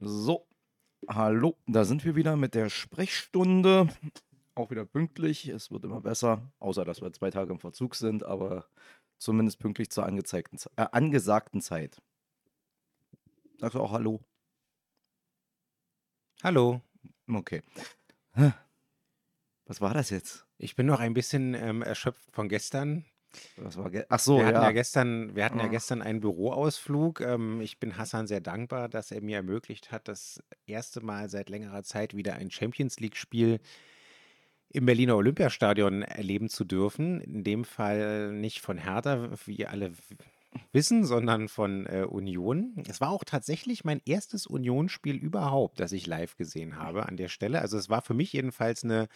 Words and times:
So, 0.00 0.46
hallo, 1.08 1.56
da 1.66 1.84
sind 1.84 2.04
wir 2.04 2.14
wieder 2.14 2.36
mit 2.36 2.54
der 2.54 2.68
Sprechstunde. 2.70 3.88
Auch 4.54 4.70
wieder 4.70 4.84
pünktlich. 4.84 5.48
Es 5.48 5.70
wird 5.70 5.84
immer 5.84 6.00
besser, 6.00 6.52
außer 6.58 6.84
dass 6.84 7.00
wir 7.00 7.12
zwei 7.12 7.30
Tage 7.30 7.52
im 7.52 7.58
Verzug 7.60 7.94
sind, 7.94 8.24
aber 8.24 8.66
zumindest 9.18 9.58
pünktlich 9.58 9.90
zur 9.90 10.06
angezeigten, 10.06 10.58
Ze- 10.58 10.70
äh, 10.76 10.86
angesagten 10.92 11.60
Zeit. 11.60 12.00
Sagst 13.58 13.74
du 13.74 13.80
auch 13.80 13.92
Hallo? 13.92 14.20
Hallo, 16.42 16.80
Okay. 17.28 17.62
Was 19.66 19.80
war 19.80 19.92
das 19.94 20.10
jetzt? 20.10 20.46
ich 20.58 20.74
bin 20.76 20.86
noch 20.86 21.00
ein 21.00 21.14
bisschen 21.14 21.54
ähm, 21.54 21.82
erschöpft 21.82 22.30
von 22.32 22.48
gestern. 22.48 23.04
Was 23.56 23.76
war 23.76 23.90
Ach 24.08 24.18
so, 24.18 24.38
wir 24.38 24.46
hatten 24.46 24.56
ja 24.56 24.62
ja. 24.64 24.72
gestern, 24.72 25.34
wir 25.36 25.44
hatten 25.44 25.58
ja 25.58 25.66
Ah. 25.66 25.68
gestern 25.68 26.02
einen 26.02 26.20
Büroausflug. 26.20 27.20
Ähm, 27.20 27.60
ich 27.60 27.78
bin 27.78 27.96
Hassan 27.96 28.26
sehr 28.26 28.40
dankbar, 28.40 28.88
dass 28.88 29.10
er 29.10 29.20
mir 29.20 29.36
ermöglicht 29.36 29.92
hat, 29.92 30.08
das 30.08 30.42
erste 30.66 31.00
Mal 31.00 31.28
seit 31.28 31.50
längerer 31.50 31.82
Zeit 31.82 32.14
wieder 32.16 32.34
ein 32.34 32.50
Champions 32.50 33.00
League-Spiel 33.00 33.60
im 34.70 34.86
Berliner 34.86 35.16
Olympiastadion 35.16 36.02
erleben 36.02 36.48
zu 36.48 36.64
dürfen. 36.64 37.20
In 37.20 37.44
dem 37.44 37.64
Fall 37.64 38.32
nicht 38.32 38.60
von 38.60 38.76
Hertha, 38.78 39.30
wie 39.46 39.66
alle 39.66 39.92
wissen, 40.72 41.04
sondern 41.04 41.48
von 41.48 41.86
äh, 41.86 42.04
Union. 42.08 42.82
Es 42.88 43.00
war 43.00 43.10
auch 43.10 43.24
tatsächlich 43.24 43.84
mein 43.84 44.00
erstes 44.04 44.46
Unionsspiel 44.46 45.16
überhaupt, 45.16 45.80
das 45.80 45.92
ich 45.92 46.06
live 46.06 46.36
gesehen 46.36 46.76
habe 46.76 47.06
an 47.06 47.16
der 47.16 47.28
Stelle. 47.28 47.60
Also 47.60 47.78
es 47.78 47.88
war 47.88 48.02
für 48.02 48.14
mich 48.14 48.32
jedenfalls 48.32 48.84
eine 48.84 49.08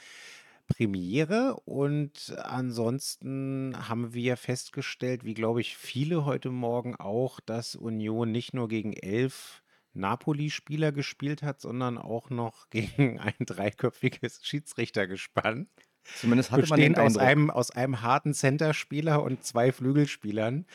Premiere 0.76 1.56
und 1.64 2.34
ansonsten 2.38 3.74
haben 3.88 4.14
wir 4.14 4.36
festgestellt, 4.36 5.24
wie 5.24 5.34
glaube 5.34 5.60
ich 5.60 5.76
viele 5.76 6.24
heute 6.24 6.50
Morgen 6.50 6.96
auch, 6.96 7.40
dass 7.40 7.74
Union 7.74 8.32
nicht 8.32 8.54
nur 8.54 8.68
gegen 8.68 8.92
elf 8.92 9.62
Napoli-Spieler 9.94 10.92
gespielt 10.92 11.42
hat, 11.42 11.60
sondern 11.60 11.98
auch 11.98 12.30
noch 12.30 12.68
gegen 12.70 13.20
ein 13.20 13.34
dreiköpfiges 13.40 14.40
Schiedsrichtergespann, 14.44 15.68
Zumindest 16.04 16.50
hatte 16.50 16.66
man 16.68 16.80
den 16.80 16.92
bestehend 16.92 16.98
aus 16.98 17.16
Eindruck. 17.16 17.22
einem, 17.22 17.50
aus 17.50 17.70
einem 17.70 18.02
harten 18.02 18.34
Centerspieler 18.34 19.22
und 19.22 19.44
zwei 19.44 19.72
Flügelspielern. 19.72 20.66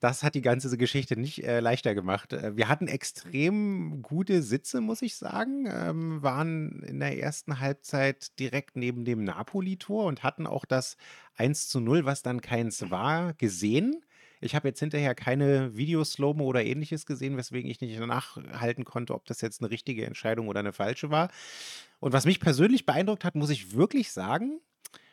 Das 0.00 0.22
hat 0.22 0.34
die 0.34 0.40
ganze 0.40 0.76
Geschichte 0.78 1.18
nicht 1.18 1.44
äh, 1.44 1.60
leichter 1.60 1.94
gemacht. 1.94 2.32
Äh, 2.32 2.56
wir 2.56 2.68
hatten 2.68 2.88
extrem 2.88 4.00
gute 4.00 4.42
Sitze, 4.42 4.80
muss 4.80 5.02
ich 5.02 5.14
sagen. 5.14 5.66
Ähm, 5.70 6.22
waren 6.22 6.82
in 6.82 7.00
der 7.00 7.18
ersten 7.18 7.60
Halbzeit 7.60 8.38
direkt 8.38 8.76
neben 8.76 9.04
dem 9.04 9.24
Napoli-Tor 9.24 10.06
und 10.06 10.22
hatten 10.22 10.46
auch 10.46 10.64
das 10.64 10.96
1 11.36 11.68
zu 11.68 11.80
0, 11.80 12.06
was 12.06 12.22
dann 12.22 12.40
keins 12.40 12.90
war, 12.90 13.34
gesehen. 13.34 14.02
Ich 14.40 14.54
habe 14.54 14.68
jetzt 14.68 14.80
hinterher 14.80 15.14
keine 15.14 15.76
Videoslomo 15.76 16.44
oder 16.44 16.64
ähnliches 16.64 17.04
gesehen, 17.04 17.36
weswegen 17.36 17.70
ich 17.70 17.82
nicht 17.82 17.98
nachhalten 18.00 18.84
konnte, 18.84 19.14
ob 19.14 19.26
das 19.26 19.42
jetzt 19.42 19.60
eine 19.60 19.70
richtige 19.70 20.06
Entscheidung 20.06 20.48
oder 20.48 20.60
eine 20.60 20.72
falsche 20.72 21.10
war. 21.10 21.30
Und 21.98 22.14
was 22.14 22.24
mich 22.24 22.40
persönlich 22.40 22.86
beeindruckt 22.86 23.26
hat, 23.26 23.34
muss 23.34 23.50
ich 23.50 23.74
wirklich 23.74 24.12
sagen, 24.12 24.60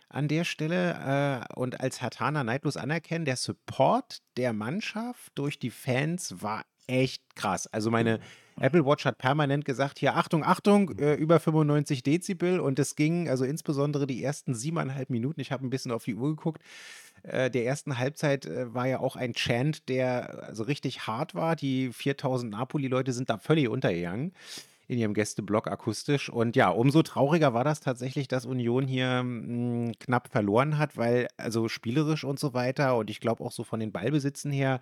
an 0.10 0.28
der 0.28 0.44
Stelle 0.44 1.46
äh, 1.50 1.54
und 1.56 1.80
als 1.82 2.02
Hatana 2.02 2.44
neidlos 2.44 2.78
anerkennen, 2.78 3.26
der 3.26 3.36
Support 3.36 4.22
der 4.38 4.54
Mannschaft 4.54 5.32
durch 5.36 5.60
die 5.60 5.70
Fans 5.70 6.42
war 6.42 6.64
echt 6.88 7.36
krass. 7.36 7.68
Also 7.68 7.92
meine 7.92 8.20
Apple 8.60 8.86
Watch 8.86 9.06
hat 9.06 9.18
permanent 9.18 9.66
gesagt, 9.66 10.00
hier 10.00 10.16
Achtung, 10.16 10.44
Achtung, 10.44 10.98
äh, 10.98 11.14
über 11.16 11.40
95 11.40 12.02
Dezibel 12.02 12.60
und 12.60 12.80
es 12.80 12.96
ging 12.96 13.30
also 13.30 13.46
insbesondere 13.46 14.08
die 14.08 14.24
ersten 14.24 14.56
siebeneinhalb 14.56 15.10
Minuten, 15.10 15.42
ich 15.42 15.52
habe 15.52 15.66
ein 15.66 15.70
bisschen 15.70 15.92
auf 15.92 16.06
die 16.06 16.16
Uhr 16.16 16.30
geguckt, 16.30 16.64
äh, 17.24 17.52
der 17.52 17.66
ersten 17.66 17.98
Halbzeit 17.98 18.46
äh, 18.46 18.74
war 18.74 18.88
ja 18.88 19.00
auch 19.00 19.16
ein 19.16 19.34
Chant, 19.34 19.90
der 19.90 20.44
also 20.44 20.64
richtig 20.64 21.08
hart 21.08 21.36
war. 21.36 21.56
Die 21.56 21.92
4000 21.92 22.52
Napoli-Leute 22.52 23.12
sind 23.12 23.30
da 23.30 23.38
völlig 23.38 23.68
untergegangen 23.68 24.34
in 24.88 24.98
ihrem 24.98 25.14
Gästeblock 25.14 25.68
akustisch. 25.68 26.30
Und 26.30 26.56
ja, 26.56 26.70
umso 26.70 27.04
trauriger 27.04 27.54
war 27.54 27.64
das 27.64 27.82
tatsächlich, 27.82 28.28
dass 28.28 28.46
Union 28.46 28.88
hier 28.88 29.24
mh, 29.24 29.94
knapp 30.00 30.30
verloren 30.30 30.78
hat, 30.78 30.98
weil 30.98 31.28
also 31.38 31.68
spielerisch 31.68 32.24
und 32.24 32.40
so 32.40 32.54
weiter 32.54 32.98
und 32.98 33.10
ich 33.10 33.20
glaube 33.20 33.44
auch 33.44 33.52
so 33.52 33.64
von 33.64 33.80
den 33.80 33.92
Ballbesitzen 33.92 34.52
her, 34.52 34.80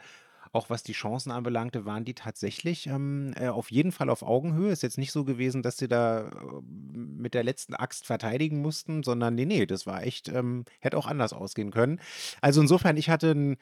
auch 0.51 0.69
was 0.69 0.83
die 0.83 0.93
Chancen 0.93 1.31
anbelangte, 1.31 1.85
waren 1.85 2.05
die 2.05 2.13
tatsächlich 2.13 2.87
ähm, 2.87 3.33
äh, 3.35 3.47
auf 3.49 3.71
jeden 3.71 3.91
Fall 3.91 4.09
auf 4.09 4.23
Augenhöhe. 4.23 4.71
Ist 4.71 4.83
jetzt 4.83 4.97
nicht 4.97 5.11
so 5.11 5.25
gewesen, 5.25 5.61
dass 5.63 5.77
sie 5.77 5.87
da 5.87 6.29
äh, 6.29 6.31
mit 6.63 7.33
der 7.33 7.43
letzten 7.43 7.75
Axt 7.75 8.05
verteidigen 8.05 8.61
mussten, 8.61 9.03
sondern 9.03 9.35
nee, 9.35 9.45
nee, 9.45 9.65
das 9.65 9.85
war 9.85 10.03
echt, 10.03 10.29
ähm, 10.29 10.63
hätte 10.79 10.97
auch 10.97 11.07
anders 11.07 11.33
ausgehen 11.33 11.71
können. 11.71 11.99
Also 12.41 12.61
insofern, 12.61 12.95
ich 12.95 13.09
hatte 13.09 13.31
ein 13.31 13.57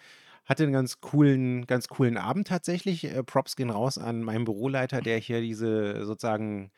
hatte 0.45 0.63
einen 0.63 0.73
ganz 0.73 0.99
coolen, 1.01 1.65
ganz 1.67 1.87
coolen 1.87 2.17
Abend 2.17 2.47
tatsächlich. 2.47 3.05
Äh, 3.05 3.23
Props 3.23 3.55
gehen 3.55 3.69
raus 3.69 3.97
an 3.97 4.23
meinen 4.23 4.45
Büroleiter, 4.45 5.01
der 5.01 5.17
hier 5.17 5.41
diese 5.41 6.05
sozusagen 6.05 6.71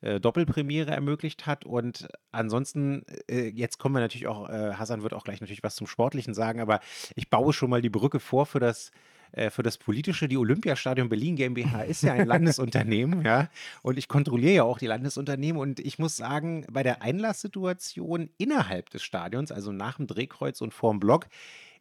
äh, 0.00 0.20
Doppelpremiere 0.20 0.90
ermöglicht 0.90 1.46
hat. 1.46 1.64
Und 1.64 2.08
ansonsten, 2.32 3.04
äh, 3.28 3.48
jetzt 3.48 3.78
kommen 3.78 3.94
wir 3.94 4.00
natürlich 4.00 4.26
auch, 4.26 4.48
äh, 4.48 4.74
Hassan 4.74 5.02
wird 5.02 5.14
auch 5.14 5.24
gleich 5.24 5.40
natürlich 5.40 5.62
was 5.62 5.76
zum 5.76 5.86
Sportlichen 5.86 6.34
sagen, 6.34 6.60
aber 6.60 6.80
ich 7.16 7.30
baue 7.30 7.52
schon 7.52 7.70
mal 7.70 7.82
die 7.82 7.90
Brücke 7.90 8.20
vor 8.20 8.46
für 8.46 8.60
das 8.60 8.90
äh, 9.32 9.50
für 9.50 9.62
das 9.62 9.78
Politische, 9.78 10.28
die 10.28 10.36
Olympiastadion 10.36 11.08
Berlin 11.08 11.36
GmbH 11.36 11.82
ist 11.82 12.02
ja 12.02 12.12
ein 12.12 12.26
Landesunternehmen, 12.28 13.24
ja, 13.24 13.48
und 13.82 13.98
ich 13.98 14.08
kontrolliere 14.08 14.54
ja 14.54 14.62
auch 14.62 14.78
die 14.78 14.86
Landesunternehmen 14.86 15.60
und 15.60 15.80
ich 15.80 15.98
muss 15.98 16.16
sagen, 16.16 16.64
bei 16.70 16.82
der 16.82 17.02
Einlasssituation 17.02 18.30
innerhalb 18.38 18.90
des 18.90 19.02
Stadions, 19.02 19.52
also 19.52 19.72
nach 19.72 19.96
dem 19.96 20.06
Drehkreuz 20.06 20.60
und 20.60 20.72
vorm 20.72 21.00
Block, 21.00 21.26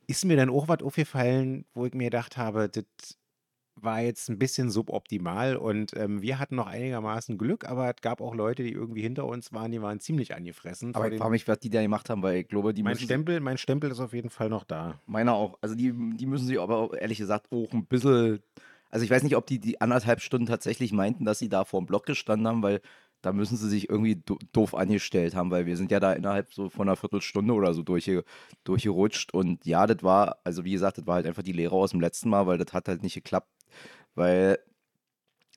ist 0.08 0.26
mir 0.26 0.38
dann 0.38 0.50
auch 0.50 0.68
was 0.68 0.82
aufgefallen, 0.82 1.66
wo 1.74 1.86
ich 1.86 1.94
mir 1.94 2.06
gedacht 2.06 2.38
habe, 2.38 2.70
das 2.70 2.86
war 3.82 4.02
jetzt 4.02 4.30
ein 4.30 4.40
bisschen 4.40 4.70
suboptimal 4.72 5.56
und 5.56 5.96
ähm, 5.96 6.22
wir 6.22 6.40
hatten 6.40 6.56
noch 6.56 6.68
einigermaßen 6.68 7.38
Glück, 7.38 7.66
aber 7.66 7.90
es 7.90 8.02
gab 8.02 8.22
auch 8.22 8.34
Leute, 8.34 8.64
die 8.64 8.72
irgendwie 8.72 9.02
hinter 9.02 9.26
uns 9.26 9.54
waren, 9.54 9.72
die 9.72 9.82
waren 9.82 10.00
ziemlich 10.00 10.36
angefressen. 10.36 10.96
Aber 10.96 11.12
ich 11.12 11.20
frage 11.20 11.32
mich, 11.32 11.48
was 11.48 11.60
die 11.60 11.70
da 11.70 11.82
gemacht 11.82 12.10
haben, 12.10 12.24
weil 12.24 12.38
ich 12.38 12.48
glaube, 12.48 12.74
die 12.74 12.84
mein 12.84 12.94
müssen 12.94 13.06
Stempel, 13.06 13.40
mein 13.40 13.58
Stempel 13.58 13.92
ist 13.92 14.00
auf 14.00 14.14
jeden 14.14 14.30
Fall 14.30 14.50
noch 14.50 14.64
da. 14.64 15.00
Meiner 15.06 15.34
auch. 15.34 15.58
Also 15.62 15.76
die, 15.76 15.94
die 15.94 16.26
müssen 16.26 16.48
sich 16.48 16.60
aber 16.60 17.00
ehrlich 17.00 17.20
gesagt 17.20 17.52
auch 17.52 17.72
ein 17.72 17.86
bisschen. 17.86 18.40
Also 18.90 19.04
ich 19.04 19.12
weiß 19.12 19.22
nicht, 19.24 19.36
ob 19.36 19.46
die 19.46 19.60
die 19.60 19.82
anderthalb 19.82 20.22
Stunden 20.22 20.48
tatsächlich 20.48 20.94
meinten, 20.94 21.26
dass 21.26 21.40
sie 21.40 21.50
da 21.50 21.66
vor 21.66 21.82
dem 21.82 21.88
Block 21.88 22.06
gestanden 22.06 22.48
haben, 22.48 22.64
weil 22.64 22.82
da 23.28 23.34
müssen 23.34 23.58
sie 23.58 23.68
sich 23.70 23.90
irgendwie 23.90 24.16
do 24.16 24.38
doof 24.54 24.74
angestellt 24.74 25.36
haben, 25.36 25.52
weil 25.52 25.66
wir 25.66 25.76
sind 25.78 25.92
ja 25.92 26.00
da 26.00 26.14
innerhalb 26.14 26.54
so 26.54 26.70
von 26.70 26.88
einer 26.88 26.96
Viertelstunde 26.96 27.54
oder 27.54 27.74
so 27.74 27.84
durchge 27.84 28.24
durchgerutscht. 28.64 29.34
Und 29.34 29.66
ja, 29.66 29.86
das 29.88 30.02
war, 30.04 30.38
also 30.46 30.64
wie 30.66 30.72
gesagt, 30.72 30.98
das 30.98 31.08
war 31.08 31.16
halt 31.16 31.28
einfach 31.28 31.44
die 31.44 31.52
Lehre 31.54 31.76
aus 31.76 31.92
dem 31.92 32.00
letzten 32.02 32.30
Mal, 32.30 32.48
weil 32.48 32.58
das 32.58 32.74
hat 32.74 32.88
halt 32.88 33.04
nicht 33.04 33.16
geklappt, 33.16 33.50
weil 34.16 34.60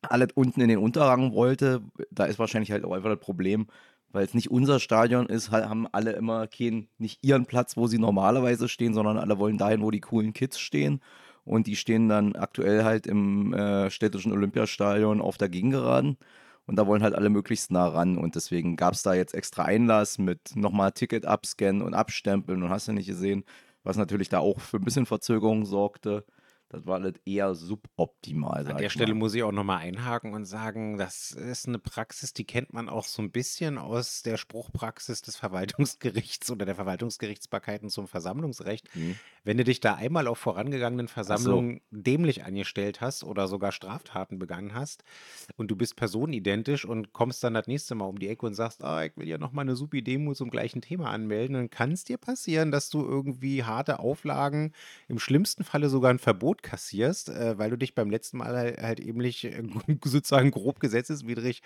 alles 0.02 0.28
unten 0.34 0.60
in 0.60 0.68
den 0.68 0.78
Unterrang 0.78 1.32
wollte. 1.34 1.82
Da 2.10 2.24
ist 2.24 2.38
wahrscheinlich 2.38 2.72
halt 2.72 2.84
auch 2.84 2.92
einfach 2.92 3.10
das 3.10 3.20
Problem, 3.20 3.66
weil 4.10 4.24
es 4.24 4.34
nicht 4.34 4.50
unser 4.50 4.80
Stadion 4.80 5.26
ist, 5.26 5.50
ha- 5.50 5.68
haben 5.68 5.86
alle 5.92 6.12
immer 6.12 6.46
keinen, 6.46 6.88
nicht 6.98 7.18
ihren 7.24 7.46
Platz, 7.46 7.76
wo 7.76 7.86
sie 7.86 7.98
normalerweise 7.98 8.68
stehen, 8.68 8.94
sondern 8.94 9.18
alle 9.18 9.38
wollen 9.38 9.58
dahin, 9.58 9.82
wo 9.82 9.90
die 9.90 10.00
coolen 10.00 10.32
Kids 10.32 10.58
stehen. 10.58 11.00
Und 11.44 11.66
die 11.66 11.76
stehen 11.76 12.08
dann 12.08 12.34
aktuell 12.36 12.84
halt 12.84 13.06
im 13.06 13.52
äh, 13.54 13.90
städtischen 13.90 14.32
Olympiastadion 14.32 15.20
auf 15.20 15.38
der 15.38 15.48
Gegengeraden. 15.48 16.16
Und 16.70 16.76
da 16.76 16.86
wollen 16.86 17.02
halt 17.02 17.16
alle 17.16 17.30
möglichst 17.30 17.72
nah 17.72 17.88
ran. 17.88 18.16
Und 18.16 18.36
deswegen 18.36 18.76
gab 18.76 18.94
es 18.94 19.02
da 19.02 19.12
jetzt 19.12 19.34
extra 19.34 19.64
Einlass 19.64 20.18
mit 20.18 20.54
nochmal 20.54 20.92
Ticket 20.92 21.26
abscannen 21.26 21.82
und 21.82 21.94
abstempeln 21.94 22.62
und 22.62 22.70
hast 22.70 22.86
du 22.86 22.92
nicht 22.92 23.08
gesehen, 23.08 23.42
was 23.82 23.96
natürlich 23.96 24.28
da 24.28 24.38
auch 24.38 24.60
für 24.60 24.76
ein 24.76 24.84
bisschen 24.84 25.04
Verzögerung 25.04 25.64
sorgte. 25.64 26.24
Das 26.70 26.86
war 26.86 26.94
alles 26.94 27.14
eher 27.26 27.52
suboptimal. 27.56 28.64
An 28.68 28.76
der 28.76 28.90
Stelle 28.90 29.12
mal. 29.12 29.18
muss 29.18 29.34
ich 29.34 29.42
auch 29.42 29.50
nochmal 29.50 29.78
einhaken 29.78 30.34
und 30.34 30.44
sagen, 30.44 30.98
das 30.98 31.32
ist 31.32 31.66
eine 31.66 31.80
Praxis, 31.80 32.32
die 32.32 32.44
kennt 32.44 32.72
man 32.72 32.88
auch 32.88 33.06
so 33.06 33.20
ein 33.22 33.32
bisschen 33.32 33.76
aus 33.76 34.22
der 34.22 34.36
Spruchpraxis 34.36 35.20
des 35.20 35.34
Verwaltungsgerichts 35.36 36.48
oder 36.48 36.66
der 36.66 36.76
Verwaltungsgerichtsbarkeiten 36.76 37.90
zum 37.90 38.06
Versammlungsrecht. 38.06 38.88
Mhm. 38.94 39.16
Wenn 39.42 39.56
du 39.56 39.64
dich 39.64 39.80
da 39.80 39.94
einmal 39.94 40.28
auf 40.28 40.38
vorangegangenen 40.38 41.08
Versammlungen 41.08 41.80
dämlich 41.90 42.44
angestellt 42.44 43.00
hast 43.00 43.24
oder 43.24 43.48
sogar 43.48 43.72
Straftaten 43.72 44.38
begangen 44.38 44.72
hast 44.72 45.02
und 45.56 45.72
du 45.72 45.76
bist 45.76 45.96
personenidentisch 45.96 46.84
und 46.84 47.12
kommst 47.12 47.42
dann 47.42 47.54
das 47.54 47.66
nächste 47.66 47.96
Mal 47.96 48.04
um 48.04 48.20
die 48.20 48.28
Ecke 48.28 48.46
und 48.46 48.54
sagst, 48.54 48.84
ah, 48.84 49.04
ich 49.04 49.16
will 49.16 49.26
ja 49.26 49.38
nochmal 49.38 49.64
eine 49.64 49.74
supi 49.74 50.02
Demo 50.02 50.34
zum 50.34 50.50
gleichen 50.50 50.82
Thema 50.82 51.10
anmelden, 51.10 51.54
dann 51.54 51.70
kann 51.70 51.90
es 51.90 52.04
dir 52.04 52.16
passieren, 52.16 52.70
dass 52.70 52.90
du 52.90 53.04
irgendwie 53.04 53.64
harte 53.64 53.98
Auflagen, 53.98 54.72
im 55.08 55.18
schlimmsten 55.18 55.64
Falle 55.64 55.88
sogar 55.88 56.12
ein 56.12 56.20
Verbot 56.20 56.59
kassierst, 56.62 57.28
äh, 57.28 57.58
weil 57.58 57.70
du 57.70 57.76
dich 57.76 57.94
beim 57.94 58.10
letzten 58.10 58.38
Mal 58.38 58.56
halt, 58.56 58.82
halt 58.82 59.00
ähnlich 59.00 59.44
äh, 59.44 59.62
sozusagen 60.04 60.50
grob 60.50 60.80
gesetzeswidrig 60.80 61.62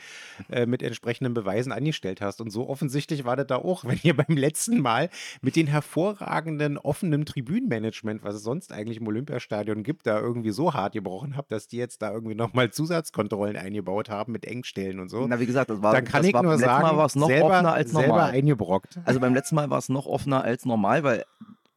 äh, 0.51 0.67
mit 0.67 0.83
entsprechenden 0.83 1.35
Beweisen 1.35 1.73
angestellt 1.73 2.21
hast. 2.21 2.41
Und 2.41 2.51
so 2.51 2.69
offensichtlich 2.69 3.25
war 3.25 3.37
das 3.37 3.47
da 3.47 3.57
auch, 3.57 3.85
wenn 3.85 3.99
ihr 4.03 4.17
beim 4.17 4.37
letzten 4.37 4.81
Mal 4.81 5.11
mit 5.43 5.57
den 5.57 5.67
hervorragenden 5.67 6.79
offenen 6.79 7.27
Tribünenmanagement, 7.27 8.23
was 8.23 8.37
es 8.37 8.43
sonst 8.43 8.73
eigentlich 8.73 8.99
im 8.99 9.07
Olympiastadion 9.07 9.83
gibt, 9.83 10.07
da 10.07 10.21
irgendwie 10.21 10.51
so 10.51 10.75
hart 10.75 10.95
gebrochen 10.95 11.37
habt, 11.37 11.53
dass 11.53 11.69
die 11.69 11.77
jetzt 11.77 12.03
da 12.03 12.13
irgendwie 12.13 12.35
nochmal 12.35 12.71
Zusatzkontrollen 12.71 13.57
eingebaut 13.57 14.11
haben 14.11 14.33
mit 14.33 14.47
Engstellen 14.47 15.01
und 15.01 15.09
so. 15.09 15.27
Na, 15.27 15.41
wie 15.41 15.47
gesagt, 15.47 15.71
das 15.71 15.83
war, 15.83 15.93
dann 15.93 16.05
kann 16.05 16.23
das 16.23 16.29
ich 16.29 16.35
war 16.35 16.43
nur 16.43 16.53
beim 16.53 16.61
letzten 16.61 16.75
sagen, 16.75 16.87
Mal 16.87 16.97
war 16.97 17.07
es 17.07 17.17
noch 17.17 17.29
selber, 17.29 17.47
offener 17.47 17.73
als 17.73 17.91
selber 17.91 18.09
normal. 18.09 18.31
eingebrockt. 18.31 19.01
Also 19.05 19.21
beim 19.21 19.35
letzten 19.35 19.55
Mal 19.57 19.71
war 19.71 19.79
es 19.79 19.89
noch 19.89 20.07
offener 20.07 20.45
als 20.45 20.65
normal, 20.65 21.03
weil 21.03 21.25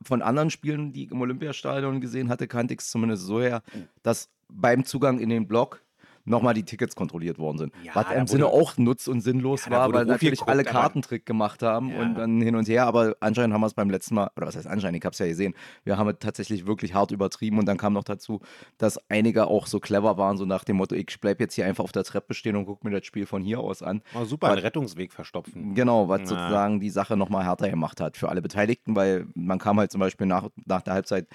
von 0.08 0.22
anderen 0.22 0.50
Spielen, 0.50 0.94
die 0.94 1.06
ich 1.06 1.12
im 1.12 1.22
Olympiastadion 1.22 2.02
gesehen 2.02 2.30
hatte, 2.30 2.48
kannte 2.48 2.74
ich 2.74 2.80
es 2.80 2.90
zumindest 2.90 3.26
so 3.26 3.42
her, 3.42 3.62
dass 4.04 4.30
beim 4.50 4.86
Zugang 4.86 5.20
in 5.20 5.30
den 5.30 5.48
Block 5.48 5.84
nochmal 6.28 6.54
die 6.54 6.64
Tickets 6.64 6.96
kontrolliert 6.96 7.40
worden 7.40 7.58
sind. 7.58 7.74
Ja, 7.84 7.96
Was 7.96 8.12
im 8.14 8.28
Sinne 8.28 8.44
wurde- 8.46 8.54
auch 8.54 8.78
nutz- 8.78 9.08
und 9.08 9.22
sinnlos 9.22 9.66
Ja, 9.66 9.72
war, 9.72 9.94
weil 9.94 10.06
natürlich 10.06 10.40
geguckt, 10.40 10.50
alle 10.52 10.64
Kartentrick 10.64 11.26
gemacht 11.26 11.64
haben 11.64 11.90
Ja. 11.90 12.02
und 12.02 12.16
dann 12.16 12.42
hin 12.42 12.56
und 12.56 12.68
her. 12.68 12.86
Aber 12.86 13.16
anscheinend 13.22 13.54
haben 13.54 13.62
wir 13.62 13.68
es 13.68 13.74
beim 13.74 13.90
letzten 13.90 14.16
Mal, 14.16 14.30
oder 14.36 14.48
was 14.48 14.56
heißt 14.56 14.68
anscheinend, 14.68 14.98
ich 14.98 15.06
habe 15.06 15.14
es 15.14 15.20
ja 15.20 15.26
gesehen, 15.28 15.54
wir 15.84 15.98
haben 15.98 16.10
es 16.10 16.16
tatsächlich 16.20 16.68
wirklich 16.68 16.94
hart 16.94 17.12
übertrieben 17.12 17.58
und 17.60 17.66
dann 17.66 17.78
kam 17.78 17.94
noch 17.94 18.04
dazu, 18.04 18.42
dass 18.78 19.00
einige 19.10 19.48
auch 19.48 19.68
so 19.68 19.80
clever 19.80 20.18
waren, 20.18 20.38
so 20.38 20.46
nach 20.46 20.64
dem 20.64 20.76
Motto, 20.78 20.96
ich 20.96 21.20
bleib 21.22 21.40
jetzt 21.40 21.54
hier 21.56 21.66
einfach 21.66 21.84
auf 21.84 21.92
der 21.94 22.04
Treppe 22.04 22.34
stehen 22.34 22.56
und 22.56 22.66
guck 22.66 22.84
mir 22.84 22.92
das 22.92 23.06
Spiel 23.06 23.26
von 23.26 23.42
hier 23.42 23.60
aus 23.60 23.82
an. 23.82 24.02
Oh, 24.14 24.26
super, 24.26 24.48
Was- 24.48 24.54
einen 24.54 24.62
Rettungsweg 24.64 25.14
verstopfen. 25.14 25.74
Genau, 25.76 26.10
was 26.10 26.22
Na. 26.22 26.28
sozusagen 26.28 26.80
die 26.80 26.90
Sache 26.90 27.16
nochmal 27.18 27.46
härter 27.46 27.70
gemacht 27.70 28.02
hat 28.02 28.18
für 28.18 28.30
alle 28.30 28.42
Beteiligten, 28.42 28.96
weil 28.96 29.28
man 29.34 29.60
kam 29.60 29.80
halt 29.80 29.92
zum 29.92 30.00
Beispiel 30.00 30.28
nach, 30.28 30.50
nach 30.66 30.82
der 30.82 30.94
Halbzeit, 30.94 31.28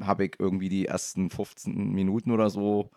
habe 0.00 0.24
ich 0.24 0.32
irgendwie 0.38 0.68
die 0.70 0.86
ersten 0.86 1.28
15 1.30 1.92
Minuten 1.92 2.30
oder 2.30 2.48
so 2.48 2.90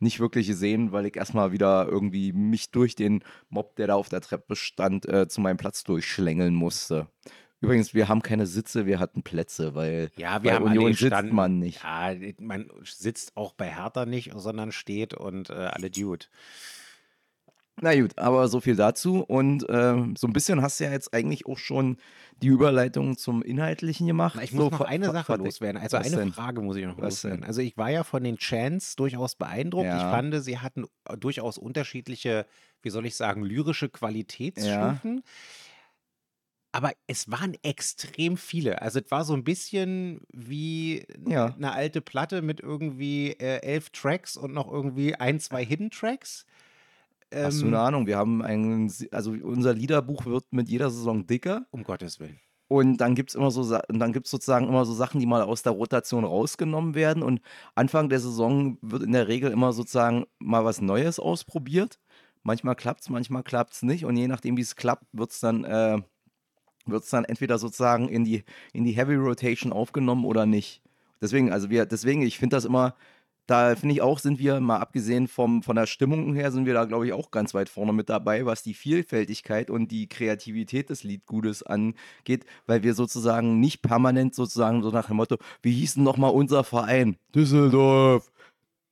nicht 0.00 0.20
wirklich 0.20 0.46
gesehen, 0.46 0.92
weil 0.92 1.06
ich 1.06 1.16
erstmal 1.16 1.52
wieder 1.52 1.86
irgendwie 1.88 2.32
mich 2.32 2.70
durch 2.70 2.94
den 2.94 3.22
Mob, 3.48 3.76
der 3.76 3.88
da 3.88 3.94
auf 3.94 4.08
der 4.08 4.20
Treppe 4.20 4.56
stand, 4.56 5.06
äh, 5.08 5.28
zu 5.28 5.40
meinem 5.40 5.56
Platz 5.56 5.84
durchschlängeln 5.84 6.54
musste. 6.54 7.08
Übrigens, 7.60 7.92
wir 7.94 8.08
haben 8.08 8.22
keine 8.22 8.46
Sitze, 8.46 8.86
wir 8.86 9.00
hatten 9.00 9.22
Plätze, 9.24 9.74
weil 9.74 10.10
Ja, 10.16 10.42
wir 10.44 10.52
bei 10.52 10.54
haben 10.54 10.64
Union 10.64 10.94
sitzt 10.94 11.00
gestanden. 11.00 11.34
man 11.34 11.58
nicht. 11.58 11.82
Ja, 11.82 12.14
man 12.38 12.70
sitzt 12.84 13.36
auch 13.36 13.52
bei 13.54 13.68
Hertha 13.74 14.06
nicht, 14.06 14.32
sondern 14.36 14.70
steht 14.72 15.14
und 15.14 15.50
äh, 15.50 15.54
alle 15.54 15.90
Dude. 15.90 16.26
Na 17.80 17.94
gut, 18.00 18.18
aber 18.18 18.48
so 18.48 18.60
viel 18.60 18.76
dazu. 18.76 19.20
Und 19.22 19.64
ähm, 19.68 20.16
so 20.16 20.26
ein 20.26 20.32
bisschen 20.32 20.62
hast 20.62 20.80
du 20.80 20.84
ja 20.84 20.90
jetzt 20.90 21.14
eigentlich 21.14 21.46
auch 21.46 21.58
schon 21.58 21.96
die 22.42 22.48
Überleitung 22.48 23.16
zum 23.16 23.42
Inhaltlichen 23.42 24.06
gemacht. 24.06 24.36
Na, 24.36 24.42
Ich 24.42 24.52
muss 24.52 24.64
so, 24.64 24.70
noch 24.70 24.80
eine 24.80 25.10
Sache 25.10 25.36
loswerden. 25.36 25.80
Also 25.80 25.96
eine 25.96 26.10
denn? 26.10 26.32
Frage 26.32 26.60
muss 26.62 26.76
ich 26.76 26.86
noch 26.86 26.98
Was 26.98 27.04
loswerden. 27.14 27.40
denn? 27.40 27.48
Also 27.48 27.60
ich 27.60 27.76
war 27.76 27.90
ja 27.90 28.04
von 28.04 28.24
den 28.24 28.36
Chants 28.36 28.96
durchaus 28.96 29.34
beeindruckt. 29.36 29.86
Ich 29.86 30.02
Ja. 30.02 30.10
fand, 30.10 30.42
sie 30.44 30.58
hatten 30.58 30.86
äh, 31.08 31.16
durchaus 31.16 31.58
unterschiedliche, 31.58 32.46
wie 32.82 32.90
soll 32.90 33.06
ich 33.06 33.16
sagen, 33.16 33.42
lyrische 33.44 33.88
Qualitätsstufen. 33.88 35.22
Aber 36.72 36.92
es 37.06 37.30
waren 37.30 37.56
extrem 37.62 38.36
viele. 38.36 38.82
Also 38.82 39.00
es 39.00 39.10
war 39.10 39.24
so 39.24 39.32
ein 39.34 39.42
bisschen 39.42 40.20
wie 40.32 41.04
Ja. 41.26 41.46
eine 41.56 41.72
alte 41.72 42.00
Platte 42.00 42.42
mit 42.42 42.60
irgendwie 42.60 43.30
äh, 43.32 43.62
elf 43.62 43.90
Tracks 43.90 44.36
und 44.36 44.52
noch 44.52 44.70
irgendwie 44.70 45.14
ein, 45.14 45.40
zwei 45.40 45.64
Hidden 45.64 45.90
Tracks. 45.90 46.44
Hast 47.40 47.60
du 47.62 47.66
Ähm, 47.66 47.74
eine 47.74 47.80
Ahnung? 47.80 48.06
Wir 48.06 48.16
haben 48.18 48.42
ein, 48.42 48.92
also 49.12 49.32
unser 49.32 49.74
Liederbuch 49.74 50.26
wird 50.26 50.52
mit 50.52 50.68
jeder 50.68 50.90
Saison 50.90 51.26
dicker 51.26 51.66
um 51.70 51.84
Gottes 51.84 52.20
Willen. 52.20 52.40
und 52.70 52.98
dann 52.98 53.14
gibt 53.14 53.30
es 53.30 53.34
immer 53.34 53.50
so, 53.50 53.62
und 53.88 53.98
dann 53.98 54.12
gibt's 54.12 54.30
sozusagen 54.30 54.68
immer 54.68 54.84
so 54.84 54.92
Sachen, 54.92 55.20
die 55.20 55.26
mal 55.26 55.42
aus 55.42 55.62
der 55.62 55.72
Rotation 55.72 56.24
rausgenommen 56.24 56.94
werden 56.94 57.22
und 57.22 57.40
Anfang 57.74 58.08
der 58.10 58.20
Saison 58.20 58.76
wird 58.82 59.02
in 59.02 59.12
der 59.12 59.28
Regel 59.28 59.50
immer 59.52 59.72
sozusagen 59.72 60.26
mal 60.38 60.64
was 60.64 60.80
Neues 60.82 61.18
ausprobiert. 61.18 61.98
Manchmal 62.42 62.76
klappt 62.76 63.02
es, 63.02 63.08
manchmal 63.10 63.42
klappt 63.42 63.72
es 63.74 63.82
nicht 63.82 64.04
und 64.04 64.16
je 64.16 64.28
nachdem, 64.28 64.56
wie 64.56 64.62
es 64.62 64.76
klappt, 64.76 65.04
wird 65.12 65.30
es 65.30 65.40
dann, 65.40 65.64
äh, 65.64 65.98
wird's 66.86 67.10
dann 67.10 67.24
entweder 67.24 67.58
sozusagen 67.58 68.08
in 68.08 68.24
die, 68.24 68.44
in 68.72 68.84
die 68.84 68.92
Heavy 68.92 69.14
Rotation 69.16 69.72
aufgenommen 69.72 70.24
oder 70.24 70.46
nicht. 70.46 70.82
Deswegen, 71.20 71.52
also 71.52 71.70
wir, 71.70 71.86
deswegen, 71.86 72.22
ich 72.22 72.38
finde 72.38 72.56
das 72.56 72.64
immer, 72.64 72.94
da 73.48 73.74
finde 73.76 73.94
ich 73.94 74.02
auch, 74.02 74.18
sind 74.18 74.38
wir, 74.38 74.60
mal 74.60 74.76
abgesehen 74.76 75.26
vom, 75.26 75.62
von 75.62 75.74
der 75.74 75.86
Stimmung 75.86 76.34
her, 76.34 76.52
sind 76.52 76.66
wir 76.66 76.74
da, 76.74 76.84
glaube 76.84 77.06
ich, 77.06 77.14
auch 77.14 77.30
ganz 77.30 77.54
weit 77.54 77.70
vorne 77.70 77.94
mit 77.94 78.10
dabei, 78.10 78.44
was 78.44 78.62
die 78.62 78.74
Vielfältigkeit 78.74 79.70
und 79.70 79.90
die 79.90 80.06
Kreativität 80.06 80.90
des 80.90 81.02
Liedgutes 81.02 81.62
angeht, 81.62 82.44
weil 82.66 82.82
wir 82.82 82.92
sozusagen 82.92 83.58
nicht 83.58 83.80
permanent 83.80 84.34
sozusagen 84.34 84.82
so 84.82 84.90
nach 84.90 85.06
dem 85.06 85.16
Motto, 85.16 85.38
wie 85.62 85.72
hieß 85.72 85.94
denn 85.94 86.04
nochmal 86.04 86.32
unser 86.32 86.62
Verein? 86.62 87.16
Düsseldorf. 87.34 88.30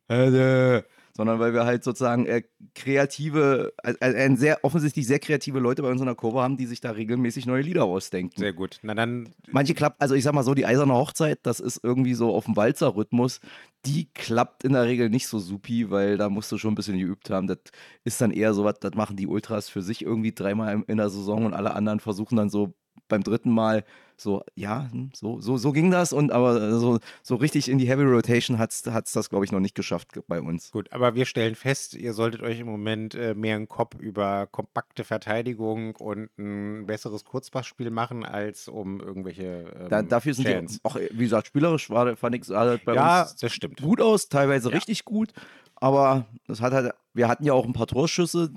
Hede. 0.09 0.87
Sondern 1.17 1.39
weil 1.39 1.55
wir 1.55 1.65
halt 1.65 1.83
sozusagen 1.83 2.27
äh, 2.27 2.43
kreative, 2.75 3.73
äh, 3.83 4.37
sehr 4.37 4.63
offensichtlich 4.65 5.07
sehr 5.07 5.19
kreative 5.19 5.59
Leute 5.61 5.81
bei 5.81 5.91
uns 5.91 6.01
in 6.01 6.07
der 6.07 6.15
Kurve 6.15 6.43
haben, 6.43 6.59
die 6.59 6.67
sich 6.67 6.83
da 6.83 6.91
regelmäßig 6.91 7.47
neue 7.47 7.63
Lieder 7.63 7.85
ausdenken. 7.85 8.39
Sehr 8.39 8.53
gut. 8.53 8.79
Na 8.83 8.95
dann, 8.95 9.31
Manche 9.51 9.73
klappt, 9.73 10.03
also 10.03 10.15
ich 10.15 10.25
sag 10.25 10.35
mal 10.35 10.43
so, 10.43 10.53
die 10.53 10.67
eiserne 10.67 10.93
Hochzeit, 10.93 11.39
das 11.45 11.59
ist 11.59 11.81
irgendwie 11.83 12.13
so 12.13 12.35
auf 12.35 12.45
dem 12.45 12.55
Walzer-Rhythmus, 12.55 13.41
die 13.87 14.11
klappt 14.13 14.65
in 14.65 14.75
der 14.75 14.85
Regel 14.85 15.09
nicht 15.09 15.27
so 15.27 15.39
supi, 15.39 15.91
weil 15.91 16.19
da 16.19 16.29
musst 16.29 16.53
du 16.53 16.59
schon 16.59 16.73
ein 16.73 16.77
bisschen 16.77 16.99
geübt 16.99 17.31
haben. 17.31 17.47
Das 17.47 17.59
ist 18.05 18.21
dann 18.21 18.31
eher 18.31 18.53
so 18.53 18.65
was, 18.65 18.79
das 18.81 18.93
machen 18.95 19.17
die 19.17 19.27
Ultras 19.27 19.71
für 19.71 19.81
sich 19.81 20.03
irgendwie 20.03 20.33
dreimal 20.33 20.85
in 20.87 20.99
der 20.99 21.09
Saison 21.09 21.47
und 21.47 21.55
alle 21.55 21.75
anderen 21.75 22.01
versuchen 22.01 22.37
dann 22.37 22.51
so 22.51 22.75
beim 23.09 23.23
dritten 23.23 23.51
Mal 23.51 23.85
so, 24.19 24.43
ja, 24.55 24.89
hm, 24.91 25.11
so, 25.15 25.41
so, 25.41 25.57
so 25.57 25.73
ging 25.73 25.91
das 25.91 26.13
und 26.13 26.33
aber 26.33 26.79
so, 26.79 26.99
so 27.23 27.35
richtig 27.37 27.69
in 27.69 27.79
die 27.79 27.87
Heavy 27.89 28.03
Rotation 28.05 28.59
hat 28.59 28.73
es 28.73 28.83
das, 28.83 29.31
glaube 29.31 29.45
ich, 29.45 29.53
noch 29.53 29.61
nicht 29.61 29.75
geschafft 29.75 30.19
bei 30.27 30.41
uns. 30.41 30.71
Gut, 30.71 30.93
aber 30.93 31.15
wir 31.15 31.27
stellen 31.27 31.55
fest, 31.55 31.95
ihr 31.95 32.13
solltet 32.13 32.43
euch 32.43 32.61
im 32.61 32.67
Moment 32.67 33.15
äh, 33.15 33.35
mehr 33.35 33.57
einen 33.57 33.69
Kopf 33.69 33.99
über 33.99 34.47
kompakte 34.47 35.05
Verteidigung 35.05 35.95
und 35.97 36.31
ein 36.39 36.87
besseres 36.87 37.25
Kurzpassspiel 37.25 37.91
machen, 37.91 38.25
als 38.25 38.69
um 38.69 39.01
irgendwelche 39.01 39.73
ähm, 39.79 39.89
Da, 39.89 40.03
dafür 40.03 40.35
sind 40.35 40.47
Chants. 40.47 40.75
die, 40.75 40.81
auch, 40.85 40.97
wie 40.97 41.25
gesagt, 41.25 41.47
spielerisch 41.49 41.91
war, 41.91 42.17
fand 42.17 42.35
ich, 42.37 42.47
das 42.47 42.81
bei 42.85 42.95
Ja, 42.95 43.23
uns 43.23 43.37
das 43.37 43.53
stimmt. 43.53 43.83
gut 43.83 44.01
aus, 44.01 44.29
teilweise 44.29 44.71
Ja. 44.71 44.75
richtig 44.77 45.05
gut, 45.05 45.33
aber 45.77 46.27
das 46.47 46.61
hat 46.61 46.73
halt, 46.73 46.93
wir 47.13 47.29
hatten 47.29 47.45
ja 47.45 47.53
auch 47.53 47.67
ein 47.67 47.73
paar 47.73 47.87
Torschüsse, 47.87 48.53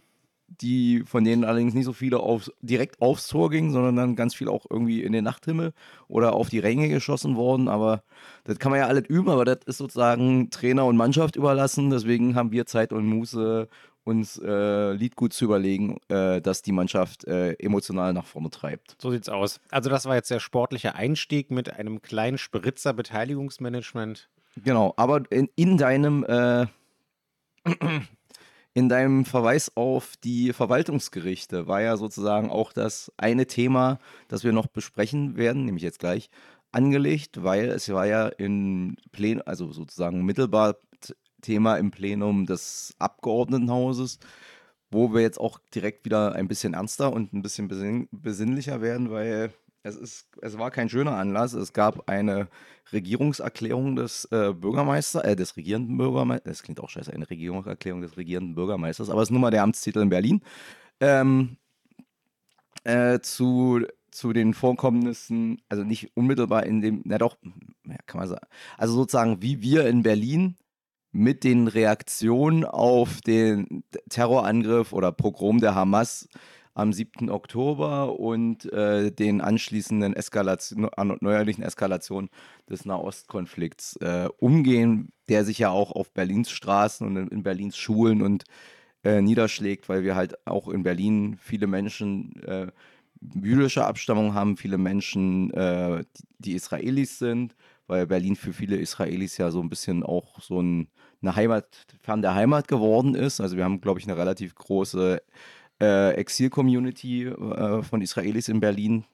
die 0.50 1.04
von 1.06 1.24
denen 1.24 1.44
allerdings 1.44 1.74
nicht 1.74 1.86
so 1.86 1.94
viele 1.94 2.20
aufs, 2.20 2.52
direkt 2.62 3.02
aufs 3.02 3.28
Tor 3.28 3.50
gingen, 3.50 3.72
sondern 3.72 3.96
dann 3.96 4.16
ganz 4.16 4.36
viel 4.36 4.50
auch 4.50 4.66
irgendwie 4.70 5.04
in 5.04 5.14
den 5.14 5.24
Nachthimmel 5.24 5.74
oder 6.08 6.34
auf 6.34 6.50
die 6.50 6.60
Ränge 6.60 6.90
geschossen 6.90 7.36
worden. 7.36 7.68
Aber 7.68 8.04
das 8.44 8.60
kann 8.60 8.72
man 8.72 8.80
ja 8.80 8.88
alles 8.88 9.08
üben, 9.08 9.30
aber 9.30 9.46
das 9.46 9.60
ist 9.66 9.78
sozusagen 9.78 10.50
Trainer 10.50 10.86
und 10.86 10.98
Mannschaft 10.98 11.36
überlassen. 11.36 11.90
Deswegen 11.90 12.36
haben 12.36 12.52
wir 12.52 12.66
Zeit 12.66 12.94
und 12.94 13.06
Muße, 13.06 13.68
uns 14.04 14.42
äh, 14.44 14.94
Liedgut 14.94 15.34
zu 15.34 15.46
überlegen, 15.46 16.00
äh, 16.08 16.42
dass 16.42 16.62
die 16.62 16.72
Mannschaft 16.72 17.26
äh, 17.26 17.54
emotional 17.54 18.14
nach 18.14 18.26
vorne 18.26 18.50
treibt. 18.50 18.96
So 19.00 19.12
sieht's 19.12 19.30
aus. 19.30 19.60
Also 19.70 19.90
das 19.90 20.06
war 20.06 20.16
jetzt 20.16 20.32
der 20.32 20.40
sportliche 20.40 20.96
Einstieg 20.96 21.52
mit 21.52 21.72
einem 21.74 22.02
kleinen 22.02 22.38
Spritzer 22.38 22.94
Beteiligungsmanagement. 22.94 24.30
Genau, 24.56 24.94
aber 24.98 25.24
in, 25.32 25.50
in 25.56 25.78
deinem 25.78 26.24
äh, 26.24 26.66
in 28.74 28.90
deinem 28.90 29.26
Verweis 29.26 29.72
auf 29.76 30.16
die 30.24 30.54
Verwaltungsgerichte 30.54 31.68
war 31.68 31.82
ja 31.82 31.98
sozusagen 31.98 32.50
auch 32.50 32.72
das 32.72 33.12
eine 33.18 33.48
Thema, 33.48 34.00
das 34.28 34.44
wir 34.44 34.54
noch 34.54 34.68
besprechen 34.68 35.38
werden, 35.38 35.66
nämlich 35.66 35.84
jetzt 35.84 36.00
gleich, 36.00 36.30
angelegt, 36.72 37.44
weil 37.44 37.70
es 37.70 37.90
war 37.90 38.06
ja 38.06 38.28
in 38.28 38.96
Plen 39.12 39.42
also 39.42 39.72
sozusagen 39.72 40.24
mittelbar 40.24 40.76
Thema 41.42 41.78
im 41.78 41.92
Plenum 41.92 42.46
des 42.46 42.94
Abgeordnetenhauses, 43.00 44.20
wo 44.92 45.14
wir 45.14 45.22
jetzt 45.22 45.40
auch 45.40 45.60
direkt 45.74 46.06
wieder 46.06 46.34
ein 46.34 46.48
bisschen 46.48 46.74
ernster 46.74 47.12
und 47.14 47.34
ein 47.34 47.42
bisschen 47.42 47.68
besinn 47.68 48.08
besinnlicher 48.12 48.82
werden, 48.82 49.10
weil 49.10 49.54
es 49.84 49.96
ist, 49.96 50.28
es 50.42 50.58
war 50.58 50.72
kein 50.72 50.90
schöner 50.90 51.16
Anlass. 51.16 51.54
Es 51.54 51.74
gab 51.74 52.10
eine 52.10 52.48
Regierungserklärung 52.92 53.96
des 53.96 54.26
äh, 54.32 54.54
Bürgermeisters, 54.54 55.24
äh, 55.24 55.36
des 55.36 55.56
regierenden 55.58 55.98
Bürgermeisters, 55.98 56.58
das 56.58 56.64
klingt 56.64 56.80
auch 56.80 56.90
scheiße, 56.90 57.14
eine 57.14 57.30
Regierungserklärung 57.30 58.02
des 58.02 58.18
regierenden 58.18 58.56
Bürgermeisters, 58.56 59.10
aber 59.10 59.22
es 59.22 59.30
ist 59.30 59.32
nun 59.32 59.42
mal 59.42 59.52
der 59.52 59.64
Amtstitel 59.64 60.02
in 60.02 60.10
Berlin, 60.10 60.42
ähm, 61.00 61.58
äh, 62.84 63.20
zu, 63.20 63.82
zu 64.12 64.34
den 64.34 64.54
Vorkommnissen, 64.54 65.62
also 65.70 65.84
nicht 65.84 66.16
unmittelbar 66.16 66.66
in 66.66 66.82
dem, 66.82 67.02
na 67.06 67.18
doch, 67.18 67.38
ja, 67.86 67.98
kann 68.06 68.20
man 68.20 68.28
sagen, 68.28 68.48
also 68.78 68.96
sozusagen 68.96 69.42
wie 69.42 69.62
wir 69.62 69.88
in 69.88 70.04
Berlin 70.04 70.56
mit 71.12 71.44
den 71.44 71.68
Reaktionen 71.68 72.66
auf 72.66 73.22
den 73.22 73.84
Terrorangriff 74.10 74.94
oder 74.94 75.12
Pogrom 75.12 75.60
der 75.60 75.74
Hamas 75.76 76.28
am 76.80 76.94
7. 76.94 77.30
Oktober 77.30 78.20
und 78.20 78.72
äh, 78.72 79.12
den 79.12 79.42
anschließenden 79.42 80.16
Eskalation, 80.16 80.90
neuerlichen 81.22 81.64
Eskalationen 81.64 82.30
des 82.70 82.86
Nahostkonflikts 82.86 83.98
äh, 83.98 84.30
umgehen, 84.38 85.12
der 85.28 85.46
sich 85.46 85.60
ja 85.60 85.70
auch 85.70 85.92
auf 85.92 86.12
Berlins 86.14 86.52
Straßen 86.52 87.06
und 87.06 87.18
in, 87.18 87.28
in 87.28 87.44
Berlins 87.44 87.78
Schulen 87.78 88.22
und 88.22 88.46
äh, 89.04 89.22
niederschlägt, 89.22 89.90
weil 89.90 90.04
wir 90.04 90.16
halt 90.16 90.46
auch 90.48 90.68
in 90.68 90.84
Berlin 90.84 91.38
viele 91.40 91.68
Menschen 91.68 92.42
äh, 92.44 92.68
jüdischer 93.22 93.88
Abstammung 93.88 94.34
haben, 94.34 94.58
viele 94.58 94.78
Menschen, 94.78 95.52
äh, 95.52 96.04
die, 96.18 96.24
die 96.40 96.54
Israelis 96.54 97.20
sind, 97.20 97.56
weil 97.88 98.08
Berlin 98.08 98.36
für 98.36 98.54
viele 98.54 98.78
Israelis 98.78 99.38
ja 99.38 99.52
so 99.52 99.62
ein 99.62 99.70
bisschen 99.70 100.04
auch 100.04 100.40
so 100.42 100.62
ein, 100.62 100.90
eine 101.22 101.36
Heimat, 101.36 101.68
fern 102.02 102.22
der 102.22 102.36
Heimat 102.36 102.68
geworden 102.68 103.16
ist. 103.16 103.42
Also 103.42 103.58
wir 103.58 103.64
haben, 103.64 103.82
glaube 103.82 104.00
ich, 104.00 104.08
eine 104.08 104.18
relativ 104.18 104.56
große 104.56 105.18
äh, 105.18 105.22
Exil-Community 105.86 107.26
äh, 107.26 107.84
von 107.84 108.02
Israelis 108.02 108.50
in 108.50 108.60
Berlin. 108.60 109.06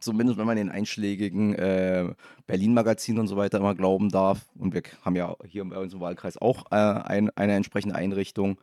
Zumindest 0.00 0.38
wenn 0.38 0.46
man 0.46 0.56
den 0.56 0.70
einschlägigen 0.70 1.54
äh, 1.54 2.12
Berlin-Magazinen 2.46 3.20
und 3.20 3.28
so 3.28 3.36
weiter 3.36 3.58
immer 3.58 3.74
glauben 3.74 4.10
darf. 4.10 4.46
Und 4.58 4.74
wir 4.74 4.82
haben 5.02 5.16
ja 5.16 5.36
hier 5.44 5.64
bei 5.64 5.78
uns 5.78 5.94
im 5.94 6.00
Wahlkreis 6.00 6.36
auch 6.36 6.66
äh, 6.70 6.76
ein, 6.76 7.30
eine 7.36 7.54
entsprechende 7.54 7.94
Einrichtung. 7.94 8.60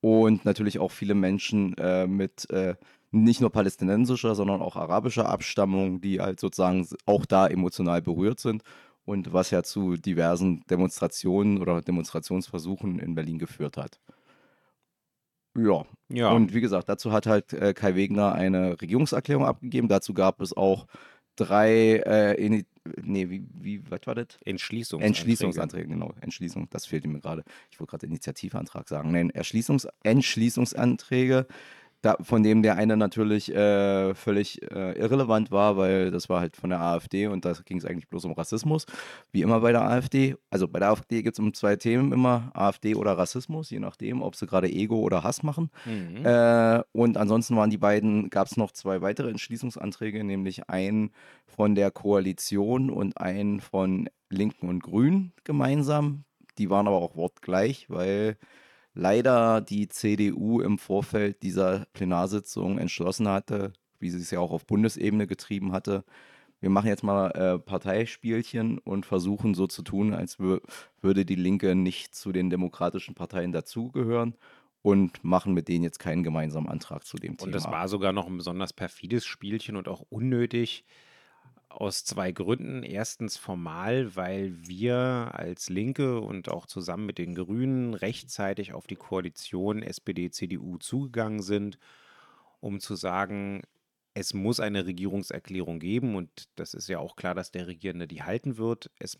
Und 0.00 0.44
natürlich 0.44 0.78
auch 0.78 0.90
viele 0.90 1.14
Menschen 1.14 1.76
äh, 1.78 2.06
mit 2.06 2.48
äh, 2.50 2.74
nicht 3.10 3.40
nur 3.40 3.50
palästinensischer, 3.50 4.34
sondern 4.34 4.60
auch 4.60 4.76
arabischer 4.76 5.28
Abstammung, 5.28 6.00
die 6.00 6.20
halt 6.20 6.40
sozusagen 6.40 6.86
auch 7.06 7.24
da 7.24 7.46
emotional 7.46 8.02
berührt 8.02 8.40
sind. 8.40 8.62
und 9.04 9.32
was 9.32 9.50
ja 9.50 9.62
zu 9.62 9.96
diversen 9.96 10.62
Demonstrationen 10.70 11.60
oder 11.60 11.82
Demonstrationsversuchen 11.82 12.98
in 12.98 13.14
Berlin 13.14 13.38
geführt 13.38 13.76
hat. 13.76 14.00
Ja. 15.56 15.84
Ja. 16.08 16.30
Und 16.30 16.52
wie 16.52 16.60
gesagt, 16.60 16.88
dazu 16.88 17.12
hat 17.12 17.26
halt 17.26 17.52
äh, 17.52 17.74
Kai 17.74 17.94
Wegner 17.94 18.32
eine 18.32 18.80
Regierungserklärung 18.80 19.44
abgegeben. 19.44 19.88
Dazu 19.88 20.14
gab 20.14 20.40
es 20.40 20.56
auch 20.56 20.86
drei, 21.36 22.02
äh, 22.04 22.44
Ini 22.44 22.64
nee, 23.02 23.30
wie, 23.30 23.46
wie, 23.54 23.90
was 23.90 24.00
war 24.04 24.14
das? 24.14 24.26
Entschließungsanträge. 24.44 25.06
Entschließungsanträge, 25.06 25.88
genau. 25.88 26.12
Entschließung, 26.20 26.68
das 26.70 26.86
fehlte 26.86 27.08
mir 27.08 27.20
gerade. 27.20 27.44
Ich 27.70 27.80
wollte 27.80 27.92
gerade 27.92 28.06
Initiativantrag 28.06 28.88
sagen. 28.88 29.12
Nein, 29.12 29.30
Erschließungs 29.30 29.88
Entschließungsanträge 30.02 31.46
da, 32.04 32.16
von 32.20 32.42
dem 32.42 32.62
der 32.62 32.76
eine 32.76 32.96
natürlich 32.96 33.54
äh, 33.54 34.14
völlig 34.14 34.60
äh, 34.70 34.92
irrelevant 34.98 35.50
war, 35.50 35.78
weil 35.78 36.10
das 36.10 36.28
war 36.28 36.40
halt 36.40 36.56
von 36.56 36.68
der 36.68 36.80
AfD 36.80 37.28
und 37.28 37.46
da 37.46 37.52
ging 37.64 37.78
es 37.78 37.86
eigentlich 37.86 38.08
bloß 38.08 38.26
um 38.26 38.32
Rassismus, 38.32 38.84
wie 39.32 39.40
immer 39.40 39.60
bei 39.60 39.72
der 39.72 39.82
AfD. 39.82 40.36
Also 40.50 40.68
bei 40.68 40.80
der 40.80 40.90
AfD 40.90 41.22
geht 41.22 41.32
es 41.32 41.38
um 41.38 41.54
zwei 41.54 41.76
Themen 41.76 42.12
immer, 42.12 42.50
AfD 42.52 42.94
oder 42.94 43.16
Rassismus, 43.16 43.70
je 43.70 43.80
nachdem, 43.80 44.20
ob 44.20 44.36
sie 44.36 44.46
gerade 44.46 44.68
Ego 44.68 44.98
oder 45.00 45.22
Hass 45.22 45.42
machen. 45.42 45.70
Mhm. 45.86 46.26
Äh, 46.26 46.82
und 46.92 47.16
ansonsten 47.16 47.56
waren 47.56 47.70
die 47.70 47.78
beiden, 47.78 48.28
gab 48.28 48.48
es 48.48 48.58
noch 48.58 48.72
zwei 48.72 49.00
weitere 49.00 49.30
Entschließungsanträge, 49.30 50.24
nämlich 50.24 50.68
einen 50.68 51.10
von 51.46 51.74
der 51.74 51.90
Koalition 51.90 52.90
und 52.90 53.18
einen 53.18 53.60
von 53.60 54.10
Linken 54.28 54.68
und 54.68 54.82
Grünen 54.82 55.32
gemeinsam. 55.44 56.24
Die 56.58 56.68
waren 56.68 56.86
aber 56.86 56.96
auch 56.96 57.16
wortgleich, 57.16 57.86
weil 57.88 58.36
leider 58.94 59.60
die 59.60 59.88
CDU 59.88 60.60
im 60.60 60.78
Vorfeld 60.78 61.42
dieser 61.42 61.86
Plenarsitzung 61.92 62.78
entschlossen 62.78 63.28
hatte, 63.28 63.72
wie 63.98 64.10
sie 64.10 64.20
es 64.20 64.30
ja 64.30 64.40
auch 64.40 64.52
auf 64.52 64.66
Bundesebene 64.66 65.26
getrieben 65.26 65.72
hatte, 65.72 66.04
wir 66.64 66.70
machen 66.70 66.86
jetzt 66.86 67.02
mal 67.02 67.28
äh, 67.32 67.58
Parteispielchen 67.58 68.78
und 68.78 69.04
versuchen 69.04 69.52
so 69.52 69.66
zu 69.66 69.82
tun, 69.82 70.14
als 70.14 70.38
würde 70.38 71.26
die 71.26 71.34
Linke 71.34 71.74
nicht 71.74 72.14
zu 72.14 72.32
den 72.32 72.48
demokratischen 72.48 73.14
Parteien 73.14 73.52
dazugehören 73.52 74.34
und 74.80 75.22
machen 75.22 75.52
mit 75.52 75.68
denen 75.68 75.84
jetzt 75.84 75.98
keinen 75.98 76.22
gemeinsamen 76.22 76.68
Antrag 76.68 77.04
zu 77.04 77.18
dem 77.18 77.36
Thema. 77.36 77.48
Und 77.48 77.54
das 77.54 77.66
war 77.66 77.86
sogar 77.88 78.14
noch 78.14 78.28
ein 78.28 78.38
besonders 78.38 78.72
perfides 78.72 79.26
Spielchen 79.26 79.76
und 79.76 79.88
auch 79.88 80.06
unnötig 80.08 80.86
aus 81.74 82.04
zwei 82.04 82.32
Gründen. 82.32 82.82
Erstens 82.82 83.36
formal, 83.36 84.16
weil 84.16 84.54
wir 84.66 85.30
als 85.32 85.68
Linke 85.68 86.20
und 86.20 86.48
auch 86.48 86.66
zusammen 86.66 87.06
mit 87.06 87.18
den 87.18 87.34
Grünen 87.34 87.94
rechtzeitig 87.94 88.72
auf 88.72 88.86
die 88.86 88.96
Koalition 88.96 89.82
SPD-CDU 89.82 90.78
zugegangen 90.78 91.42
sind, 91.42 91.78
um 92.60 92.80
zu 92.80 92.94
sagen, 92.94 93.62
es 94.14 94.32
muss 94.32 94.60
eine 94.60 94.86
Regierungserklärung 94.86 95.80
geben 95.80 96.14
und 96.14 96.48
das 96.54 96.72
ist 96.74 96.88
ja 96.88 97.00
auch 97.00 97.16
klar, 97.16 97.34
dass 97.34 97.50
der 97.50 97.66
Regierende 97.66 98.06
die 98.06 98.22
halten 98.22 98.56
wird. 98.56 98.90
Es 98.98 99.18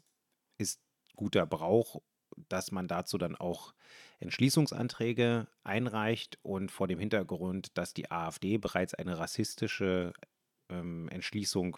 ist 0.57 0.81
guter 1.17 1.47
Brauch, 1.47 2.01
dass 2.49 2.71
man 2.71 2.89
dazu 2.89 3.19
dann 3.19 3.35
auch 3.35 3.75
Entschließungsanträge 4.21 5.49
einreicht 5.65 6.39
und 6.43 6.71
vor 6.71 6.87
dem 6.87 6.99
Hintergrund, 6.99 7.77
dass 7.77 7.93
die 7.93 8.11
AfD 8.11 8.59
bereits 8.59 8.95
eine 8.95 9.19
rassistische 9.19 10.13
ähm, 10.71 11.09
Entschließung 11.09 11.77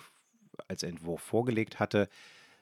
als 0.69 0.83
Entwurf 0.83 1.21
vorgelegt 1.21 1.79
hatte, 1.81 2.09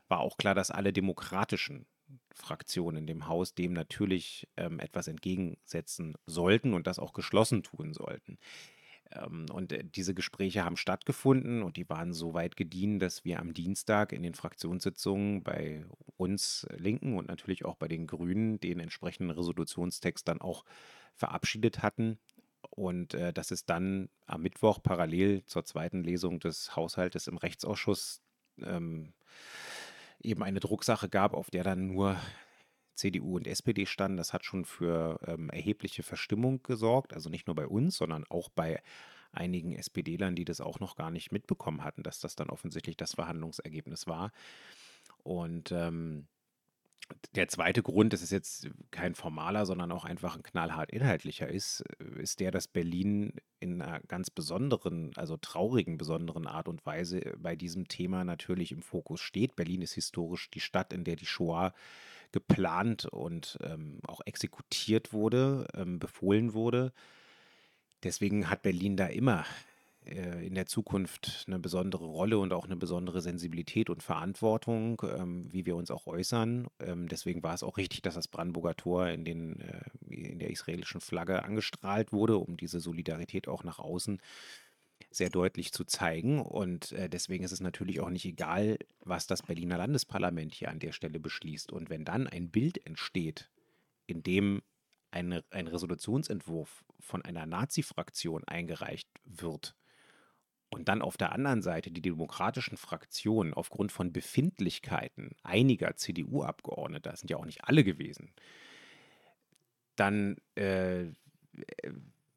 war 0.08 0.20
auch 0.20 0.36
klar, 0.36 0.54
dass 0.54 0.70
alle 0.70 0.92
demokratischen 0.92 1.86
Fraktionen 2.34 2.98
in 2.98 3.06
dem 3.06 3.26
Haus 3.28 3.54
dem 3.54 3.72
natürlich 3.72 4.48
ähm, 4.56 4.78
etwas 4.78 5.08
entgegensetzen 5.08 6.14
sollten 6.26 6.74
und 6.74 6.86
das 6.86 6.98
auch 6.98 7.12
geschlossen 7.12 7.62
tun 7.62 7.94
sollten. 7.94 8.38
Ähm, 9.12 9.46
und 9.52 9.72
äh, 9.72 9.84
diese 9.84 10.14
Gespräche 10.14 10.64
haben 10.64 10.76
stattgefunden 10.76 11.62
und 11.62 11.76
die 11.76 11.88
waren 11.88 12.12
so 12.12 12.34
weit 12.34 12.56
gediehen, 12.56 12.98
dass 12.98 13.24
wir 13.24 13.40
am 13.40 13.54
Dienstag 13.54 14.12
in 14.12 14.22
den 14.22 14.34
Fraktionssitzungen 14.34 15.42
bei 15.42 15.84
uns 16.16 16.66
Linken 16.76 17.16
und 17.16 17.28
natürlich 17.28 17.64
auch 17.64 17.76
bei 17.76 17.88
den 17.88 18.06
Grünen 18.06 18.60
den 18.60 18.80
entsprechenden 18.80 19.30
Resolutionstext 19.30 20.28
dann 20.28 20.40
auch 20.40 20.64
verabschiedet 21.14 21.82
hatten 21.82 22.18
und 22.76 23.14
äh, 23.14 23.32
dass 23.32 23.50
es 23.50 23.64
dann 23.64 24.08
am 24.26 24.42
Mittwoch 24.42 24.82
parallel 24.82 25.44
zur 25.46 25.64
zweiten 25.64 26.02
Lesung 26.02 26.40
des 26.40 26.74
Haushaltes 26.74 27.28
im 27.28 27.36
Rechtsausschuss 27.36 28.20
ähm, 28.60 29.12
eben 30.20 30.42
eine 30.42 30.60
Drucksache 30.60 31.08
gab, 31.08 31.34
auf 31.34 31.50
der 31.50 31.62
dann 31.62 31.86
nur 31.86 32.16
CDU 32.94 33.36
und 33.36 33.46
SPD 33.46 33.86
standen. 33.86 34.16
Das 34.16 34.32
hat 34.32 34.44
schon 34.44 34.64
für 34.64 35.20
ähm, 35.26 35.50
erhebliche 35.50 36.02
Verstimmung 36.02 36.62
gesorgt. 36.62 37.12
Also 37.12 37.30
nicht 37.30 37.46
nur 37.46 37.56
bei 37.56 37.66
uns, 37.66 37.96
sondern 37.96 38.24
auch 38.28 38.48
bei 38.48 38.82
einigen 39.32 39.74
SPD-Lern, 39.74 40.36
die 40.36 40.44
das 40.44 40.60
auch 40.60 40.80
noch 40.80 40.96
gar 40.96 41.10
nicht 41.10 41.32
mitbekommen 41.32 41.84
hatten, 41.84 42.02
dass 42.02 42.20
das 42.20 42.36
dann 42.36 42.50
offensichtlich 42.50 42.96
das 42.96 43.14
Verhandlungsergebnis 43.14 44.06
war. 44.06 44.32
Und 45.22 45.70
ähm, 45.72 46.26
der 47.34 47.48
zweite 47.48 47.82
Grund, 47.82 48.12
das 48.12 48.22
ist 48.22 48.30
jetzt 48.30 48.68
kein 48.90 49.14
formaler, 49.14 49.66
sondern 49.66 49.90
auch 49.92 50.04
einfach 50.04 50.36
ein 50.36 50.42
knallhart 50.42 50.90
inhaltlicher 50.90 51.48
ist, 51.48 51.84
ist 52.16 52.40
der, 52.40 52.50
dass 52.50 52.68
Berlin 52.68 53.34
in 53.60 53.82
einer 53.82 54.00
ganz 54.00 54.30
besonderen, 54.30 55.10
also 55.16 55.36
traurigen 55.36 55.98
besonderen 55.98 56.46
Art 56.46 56.68
und 56.68 56.84
Weise 56.86 57.20
bei 57.38 57.56
diesem 57.56 57.88
Thema 57.88 58.24
natürlich 58.24 58.72
im 58.72 58.82
Fokus 58.82 59.20
steht. 59.20 59.56
Berlin 59.56 59.82
ist 59.82 59.94
historisch 59.94 60.50
die 60.50 60.60
Stadt, 60.60 60.92
in 60.92 61.04
der 61.04 61.16
die 61.16 61.26
Shoah 61.26 61.72
geplant 62.32 63.06
und 63.06 63.58
ähm, 63.62 64.00
auch 64.06 64.20
exekutiert 64.24 65.12
wurde, 65.12 65.66
ähm, 65.74 65.98
befohlen 65.98 66.52
wurde. 66.52 66.92
Deswegen 68.02 68.50
hat 68.50 68.62
Berlin 68.62 68.96
da 68.96 69.06
immer 69.06 69.44
äh, 70.06 70.46
in 70.46 70.54
der 70.54 70.66
Zukunft 70.66 71.44
eine 71.46 71.58
besondere 71.58 72.04
Rolle 72.04 72.38
und 72.38 72.52
auch 72.52 72.64
eine 72.64 72.76
besondere 72.76 73.20
Sensibilität 73.20 73.90
und 73.90 74.02
Verantwortung, 74.02 75.00
ähm, 75.02 75.52
wie 75.52 75.66
wir 75.66 75.76
uns 75.76 75.90
auch 75.90 76.06
äußern. 76.06 76.68
Ähm, 76.80 77.08
deswegen 77.08 77.42
war 77.42 77.54
es 77.54 77.62
auch 77.62 77.76
richtig, 77.76 78.02
dass 78.02 78.14
das 78.14 78.28
Brandenburger 78.28 78.76
Tor 78.76 79.08
in, 79.08 79.24
den, 79.24 79.60
äh, 79.60 79.82
in 80.08 80.38
der 80.38 80.50
israelischen 80.50 81.00
Flagge 81.00 81.42
angestrahlt 81.42 82.12
wurde, 82.12 82.36
um 82.38 82.56
diese 82.56 82.80
Solidarität 82.80 83.48
auch 83.48 83.64
nach 83.64 83.78
außen 83.78 84.20
sehr 85.10 85.30
deutlich 85.30 85.72
zu 85.72 85.84
zeigen. 85.84 86.40
Und 86.40 86.92
äh, 86.92 87.08
deswegen 87.08 87.44
ist 87.44 87.52
es 87.52 87.60
natürlich 87.60 88.00
auch 88.00 88.10
nicht 88.10 88.24
egal, 88.24 88.78
was 89.00 89.26
das 89.26 89.42
Berliner 89.42 89.78
Landesparlament 89.78 90.54
hier 90.54 90.70
an 90.70 90.80
der 90.80 90.92
Stelle 90.92 91.20
beschließt. 91.20 91.72
Und 91.72 91.90
wenn 91.90 92.04
dann 92.04 92.26
ein 92.26 92.50
Bild 92.50 92.84
entsteht, 92.86 93.50
in 94.06 94.22
dem 94.22 94.62
eine, 95.10 95.44
ein 95.50 95.68
Resolutionsentwurf 95.68 96.84
von 96.98 97.22
einer 97.22 97.46
Nazi-Fraktion 97.46 98.44
eingereicht 98.44 99.08
wird, 99.24 99.76
und 100.70 100.88
dann 100.88 101.02
auf 101.02 101.16
der 101.16 101.32
anderen 101.32 101.62
Seite 101.62 101.90
die 101.90 102.02
demokratischen 102.02 102.76
Fraktionen 102.76 103.54
aufgrund 103.54 103.92
von 103.92 104.12
Befindlichkeiten 104.12 105.36
einiger 105.42 105.96
CDU-Abgeordneter, 105.96 107.10
das 107.10 107.20
sind 107.20 107.30
ja 107.30 107.36
auch 107.36 107.44
nicht 107.44 107.64
alle 107.64 107.84
gewesen, 107.84 108.32
dann 109.96 110.36
äh, 110.56 111.06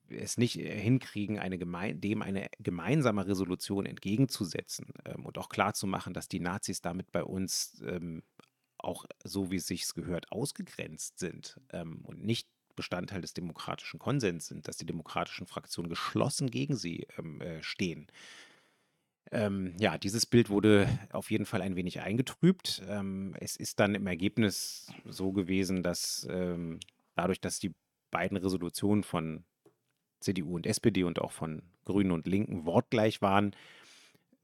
es 0.10 0.38
nicht 0.38 0.54
hinkriegen, 0.54 1.40
eine 1.40 1.58
dem 1.58 2.22
eine 2.22 2.50
gemeinsame 2.60 3.28
Resolution 3.28 3.86
entgegenzusetzen 3.86 4.94
ähm, 5.06 5.26
und 5.26 5.38
auch 5.38 5.50
klarzumachen, 5.50 6.14
dass 6.14 6.28
die 6.28 6.40
Nazis 6.40 6.82
damit 6.82 7.12
bei 7.12 7.24
uns 7.24 7.82
ähm, 7.86 8.24
auch 8.78 9.06
so, 9.24 9.52
wie 9.52 9.58
es 9.58 9.68
sich 9.68 9.88
gehört, 9.94 10.32
ausgegrenzt 10.32 11.20
sind 11.20 11.60
ähm, 11.72 12.02
und 12.04 12.24
nicht 12.24 12.48
Bestandteil 12.78 13.20
des 13.20 13.34
demokratischen 13.34 14.00
Konsens 14.00 14.48
sind, 14.48 14.70
dass 14.70 14.78
die 14.78 14.86
demokratischen 14.86 15.46
Fraktionen 15.46 15.90
geschlossen 15.90 16.50
gegen 16.50 16.78
sie 16.78 17.08
ähm, 17.18 17.42
äh, 17.42 17.62
stehen. 17.62 18.08
Ähm, 19.32 19.76
ja, 19.78 19.98
dieses 19.98 20.26
Bild 20.26 20.50
wurde 20.50 20.88
auf 21.12 21.30
jeden 21.30 21.46
Fall 21.46 21.62
ein 21.62 21.76
wenig 21.76 22.00
eingetrübt. 22.00 22.82
Ähm, 22.88 23.36
es 23.42 23.58
ist 23.58 23.82
dann 23.82 23.96
im 23.96 24.08
Ergebnis 24.08 24.90
so 25.04 25.34
gewesen, 25.34 25.84
dass 25.84 26.26
ähm, 26.30 26.80
dadurch, 27.16 27.42
dass 27.42 27.60
die 27.60 27.74
beiden 28.10 28.38
Resolutionen 28.38 29.04
von 29.04 29.44
CDU 30.22 30.56
und 30.56 30.66
SPD 30.66 31.04
und 31.04 31.20
auch 31.20 31.32
von 31.32 31.62
Grünen 31.84 32.12
und 32.12 32.26
Linken 32.26 32.66
wortgleich 32.66 33.22
waren, 33.22 33.54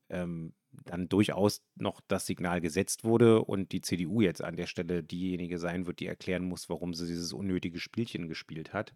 ähm, 0.09 0.53
dann 0.85 1.09
durchaus 1.09 1.63
noch 1.75 2.01
das 2.07 2.25
Signal 2.25 2.61
gesetzt 2.61 3.03
wurde 3.03 3.43
und 3.43 3.71
die 3.71 3.81
CDU 3.81 4.21
jetzt 4.21 4.43
an 4.43 4.55
der 4.55 4.67
Stelle 4.67 5.03
diejenige 5.03 5.57
sein 5.59 5.85
wird, 5.85 5.99
die 5.99 6.07
erklären 6.07 6.43
muss, 6.43 6.69
warum 6.69 6.93
sie 6.93 7.07
dieses 7.07 7.33
unnötige 7.33 7.79
Spielchen 7.79 8.27
gespielt 8.27 8.73
hat. 8.73 8.93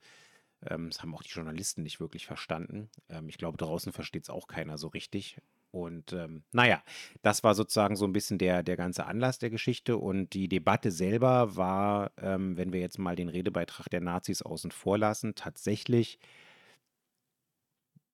Ähm, 0.66 0.90
das 0.90 1.02
haben 1.02 1.14
auch 1.14 1.24
die 1.24 1.30
Journalisten 1.30 1.84
nicht 1.84 2.00
wirklich 2.00 2.26
verstanden. 2.26 2.90
Ähm, 3.10 3.30
ich 3.30 3.38
glaube, 3.38 3.58
draußen 3.58 3.94
versteht 3.94 4.24
es 4.24 4.30
auch 4.30 4.48
keiner 4.48 4.78
so 4.78 4.88
richtig. 4.88 5.38
Und 5.72 6.14
ähm, 6.14 6.44
naja, 6.52 6.82
das 7.22 7.44
war 7.44 7.54
sozusagen 7.54 7.96
so 7.96 8.06
ein 8.06 8.14
bisschen 8.14 8.38
der, 8.38 8.64
der 8.64 8.78
ganze 8.78 9.06
Anlass 9.06 9.38
der 9.38 9.50
Geschichte. 9.50 9.98
Und 9.98 10.34
die 10.34 10.48
Debatte 10.48 10.92
selber 10.92 11.56
war, 11.56 12.12
ähm, 12.18 12.58
wenn 12.58 12.74
wir 12.74 12.80
jetzt 12.80 12.98
mal 12.98 13.16
den 13.16 13.30
Redebeitrag 13.30 13.90
der 13.90 14.02
Nazis 14.02 14.42
außen 14.42 14.72
vor 14.72 14.98
lassen, 14.98 15.36
tatsächlich 15.36 16.20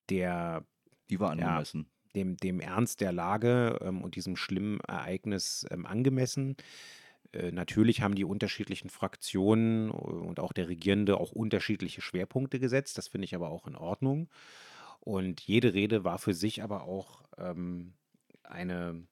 der. 0.10 0.66
Die 1.10 1.20
war 1.20 1.32
angemessen. 1.32 1.88
Dem, 2.16 2.38
dem 2.38 2.60
Ernst 2.60 3.02
der 3.02 3.12
Lage 3.12 3.80
ähm, 3.82 4.02
und 4.02 4.16
diesem 4.16 4.36
schlimmen 4.36 4.80
Ereignis 4.82 5.66
ähm, 5.72 5.86
angemessen. 5.86 6.56
Äh, 7.32 7.52
natürlich 7.52 8.02
haben 8.02 8.16
die 8.16 8.26
unterschiedlichen 8.26 8.90
Fraktionen 8.90 9.90
äh, 9.90 9.94
und 9.94 10.40
auch 10.40 10.54
der 10.54 10.68
Regierende 10.68 11.18
auch 11.18 11.32
unterschiedliche 11.32 12.02
Schwerpunkte 12.02 12.60
gesetzt. 12.60 12.98
Das 12.98 13.08
finde 13.08 13.26
ich 13.26 13.36
aber 13.36 13.50
auch 13.50 13.68
in 13.68 13.76
Ordnung. 13.76 14.30
Und 15.00 15.42
jede 15.42 15.74
Rede 15.74 16.04
war 16.04 16.20
für 16.20 16.34
sich 16.34 16.64
aber 16.64 16.84
auch 16.84 17.24
ähm, 17.38 17.94
eine, 18.44 19.08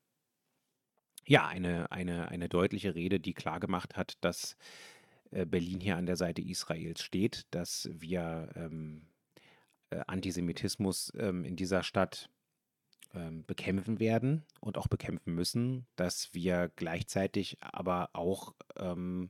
Ja, 1.28 1.48
eine, 1.48 1.92
eine, 1.92 2.30
eine 2.30 2.50
deutliche 2.50 2.96
Rede, 2.96 3.20
die 3.20 3.34
klargemacht 3.34 3.96
hat, 3.96 4.18
dass 4.22 4.58
äh, 5.32 5.46
Berlin 5.46 5.80
hier 5.80 5.98
an 5.98 6.06
der 6.06 6.16
Seite 6.18 6.42
Israels 6.42 7.02
steht, 7.04 7.46
dass 7.52 7.90
wir 7.94 8.50
ähm, 8.56 9.04
äh, 9.92 10.02
Antisemitismus 10.08 11.14
ähm, 11.18 11.44
in 11.46 11.56
dieser 11.56 11.84
Stadt 11.84 12.30
ähm, 13.16 13.44
bekämpfen 13.46 14.00
werden 14.00 14.44
und 14.60 14.78
auch 14.78 14.88
bekämpfen 14.88 15.34
müssen, 15.36 15.86
dass 15.96 16.34
wir 16.34 16.72
gleichzeitig 16.76 17.58
aber 17.62 18.10
auch 18.14 18.54
ähm, 18.78 19.30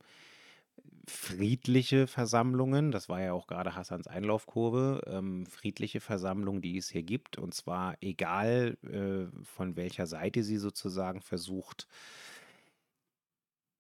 friedliche 1.08 2.08
Versammlungen, 2.08 2.92
das 2.92 3.10
war 3.10 3.22
ja 3.22 3.34
auch 3.34 3.48
gerade 3.48 3.76
Hassans 3.76 4.08
Einlaufkurve, 4.08 5.02
ähm, 5.08 5.46
friedliche 5.46 6.00
Versammlungen, 6.00 6.62
die 6.62 6.78
es 6.78 6.90
hier 6.90 7.04
gibt, 7.04 7.38
und 7.38 7.54
zwar 7.54 7.96
egal 8.02 8.78
äh, 8.84 9.46
von 9.46 9.76
welcher 9.76 10.08
Seite 10.08 10.44
sie 10.44 10.58
sozusagen 10.58 11.22
versucht, 11.22 11.88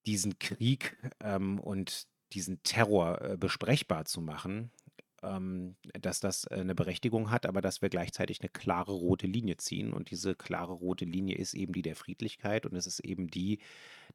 diesen 0.05 0.39
Krieg 0.39 0.97
ähm, 1.19 1.59
und 1.59 2.07
diesen 2.33 2.63
Terror 2.63 3.21
äh, 3.21 3.37
besprechbar 3.37 4.05
zu 4.05 4.21
machen, 4.21 4.71
dass 5.21 6.19
das 6.19 6.45
äh, 6.45 6.55
eine 6.55 6.75
Berechtigung 6.75 7.29
hat, 7.29 7.45
aber 7.45 7.61
dass 7.61 7.81
wir 7.81 7.89
gleichzeitig 7.89 8.41
eine 8.41 8.49
klare 8.49 8.91
rote 8.91 9.27
Linie 9.27 9.57
ziehen. 9.57 9.93
Und 9.93 10.11
diese 10.11 10.35
klare 10.35 10.73
rote 10.73 11.05
Linie 11.05 11.37
ist 11.37 11.53
eben 11.53 11.73
die 11.73 11.81
der 11.81 11.95
Friedlichkeit 11.95 12.65
und 12.65 12.75
es 12.75 12.87
ist 12.87 12.99
eben 12.99 13.27
die, 13.27 13.59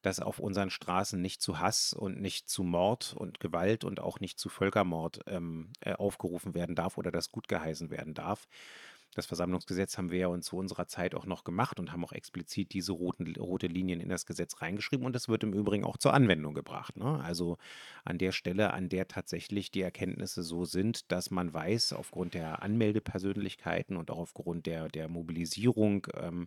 dass 0.02 0.20
auf 0.20 0.38
unseren 0.38 0.70
Straßen 0.70 1.20
nicht 1.20 1.40
zu 1.40 1.58
Hass 1.58 1.92
und 1.92 2.20
nicht 2.20 2.48
zu 2.48 2.62
Mord 2.62 3.14
und 3.16 3.40
Gewalt 3.40 3.84
und 3.84 4.00
auch 4.00 4.20
nicht 4.20 4.38
zu 4.38 4.48
Völkermord 4.48 5.20
ähm, 5.26 5.70
äh, 5.80 5.92
aufgerufen 5.92 6.54
werden 6.54 6.74
darf 6.74 6.98
oder 6.98 7.10
das 7.10 7.30
gut 7.30 7.48
geheißen 7.48 7.90
werden 7.90 8.14
darf. 8.14 8.48
Das 9.16 9.24
Versammlungsgesetz 9.24 9.96
haben 9.96 10.10
wir 10.10 10.18
ja 10.18 10.26
uns 10.26 10.44
zu 10.44 10.58
unserer 10.58 10.88
Zeit 10.88 11.14
auch 11.14 11.24
noch 11.24 11.42
gemacht 11.42 11.80
und 11.80 11.90
haben 11.90 12.04
auch 12.04 12.12
explizit 12.12 12.74
diese 12.74 12.92
roten, 12.92 13.34
rote 13.36 13.66
Linien 13.66 13.98
in 13.98 14.10
das 14.10 14.26
Gesetz 14.26 14.60
reingeschrieben 14.60 15.06
und 15.06 15.14
das 15.14 15.26
wird 15.26 15.42
im 15.42 15.54
Übrigen 15.54 15.84
auch 15.84 15.96
zur 15.96 16.12
Anwendung 16.12 16.52
gebracht. 16.52 16.98
Ne? 16.98 17.18
Also 17.24 17.56
an 18.04 18.18
der 18.18 18.32
Stelle, 18.32 18.74
an 18.74 18.90
der 18.90 19.08
tatsächlich 19.08 19.70
die 19.70 19.80
Erkenntnisse 19.80 20.42
so 20.42 20.66
sind, 20.66 21.10
dass 21.10 21.30
man 21.30 21.54
weiß, 21.54 21.94
aufgrund 21.94 22.34
der 22.34 22.62
Anmeldepersönlichkeiten 22.62 23.96
und 23.96 24.10
auch 24.10 24.18
aufgrund 24.18 24.66
der, 24.66 24.88
der 24.88 25.08
Mobilisierung 25.08 26.06
ähm, 26.14 26.46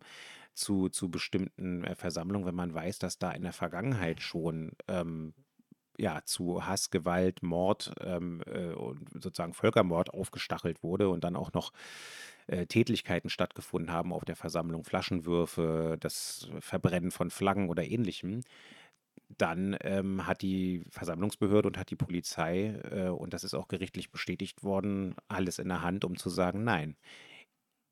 zu, 0.53 0.89
zu 0.89 1.09
bestimmten 1.09 1.83
äh, 1.83 1.95
Versammlungen, 1.95 2.45
wenn 2.45 2.53
man 2.53 2.71
weiß, 2.71 2.99
dass 2.99 3.17
da 3.17 3.31
in 3.31 3.41
der 3.41 3.53
Vergangenheit 3.53 4.21
schon 4.21 4.73
ähm, 4.87 5.33
ja, 5.97 6.21
zu 6.23 6.65
Hass, 6.65 6.91
Gewalt, 6.91 7.41
Mord 7.41 7.93
ähm, 8.01 8.41
äh, 8.45 8.73
und 8.73 9.09
sozusagen 9.21 9.53
Völkermord 9.53 10.13
aufgestachelt 10.13 10.83
wurde 10.83 11.09
und 11.09 11.23
dann 11.23 11.35
auch 11.35 11.51
noch 11.53 11.73
äh, 12.49 12.65
Tätlichkeiten 12.65 13.29
stattgefunden 13.29 13.91
haben 13.91 14.13
auf 14.13 14.25
der 14.25 14.35
Versammlung, 14.35 14.83
Flaschenwürfe, 14.83 15.97
das 15.99 16.49
Verbrennen 16.59 17.11
von 17.11 17.29
Flaggen 17.29 17.69
oder 17.69 17.85
ähnlichem, 17.85 18.41
dann 19.37 19.77
ähm, 19.81 20.25
hat 20.25 20.41
die 20.41 20.83
Versammlungsbehörde 20.89 21.67
und 21.67 21.77
hat 21.77 21.91
die 21.91 21.95
Polizei, 21.95 22.79
äh, 22.91 23.09
und 23.09 23.33
das 23.33 23.43
ist 23.43 23.53
auch 23.53 23.67
gerichtlich 23.67 24.11
bestätigt 24.11 24.63
worden, 24.63 25.15
alles 25.27 25.59
in 25.59 25.69
der 25.69 25.81
Hand, 25.81 26.05
um 26.05 26.17
zu 26.17 26.29
sagen, 26.29 26.63
nein, 26.63 26.95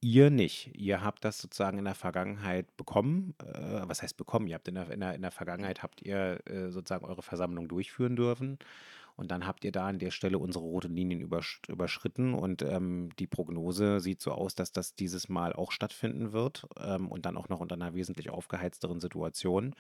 ihr 0.02 0.30
nicht. 0.30 0.72
Ihr 0.76 1.04
habt 1.04 1.26
das 1.26 1.40
sozusagen 1.40 1.78
in 1.78 1.86
der 1.86 1.96
Vergangenheit 1.96 2.76
bekommen. 2.78 3.36
Äh, 3.44 3.82
was 3.88 4.02
heißt 4.02 4.18
bekommen? 4.18 4.48
Ihr 4.48 4.56
habt 4.56 4.68
in 4.68 4.76
der, 4.76 4.90
in 4.92 5.00
der, 5.00 5.16
in 5.16 5.22
der 5.22 5.32
Vergangenheit 5.32 5.84
habt 5.84 6.02
ihr 6.02 6.40
äh, 6.48 6.70
sozusagen 6.72 7.06
eure 7.06 7.22
Versammlung 7.22 7.68
durchführen 7.68 8.16
dürfen. 8.16 8.58
Und 9.18 9.32
dann 9.32 9.48
habt 9.48 9.66
ihr 9.66 9.72
da 9.72 9.88
an 9.88 9.98
der 9.98 10.12
Stelle 10.12 10.38
unsere 10.38 10.64
roten 10.64 10.96
Linien 10.96 11.20
übersch 11.20 11.60
überschritten 11.68 12.36
und 12.36 12.62
ähm, 12.62 13.10
die 13.18 13.26
Prognose 13.26 14.00
sieht 14.00 14.22
so 14.22 14.32
aus, 14.32 14.54
dass 14.54 14.72
das 14.72 14.94
dieses 14.94 15.28
Mal 15.28 15.54
auch 15.54 15.72
stattfinden 15.72 16.34
wird 16.34 16.68
ähm, 16.80 17.08
und 17.08 17.26
dann 17.26 17.36
auch 17.36 17.50
noch 17.50 17.60
unter 17.60 17.74
einer 17.74 17.96
wesentlich 17.96 18.30
aufgeheizteren 18.30 19.00
Situation 19.00 19.74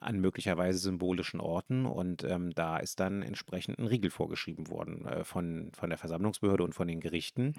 an 0.00 0.18
möglicherweise 0.18 0.78
symbolischen 0.78 1.40
Orten 1.40 1.86
und 1.86 2.24
ähm, 2.24 2.52
da 2.54 2.78
ist 2.78 3.00
dann 3.00 3.22
entsprechend 3.22 3.78
ein 3.78 3.86
Riegel 3.86 4.10
vorgeschrieben 4.10 4.68
worden 4.68 5.06
äh, 5.06 5.24
von, 5.24 5.70
von 5.72 5.90
der 5.90 5.98
Versammlungsbehörde 5.98 6.64
und 6.64 6.74
von 6.74 6.88
den 6.88 7.00
Gerichten. 7.00 7.54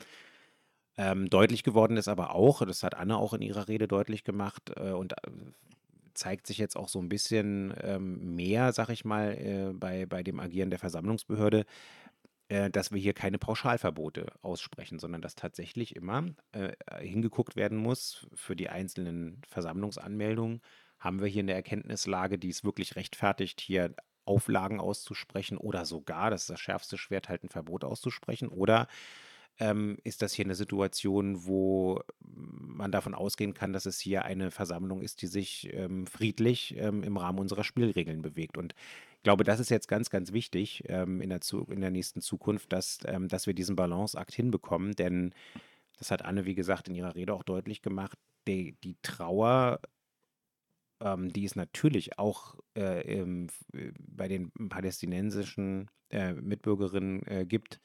Ähm, 0.97 1.29
deutlich 1.29 1.63
geworden 1.63 1.97
ist 1.97 2.07
aber 2.07 2.33
auch, 2.33 2.65
das 2.65 2.83
hat 2.83 2.95
Anne 2.95 3.17
auch 3.17 3.33
in 3.33 3.41
ihrer 3.41 3.67
Rede 3.67 3.87
deutlich 3.87 4.23
gemacht 4.23 4.71
äh, 4.75 4.91
und 4.91 5.13
äh, 5.13 5.31
zeigt 6.15 6.47
sich 6.47 6.57
jetzt 6.57 6.75
auch 6.75 6.87
so 6.87 6.99
ein 6.99 7.09
bisschen 7.09 7.73
ähm, 7.81 8.35
mehr, 8.35 8.73
sag 8.73 8.89
ich 8.89 9.05
mal, 9.05 9.33
äh, 9.33 9.73
bei, 9.73 10.05
bei 10.05 10.23
dem 10.23 10.39
Agieren 10.39 10.69
der 10.69 10.79
Versammlungsbehörde, 10.79 11.65
äh, 12.47 12.69
dass 12.69 12.91
wir 12.91 12.99
hier 12.99 13.13
keine 13.13 13.37
Pauschalverbote 13.37 14.27
aussprechen, 14.41 14.99
sondern 14.99 15.21
dass 15.21 15.35
tatsächlich 15.35 15.95
immer 15.95 16.25
äh, 16.51 16.73
hingeguckt 16.99 17.55
werden 17.55 17.77
muss 17.77 18.27
für 18.33 18.55
die 18.55 18.69
einzelnen 18.69 19.41
Versammlungsanmeldungen. 19.47 20.61
Haben 20.99 21.21
wir 21.21 21.27
hier 21.27 21.43
eine 21.43 21.53
Erkenntnislage, 21.53 22.39
die 22.39 22.49
es 22.49 22.63
wirklich 22.63 22.95
rechtfertigt, 22.95 23.61
hier 23.61 23.95
Auflagen 24.25 24.79
auszusprechen 24.79 25.57
oder 25.57 25.85
sogar, 25.85 26.31
das 26.31 26.41
ist 26.41 26.49
das 26.49 26.59
schärfste 26.59 26.97
Schwert, 26.97 27.29
halt 27.29 27.43
ein 27.43 27.49
Verbot 27.49 27.83
auszusprechen? 27.83 28.47
Oder 28.47 28.87
ähm, 29.59 29.97
ist 30.03 30.21
das 30.21 30.33
hier 30.33 30.45
eine 30.45 30.55
Situation, 30.55 31.45
wo 31.45 32.01
man 32.19 32.91
davon 32.91 33.13
ausgehen 33.13 33.53
kann, 33.53 33.73
dass 33.73 33.85
es 33.85 33.99
hier 33.99 34.25
eine 34.25 34.51
Versammlung 34.51 35.01
ist, 35.01 35.21
die 35.21 35.27
sich 35.27 35.73
ähm, 35.73 36.07
friedlich 36.07 36.75
ähm, 36.77 37.03
im 37.03 37.17
Rahmen 37.17 37.39
unserer 37.39 37.63
Spielregeln 37.63 38.21
bewegt. 38.21 38.57
Und 38.57 38.75
ich 39.17 39.23
glaube, 39.23 39.43
das 39.43 39.59
ist 39.59 39.69
jetzt 39.69 39.87
ganz, 39.87 40.09
ganz 40.09 40.33
wichtig 40.33 40.83
ähm, 40.87 41.21
in, 41.21 41.29
der 41.29 41.39
in 41.69 41.81
der 41.81 41.91
nächsten 41.91 42.21
Zukunft, 42.21 42.73
dass, 42.73 42.99
ähm, 43.05 43.27
dass 43.27 43.47
wir 43.47 43.53
diesen 43.53 43.75
Balanceakt 43.75 44.33
hinbekommen. 44.33 44.93
Denn 44.93 45.33
das 45.97 46.11
hat 46.11 46.23
Anne, 46.23 46.45
wie 46.45 46.55
gesagt, 46.55 46.89
in 46.89 46.95
ihrer 46.95 47.15
Rede 47.15 47.33
auch 47.33 47.43
deutlich 47.43 47.81
gemacht, 47.81 48.17
die, 48.47 48.73
die 48.83 48.97
Trauer 49.01 49.79
ähm, 51.01 51.31
die 51.31 51.45
es 51.45 51.55
natürlich 51.55 52.17
auch 52.19 52.55
äh, 52.77 53.19
im, 53.19 53.47
bei 53.99 54.27
den 54.27 54.51
palästinensischen 54.69 55.89
äh, 56.09 56.33
Mitbürgerinnen 56.33 57.25
äh, 57.27 57.45
gibt, 57.45 57.79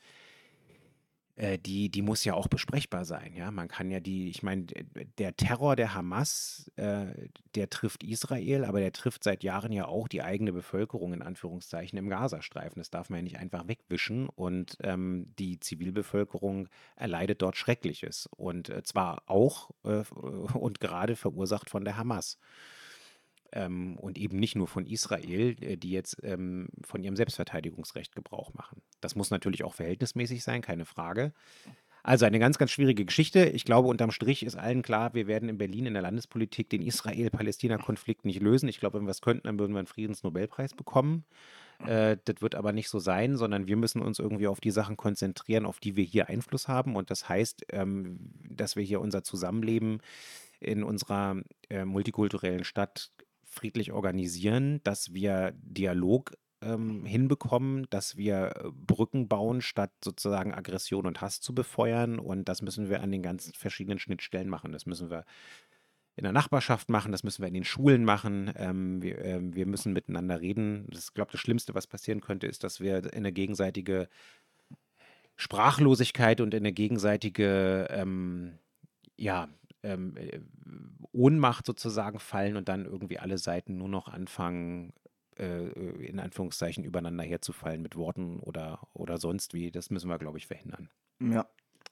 äh, 1.40 1.58
die, 1.58 1.88
die 1.88 2.02
muss 2.02 2.22
ja 2.24 2.34
auch 2.34 2.48
besprechbar 2.48 3.06
sein. 3.06 3.32
Ja, 3.34 3.50
man 3.50 3.66
kann 3.66 3.90
ja 3.90 3.98
die, 3.98 4.28
ich 4.28 4.42
meine, 4.42 4.66
der 5.16 5.36
Terror 5.36 5.74
der 5.74 5.94
Hamas, 5.94 6.70
äh, 6.76 7.06
der 7.54 7.70
trifft 7.70 8.04
Israel, 8.04 8.66
aber 8.66 8.80
der 8.80 8.92
trifft 8.92 9.24
seit 9.24 9.42
Jahren 9.42 9.72
ja 9.72 9.86
auch 9.86 10.06
die 10.06 10.22
eigene 10.22 10.52
Bevölkerung 10.52 11.14
in 11.14 11.22
Anführungszeichen 11.22 11.98
im 11.98 12.10
Gazastreifen. 12.10 12.78
Das 12.78 12.90
darf 12.90 13.08
man 13.08 13.20
ja 13.20 13.22
nicht 13.22 13.38
einfach 13.38 13.66
wegwischen 13.66 14.28
und 14.28 14.76
ähm, 14.82 15.32
die 15.38 15.58
Zivilbevölkerung 15.58 16.68
erleidet 16.96 17.40
dort 17.40 17.56
Schreckliches 17.56 18.28
und 18.36 18.68
äh, 18.68 18.82
zwar 18.82 19.22
auch 19.24 19.70
äh, 19.84 20.02
und 20.52 20.78
gerade 20.80 21.16
verursacht 21.16 21.70
von 21.70 21.86
der 21.86 21.96
Hamas 21.96 22.38
ähm, 23.52 23.96
und 23.98 24.18
eben 24.18 24.38
nicht 24.38 24.56
nur 24.56 24.68
von 24.68 24.86
Israel, 24.86 25.56
äh, 25.60 25.76
die 25.76 25.90
jetzt 25.90 26.18
ähm, 26.22 26.68
von 26.82 27.02
ihrem 27.02 27.16
Selbstverteidigungsrecht 27.16 28.14
Gebrauch 28.14 28.54
machen. 28.54 28.82
Das 29.00 29.14
muss 29.14 29.30
natürlich 29.30 29.64
auch 29.64 29.74
verhältnismäßig 29.74 30.42
sein, 30.42 30.62
keine 30.62 30.84
Frage. 30.84 31.32
Also 32.02 32.24
eine 32.24 32.38
ganz, 32.38 32.56
ganz 32.56 32.70
schwierige 32.70 33.04
Geschichte. 33.04 33.44
Ich 33.44 33.64
glaube, 33.64 33.88
unterm 33.88 34.10
Strich 34.10 34.42
ist 34.42 34.56
allen 34.56 34.82
klar, 34.82 35.12
wir 35.12 35.26
werden 35.26 35.48
in 35.48 35.58
Berlin 35.58 35.86
in 35.86 35.92
der 35.92 36.02
Landespolitik 36.02 36.70
den 36.70 36.82
Israel-Palästina-Konflikt 36.82 38.24
nicht 38.24 38.40
lösen. 38.40 38.68
Ich 38.68 38.80
glaube, 38.80 38.98
wenn 38.98 39.06
wir 39.06 39.10
es 39.10 39.20
könnten, 39.20 39.46
dann 39.46 39.58
würden 39.58 39.72
wir 39.72 39.80
einen 39.80 39.86
Friedensnobelpreis 39.86 40.74
bekommen. 40.74 41.24
Äh, 41.86 42.16
das 42.24 42.36
wird 42.40 42.54
aber 42.54 42.72
nicht 42.72 42.88
so 42.88 42.98
sein, 42.98 43.36
sondern 43.36 43.66
wir 43.66 43.76
müssen 43.76 44.00
uns 44.00 44.18
irgendwie 44.18 44.48
auf 44.48 44.60
die 44.60 44.70
Sachen 44.70 44.96
konzentrieren, 44.96 45.66
auf 45.66 45.78
die 45.78 45.96
wir 45.96 46.04
hier 46.04 46.28
Einfluss 46.28 46.68
haben. 46.68 46.96
Und 46.96 47.10
das 47.10 47.28
heißt, 47.28 47.66
ähm, 47.70 48.18
dass 48.48 48.76
wir 48.76 48.82
hier 48.82 49.00
unser 49.00 49.22
Zusammenleben 49.22 50.00
in 50.58 50.82
unserer 50.82 51.36
äh, 51.68 51.84
multikulturellen 51.84 52.64
Stadt 52.64 53.10
friedlich 53.60 53.92
organisieren, 53.92 54.80
dass 54.84 55.12
wir 55.12 55.52
Dialog 55.54 56.32
ähm, 56.62 57.04
hinbekommen, 57.04 57.86
dass 57.90 58.16
wir 58.16 58.52
äh, 58.56 58.70
Brücken 58.72 59.28
bauen, 59.28 59.60
statt 59.60 59.92
sozusagen 60.02 60.54
Aggression 60.54 61.06
und 61.06 61.20
Hass 61.20 61.40
zu 61.40 61.54
befeuern. 61.54 62.18
Und 62.18 62.48
das 62.48 62.62
müssen 62.62 62.88
wir 62.88 63.02
an 63.02 63.12
den 63.12 63.22
ganzen 63.22 63.52
verschiedenen 63.52 63.98
Schnittstellen 63.98 64.48
machen. 64.48 64.72
Das 64.72 64.86
müssen 64.86 65.10
wir 65.10 65.24
in 66.16 66.24
der 66.24 66.32
Nachbarschaft 66.32 66.90
machen, 66.90 67.12
das 67.12 67.22
müssen 67.22 67.42
wir 67.42 67.48
in 67.48 67.54
den 67.54 67.64
Schulen 67.64 68.04
machen. 68.04 68.50
Ähm, 68.56 69.02
wir, 69.02 69.18
ähm, 69.24 69.54
wir, 69.54 69.66
müssen 69.66 69.92
miteinander 69.92 70.40
reden. 70.40 70.88
Ich 70.90 71.12
glaube, 71.14 71.32
das 71.32 71.40
Schlimmste, 71.40 71.74
was 71.74 71.86
passieren 71.86 72.20
könnte, 72.20 72.46
ist, 72.46 72.64
dass 72.64 72.80
wir 72.80 73.04
in 73.04 73.20
eine 73.20 73.32
gegenseitige 73.32 74.08
Sprachlosigkeit 75.36 76.40
und 76.40 76.54
in 76.54 76.60
eine 76.60 76.72
gegenseitige 76.72 77.88
ähm, 77.90 78.58
ja, 79.16 79.48
ähm, 79.82 80.16
äh, 80.16 80.40
Ohnmacht 81.12 81.66
sozusagen 81.66 82.18
fallen 82.18 82.56
und 82.56 82.68
dann 82.68 82.84
irgendwie 82.84 83.18
alle 83.18 83.38
Seiten 83.38 83.76
nur 83.76 83.88
noch 83.88 84.08
anfangen, 84.08 84.92
äh, 85.38 85.68
in 86.04 86.20
Anführungszeichen 86.20 86.84
übereinander 86.84 87.24
herzufallen 87.24 87.82
mit 87.82 87.96
Worten 87.96 88.40
oder, 88.40 88.86
oder 88.92 89.18
sonst 89.18 89.54
wie. 89.54 89.70
Das 89.70 89.90
müssen 89.90 90.08
wir, 90.08 90.18
glaube 90.18 90.38
ich, 90.38 90.46
verhindern. 90.46 90.90
Ja, 91.20 91.48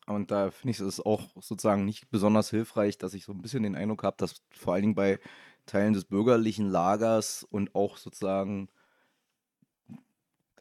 und 0.06 0.30
da 0.30 0.50
finde 0.50 0.70
ich 0.72 0.80
es 0.80 1.00
auch 1.00 1.28
sozusagen 1.40 1.84
nicht 1.84 2.10
besonders 2.10 2.50
hilfreich, 2.50 2.98
dass 2.98 3.14
ich 3.14 3.24
so 3.24 3.32
ein 3.32 3.42
bisschen 3.42 3.62
den 3.62 3.76
Eindruck 3.76 4.02
habe, 4.04 4.16
dass 4.18 4.42
vor 4.50 4.74
allen 4.74 4.82
Dingen 4.82 4.94
bei 4.94 5.18
Teilen 5.66 5.92
des 5.92 6.04
bürgerlichen 6.04 6.68
Lagers 6.68 7.44
und 7.44 7.74
auch 7.74 7.98
sozusagen 7.98 8.68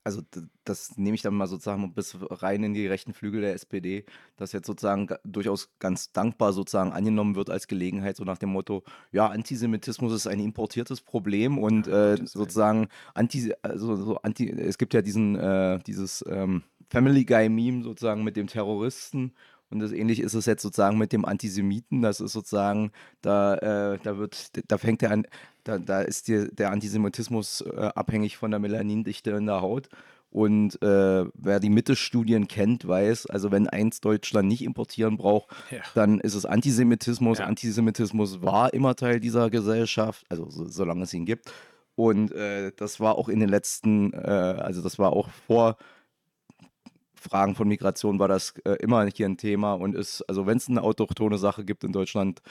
also 0.08 0.22
das 0.63 0.98
nehme 0.98 1.15
ich 1.15 1.22
dann 1.22 1.36
mal 1.36 1.48
sozusagen 1.48 1.93
bis 1.93 2.15
rein 2.22 2.63
in 2.63 2.74
die 2.74 2.88
rechten 2.88 3.13
Flügel 3.13 3.41
der 3.41 3.54
SPD, 3.54 4.06
dass 4.38 4.54
jetzt 4.54 4.67
sozusagen 4.67 5.10
durchaus 5.26 5.70
ganz 5.80 6.13
dankbar 6.13 6.54
sozusagen 6.54 6.93
angenommen 6.93 7.36
wird 7.36 7.50
als 7.50 7.67
Gelegenheit, 7.67 8.15
so 8.15 8.24
nach 8.24 8.38
dem 8.38 8.50
Motto, 8.50 8.84
ja, 9.12 9.28
Antisemitismus 9.28 10.13
ist 10.13 10.26
ein 10.26 10.39
importiertes 10.39 11.02
Problem 11.02 11.58
und 11.58 11.88
äh, 11.88 12.15
sozusagen 12.24 12.88
anti, 13.15 13.54
also 13.62 13.98
so 13.98 14.17
anti, 14.22 14.50
es 14.50 14.78
gibt 14.78 14.93
ja 14.93 15.02
diesen, 15.02 15.36
äh, 15.36 15.80
dieses 15.86 16.24
ähm, 16.30 16.63
Family 16.89 17.26
Guy 17.26 17.50
Meme 17.50 17.84
sozusagen 17.84 18.24
mit 18.24 18.38
dem 18.38 18.48
Terroristen 18.48 19.34
und 19.69 19.80
das 19.80 19.91
ähnlich 19.91 20.19
ist 20.19 20.34
es 20.34 20.45
jetzt 20.45 20.62
sozusagen 20.62 20.97
mit 20.97 21.12
dem 21.12 21.25
Antisemiten. 21.25 22.01
Das 22.01 22.19
ist 22.21 22.32
sozusagen, 22.32 22.91
da, 23.21 23.56
äh, 23.56 23.99
da 24.01 24.17
wird, 24.17 24.51
da 24.71 24.77
fängt 24.77 25.01
der 25.01 25.12
an, 25.12 25.27
da, 25.63 25.77
da 25.77 26.01
ist 26.01 26.27
die, 26.27 26.47
der 26.53 26.71
Antisemitismus 26.71 27.62
äh, 27.62 27.91
abhängig 27.95 28.38
von 28.38 28.51
der 28.51 28.60
Melanindichte 28.60 29.32
in 29.32 29.45
der 29.45 29.62
Haut. 29.62 29.89
Und 30.30 30.82
äh, 30.82 31.25
wer 31.34 31.60
die 31.60 31.69
Mitte-Studien 31.69 32.47
kennt, 32.47 32.88
weiß, 32.88 33.27
also 33.27 33.51
wenn 33.51 33.67
eins 33.67 34.01
Deutschland 34.01 34.47
nicht 34.47 34.63
importieren 34.63 35.17
braucht, 35.17 35.49
ja. 35.71 35.80
dann 35.95 36.19
ist 36.19 36.36
es 36.36 36.45
Antisemitismus. 36.45 37.39
Ja. 37.39 37.45
Antisemitismus 37.45 38.41
war 38.41 38.73
immer 38.73 38.95
Teil 38.95 39.19
dieser 39.19 39.49
Gesellschaft, 39.49 40.25
also 40.30 40.49
so, 40.49 40.65
solange 40.65 41.03
es 41.03 41.13
ihn 41.13 41.25
gibt. 41.25 41.51
Und 41.95 42.32
äh, 42.32 42.71
das 42.75 42.99
war 42.99 43.15
auch 43.15 43.27
in 43.27 43.39
den 43.39 43.49
letzten, 43.49 44.13
äh, 44.13 44.17
also 44.17 44.82
das 44.82 44.99
war 44.99 45.13
auch 45.13 45.30
vor 45.47 45.77
Fragen 47.19 47.56
von 47.56 47.67
Migration 47.67 48.19
war 48.19 48.27
das 48.27 48.53
äh, 48.65 48.73
immer 48.80 49.06
hier 49.08 49.25
ein 49.27 49.38
Thema 49.38 49.73
und 49.73 49.95
ist, 49.95 50.21
also 50.30 50.45
wenn 50.45 50.58
es 50.58 50.69
eine 50.69 50.84
autochtone 50.84 51.38
Sache 51.38 51.65
gibt 51.65 51.84
in 51.84 51.91
Deutschland 51.91 52.41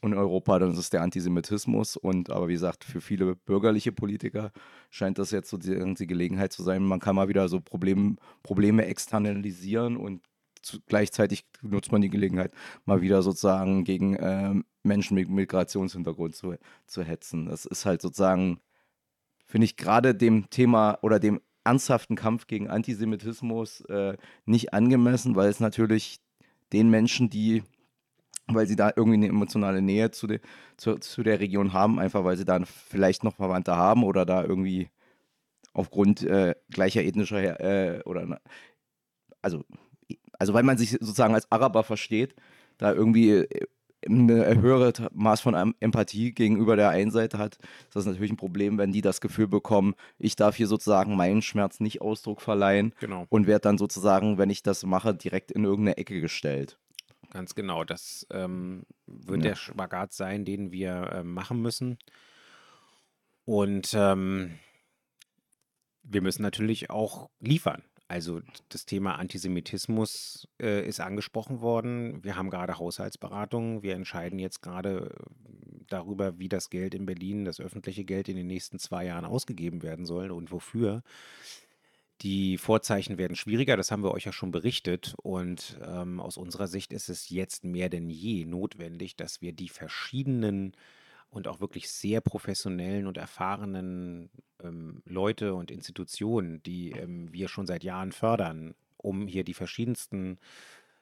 und 0.00 0.14
Europa, 0.14 0.58
dann 0.58 0.72
ist 0.72 0.78
es 0.78 0.90
der 0.90 1.02
Antisemitismus. 1.02 1.96
Und 1.96 2.30
aber 2.30 2.48
wie 2.48 2.54
gesagt, 2.54 2.84
für 2.84 3.00
viele 3.00 3.36
bürgerliche 3.36 3.92
Politiker 3.92 4.52
scheint 4.90 5.18
das 5.18 5.30
jetzt 5.30 5.50
so 5.50 5.56
die, 5.56 5.94
die 5.94 6.06
Gelegenheit 6.06 6.52
zu 6.52 6.62
sein, 6.62 6.84
man 6.84 7.00
kann 7.00 7.16
mal 7.16 7.28
wieder 7.28 7.48
so 7.48 7.60
Problem, 7.60 8.18
Probleme 8.42 8.86
externalisieren 8.86 9.96
und 9.96 10.22
zu, 10.62 10.78
gleichzeitig 10.86 11.44
nutzt 11.62 11.92
man 11.92 12.00
die 12.00 12.10
Gelegenheit, 12.10 12.52
mal 12.84 13.02
wieder 13.02 13.22
sozusagen 13.22 13.84
gegen 13.84 14.16
äh, 14.16 14.54
Menschen 14.82 15.14
mit 15.14 15.28
Migrationshintergrund 15.28 16.34
zu, 16.34 16.56
zu 16.86 17.02
hetzen. 17.02 17.46
Das 17.46 17.64
ist 17.66 17.84
halt 17.86 18.02
sozusagen, 18.02 18.60
finde 19.46 19.66
ich, 19.66 19.76
gerade 19.76 20.14
dem 20.14 20.50
Thema 20.50 20.98
oder 21.02 21.20
dem 21.20 21.40
ernsthaften 21.64 22.16
Kampf 22.16 22.46
gegen 22.46 22.68
Antisemitismus 22.68 23.80
äh, 23.82 24.16
nicht 24.44 24.74
angemessen, 24.74 25.34
weil 25.36 25.48
es 25.48 25.60
natürlich 25.60 26.20
den 26.72 26.90
Menschen, 26.90 27.30
die, 27.30 27.62
weil 28.46 28.66
sie 28.66 28.76
da 28.76 28.92
irgendwie 28.94 29.16
eine 29.16 29.28
emotionale 29.28 29.82
Nähe 29.82 30.10
zu, 30.10 30.26
de, 30.26 30.40
zu, 30.76 30.98
zu 30.98 31.22
der 31.22 31.40
Region 31.40 31.72
haben, 31.72 31.98
einfach 31.98 32.24
weil 32.24 32.36
sie 32.36 32.44
da 32.44 32.60
vielleicht 32.64 33.24
noch 33.24 33.36
Verwandte 33.36 33.76
haben 33.76 34.04
oder 34.04 34.26
da 34.26 34.44
irgendwie 34.44 34.90
aufgrund 35.72 36.22
äh, 36.22 36.54
gleicher 36.70 37.02
ethnischer 37.02 37.60
äh, 37.60 38.02
oder 38.04 38.40
also, 39.42 39.64
also 40.38 40.54
weil 40.54 40.62
man 40.62 40.78
sich 40.78 40.90
sozusagen 40.90 41.34
als 41.34 41.50
Araber 41.50 41.82
versteht, 41.82 42.34
da 42.78 42.92
irgendwie 42.92 43.30
äh, 43.30 43.66
ein 44.06 44.60
höheres 44.60 44.94
Maß 45.12 45.40
von 45.40 45.74
Empathie 45.80 46.32
gegenüber 46.32 46.76
der 46.76 46.90
einen 46.90 47.10
Seite 47.10 47.38
hat, 47.38 47.56
ist 47.56 47.96
das 47.96 48.06
natürlich 48.06 48.32
ein 48.32 48.36
Problem, 48.36 48.78
wenn 48.78 48.92
die 48.92 49.00
das 49.00 49.20
Gefühl 49.20 49.48
bekommen, 49.48 49.94
ich 50.18 50.36
darf 50.36 50.56
hier 50.56 50.66
sozusagen 50.66 51.16
meinen 51.16 51.42
Schmerz 51.42 51.80
nicht 51.80 52.00
Ausdruck 52.00 52.40
verleihen 52.40 52.94
genau. 53.00 53.26
und 53.28 53.46
werde 53.46 53.62
dann 53.62 53.78
sozusagen, 53.78 54.38
wenn 54.38 54.50
ich 54.50 54.62
das 54.62 54.84
mache, 54.84 55.14
direkt 55.14 55.50
in 55.50 55.64
irgendeine 55.64 55.96
Ecke 55.96 56.20
gestellt. 56.20 56.78
Ganz 57.30 57.54
genau, 57.54 57.82
das 57.82 58.26
ähm, 58.30 58.84
wird 59.06 59.42
ja. 59.42 59.50
der 59.50 59.56
Spagat 59.56 60.12
sein, 60.12 60.44
den 60.44 60.70
wir 60.70 61.10
äh, 61.12 61.24
machen 61.24 61.60
müssen. 61.60 61.98
Und 63.44 63.92
ähm, 63.94 64.58
wir 66.02 66.22
müssen 66.22 66.42
natürlich 66.42 66.90
auch 66.90 67.30
liefern. 67.40 67.82
Also 68.06 68.42
das 68.68 68.84
Thema 68.84 69.18
Antisemitismus 69.18 70.46
äh, 70.60 70.86
ist 70.86 71.00
angesprochen 71.00 71.60
worden. 71.60 72.22
Wir 72.22 72.36
haben 72.36 72.50
gerade 72.50 72.78
Haushaltsberatungen. 72.78 73.82
Wir 73.82 73.94
entscheiden 73.94 74.38
jetzt 74.38 74.60
gerade 74.60 75.10
äh, 75.10 75.44
darüber, 75.88 76.38
wie 76.38 76.48
das 76.48 76.68
Geld 76.68 76.94
in 76.94 77.06
Berlin, 77.06 77.44
das 77.44 77.60
öffentliche 77.60 78.04
Geld 78.04 78.28
in 78.28 78.36
den 78.36 78.46
nächsten 78.46 78.78
zwei 78.78 79.06
Jahren 79.06 79.24
ausgegeben 79.24 79.82
werden 79.82 80.04
soll 80.04 80.30
und 80.30 80.52
wofür. 80.52 81.02
Die 82.20 82.58
Vorzeichen 82.58 83.18
werden 83.18 83.36
schwieriger, 83.36 83.76
das 83.76 83.90
haben 83.90 84.02
wir 84.02 84.12
euch 84.12 84.24
ja 84.24 84.32
schon 84.32 84.50
berichtet. 84.50 85.14
Und 85.22 85.78
ähm, 85.84 86.20
aus 86.20 86.36
unserer 86.36 86.68
Sicht 86.68 86.92
ist 86.92 87.08
es 87.08 87.30
jetzt 87.30 87.64
mehr 87.64 87.88
denn 87.88 88.10
je 88.10 88.44
notwendig, 88.44 89.16
dass 89.16 89.40
wir 89.40 89.52
die 89.52 89.68
verschiedenen 89.68 90.72
und 91.34 91.48
auch 91.48 91.60
wirklich 91.60 91.90
sehr 91.90 92.20
professionellen 92.20 93.06
und 93.06 93.16
erfahrenen 93.16 94.30
ähm, 94.62 95.02
Leute 95.04 95.54
und 95.54 95.70
Institutionen, 95.70 96.62
die 96.62 96.92
ähm, 96.92 97.32
wir 97.32 97.48
schon 97.48 97.66
seit 97.66 97.82
Jahren 97.82 98.12
fördern, 98.12 98.74
um 98.96 99.26
hier 99.26 99.42
die 99.42 99.54
verschiedensten 99.54 100.38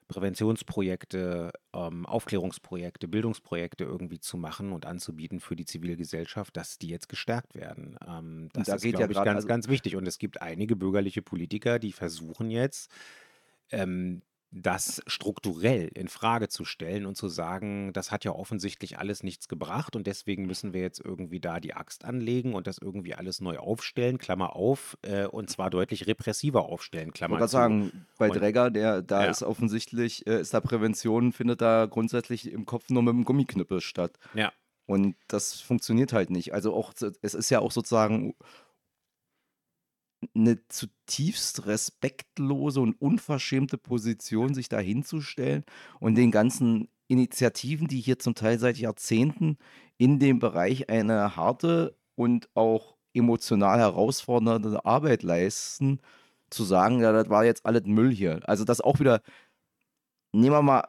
Präventionsprojekte, 0.09 1.53
ähm, 1.75 2.07
Aufklärungsprojekte, 2.07 3.09
Bildungsprojekte 3.09 3.85
irgendwie 3.85 4.21
zu 4.21 4.39
machen 4.39 4.73
und 4.73 4.87
anzubieten 4.87 5.39
für 5.39 5.55
die 5.55 5.67
Zivilgesellschaft, 5.67 6.57
dass 6.57 6.79
die 6.79 6.89
jetzt 6.89 7.09
gestärkt 7.09 7.55
werden. 7.55 7.99
Ähm, 8.07 8.49
das 8.55 8.67
da 8.67 8.75
ist, 8.77 8.83
glaube 8.83 9.03
ja 9.03 9.11
ich, 9.11 9.25
ganz, 9.25 9.37
also 9.37 9.49
ganz 9.49 9.69
wichtig. 9.69 9.97
Und 9.97 10.09
es 10.09 10.19
gibt 10.19 10.41
einige 10.41 10.77
bürgerliche 10.77 11.23
Politiker, 11.23 11.79
die 11.79 11.93
versuchen 11.93 12.51
jetzt, 12.51 12.91
ähm, 13.71 14.23
das 14.55 15.03
strukturell 15.07 15.89
in 15.95 16.09
Frage 16.09 16.49
zu 16.49 16.67
stellen 16.67 17.07
und 17.07 17.17
zu 17.17 17.29
sagen, 17.29 17.93
das 17.95 18.11
hat 18.11 18.25
ja 18.25 18.33
offensichtlich 18.33 18.99
alles 18.99 19.23
nichts 19.23 19.49
gebracht 19.49 19.97
und 19.97 20.07
deswegen 20.07 20.45
müssen 20.45 20.75
wir 20.75 20.83
jetzt 20.83 21.01
irgendwie 21.01 21.41
da 21.41 21.59
die 21.59 21.73
Axt 21.73 22.05
anlegen 22.05 22.55
und 22.55 22.67
das 22.67 22.77
irgendwie 22.77 23.15
alles 23.15 23.41
neu 23.41 23.59
aufstellen, 23.59 24.19
Klammer 24.19 24.55
auf, 24.55 24.99
äh, 25.03 25.27
und 25.27 25.49
zwar 25.49 25.71
deutlich 25.71 26.07
repressiver 26.07 26.67
aufstellen, 26.67 27.13
Klammer 27.13 27.37
Ich 27.37 27.41
wollte 27.41 27.51
sagen, 27.51 28.07
bei 28.19 28.29
und, 28.29 28.37
Dregger, 28.37 28.71
der, 28.71 29.01
da 29.01 29.25
ja. 29.25 29.31
ist 29.31 29.43
offensichtlich, 29.43 30.27
äh, 30.27 30.41
ist 30.41 30.53
da 30.53 30.61
Prävention, 30.61 31.33
findet 31.33 31.63
da 31.63 31.87
grundsätzlich 31.87 32.53
im 32.53 32.67
Kopf 32.67 32.91
nur 32.91 33.03
mit 33.03 33.15
dem 33.15 33.25
Gummiknüppel 33.25 33.81
statt. 33.81 34.19
Ja. 34.35 34.53
Und 34.85 35.17
das 35.29 35.61
funktioniert 35.61 36.13
halt 36.13 36.29
nicht. 36.29 36.53
Also 36.53 36.75
auch, 36.75 36.93
es 37.23 37.35
ist 37.35 37.49
ja 37.49 37.61
auch 37.61 37.73
sozusagen 37.73 38.35
eine 40.35 40.67
zutiefst 40.69 41.67
respektlose 41.67 42.81
und 42.81 43.01
unverschämte 43.01 43.79
Position, 43.79 44.55
sich 44.55 44.69
da 44.69 44.79
hinzustellen 44.79 45.65
und 46.01 46.15
den 46.17 46.31
ganzen 46.31 46.89
Initiativen, 47.09 47.89
die 47.89 48.01
hier 48.01 48.19
zum 48.19 48.35
Teil 48.35 48.59
seit 48.59 48.79
Jahrzehnten 48.79 49.59
in 49.99 50.19
dem 50.19 50.39
Bereich 50.39 50.89
eine 50.89 51.37
harte 51.37 51.97
und 52.15 52.49
auch 52.55 52.97
emotional 53.15 53.79
herausfordernde 53.79 54.85
Arbeit 54.85 55.23
leisten, 55.23 56.01
zu 56.51 56.65
sagen, 56.65 57.01
ja, 57.01 57.13
das 57.13 57.29
war 57.29 57.45
jetzt 57.45 57.67
alles 57.67 57.85
Müll 57.85 58.13
hier. 58.13 58.41
Also 58.45 58.65
das 58.65 58.81
auch 58.81 59.01
wieder, 59.01 59.23
nehmen 60.33 60.55
wir 60.55 60.63
mal, 60.63 60.89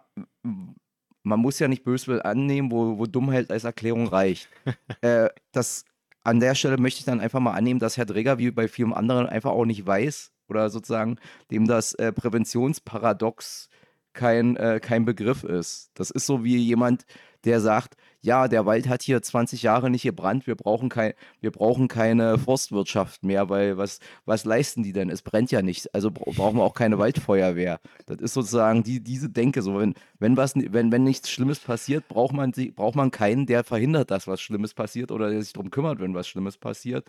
man 1.24 1.39
muss 1.39 1.60
ja 1.60 1.67
nicht 1.67 1.84
Böswill 1.84 2.22
annehmen, 2.22 2.72
wo, 2.72 2.98
wo 2.98 3.06
Dummheit 3.06 3.50
als 3.50 3.63
Erklärung 3.63 4.08
reicht. 4.08 4.50
äh, 5.02 5.30
das 5.52 5.86
an 6.24 6.40
der 6.40 6.56
Stelle 6.56 6.78
möchte 6.78 7.00
ich 7.00 7.06
dann 7.06 7.20
einfach 7.20 7.40
mal 7.40 7.54
annehmen, 7.54 7.80
dass 7.80 7.98
Herr 7.98 8.06
Dregger 8.06 8.38
wie 8.38 8.52
bei 8.52 8.68
vielen 8.68 8.94
anderen 8.94 9.28
einfach 9.28 9.52
auch 9.52 9.66
nicht 9.66 9.86
weiß 9.86 10.32
oder 10.48 10.70
sozusagen 10.70 11.18
dem 11.52 11.68
das 11.68 11.94
äh, 11.96 12.12
Präventionsparadox 12.12 13.70
kein, 14.14 14.56
äh, 14.56 14.80
kein 14.82 15.06
Begriff 15.06 15.44
ist. 15.44 15.92
Das 15.96 16.12
ist 16.12 16.26
so 16.26 16.44
wie 16.44 16.58
jemand, 16.58 17.06
der 17.46 17.60
sagt, 17.60 17.96
ja, 18.22 18.48
der 18.48 18.66
Wald 18.66 18.88
hat 18.88 19.02
hier 19.02 19.22
20 19.22 19.64
Jahre 19.64 19.90
nicht 19.90 20.04
gebrannt, 20.04 20.48
wir 20.48 20.56
brauchen, 20.56 20.88
kein, 20.88 21.14
wir 21.42 21.52
brauchen 21.52 21.90
keine 21.90 22.38
Forstwirtschaft 22.38 23.24
mehr, 23.24 23.50
weil 23.50 23.78
was, 23.78 24.00
was 24.26 24.46
leisten 24.46 24.82
die 24.82 24.94
denn? 24.94 25.10
Es 25.10 25.22
brennt 25.22 25.52
ja 25.52 25.62
nicht, 25.62 25.94
also 25.94 26.10
brauchen 26.10 26.58
wir 26.58 26.64
auch 26.64 26.74
keine 26.74 26.98
Waldfeuerwehr. 27.00 27.80
Das 28.06 28.20
ist 28.20 28.34
sozusagen 28.34 28.84
die, 28.84 29.02
diese 29.02 29.30
Denke, 29.30 29.62
so 29.62 29.78
wenn, 29.78 29.94
wenn, 30.20 30.38
was, 30.38 30.54
wenn, 30.56 30.92
wenn 30.92 31.04
nichts 31.04 31.30
Schlimmes 31.30 31.60
passiert, 31.60 32.08
braucht 32.08 32.34
man, 32.34 32.54
braucht 32.76 32.96
man 32.96 33.12
keinen, 33.12 33.46
der 33.46 33.64
verhindert, 33.64 34.10
dass 34.10 34.28
was 34.28 34.42
Schlimmes 34.42 34.74
passiert 34.74 35.12
oder 35.12 35.30
der 35.30 35.42
sich 35.42 35.54
darum 35.54 35.70
kümmert, 35.70 36.00
wenn 36.00 36.16
was 36.16 36.28
Schlimmes 36.28 36.58
passiert. 36.58 37.06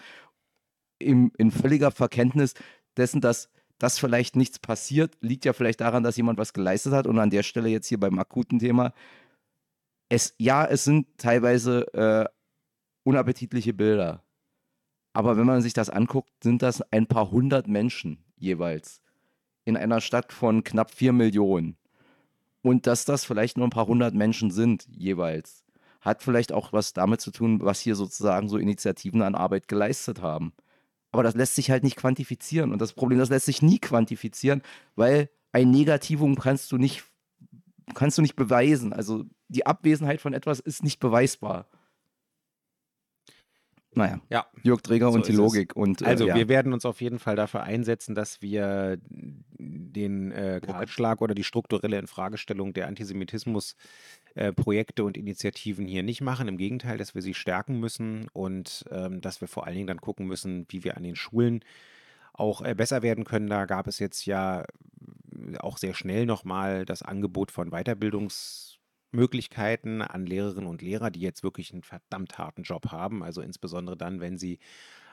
Im, 0.99 1.33
in 1.38 1.51
völliger 1.51 1.90
Verkenntnis 1.90 2.55
dessen, 2.97 3.20
dass 3.20 3.51
dass 3.79 3.99
vielleicht 3.99 4.37
nichts 4.37 4.59
passiert, 4.59 5.16
liegt 5.20 5.44
ja 5.44 5.53
vielleicht 5.53 5.81
daran, 5.81 6.05
dass 6.05 6.16
jemand 6.16 6.38
was 6.38 6.53
geleistet 6.53 6.92
hat. 6.92 7.07
Und 7.07 7.18
an 7.18 7.31
der 7.31 7.42
Stelle 7.42 7.68
jetzt 7.68 7.88
hier 7.88 7.99
beim 7.99 8.18
akuten 8.18 8.59
Thema, 8.59 8.92
es, 10.14 10.35
ja, 10.38 10.64
es 10.64 10.85
sind 10.85 11.07
teilweise 11.18 11.92
äh, 11.94 12.24
unappetitliche 13.05 13.74
Bilder. 13.74 14.24
Aber 15.12 15.37
wenn 15.37 15.46
man 15.46 15.62
sich 15.62 15.74
das 15.74 15.90
anguckt, 15.90 16.31
sind 16.42 16.62
das 16.62 16.83
ein 16.92 17.07
paar 17.07 17.31
hundert 17.31 17.68
Menschen 17.68 18.24
jeweils 18.37 19.00
in 19.64 19.77
einer 19.77 20.00
Stadt 20.00 20.33
von 20.33 20.64
knapp 20.64 20.90
vier 20.90 21.12
Millionen. 21.12 21.77
Und 22.62 22.87
dass 22.87 23.05
das 23.05 23.24
vielleicht 23.24 23.57
nur 23.57 23.66
ein 23.66 23.70
paar 23.70 23.87
hundert 23.87 24.14
Menschen 24.14 24.50
sind 24.50 24.87
jeweils, 24.90 25.64
hat 26.00 26.22
vielleicht 26.22 26.53
auch 26.53 26.72
was 26.72 26.92
damit 26.92 27.20
zu 27.20 27.31
tun, 27.31 27.61
was 27.62 27.81
hier 27.81 27.94
sozusagen 27.94 28.48
so 28.48 28.59
Initiativen 28.59 29.22
an 29.22 29.35
Arbeit 29.35 29.68
geleistet 29.68 30.20
haben. 30.20 30.53
Aber 31.12 31.22
das 31.22 31.35
lässt 31.35 31.55
sich 31.55 31.70
halt 31.70 31.85
nicht 31.85 31.96
quantifizieren. 31.96 32.72
Und 32.72 32.81
das 32.81 32.92
Problem, 32.92 33.18
das 33.18 33.31
lässt 33.31 33.46
sich 33.46 33.62
nie 33.62 33.79
quantifizieren, 33.79 34.62
weil 34.96 35.31
ein 35.53 35.70
Negativum 35.70 36.37
kannst 36.37 36.72
du 36.72 36.79
nicht, 36.79 37.05
kannst 37.94 38.18
du 38.18 38.23
nicht 38.23 38.37
beweisen. 38.37 38.92
Also 38.92 39.25
die 39.49 39.66
Abwesenheit 39.66 40.20
von 40.20 40.35
etwas 40.35 40.61
ist 40.61 40.83
nicht 40.83 41.01
beweisbar. 41.01 41.66
Naja, 43.97 44.20
Ja, 44.29 44.47
Jörg 44.62 44.83
Träger 44.83 45.11
so 45.11 45.14
und 45.14 45.29
die 45.29 45.33
es. 45.33 45.38
Logik. 45.38 45.77
Und, 45.77 46.03
äh, 46.03 46.07
Also, 46.07 46.27
ja. 46.27 46.35
wir 46.35 46.49
werden 46.49 46.73
uns 46.73 46.85
auf 46.85 47.01
jeden 47.01 47.20
Fall 47.20 47.37
dafür 47.37 47.62
einsetzen, 47.62 48.14
dass 48.16 48.42
wir 48.42 48.99
den 49.09 50.33
äh, 50.33 50.61
Kahlschlag 50.64 51.20
oder 51.23 51.35
die 51.35 51.44
strukturelle 51.44 51.99
Infragestellung 51.99 52.73
der 52.73 52.88
Antisemitismus-Projekte 52.88 55.05
und 55.05 55.16
Initiativen 55.16 55.87
hier 55.87 56.03
nicht 56.03 56.23
machen. 56.23 56.49
Im 56.49 56.57
Gegenteil, 56.57 56.99
dass 56.99 57.14
wir 57.14 57.23
sie 57.23 57.35
stärken 57.35 57.79
müssen 57.79 58.27
und 58.33 58.85
ähm, 58.90 59.20
dass 59.20 59.40
wir 59.40 59.47
vor 59.47 59.64
allen 59.66 59.77
Dingen 59.77 59.87
dann 59.87 60.01
gucken 60.01 60.27
müssen, 60.27 60.66
wie 60.70 60.83
wir 60.83 60.97
an 60.97 61.05
den 61.05 61.14
Schulen 61.16 61.61
auch 62.33 62.62
äh, 62.62 62.75
besser 62.75 63.03
werden 63.03 63.23
können. 63.25 63.47
Da 63.49 63.64
gab 63.64 63.87
es 63.87 64.01
jetzt 64.01 64.27
ja 64.27 64.62
äh, 64.62 64.64
auch 65.60 65.78
sehr 65.78 65.94
schnell 65.94 66.26
nochmal 66.26 66.84
das 66.84 67.02
Angebot 67.02 67.50
von 67.50 67.70
Weiterbildungsmöglichkeiten 67.70 70.02
an 70.02 70.26
Lehrerinnen 70.26 70.68
und 70.68 70.82
Lehrer, 70.82 71.10
die 71.10 71.20
jetzt 71.20 71.42
wirklich 71.42 71.72
einen 71.72 71.82
verdammt 71.82 72.36
harten 72.38 72.62
Job 72.62 72.92
haben. 72.92 73.22
Also 73.22 73.40
insbesondere 73.40 73.96
dann, 73.96 74.20
wenn 74.20 74.36
sie 74.38 74.58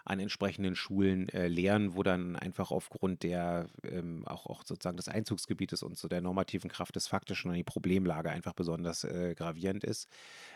an 0.05 0.19
entsprechenden 0.19 0.75
Schulen 0.75 1.29
äh, 1.29 1.47
lehren, 1.47 1.95
wo 1.95 2.03
dann 2.03 2.35
einfach 2.35 2.71
aufgrund 2.71 3.23
der 3.23 3.67
ähm, 3.83 4.23
auch, 4.25 4.45
auch 4.47 4.63
sozusagen 4.65 4.97
des 4.97 5.07
Einzugsgebietes 5.07 5.83
und 5.83 5.97
so 5.97 6.07
der 6.07 6.21
normativen 6.21 6.69
Kraft 6.69 6.95
des 6.95 7.07
Faktischen 7.07 7.53
die 7.53 7.63
Problemlage 7.63 8.31
einfach 8.31 8.53
besonders 8.53 9.03
äh, 9.03 9.35
gravierend 9.35 9.83
ist. 9.83 10.09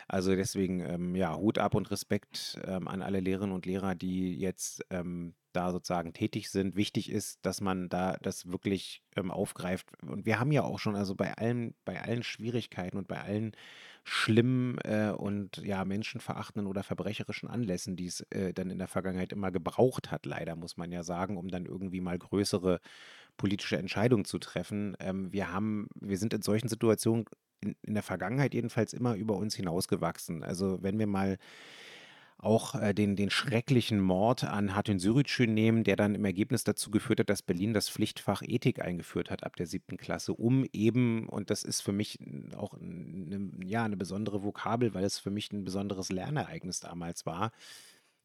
Also 0.07 0.35
deswegen, 0.35 0.79
ähm, 0.79 1.15
ja, 1.15 1.35
Hut 1.35 1.57
ab 1.57 1.75
und 1.75 1.91
Respekt 1.91 2.59
ähm, 2.65 2.87
an 2.87 3.01
alle 3.01 3.19
Lehrerinnen 3.19 3.53
und 3.53 3.65
Lehrer, 3.65 3.95
die 3.95 4.37
jetzt 4.37 4.85
ähm, 4.89 5.35
da 5.55 5.71
sozusagen 5.71 6.13
tätig 6.13 6.49
sind. 6.49 6.75
Wichtig 6.75 7.11
ist, 7.11 7.45
dass 7.45 7.61
man 7.61 7.89
da 7.89 8.17
das 8.21 8.51
wirklich 8.51 9.03
ähm, 9.15 9.31
aufgreift. 9.31 9.87
Und 10.03 10.25
wir 10.25 10.39
haben 10.39 10.51
ja 10.51 10.63
auch 10.63 10.79
schon, 10.79 10.95
also 10.95 11.15
bei 11.15 11.33
allen, 11.33 11.75
bei 11.85 12.01
allen 12.01 12.23
Schwierigkeiten 12.23 12.97
und 12.97 13.07
bei 13.07 13.21
allen 13.21 13.55
schlimmen 14.03 14.77
äh, 14.83 15.13
und 15.15 15.57
ja, 15.57 15.83
menschenverachtenden 15.83 16.67
oder 16.67 16.83
verbrecherischen 16.83 17.49
Anlässen, 17.49 17.95
die 17.95 18.05
es 18.05 18.21
äh, 18.29 18.53
dann 18.53 18.69
in 18.69 18.77
der 18.77 18.87
Vergangenheit 18.87 19.33
immer 19.33 19.51
gebraucht 19.51 20.11
hat, 20.11 20.25
leider, 20.25 20.55
muss 20.55 20.77
man 20.77 20.91
ja 20.91 21.01
sagen, 21.03 21.37
um 21.37 21.47
dann 21.47 21.65
irgendwie 21.65 22.01
mal 22.01 22.17
größere 22.17 22.79
politische 23.37 23.77
Entscheidungen 23.77 24.25
zu 24.25 24.37
treffen. 24.37 24.95
Ähm, 24.99 25.33
wir 25.33 25.51
haben, 25.51 25.87
wir 25.99 26.17
sind 26.17 26.33
in 26.33 26.41
solchen 26.41 26.67
Situationen 26.67 27.25
in, 27.61 27.75
in 27.81 27.93
der 27.95 28.03
Vergangenheit 28.03 28.53
jedenfalls 28.53 28.93
immer 28.93 29.15
über 29.15 29.35
uns 29.35 29.55
hinausgewachsen. 29.55 30.43
Also 30.43 30.83
wenn 30.83 30.99
wir 30.99 31.07
mal 31.07 31.37
auch 32.37 32.75
äh, 32.75 32.93
den, 32.93 33.15
den 33.15 33.29
schrecklichen 33.29 33.99
Mord 33.99 34.43
an 34.43 34.75
Hatun 34.75 34.99
Sürücü 34.99 35.47
nehmen, 35.47 35.83
der 35.83 35.95
dann 35.95 36.15
im 36.15 36.25
Ergebnis 36.25 36.63
dazu 36.63 36.91
geführt 36.91 37.19
hat, 37.19 37.29
dass 37.29 37.41
Berlin 37.41 37.73
das 37.73 37.89
Pflichtfach 37.89 38.41
Ethik 38.41 38.81
eingeführt 38.81 39.31
hat 39.31 39.43
ab 39.43 39.55
der 39.55 39.67
siebten 39.67 39.97
Klasse, 39.97 40.33
um 40.33 40.65
eben, 40.73 41.27
und 41.29 41.49
das 41.49 41.63
ist 41.63 41.81
für 41.81 41.93
mich 41.93 42.19
auch 42.55 42.73
eine, 42.73 43.49
ja, 43.65 43.83
eine 43.83 43.97
besondere 43.97 44.43
Vokabel, 44.43 44.93
weil 44.93 45.03
es 45.03 45.19
für 45.19 45.31
mich 45.31 45.51
ein 45.51 45.63
besonderes 45.63 46.11
Lernereignis 46.11 46.79
damals 46.79 47.25
war, 47.25 47.51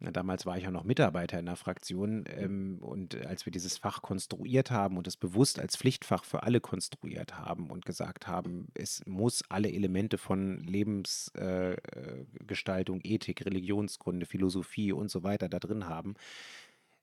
Damals 0.01 0.47
war 0.47 0.57
ich 0.57 0.65
ja 0.65 0.71
noch 0.71 0.85
Mitarbeiter 0.85 1.39
in 1.39 1.45
der 1.45 1.57
Fraktion 1.57 2.25
ähm, 2.29 2.79
und 2.81 3.15
als 3.27 3.45
wir 3.45 3.53
dieses 3.53 3.77
Fach 3.77 4.01
konstruiert 4.01 4.71
haben 4.71 4.97
und 4.97 5.07
es 5.07 5.19
bewusst 5.19 5.59
als 5.59 5.77
Pflichtfach 5.77 6.25
für 6.25 6.43
alle 6.43 6.61
konstruiert 6.61 7.37
haben 7.37 7.71
und 7.71 7.85
gesagt 7.85 8.27
haben, 8.27 8.69
es 8.73 9.05
muss 9.07 9.45
alle 9.51 9.71
Elemente 9.71 10.17
von 10.17 10.61
Lebensgestaltung, 10.61 13.03
äh, 13.03 13.09
Ethik, 13.09 13.45
Religionskunde, 13.45 14.25
Philosophie 14.25 14.93
und 14.93 15.11
so 15.11 15.23
weiter 15.23 15.51
da 15.51 15.59
drin 15.59 15.87
haben, 15.87 16.15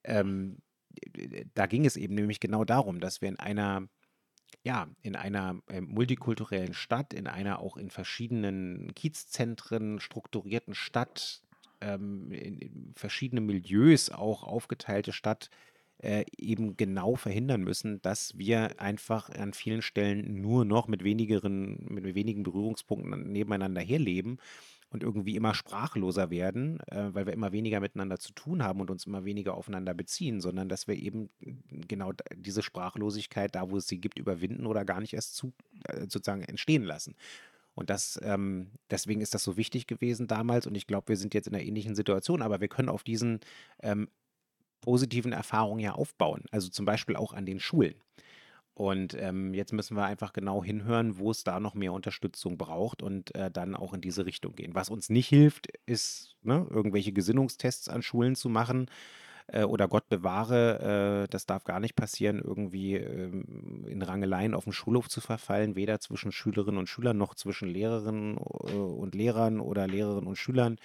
ähm, 0.03 0.57
da 1.53 1.67
ging 1.67 1.85
es 1.85 1.97
eben 1.97 2.15
nämlich 2.15 2.39
genau 2.39 2.65
darum, 2.65 2.99
dass 2.99 3.21
wir 3.21 3.29
in 3.29 3.37
einer 3.37 3.87
ja, 4.63 4.87
in 5.01 5.15
einer 5.15 5.61
äh, 5.67 5.81
multikulturellen 5.81 6.73
Stadt, 6.73 7.13
in 7.13 7.27
einer 7.27 7.59
auch 7.59 7.77
in 7.77 7.89
verschiedenen 7.89 8.93
Kiezzentren 8.95 9.99
strukturierten 9.99 10.73
Stadt, 10.73 11.41
ähm, 11.81 12.31
in, 12.31 12.93
verschiedene 12.95 13.41
Milieus 13.41 14.09
auch 14.09 14.43
aufgeteilte 14.43 15.13
Stadt 15.13 15.49
äh, 15.99 16.25
eben 16.37 16.77
genau 16.77 17.15
verhindern 17.15 17.63
müssen, 17.63 18.01
dass 18.01 18.37
wir 18.37 18.79
einfach 18.79 19.29
an 19.29 19.53
vielen 19.53 19.81
Stellen 19.81 20.41
nur 20.41 20.65
noch 20.65 20.87
mit 20.87 21.03
wenigeren, 21.03 21.85
mit 21.89 22.15
wenigen 22.15 22.43
Berührungspunkten 22.43 23.31
nebeneinander 23.31 23.81
herleben 23.81 24.37
und 24.89 25.03
irgendwie 25.03 25.35
immer 25.35 25.53
sprachloser 25.53 26.29
werden, 26.29 26.79
äh, 26.87 27.13
weil 27.13 27.25
wir 27.25 27.33
immer 27.33 27.51
weniger 27.51 27.79
miteinander 27.79 28.19
zu 28.19 28.31
tun 28.33 28.63
haben 28.63 28.79
und 28.79 28.89
uns 28.89 29.05
immer 29.05 29.25
weniger 29.25 29.55
aufeinander 29.55 29.93
beziehen, 29.93 30.39
sondern 30.39 30.69
dass 30.69 30.87
wir 30.87 30.95
eben 30.95 31.29
genau 31.69 32.13
diese 32.35 32.61
Sprachlosigkeit, 32.61 33.55
da 33.55 33.69
wo 33.69 33.77
es 33.77 33.87
sie 33.87 33.99
gibt, 33.99 34.19
überwinden 34.19 34.65
oder 34.65 34.85
gar 34.85 35.01
nicht 35.01 35.13
erst 35.13 35.35
zu, 35.35 35.53
äh, 35.85 36.01
sozusagen 36.01 36.43
entstehen 36.43 36.83
lassen. 36.83 37.15
Und 37.77 37.91
das, 37.91 38.19
ähm, 38.23 38.71
deswegen 38.89 39.21
ist 39.21 39.35
das 39.35 39.43
so 39.43 39.55
wichtig 39.55 39.85
gewesen 39.85 40.25
damals. 40.25 40.65
Und 40.65 40.75
ich 40.75 40.87
glaube, 40.87 41.09
wir 41.09 41.17
sind 41.17 41.35
jetzt 41.35 41.47
in 41.47 41.53
einer 41.53 41.63
ähnlichen 41.63 41.93
Situation, 41.93 42.41
aber 42.41 42.59
wir 42.59 42.67
können 42.67 42.89
auf 42.89 43.03
diesen 43.03 43.39
ähm, 43.83 44.09
positiven 44.81 45.31
Erfahrungen 45.31 45.79
ja 45.79 45.93
aufbauen. 45.93 46.43
Also 46.49 46.69
zum 46.69 46.85
Beispiel 46.85 47.15
auch 47.15 47.33
an 47.33 47.45
den 47.45 47.59
Schulen. 47.59 47.93
Und 48.73 49.13
ähm, 49.13 49.53
jetzt 49.53 49.73
müssen 49.73 49.95
wir 49.95 50.05
einfach 50.05 50.33
genau 50.33 50.63
hinhören, 50.63 51.19
wo 51.19 51.29
es 51.29 51.43
da 51.43 51.59
noch 51.59 51.75
mehr 51.75 51.93
Unterstützung 51.93 52.57
braucht 52.57 53.03
und 53.03 53.33
äh, 53.35 53.51
dann 53.51 53.75
auch 53.75 53.93
in 53.93 54.01
diese 54.01 54.25
Richtung 54.25 54.55
gehen. 54.55 54.73
Was 54.73 54.89
uns 54.89 55.09
nicht 55.09 55.27
hilft, 55.27 55.67
ist, 55.85 56.35
ne, 56.41 56.65
irgendwelche 56.69 57.11
Gesinnungstests 57.11 57.89
an 57.89 58.01
Schulen 58.01 58.35
zu 58.35 58.49
machen 58.49 58.87
äh, 59.47 59.63
oder 59.63 59.87
Gott 59.87 60.07
bewahre, 60.09 61.23
äh, 61.23 61.27
das 61.29 61.45
darf 61.45 61.63
gar 61.63 61.79
nicht 61.79 61.95
passieren, 61.95 62.39
irgendwie 62.43 62.95
ähm, 62.95 63.85
in 63.87 64.01
Rangeleien 64.01 64.53
auf 64.53 64.65
dem 64.65 64.73
Schulhof 64.73 65.09
zu 65.09 65.21
verfallen, 65.21 65.75
weder 65.75 65.99
zwischen 65.99 66.31
Schülerinnen 66.31 66.79
und 66.79 66.87
Schülern 66.87 67.17
noch 67.17 67.35
zwischen 67.35 67.69
Lehrerinnen 67.69 68.37
äh, 68.37 68.73
und 68.73 69.15
Lehrern 69.15 69.59
oder 69.59 69.87
Lehrerinnen 69.87 70.27
und 70.27 70.37
Schülern. 70.37 70.77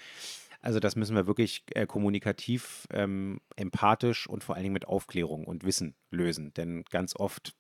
Also 0.61 0.79
das 0.79 0.95
müssen 0.95 1.17
wir 1.17 1.27
wirklich 1.27 1.65
äh, 1.75 1.87
kommunikativ, 1.87 2.87
ähm, 2.93 3.41
empathisch 3.57 4.29
und 4.29 4.45
vor 4.45 4.55
allen 4.55 4.63
Dingen 4.63 4.75
mit 4.75 4.87
Aufklärung 4.87 5.45
und 5.45 5.65
Wissen 5.65 5.97
lösen. 6.11 6.55
Denn 6.55 6.85
ganz 6.85 7.17
oft 7.17 7.57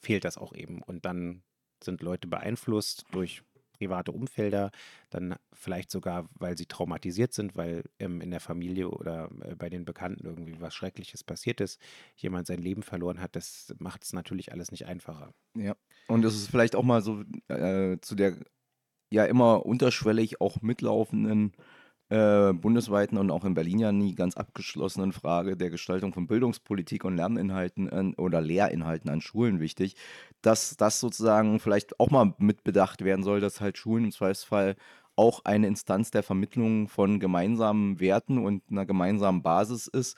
fehlt 0.00 0.24
das 0.24 0.38
auch 0.38 0.54
eben. 0.54 0.82
Und 0.82 1.04
dann 1.04 1.42
sind 1.84 2.02
Leute 2.02 2.26
beeinflusst 2.26 3.04
durch 3.12 3.42
private 3.80 4.12
Umfelder, 4.12 4.70
dann 5.08 5.36
vielleicht 5.52 5.90
sogar, 5.90 6.28
weil 6.34 6.56
sie 6.56 6.66
traumatisiert 6.66 7.32
sind, 7.32 7.56
weil 7.56 7.84
ähm, 7.98 8.20
in 8.20 8.30
der 8.30 8.40
Familie 8.40 8.90
oder 8.90 9.30
äh, 9.42 9.54
bei 9.54 9.70
den 9.70 9.84
Bekannten 9.84 10.26
irgendwie 10.26 10.60
was 10.60 10.74
Schreckliches 10.74 11.24
passiert 11.24 11.60
ist, 11.60 11.80
jemand 12.16 12.46
sein 12.46 12.58
Leben 12.58 12.82
verloren 12.82 13.20
hat, 13.20 13.36
das 13.36 13.74
macht 13.78 14.04
es 14.04 14.12
natürlich 14.12 14.52
alles 14.52 14.70
nicht 14.70 14.86
einfacher. 14.86 15.32
Ja, 15.56 15.74
und 16.08 16.24
es 16.24 16.34
ist 16.34 16.50
vielleicht 16.50 16.76
auch 16.76 16.82
mal 16.82 17.00
so 17.00 17.24
äh, 17.48 17.98
zu 18.00 18.14
der 18.14 18.36
ja 19.10 19.24
immer 19.24 19.66
unterschwellig 19.66 20.40
auch 20.40 20.60
mitlaufenden 20.62 21.52
äh, 22.10 22.52
bundesweiten 22.52 23.16
und 23.18 23.30
auch 23.30 23.44
in 23.44 23.54
Berlin 23.54 23.78
ja 23.78 23.92
nie 23.92 24.14
ganz 24.14 24.36
abgeschlossenen 24.36 25.12
Frage 25.12 25.56
der 25.56 25.70
Gestaltung 25.70 26.12
von 26.12 26.26
Bildungspolitik 26.26 27.04
und 27.04 27.16
Lerninhalten 27.16 27.88
an, 27.88 28.14
oder 28.14 28.40
Lehrinhalten 28.40 29.08
an 29.10 29.20
Schulen 29.20 29.60
wichtig, 29.60 29.96
dass 30.42 30.76
das 30.76 31.00
sozusagen 31.00 31.60
vielleicht 31.60 31.98
auch 32.00 32.10
mal 32.10 32.34
mitbedacht 32.38 33.04
werden 33.04 33.22
soll, 33.22 33.40
dass 33.40 33.60
halt 33.60 33.78
Schulen 33.78 34.04
im 34.04 34.12
Zweifelsfall 34.12 34.76
auch 35.14 35.44
eine 35.44 35.68
Instanz 35.68 36.10
der 36.10 36.22
Vermittlung 36.22 36.88
von 36.88 37.20
gemeinsamen 37.20 38.00
Werten 38.00 38.38
und 38.38 38.62
einer 38.70 38.86
gemeinsamen 38.86 39.42
Basis 39.42 39.86
ist 39.86 40.16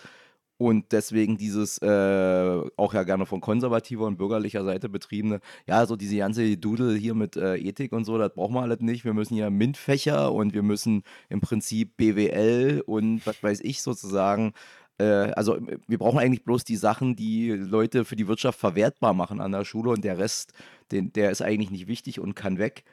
und 0.58 0.92
deswegen 0.92 1.38
dieses 1.38 1.78
äh, 1.78 2.60
auch 2.76 2.94
ja 2.94 3.02
gerne 3.02 3.26
von 3.26 3.40
konservativer 3.40 4.06
und 4.06 4.16
bürgerlicher 4.16 4.64
Seite 4.64 4.88
betriebene, 4.88 5.40
ja, 5.66 5.86
so 5.86 5.96
diese 5.96 6.16
ganze 6.16 6.56
Dudel 6.56 6.96
hier 6.96 7.14
mit 7.14 7.36
äh, 7.36 7.56
Ethik 7.56 7.92
und 7.92 8.04
so, 8.04 8.18
das 8.18 8.34
brauchen 8.34 8.54
wir 8.54 8.62
alles 8.62 8.80
nicht. 8.80 9.04
Wir 9.04 9.14
müssen 9.14 9.34
hier 9.34 9.50
MINT-Fächer 9.50 10.32
und 10.32 10.54
wir 10.54 10.62
müssen 10.62 11.02
im 11.28 11.40
Prinzip 11.40 11.96
BWL 11.96 12.82
und 12.86 13.26
was 13.26 13.42
weiß 13.42 13.60
ich 13.62 13.82
sozusagen. 13.82 14.52
Äh, 14.98 15.32
also 15.32 15.58
wir 15.88 15.98
brauchen 15.98 16.18
eigentlich 16.18 16.44
bloß 16.44 16.64
die 16.64 16.76
Sachen, 16.76 17.16
die 17.16 17.50
Leute 17.50 18.04
für 18.04 18.16
die 18.16 18.28
Wirtschaft 18.28 18.60
verwertbar 18.60 19.14
machen 19.14 19.40
an 19.40 19.52
der 19.52 19.64
Schule 19.64 19.90
und 19.90 20.04
der 20.04 20.18
Rest, 20.18 20.52
den, 20.92 21.12
der 21.12 21.30
ist 21.30 21.42
eigentlich 21.42 21.70
nicht 21.70 21.88
wichtig 21.88 22.20
und 22.20 22.34
kann 22.34 22.58
weg. 22.58 22.84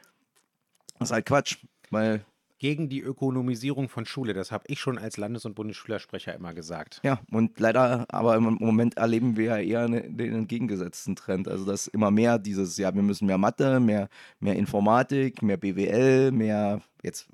Das 0.97 1.09
ist 1.09 1.13
halt 1.13 1.25
Quatsch, 1.25 1.57
weil 1.91 2.25
gegen 2.59 2.89
die 2.89 3.01
Ökonomisierung 3.01 3.89
von 3.89 4.05
Schule. 4.05 4.33
Das 4.33 4.51
habe 4.51 4.65
ich 4.67 4.79
schon 4.79 4.97
als 4.97 5.17
Landes- 5.17 5.45
und 5.45 5.55
Bundesschülersprecher 5.55 6.35
immer 6.35 6.53
gesagt. 6.53 6.99
Ja, 7.03 7.19
und 7.31 7.59
leider, 7.59 8.05
aber 8.09 8.35
im 8.35 8.57
Moment 8.59 8.97
erleben 8.97 9.37
wir 9.37 9.45
ja 9.45 9.57
eher 9.57 9.87
ne, 9.87 10.01
den 10.09 10.33
entgegengesetzten 10.33 11.15
Trend. 11.15 11.47
Also, 11.47 11.65
dass 11.65 11.87
immer 11.87 12.11
mehr 12.11 12.37
dieses, 12.37 12.77
ja, 12.77 12.93
wir 12.93 13.01
müssen 13.01 13.25
mehr 13.25 13.37
Mathe, 13.37 13.79
mehr, 13.79 14.09
mehr 14.39 14.55
Informatik, 14.57 15.41
mehr 15.41 15.57
BWL, 15.57 16.31
mehr, 16.31 16.81
jetzt, 17.01 17.27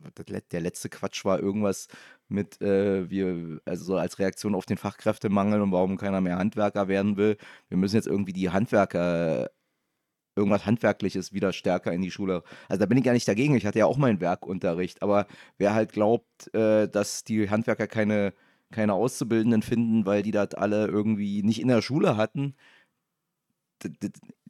der 0.51 0.61
letzte 0.61 0.89
Quatsch 0.89 1.25
war 1.25 1.39
irgendwas 1.39 1.87
mit, 2.27 2.61
äh, 2.61 3.09
wir, 3.09 3.59
also 3.65 3.83
so 3.83 3.97
als 3.97 4.19
Reaktion 4.19 4.55
auf 4.55 4.65
den 4.65 4.77
Fachkräftemangel 4.77 5.61
und 5.61 5.71
warum 5.71 5.97
keiner 5.97 6.21
mehr 6.21 6.37
Handwerker 6.37 6.87
werden 6.87 7.17
will. 7.17 7.37
Wir 7.69 7.77
müssen 7.77 7.95
jetzt 7.95 8.07
irgendwie 8.07 8.33
die 8.33 8.49
Handwerker 8.49 9.49
irgendwas 10.35 10.65
Handwerkliches 10.65 11.33
wieder 11.33 11.53
stärker 11.53 11.93
in 11.93 12.01
die 12.01 12.11
Schule. 12.11 12.43
Also 12.67 12.79
da 12.79 12.85
bin 12.85 12.97
ich 12.97 13.05
ja 13.05 13.13
nicht 13.13 13.27
dagegen. 13.27 13.55
Ich 13.55 13.65
hatte 13.65 13.79
ja 13.79 13.85
auch 13.85 13.97
meinen 13.97 14.19
Werkunterricht. 14.21 15.01
Aber 15.01 15.27
wer 15.57 15.73
halt 15.73 15.91
glaubt, 15.93 16.53
äh, 16.53 16.87
dass 16.87 17.23
die 17.23 17.49
Handwerker 17.49 17.87
keine, 17.87 18.33
keine 18.71 18.93
Auszubildenden 18.93 19.61
finden, 19.61 20.05
weil 20.05 20.23
die 20.23 20.31
das 20.31 20.53
alle 20.53 20.87
irgendwie 20.87 21.43
nicht 21.43 21.61
in 21.61 21.67
der 21.69 21.81
Schule 21.81 22.17
hatten, 22.17 22.55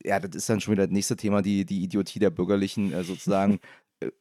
ja, 0.03 0.19
das 0.19 0.35
ist 0.35 0.49
dann 0.49 0.61
schon 0.61 0.73
wieder 0.73 0.87
das 0.87 0.93
nächste 0.93 1.15
Thema, 1.15 1.41
die, 1.41 1.65
die 1.65 1.83
Idiotie 1.83 2.19
der 2.19 2.29
Bürgerlichen 2.29 2.93
äh, 2.93 3.03
sozusagen. 3.03 3.59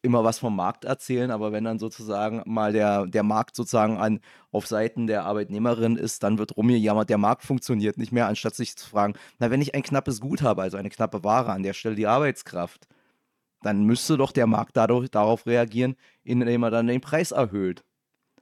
immer 0.02 0.24
was 0.24 0.38
vom 0.38 0.54
Markt 0.56 0.84
erzählen, 0.84 1.30
aber 1.30 1.52
wenn 1.52 1.64
dann 1.64 1.78
sozusagen 1.78 2.42
mal 2.46 2.72
der, 2.72 3.06
der 3.06 3.22
Markt 3.22 3.56
sozusagen 3.56 3.98
an, 3.98 4.20
auf 4.52 4.66
Seiten 4.66 5.06
der 5.06 5.24
Arbeitnehmerin 5.24 5.96
ist, 5.96 6.22
dann 6.22 6.38
wird 6.38 6.56
rumgejammert, 6.56 7.10
der 7.10 7.18
Markt 7.18 7.42
funktioniert 7.42 7.98
nicht 7.98 8.12
mehr, 8.12 8.28
anstatt 8.28 8.54
sich 8.54 8.76
zu 8.76 8.88
fragen, 8.88 9.14
na, 9.38 9.50
wenn 9.50 9.60
ich 9.60 9.74
ein 9.74 9.82
knappes 9.82 10.20
Gut 10.20 10.42
habe, 10.42 10.62
also 10.62 10.76
eine 10.76 10.90
knappe 10.90 11.24
Ware, 11.24 11.52
an 11.52 11.62
der 11.62 11.72
Stelle 11.72 11.96
die 11.96 12.06
Arbeitskraft, 12.06 12.86
dann 13.62 13.84
müsste 13.84 14.16
doch 14.16 14.32
der 14.32 14.46
Markt 14.46 14.76
dadurch, 14.76 15.10
darauf 15.10 15.46
reagieren, 15.46 15.96
indem 16.22 16.62
er 16.62 16.70
dann 16.70 16.86
den 16.86 17.00
Preis 17.00 17.32
erhöht. 17.32 17.84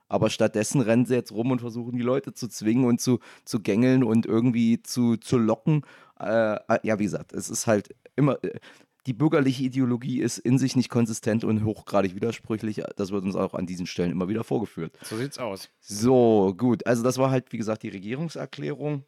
Aber 0.09 0.29
stattdessen 0.29 0.83
rennen 0.83 1.07
sie 1.07 1.15
jetzt 1.15 1.33
rum 1.33 1.53
und 1.53 1.61
versuchen 1.61 1.97
die 1.97 2.03
Leute 2.03 2.35
zu 2.35 2.49
zwingen 2.49 2.85
und 2.85 3.01
zu, 3.01 3.21
zu 3.47 3.61
gängeln 3.61 4.05
und 4.05 4.27
irgendwie 4.27 4.83
zu, 4.83 5.17
zu 5.17 5.39
locken. 5.39 5.87
Äh, 6.21 6.57
äh 6.57 6.79
ja, 6.83 6.99
wie 6.99 7.05
gesagt, 7.05 7.33
es 7.33 7.49
ist 7.49 7.67
halt 7.67 7.95
immer, 8.15 8.43
äh, 8.45 8.61
die 9.07 9.13
bürgerliche 9.13 9.65
Ideologie 9.65 10.21
ist 10.21 10.39
in 10.39 10.59
sich 10.59 10.77
nicht 10.77 10.89
konsistent 10.89 11.45
und 11.45 11.65
hochgradig 11.65 12.15
widersprüchlich. 12.15 12.83
Das 12.97 13.11
wird 13.11 13.25
uns 13.25 13.35
auch 13.35 13.55
an 13.55 13.67
diesen 13.67 13.87
Stellen 13.87 14.13
immer 14.13 14.29
wieder 14.29 14.45
vorgeführt. 14.45 14.97
So 15.03 15.17
sieht's 15.17 15.39
aus. 15.39 15.69
So, 15.81 16.55
gut. 16.57 16.87
Also 16.87 17.03
das 17.03 17.19
war 17.19 17.31
halt, 17.31 17.53
wie 17.53 17.59
gesagt, 17.59 17.83
die 17.83 17.89
Regierungserklärung. 17.89 19.05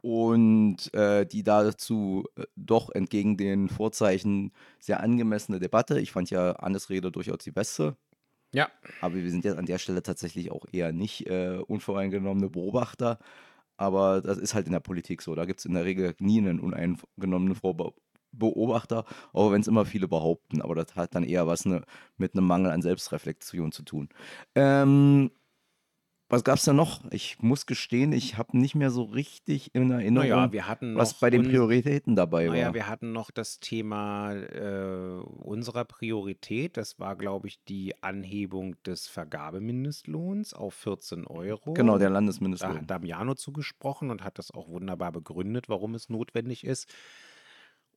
Und 0.00 0.92
äh, 0.94 1.24
die 1.24 1.44
dazu 1.44 2.24
äh, 2.34 2.42
doch 2.56 2.90
entgegen 2.90 3.36
den 3.36 3.68
Vorzeichen 3.68 4.50
sehr 4.80 5.00
angemessene 5.00 5.60
Debatte. 5.60 6.00
Ich 6.00 6.10
fand 6.10 6.28
ja 6.28 6.52
Annes 6.52 6.90
Rede 6.90 7.12
durchaus 7.12 7.38
die 7.44 7.52
beste. 7.52 7.96
Ja. 8.52 8.68
Aber 9.00 9.14
wir 9.14 9.30
sind 9.30 9.44
jetzt 9.44 9.58
an 9.58 9.66
der 9.66 9.78
Stelle 9.78 10.02
tatsächlich 10.02 10.50
auch 10.50 10.66
eher 10.72 10.92
nicht 10.92 11.28
äh, 11.28 11.58
unvoreingenommene 11.68 12.50
Beobachter. 12.50 13.20
Aber 13.76 14.20
das 14.20 14.38
ist 14.38 14.54
halt 14.54 14.66
in 14.66 14.72
der 14.72 14.80
Politik 14.80 15.22
so. 15.22 15.36
Da 15.36 15.44
gibt 15.44 15.60
es 15.60 15.66
in 15.66 15.74
der 15.74 15.84
Regel 15.84 16.16
nie 16.18 16.38
einen 16.38 16.58
uneingenommenen 16.58 17.54
Vorbe 17.54 17.92
Beobachter, 18.32 19.04
auch 19.32 19.52
wenn 19.52 19.60
es 19.60 19.68
immer 19.68 19.84
viele 19.84 20.08
behaupten. 20.08 20.62
Aber 20.62 20.74
das 20.74 20.94
hat 20.96 21.14
dann 21.14 21.24
eher 21.24 21.46
was 21.46 21.64
ne, 21.64 21.82
mit 22.16 22.34
einem 22.34 22.46
Mangel 22.46 22.70
an 22.70 22.82
Selbstreflexion 22.82 23.72
zu 23.72 23.82
tun. 23.82 24.08
Ähm, 24.54 25.30
was 26.32 26.44
gab 26.44 26.56
es 26.56 26.64
da 26.64 26.72
noch? 26.72 27.02
Ich 27.10 27.42
muss 27.42 27.66
gestehen, 27.66 28.14
ich 28.14 28.38
habe 28.38 28.56
nicht 28.56 28.74
mehr 28.74 28.90
so 28.90 29.02
richtig 29.02 29.74
in 29.74 29.90
Erinnerung, 29.90 30.50
naja, 30.50 30.78
was 30.94 31.12
bei 31.12 31.28
den 31.28 31.42
Prioritäten 31.42 32.16
dabei 32.16 32.46
naja, 32.46 32.68
war. 32.68 32.74
wir 32.74 32.88
hatten 32.88 33.12
noch 33.12 33.30
das 33.30 33.60
Thema 33.60 34.32
äh, 34.32 35.20
unserer 35.20 35.84
Priorität. 35.84 36.78
Das 36.78 36.98
war, 36.98 37.16
glaube 37.16 37.48
ich, 37.48 37.62
die 37.64 38.02
Anhebung 38.02 38.82
des 38.84 39.08
Vergabemindestlohns 39.08 40.54
auf 40.54 40.72
14 40.72 41.26
Euro. 41.26 41.74
Genau, 41.74 41.98
der 41.98 42.08
Da 42.08 42.14
Landesmindestlohn. 42.14 42.78
hat 42.78 42.90
Damiano 42.90 43.34
zugesprochen 43.34 44.08
und 44.10 44.24
hat 44.24 44.38
das 44.38 44.52
auch 44.52 44.70
wunderbar 44.70 45.12
begründet, 45.12 45.68
warum 45.68 45.94
es 45.94 46.08
notwendig 46.08 46.64
ist. 46.64 46.88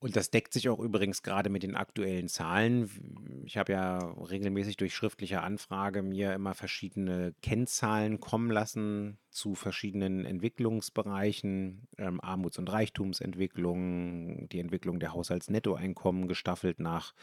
Und 0.06 0.16
das 0.16 0.30
deckt 0.30 0.54
sich 0.54 0.70
auch 0.70 0.78
übrigens 0.78 1.24
gerade 1.24 1.50
mit 1.50 1.64
den 1.64 1.74
aktuellen 1.74 2.28
Zahlen. 2.28 3.42
Ich 3.44 3.58
habe 3.58 3.72
ja 3.72 3.98
regelmäßig 3.98 4.78
durch 4.78 4.94
schriftliche 4.94 5.42
Anfrage 5.42 6.04
mir 6.04 6.32
immer 6.36 6.54
verschiedene 6.54 7.34
Kennzahlen 7.42 8.20
kommen 8.20 8.52
lassen 8.52 9.18
zu 9.32 9.56
verschiedenen 9.56 10.24
Entwicklungsbereichen, 10.24 11.88
ähm, 11.98 12.22
Armuts- 12.22 12.60
und 12.60 12.72
Reichtumsentwicklung, 12.72 14.48
die 14.50 14.60
Entwicklung 14.60 15.00
der 15.00 15.14
Haushaltsnettoeinkommen 15.14 16.28
gestaffelt 16.28 16.80
nach 16.80 17.16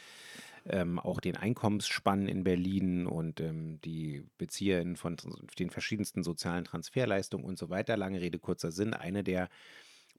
ähm, 0.66 0.98
auch 0.98 1.20
den 1.20 1.36
Einkommensspannen 1.36 2.26
in 2.26 2.42
Berlin 2.42 3.06
und 3.06 3.40
ähm, 3.40 3.80
die 3.82 4.24
BezieherInnen 4.38 4.96
von 4.96 5.18
den 5.56 5.70
verschiedensten 5.70 6.24
sozialen 6.24 6.64
Transferleistungen 6.64 7.46
und 7.46 7.60
so 7.60 7.70
weiter. 7.70 7.96
Lange 7.96 8.20
Rede, 8.20 8.40
kurzer 8.40 8.72
Sinn. 8.72 8.92
Eine 8.92 9.22
der 9.22 9.50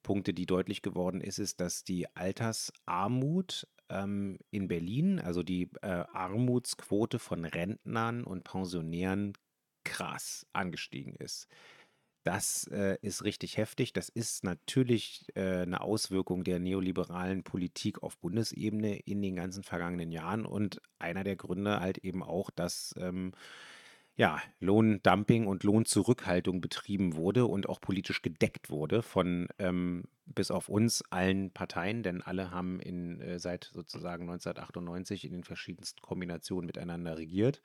Punkte, 0.03 0.33
die 0.33 0.45
deutlich 0.45 0.81
geworden 0.81 1.21
ist, 1.21 1.39
ist, 1.39 1.59
dass 1.59 1.83
die 1.83 2.07
Altersarmut 2.15 3.67
ähm, 3.89 4.37
in 4.51 4.67
Berlin, 4.67 5.19
also 5.19 5.43
die 5.43 5.69
äh, 5.81 5.87
Armutsquote 6.13 7.19
von 7.19 7.45
Rentnern 7.45 8.23
und 8.23 8.43
Pensionären 8.43 9.33
krass 9.83 10.45
angestiegen 10.53 11.15
ist. 11.15 11.47
Das 12.23 12.67
äh, 12.71 12.97
ist 13.01 13.25
richtig 13.25 13.57
heftig. 13.57 13.91
Das 13.91 14.07
ist 14.07 14.45
natürlich 14.45 15.25
äh, 15.35 15.63
eine 15.63 15.81
Auswirkung 15.81 16.45
der 16.45 16.59
neoliberalen 16.59 17.43
Politik 17.43 18.01
auf 18.01 18.17
Bundesebene 18.17 18.97
in 18.99 19.21
den 19.21 19.35
ganzen 19.35 19.63
vergangenen 19.63 20.11
Jahren 20.11 20.45
und 20.45 20.81
einer 20.99 21.25
der 21.25 21.35
Gründe 21.35 21.81
halt 21.81 21.97
eben 21.97 22.23
auch, 22.23 22.49
dass 22.49 22.95
ähm, 22.97 23.33
ja, 24.15 24.41
Lohndumping 24.59 25.47
und 25.47 25.63
Lohnzurückhaltung 25.63 26.61
betrieben 26.61 27.15
wurde 27.15 27.45
und 27.45 27.67
auch 27.67 27.81
politisch 27.81 28.21
gedeckt 28.21 28.69
wurde 28.69 29.01
von 29.01 29.47
ähm, 29.57 30.03
bis 30.25 30.51
auf 30.51 30.69
uns 30.69 31.03
allen 31.09 31.51
Parteien, 31.51 32.03
denn 32.03 32.21
alle 32.21 32.51
haben 32.51 32.79
in, 32.79 33.19
äh, 33.21 33.39
seit 33.39 33.71
sozusagen 33.73 34.23
1998 34.23 35.25
in 35.25 35.31
den 35.31 35.43
verschiedensten 35.43 36.01
Kombinationen 36.01 36.67
miteinander 36.67 37.17
regiert. 37.17 37.61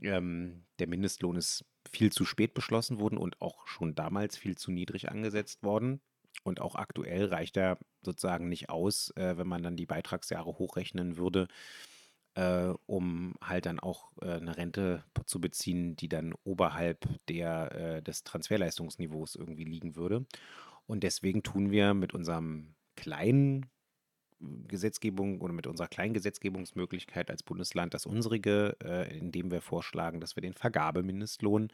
Ähm, 0.00 0.64
der 0.78 0.88
Mindestlohn 0.88 1.36
ist 1.36 1.64
viel 1.90 2.12
zu 2.12 2.24
spät 2.24 2.54
beschlossen 2.54 3.00
worden 3.00 3.18
und 3.18 3.40
auch 3.40 3.66
schon 3.66 3.94
damals 3.94 4.36
viel 4.36 4.56
zu 4.56 4.70
niedrig 4.70 5.10
angesetzt 5.10 5.62
worden. 5.62 6.00
Und 6.42 6.60
auch 6.60 6.74
aktuell 6.74 7.26
reicht 7.26 7.56
er 7.56 7.78
sozusagen 8.02 8.48
nicht 8.48 8.68
aus, 8.68 9.10
äh, 9.16 9.36
wenn 9.36 9.46
man 9.46 9.62
dann 9.62 9.76
die 9.76 9.86
Beitragsjahre 9.86 10.58
hochrechnen 10.58 11.16
würde, 11.16 11.48
äh, 12.34 12.72
um 12.86 13.34
halt 13.40 13.66
dann 13.66 13.80
auch 13.80 14.10
äh, 14.20 14.32
eine 14.32 14.56
Rente 14.56 15.04
zu 15.26 15.40
beziehen, 15.40 15.96
die 15.96 16.08
dann 16.08 16.34
oberhalb 16.44 17.06
der, 17.28 17.72
äh, 17.72 18.02
des 18.02 18.24
Transferleistungsniveaus 18.24 19.36
irgendwie 19.36 19.64
liegen 19.64 19.96
würde. 19.96 20.26
Und 20.86 21.02
deswegen 21.02 21.42
tun 21.42 21.70
wir 21.70 21.94
mit 21.94 22.14
unserem 22.14 22.74
kleinen 22.96 23.66
Gesetzgebung 24.68 25.40
oder 25.40 25.52
mit 25.52 25.66
unserer 25.66 25.88
kleinen 25.88 26.14
Gesetzgebungsmöglichkeit 26.14 27.30
als 27.30 27.42
Bundesland 27.42 27.94
das 27.94 28.06
unsrige, 28.06 28.76
äh, 28.82 29.16
indem 29.16 29.50
wir 29.50 29.60
vorschlagen, 29.60 30.20
dass 30.20 30.36
wir 30.36 30.42
den 30.42 30.54
Vergabemindestlohn 30.54 31.68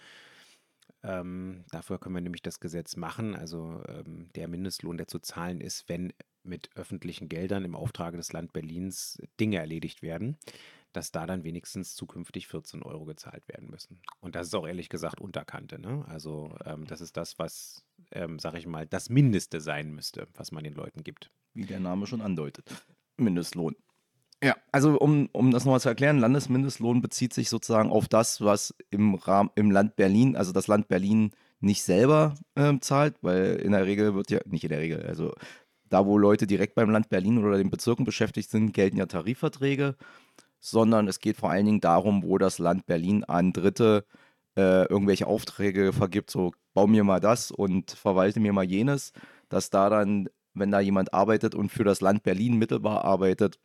ähm, 1.02 1.64
dafür 1.70 1.98
können 1.98 2.14
wir 2.14 2.22
nämlich 2.22 2.42
das 2.42 2.60
Gesetz 2.60 2.96
machen. 2.96 3.34
Also 3.34 3.82
ähm, 3.88 4.28
der 4.34 4.48
Mindestlohn, 4.48 4.96
der 4.96 5.06
zu 5.06 5.18
zahlen 5.18 5.60
ist, 5.60 5.88
wenn 5.88 6.12
mit 6.42 6.70
öffentlichen 6.74 7.28
Geldern 7.28 7.64
im 7.64 7.76
Auftrage 7.76 8.16
des 8.16 8.32
Land 8.32 8.52
Berlins 8.52 9.20
Dinge 9.38 9.58
erledigt 9.58 10.02
werden, 10.02 10.38
dass 10.92 11.12
da 11.12 11.26
dann 11.26 11.44
wenigstens 11.44 11.94
zukünftig 11.94 12.48
14 12.48 12.82
Euro 12.82 13.04
gezahlt 13.04 13.46
werden 13.48 13.70
müssen. 13.70 14.00
Und 14.20 14.34
das 14.34 14.48
ist 14.48 14.54
auch 14.54 14.66
ehrlich 14.66 14.88
gesagt 14.88 15.20
Unterkante. 15.20 15.78
Ne? 15.78 16.04
Also 16.08 16.54
ähm, 16.64 16.86
das 16.86 17.00
ist 17.00 17.16
das, 17.16 17.38
was, 17.38 17.84
ähm, 18.12 18.38
sag 18.38 18.54
ich 18.54 18.66
mal, 18.66 18.86
das 18.86 19.08
Mindeste 19.08 19.60
sein 19.60 19.92
müsste, 19.92 20.26
was 20.34 20.50
man 20.52 20.64
den 20.64 20.74
Leuten 20.74 21.04
gibt. 21.04 21.30
Wie 21.54 21.66
der 21.66 21.80
Name 21.80 22.06
schon 22.06 22.20
andeutet. 22.20 22.68
Mindestlohn. 23.16 23.76
Ja, 24.42 24.56
also 24.72 24.98
um, 24.98 25.28
um 25.32 25.50
das 25.50 25.64
nochmal 25.64 25.80
zu 25.80 25.90
erklären, 25.90 26.18
Landesmindestlohn 26.18 27.02
bezieht 27.02 27.34
sich 27.34 27.50
sozusagen 27.50 27.90
auf 27.90 28.08
das, 28.08 28.40
was 28.40 28.74
im 28.90 29.14
Rahmen 29.14 29.50
im 29.54 29.70
Land 29.70 29.96
Berlin, 29.96 30.34
also 30.34 30.52
das 30.52 30.66
Land 30.66 30.88
Berlin 30.88 31.32
nicht 31.60 31.82
selber 31.82 32.34
ähm, 32.56 32.80
zahlt, 32.80 33.16
weil 33.20 33.56
in 33.56 33.72
der 33.72 33.84
Regel 33.84 34.14
wird 34.14 34.30
ja, 34.30 34.40
nicht 34.46 34.64
in 34.64 34.70
der 34.70 34.80
Regel, 34.80 35.04
also 35.06 35.34
da, 35.90 36.06
wo 36.06 36.16
Leute 36.16 36.46
direkt 36.46 36.74
beim 36.74 36.88
Land 36.90 37.10
Berlin 37.10 37.44
oder 37.44 37.58
den 37.58 37.70
Bezirken 37.70 38.04
beschäftigt 38.04 38.50
sind, 38.50 38.72
gelten 38.72 38.96
ja 38.96 39.06
Tarifverträge, 39.06 39.96
sondern 40.60 41.08
es 41.08 41.18
geht 41.18 41.36
vor 41.36 41.50
allen 41.50 41.66
Dingen 41.66 41.80
darum, 41.80 42.22
wo 42.22 42.38
das 42.38 42.58
Land 42.58 42.86
Berlin 42.86 43.24
an 43.24 43.52
Dritte 43.52 44.06
äh, 44.56 44.86
irgendwelche 44.86 45.26
Aufträge 45.26 45.92
vergibt, 45.92 46.30
so 46.30 46.52
bau 46.74 46.86
mir 46.86 47.04
mal 47.04 47.20
das 47.20 47.50
und 47.50 47.90
verwalte 47.90 48.40
mir 48.40 48.52
mal 48.52 48.64
jenes, 48.64 49.12
dass 49.48 49.70
da 49.70 49.90
dann, 49.90 50.28
wenn 50.54 50.70
da 50.70 50.80
jemand 50.80 51.12
arbeitet 51.12 51.54
und 51.54 51.70
für 51.70 51.84
das 51.84 52.00
Land 52.00 52.22
Berlin 52.22 52.56
mittelbar 52.56 53.04
arbeitet, 53.04 53.58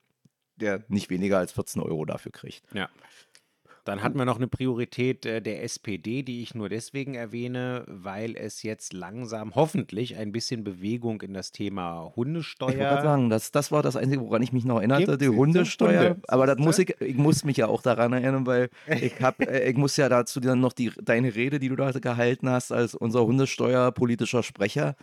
der 0.57 0.83
nicht 0.87 1.09
weniger 1.09 1.37
als 1.37 1.51
14 1.51 1.81
Euro 1.81 2.05
dafür 2.05 2.31
kriegt. 2.31 2.63
Ja. 2.73 2.89
Dann 3.85 4.01
hatten 4.01 4.17
wir 4.17 4.25
noch 4.25 4.37
eine 4.37 4.47
Priorität 4.47 5.27
äh, 5.27 5.43
der 5.43 5.63
SPD, 5.63 6.23
die 6.23 6.41
ich 6.41 6.55
nur 6.55 6.69
deswegen 6.69 7.13
erwähne, 7.13 7.83
weil 7.87 8.35
es 8.35 8.63
jetzt 8.63 8.93
langsam 8.93 9.53
hoffentlich 9.53 10.17
ein 10.17 10.31
bisschen 10.31 10.63
Bewegung 10.63 11.21
in 11.21 11.35
das 11.35 11.51
Thema 11.51 12.11
Hundesteuer. 12.15 12.69
Ich 12.69 12.77
wollte 12.77 12.89
gerade 12.89 13.03
sagen, 13.03 13.29
das, 13.29 13.51
das 13.51 13.71
war 13.71 13.83
das 13.83 13.95
Einzige, 13.95 14.23
woran 14.23 14.41
ich 14.41 14.51
mich 14.51 14.65
noch 14.65 14.77
erinnerte, 14.77 15.19
die 15.19 15.25
es 15.25 15.35
Hundesteuer. 15.35 16.09
Hunde, 16.09 16.21
Aber 16.27 16.47
das 16.47 16.57
muss 16.57 16.79
ich, 16.79 16.99
ich 16.99 17.15
muss 17.15 17.43
mich 17.43 17.57
ja 17.57 17.67
auch 17.67 17.83
daran 17.83 18.11
erinnern, 18.13 18.47
weil 18.47 18.69
ich 18.87 19.21
hab, 19.21 19.39
äh, 19.39 19.69
ich 19.69 19.77
muss 19.77 19.95
ja 19.97 20.09
dazu 20.09 20.39
dann 20.39 20.59
noch 20.59 20.73
die, 20.73 20.91
deine 21.03 21.35
Rede, 21.35 21.59
die 21.59 21.69
du 21.69 21.75
da 21.75 21.91
gehalten 21.91 22.49
hast, 22.49 22.71
als 22.71 22.95
unser 22.95 23.23
Hundesteuerpolitischer 23.23 24.41
Sprecher, 24.41 24.95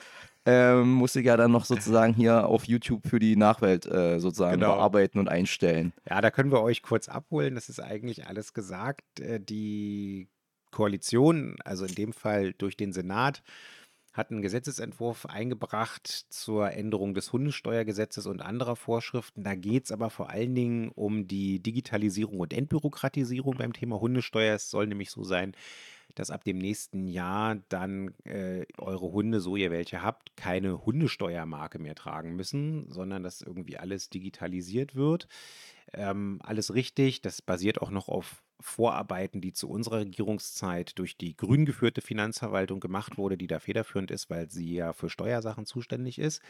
ähm, 0.44 0.90
musste 0.92 1.20
ich 1.20 1.26
ja 1.26 1.37
dann 1.37 1.52
noch 1.52 1.64
sozusagen 1.64 2.14
hier 2.14 2.46
auf 2.46 2.64
YouTube 2.64 3.07
für 3.07 3.18
die 3.18 3.37
Nachwelt 3.37 3.87
äh, 3.87 4.18
sozusagen 4.18 4.61
Genau. 4.61 4.74
bearbeiten 4.76 5.18
und 5.18 5.28
einstellen. 5.28 5.92
Ja, 6.09 6.20
da 6.20 6.31
können 6.31 6.50
wir 6.50 6.62
euch 6.62 6.83
kurz 6.83 7.09
abholen. 7.09 7.55
Das 7.55 7.68
ist 7.68 7.81
eigentlich 7.81 8.26
alles 8.26 8.52
gesagt. 8.52 9.20
Äh, 9.20 9.38
Die 9.40 10.28
Koalition, 10.72 11.57
also 11.64 11.84
in 11.84 11.95
dem 11.95 12.12
Fall 12.12 12.55
durch 12.55 12.76
den 12.76 12.93
Senat, 12.93 13.43
hat 14.14 14.30
einen 14.30 14.43
Gesetzesentwurf 14.43 15.24
eingebracht 15.26 16.07
zur 16.28 16.70
Änderung 16.72 17.14
des 17.14 17.32
Hundesteuergesetzes 17.32 18.26
und 18.26 18.43
anderer 18.43 18.76
Vorschriften. 18.76 19.43
Da 19.43 19.55
geht 19.55 19.84
es 19.86 19.93
aber 19.93 20.11
vor 20.11 20.28
allen 20.28 20.55
Dingen 20.55 20.90
um 20.90 21.26
die 21.28 21.61
Digitalisierung 21.61 22.40
und 22.40 22.53
Entbürokratisierung 22.53 23.57
beim 23.57 23.72
Thema 23.72 24.01
Hundesteuer. 24.01 24.55
Es 24.55 24.70
soll 24.70 24.86
nämlich 24.86 25.11
so 25.11 25.24
sein, 25.24 25.55
dass 26.14 26.30
ab 26.30 26.44
dem 26.44 26.58
nächsten 26.58 27.06
Jahr 27.06 27.56
dann 27.68 28.14
äh, 28.24 28.66
eure 28.78 29.12
Hunde, 29.12 29.40
so 29.40 29.56
ihr 29.56 29.70
welche 29.70 30.02
habt, 30.02 30.36
keine 30.36 30.84
Hundesteuermarke 30.84 31.78
mehr 31.78 31.94
tragen 31.94 32.36
müssen, 32.36 32.90
sondern 32.90 33.22
dass 33.22 33.42
irgendwie 33.42 33.78
alles 33.78 34.10
digitalisiert 34.10 34.94
wird. 34.94 35.28
Ähm, 35.92 36.40
alles 36.42 36.74
richtig. 36.74 37.22
Das 37.22 37.42
basiert 37.42 37.80
auch 37.82 37.90
noch 37.90 38.08
auf 38.08 38.42
Vorarbeiten, 38.60 39.40
die 39.40 39.52
zu 39.52 39.68
unserer 39.68 40.00
Regierungszeit 40.00 40.98
durch 40.98 41.16
die 41.16 41.36
grün 41.36 41.66
geführte 41.66 42.00
Finanzverwaltung 42.00 42.80
gemacht 42.80 43.18
wurde, 43.18 43.36
die 43.36 43.48
da 43.48 43.58
federführend 43.58 44.10
ist, 44.10 44.30
weil 44.30 44.50
sie 44.50 44.74
ja 44.74 44.92
für 44.92 45.10
Steuersachen 45.10 45.66
zuständig 45.66 46.18
ist. 46.18 46.40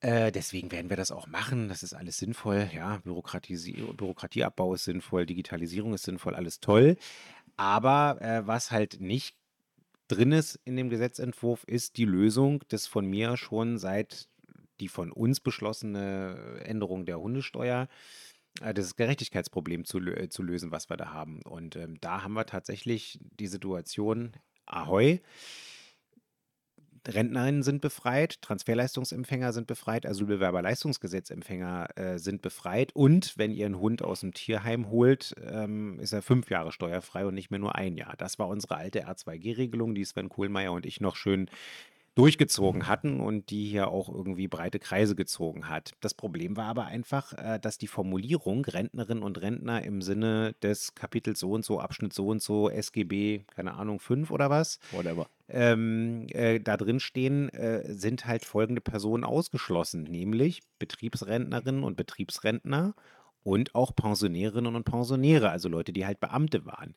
Äh, 0.00 0.30
deswegen 0.30 0.70
werden 0.70 0.90
wir 0.90 0.96
das 0.96 1.10
auch 1.10 1.26
machen. 1.26 1.68
Das 1.68 1.82
ist 1.82 1.92
alles 1.92 2.18
sinnvoll. 2.18 2.70
Ja, 2.72 2.98
Bürokratieabbau 2.98 4.74
ist 4.74 4.84
sinnvoll, 4.84 5.26
Digitalisierung 5.26 5.92
ist 5.92 6.04
sinnvoll, 6.04 6.36
alles 6.36 6.60
toll. 6.60 6.96
Aber 7.58 8.22
äh, 8.22 8.46
was 8.46 8.70
halt 8.70 9.00
nicht 9.00 9.36
drin 10.06 10.32
ist 10.32 10.58
in 10.64 10.76
dem 10.76 10.88
Gesetzentwurf, 10.88 11.64
ist 11.64 11.98
die 11.98 12.06
Lösung 12.06 12.60
des 12.70 12.86
von 12.86 13.04
mir 13.04 13.36
schon 13.36 13.78
seit 13.78 14.28
die 14.80 14.88
von 14.88 15.10
uns 15.10 15.40
beschlossene 15.40 16.62
Änderung 16.64 17.04
der 17.04 17.20
Hundesteuer 17.20 17.88
äh, 18.60 18.72
das 18.72 18.96
Gerechtigkeitsproblem 18.96 19.84
zu, 19.84 19.98
äh, 19.98 20.28
zu 20.28 20.42
lösen, 20.42 20.70
was 20.70 20.88
wir 20.88 20.96
da 20.96 21.12
haben. 21.12 21.42
Und 21.42 21.76
ähm, 21.76 22.00
da 22.00 22.22
haben 22.22 22.34
wir 22.34 22.46
tatsächlich 22.46 23.18
die 23.20 23.48
Situation, 23.48 24.32
ahoi, 24.66 25.20
Rentnerinnen 27.06 27.62
sind 27.62 27.80
befreit, 27.80 28.40
Transferleistungsempfänger 28.42 29.52
sind 29.52 29.66
befreit, 29.66 30.06
Asylbewerberleistungsgesetzempfänger 30.06 31.88
äh, 31.96 32.18
sind 32.18 32.42
befreit 32.42 32.94
und 32.94 33.36
wenn 33.36 33.52
ihr 33.52 33.66
einen 33.66 33.78
Hund 33.78 34.02
aus 34.02 34.20
dem 34.20 34.32
Tierheim 34.34 34.90
holt, 34.90 35.34
ähm, 35.50 35.98
ist 36.00 36.12
er 36.12 36.22
fünf 36.22 36.50
Jahre 36.50 36.72
steuerfrei 36.72 37.26
und 37.26 37.34
nicht 37.34 37.50
mehr 37.50 37.60
nur 37.60 37.74
ein 37.74 37.96
Jahr. 37.96 38.14
Das 38.16 38.38
war 38.38 38.48
unsere 38.48 38.76
alte 38.76 39.06
R2G-Regelung, 39.06 39.94
die 39.94 40.04
Sven 40.04 40.28
Kohlmeier 40.28 40.72
und 40.72 40.86
ich 40.86 41.00
noch 41.00 41.16
schön 41.16 41.50
durchgezogen 42.18 42.88
hatten 42.88 43.20
und 43.20 43.50
die 43.50 43.66
hier 43.68 43.92
auch 43.92 44.08
irgendwie 44.08 44.48
breite 44.48 44.80
Kreise 44.80 45.14
gezogen 45.14 45.68
hat. 45.68 45.92
Das 46.00 46.14
Problem 46.14 46.56
war 46.56 46.64
aber 46.64 46.86
einfach, 46.86 47.32
äh, 47.34 47.60
dass 47.60 47.78
die 47.78 47.86
Formulierung 47.86 48.64
Rentnerinnen 48.64 49.22
und 49.22 49.40
Rentner 49.40 49.84
im 49.84 50.02
Sinne 50.02 50.54
des 50.60 50.96
Kapitels 50.96 51.38
so 51.38 51.52
und 51.52 51.64
so, 51.64 51.78
Abschnitt 51.78 52.12
so 52.12 52.26
und 52.26 52.42
so, 52.42 52.70
SGB, 52.70 53.44
keine 53.54 53.74
Ahnung, 53.74 54.00
5 54.00 54.32
oder 54.32 54.50
was, 54.50 54.80
Whatever. 54.90 55.28
ähm, 55.46 56.26
äh, 56.30 56.58
da 56.58 56.76
drin 56.76 56.98
stehen, 56.98 57.50
äh, 57.50 57.84
sind 57.94 58.26
halt 58.26 58.44
folgende 58.44 58.80
Personen 58.80 59.22
ausgeschlossen, 59.22 60.02
nämlich 60.02 60.62
Betriebsrentnerinnen 60.80 61.84
und 61.84 61.96
Betriebsrentner 61.96 62.96
und 63.44 63.76
auch 63.76 63.94
Pensionärinnen 63.94 64.74
und 64.74 64.82
Pensionäre, 64.82 65.50
also 65.50 65.68
Leute, 65.68 65.92
die 65.92 66.04
halt 66.04 66.18
Beamte 66.18 66.66
waren. 66.66 66.96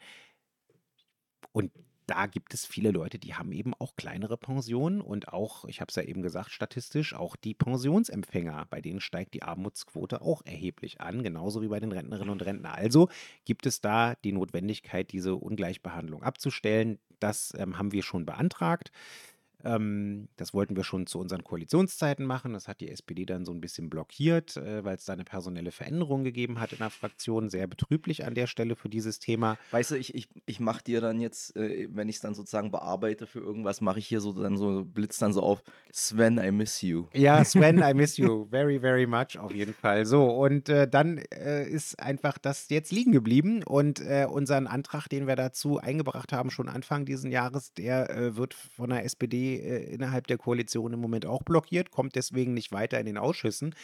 Und 1.51 1.71
da 2.11 2.25
gibt 2.25 2.53
es 2.53 2.65
viele 2.65 2.91
Leute, 2.91 3.17
die 3.19 3.35
haben 3.35 3.53
eben 3.53 3.73
auch 3.73 3.95
kleinere 3.95 4.35
Pensionen 4.35 4.99
und 4.99 5.29
auch, 5.29 5.63
ich 5.65 5.79
habe 5.79 5.89
es 5.89 5.95
ja 5.95 6.03
eben 6.03 6.21
gesagt, 6.21 6.51
statistisch, 6.51 7.13
auch 7.13 7.37
die 7.37 7.53
Pensionsempfänger, 7.53 8.67
bei 8.69 8.81
denen 8.81 8.99
steigt 8.99 9.33
die 9.33 9.43
Armutsquote 9.43 10.21
auch 10.21 10.41
erheblich 10.45 10.99
an, 10.99 11.23
genauso 11.23 11.61
wie 11.61 11.69
bei 11.69 11.79
den 11.79 11.93
Rentnerinnen 11.93 12.29
und 12.29 12.45
Rentnern. 12.45 12.73
Also 12.73 13.07
gibt 13.45 13.65
es 13.65 13.79
da 13.79 14.15
die 14.25 14.33
Notwendigkeit, 14.33 15.13
diese 15.13 15.35
Ungleichbehandlung 15.35 16.21
abzustellen. 16.21 16.99
Das 17.21 17.53
ähm, 17.57 17.77
haben 17.77 17.93
wir 17.93 18.03
schon 18.03 18.25
beantragt. 18.25 18.91
Ähm, 19.63 20.27
das 20.37 20.53
wollten 20.53 20.75
wir 20.75 20.83
schon 20.83 21.07
zu 21.07 21.19
unseren 21.19 21.43
Koalitionszeiten 21.43 22.25
machen. 22.25 22.53
Das 22.53 22.67
hat 22.67 22.81
die 22.81 22.89
SPD 22.89 23.25
dann 23.25 23.45
so 23.45 23.51
ein 23.51 23.61
bisschen 23.61 23.89
blockiert, 23.89 24.57
äh, 24.57 24.83
weil 24.83 24.95
es 24.95 25.05
da 25.05 25.13
eine 25.13 25.23
personelle 25.23 25.71
Veränderung 25.71 26.23
gegeben 26.23 26.59
hat 26.59 26.73
in 26.73 26.79
der 26.79 26.89
Fraktion. 26.89 27.49
Sehr 27.49 27.67
betrüblich 27.67 28.25
an 28.25 28.35
der 28.35 28.47
Stelle 28.47 28.75
für 28.75 28.89
dieses 28.89 29.19
Thema. 29.19 29.57
Weißt 29.71 29.91
du, 29.91 29.95
ich, 29.95 30.15
ich, 30.15 30.29
ich 30.45 30.59
mache 30.59 30.83
dir 30.83 31.01
dann 31.01 31.19
jetzt, 31.19 31.55
äh, 31.55 31.87
wenn 31.91 32.09
ich 32.09 32.15
es 32.15 32.21
dann 32.21 32.33
sozusagen 32.33 32.71
bearbeite 32.71 33.27
für 33.27 33.39
irgendwas, 33.39 33.81
mache 33.81 33.99
ich 33.99 34.07
hier 34.07 34.21
so 34.21 34.33
dann 34.33 34.57
so, 34.57 34.85
blitzt 34.85 35.21
dann 35.21 35.33
so 35.33 35.41
auf, 35.41 35.63
Sven, 35.91 36.37
I 36.37 36.51
miss 36.51 36.81
you. 36.81 37.05
Ja, 37.13 37.43
Sven, 37.45 37.79
I 37.79 37.93
miss 37.93 38.17
you 38.17 38.47
very, 38.49 38.79
very 38.79 39.05
much 39.05 39.37
auf 39.37 39.53
jeden 39.53 39.73
Fall. 39.73 40.05
So, 40.05 40.29
und 40.29 40.69
äh, 40.69 40.87
dann 40.87 41.17
äh, 41.17 41.67
ist 41.67 41.99
einfach 41.99 42.37
das 42.37 42.69
jetzt 42.69 42.91
liegen 42.91 43.11
geblieben 43.11 43.63
und 43.63 43.99
äh, 43.99 44.25
unseren 44.29 44.67
Antrag, 44.67 45.07
den 45.07 45.27
wir 45.27 45.35
dazu 45.35 45.77
eingebracht 45.77 46.33
haben, 46.33 46.49
schon 46.49 46.69
Anfang 46.69 47.05
dieses 47.05 47.29
Jahres, 47.31 47.73
der 47.73 48.09
äh, 48.09 48.35
wird 48.35 48.53
von 48.53 48.89
der 48.89 49.03
SPD 49.05 49.50
äh, 49.55 49.93
innerhalb 49.93 50.27
der 50.27 50.37
Koalition 50.37 50.93
im 50.93 50.99
Moment 50.99 51.25
auch 51.25 51.43
blockiert, 51.43 51.91
kommt 51.91 52.15
deswegen 52.15 52.53
nicht 52.53 52.71
weiter 52.71 52.99
in 52.99 53.05
den 53.05 53.17
Ausschüssen. 53.17 53.75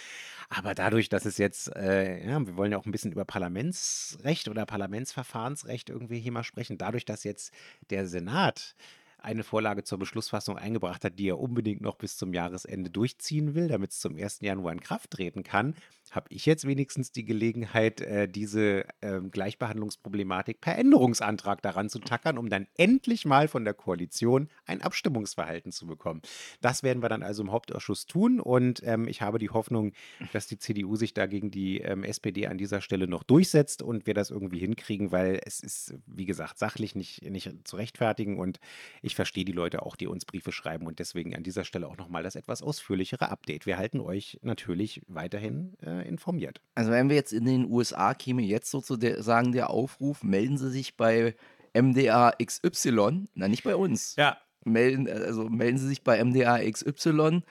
Aber 0.50 0.76
dadurch, 0.76 1.10
dass 1.10 1.26
es 1.26 1.38
jetzt, 1.38 1.76
äh, 1.76 2.26
ja, 2.26 2.46
wir 2.46 2.58
wollen 2.58 2.72
ja 2.72 2.78
auch 2.78 2.86
ein 2.86 2.92
bisschen 2.92 3.12
über 3.12 3.26
Parlamentsrecht 3.26 4.48
oder 4.48 4.66
Parlamentsverfahrensrecht 4.66 5.90
irgendwie 5.90 6.20
hier 6.20 6.32
mal 6.32 6.44
sprechen, 6.44 6.78
dadurch, 6.78 7.06
dass 7.06 7.24
jetzt 7.24 7.54
der 7.90 8.08
Senat 8.08 8.76
eine 9.20 9.44
Vorlage 9.44 9.84
zur 9.84 10.00
Beschlussfassung 10.00 10.58
eingebracht 10.58 11.04
hat, 11.04 11.20
die 11.20 11.30
er 11.30 11.40
unbedingt 11.40 11.82
noch 11.82 11.96
bis 11.96 12.18
zum 12.18 12.34
Jahresende 12.34 12.90
durchziehen 12.90 13.56
will, 13.56 13.68
damit 13.68 13.92
es 13.92 14.00
zum 14.00 14.16
1. 14.16 14.40
Januar 14.42 14.72
in 14.72 14.80
Kraft 14.80 15.12
treten 15.12 15.44
kann, 15.44 15.76
habe 16.16 16.28
ich 16.30 16.46
jetzt 16.46 16.68
wenigstens 16.68 17.12
die 17.12 17.26
Gelegenheit, 17.26 18.02
äh, 18.02 18.28
diese 18.28 18.86
äh, 19.02 19.20
Gleichbehandlungsproblematik 19.22 20.62
per 20.62 20.78
Änderungsantrag 20.78 21.62
daran 21.62 21.90
zu 21.90 22.00
tackern, 22.00 22.38
um 22.38 22.50
dann 22.50 22.68
endlich 22.76 23.26
mal 23.26 23.48
von 23.48 23.66
der 23.66 23.74
Koalition 23.74 24.50
ein 24.66 24.82
Abstimmungsverhalten 24.82 25.72
zu 25.72 25.88
bekommen. 25.88 26.22
Das 26.62 26.84
werden 26.84 27.02
wir 27.02 27.10
dann 27.10 27.24
also 27.24 27.44
im 27.44 27.52
Hauptausschuss 27.52 28.06
tun 28.06 28.40
und 28.40 28.82
ähm, 28.84 29.08
ich 29.08 29.22
habe 29.22 29.40
die 29.40 29.50
Hoffnung, 29.50 29.94
dass 30.34 30.48
die 30.48 30.58
CDU 30.58 30.96
sich 30.96 31.14
da 31.14 31.26
gegen 31.26 31.52
die 31.52 31.80
ähm, 31.80 32.04
SPD 32.04 32.48
an 32.48 32.58
dieser 32.58 32.82
Stelle 32.82 33.08
noch 33.08 33.24
durchsetzt 33.24 33.82
und 33.82 34.08
wir 34.08 34.14
das 34.14 34.30
irgendwie 34.30 34.60
hinkriegen, 34.60 35.12
weil 35.12 35.42
es 35.46 35.60
ist, 35.60 35.96
wie 36.06 36.26
gesagt, 36.26 36.58
sachlich 36.58 36.96
nicht, 36.96 37.24
nicht 37.30 37.68
zu 37.68 37.76
rechtfertigen 37.76 38.40
und 38.40 38.60
ich 39.02 39.16
verstehe 39.16 39.46
die 39.46 39.52
Leute 39.52 39.84
auch, 39.84 39.96
die 39.96 40.08
uns 40.08 40.26
Briefe 40.26 40.52
schreiben 40.52 40.88
und 40.88 41.00
deswegen 41.00 41.36
an 41.36 41.44
dieser 41.44 41.64
Stelle 41.64 41.88
auch 41.88 41.98
nochmal 41.98 42.24
das 42.24 42.36
etwas 42.36 42.62
ausführlichere 42.62 43.30
Update. 43.30 43.66
Wir 43.66 43.78
halten 43.78 44.00
euch 44.00 44.40
natürlich 44.42 45.02
weiterhin 45.08 45.78
äh, 45.82 45.97
informiert. 46.06 46.62
Also 46.76 46.92
wenn 46.92 47.10
wir 47.10 47.16
jetzt 47.16 47.34
in 47.34 47.46
den 47.46 47.70
USA 47.70 48.14
käme 48.14 48.42
jetzt 48.42 48.72
sozusagen 48.72 49.52
der 49.52 49.70
Aufruf, 49.70 50.24
melden 50.24 50.58
Sie 50.58 50.70
sich 50.70 50.98
bei 50.98 51.36
MDA 51.74 52.34
XY, 52.44 53.28
na 53.34 53.48
nicht 53.48 53.64
bei 53.64 53.76
uns. 53.76 54.16
Ja. 54.16 54.38
Melden, 54.64 55.10
also 55.10 55.50
melden 55.50 55.78
Sie 55.78 55.88
sich 55.88 56.04
bei 56.04 56.24
MDA 56.24 56.60
XY, 56.70 57.42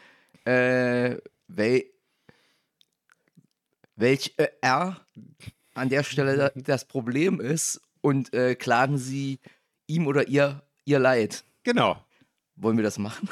äh, 0.45 1.17
wel, 1.49 1.85
welch 3.97 4.35
äh, 4.37 4.49
R 4.61 5.01
an 5.75 5.89
der 5.89 6.03
Stelle 6.03 6.53
das 6.57 6.87
Problem 6.87 7.41
ist 7.41 7.81
und 8.01 8.35
äh, 8.35 8.55
klagen 8.55 8.99
Sie 8.99 9.41
ihm 9.87 10.07
oder 10.07 10.29
ihr 10.29 10.63
ihr 10.87 10.99
Leid. 10.99 11.45
Genau. 11.65 12.03
Wollen 12.55 12.79
wir 12.79 12.85
das 12.85 12.99
machen? 12.99 13.29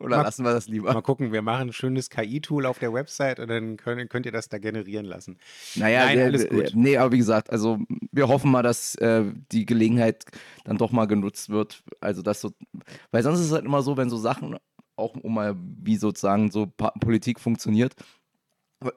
Oder 0.00 0.16
Mal- 0.16 0.22
lassen 0.24 0.44
wir 0.44 0.52
das 0.52 0.68
lieber? 0.68 0.92
Mal 0.92 1.02
gucken, 1.02 1.32
wir 1.32 1.42
machen 1.42 1.68
ein 1.68 1.72
schönes 1.72 2.10
KI-Tool 2.10 2.66
auf 2.66 2.78
der 2.78 2.92
Website 2.92 3.38
und 3.38 3.48
dann 3.48 3.76
könnt, 3.76 4.10
könnt 4.10 4.26
ihr 4.26 4.32
das 4.32 4.48
da 4.48 4.58
generieren 4.58 5.06
lassen. 5.06 5.38
Naja, 5.76 6.06
Nein, 6.06 6.16
der, 6.16 6.26
alles 6.26 6.48
gut. 6.48 6.72
Nee, 6.74 6.96
aber 6.96 7.12
wie 7.12 7.18
gesagt, 7.18 7.50
also 7.50 7.78
wir 8.12 8.28
hoffen 8.28 8.50
mal, 8.50 8.62
dass 8.62 8.94
äh, 8.96 9.24
die 9.52 9.64
Gelegenheit 9.64 10.24
dann 10.64 10.76
doch 10.76 10.90
mal 10.90 11.06
genutzt 11.06 11.50
wird. 11.50 11.82
Also 12.00 12.22
das 12.22 12.40
so, 12.40 12.52
weil 13.10 13.22
sonst 13.22 13.40
ist 13.40 13.46
es 13.46 13.52
halt 13.52 13.64
immer 13.64 13.82
so, 13.82 13.96
wenn 13.96 14.10
so 14.10 14.16
Sachen, 14.16 14.56
auch 14.96 15.14
um 15.14 15.34
mal, 15.34 15.54
wie 15.58 15.96
sozusagen 15.96 16.50
so 16.50 16.66
Politik 16.66 17.38
funktioniert, 17.38 17.94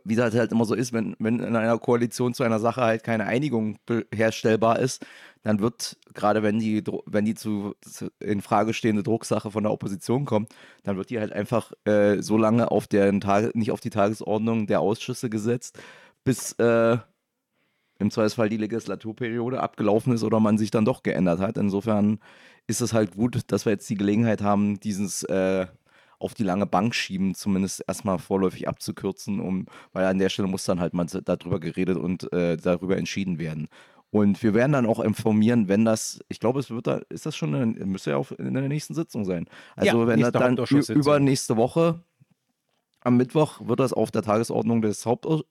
wie 0.04 0.16
das 0.16 0.36
halt 0.36 0.52
immer 0.52 0.66
so 0.66 0.76
ist, 0.76 0.92
wenn, 0.92 1.16
wenn 1.20 1.40
in 1.40 1.56
einer 1.56 1.78
Koalition 1.78 2.34
zu 2.34 2.44
einer 2.44 2.60
Sache 2.60 2.82
halt 2.82 3.04
keine 3.04 3.26
Einigung 3.26 3.78
herstellbar 4.14 4.80
ist, 4.80 5.06
dann 5.44 5.60
wird, 5.60 5.98
gerade 6.14 6.44
wenn 6.44 6.60
die, 6.60 6.84
wenn 7.06 7.26
die 7.26 7.36
zu, 7.36 7.76
zu 7.82 8.12
in 8.20 8.42
Frage 8.42 8.74
stehende 8.74 9.04
Drucksache 9.04 9.52
von 9.52 9.64
der 9.64 9.72
Opposition 9.72 10.26
kommt, 10.26 10.54
dann 10.84 10.98
wird 10.98 11.10
die 11.10 11.20
halt 11.20 11.32
einfach 11.32 11.72
äh, 11.86 12.22
so 12.22 12.38
lange 12.38 12.72
auf 12.72 12.88
der 12.88 13.18
Tage, 13.22 13.52
nicht 13.54 13.72
auf 13.72 13.80
die 13.80 13.90
Tagesordnung 13.90 14.68
der 14.68 14.82
Ausschüsse 14.82 15.30
gesetzt, 15.30 15.80
bis 16.26 16.52
äh, 16.54 16.98
im 18.00 18.12
Zweifelsfall 18.12 18.50
die 18.50 18.58
Legislaturperiode 18.58 19.62
abgelaufen 19.62 20.14
ist 20.14 20.24
oder 20.24 20.40
man 20.40 20.58
sich 20.58 20.72
dann 20.72 20.86
doch 20.86 21.04
geändert 21.04 21.40
hat. 21.40 21.58
Insofern 21.58 22.20
ist 22.68 22.82
es 22.82 22.94
halt 22.94 23.16
gut, 23.16 23.40
dass 23.48 23.66
wir 23.66 23.72
jetzt 23.72 23.90
die 23.90 23.96
Gelegenheit 23.96 24.42
haben, 24.42 24.80
dieses 24.80 25.24
äh, 25.24 25.68
auf 26.20 26.34
die 26.34 26.44
lange 26.44 26.66
Bank 26.66 26.94
schieben, 26.94 27.34
zumindest 27.34 27.84
erstmal 27.88 28.20
vorläufig 28.20 28.68
abzukürzen, 28.68 29.40
um, 29.40 29.66
weil 29.94 30.06
an 30.06 30.20
der 30.20 30.30
Stelle 30.30 30.48
muss 30.48 30.66
dann 30.66 30.80
halt 30.80 30.94
mal 30.94 31.06
darüber 31.06 31.60
geredet 31.60 31.98
und 31.98 32.32
äh, 32.34 32.58
darüber 32.58 32.98
entschieden 32.98 33.40
werden. 33.40 33.68
Und 34.12 34.42
wir 34.42 34.54
werden 34.54 34.72
dann 34.72 34.86
auch 34.88 35.00
informieren, 35.00 35.68
wenn 35.68 35.86
das, 35.86 36.20
ich 36.30 36.40
glaube, 36.40 36.60
es 36.60 36.72
wird 36.72 36.88
da, 36.88 37.00
ist 37.10 37.26
das 37.26 37.36
schon, 37.36 37.54
in, 37.54 37.90
müsste 37.90 38.10
ja 38.12 38.18
auch 38.18 38.32
in 38.32 38.54
der 38.56 38.68
nächsten 38.68 38.96
Sitzung 38.96 39.24
sein. 39.24 39.48
Also 39.76 40.02
Ja, 40.02 40.08
wenn 40.08 40.20
das 40.20 40.32
dann 40.32 40.42
ü- 40.44 40.48
Hauptausschusssitzung. 40.50 41.02
über 41.02 41.20
nächste 41.20 41.58
Woche 41.58 42.04
am 43.02 43.18
Mittwoch 43.18 43.62
wird 43.68 43.80
das 43.80 43.94
auf 43.94 44.12
der 44.12 44.24
Tagesordnung 44.24 44.82
des 44.82 45.06
Hauptaus 45.06 45.44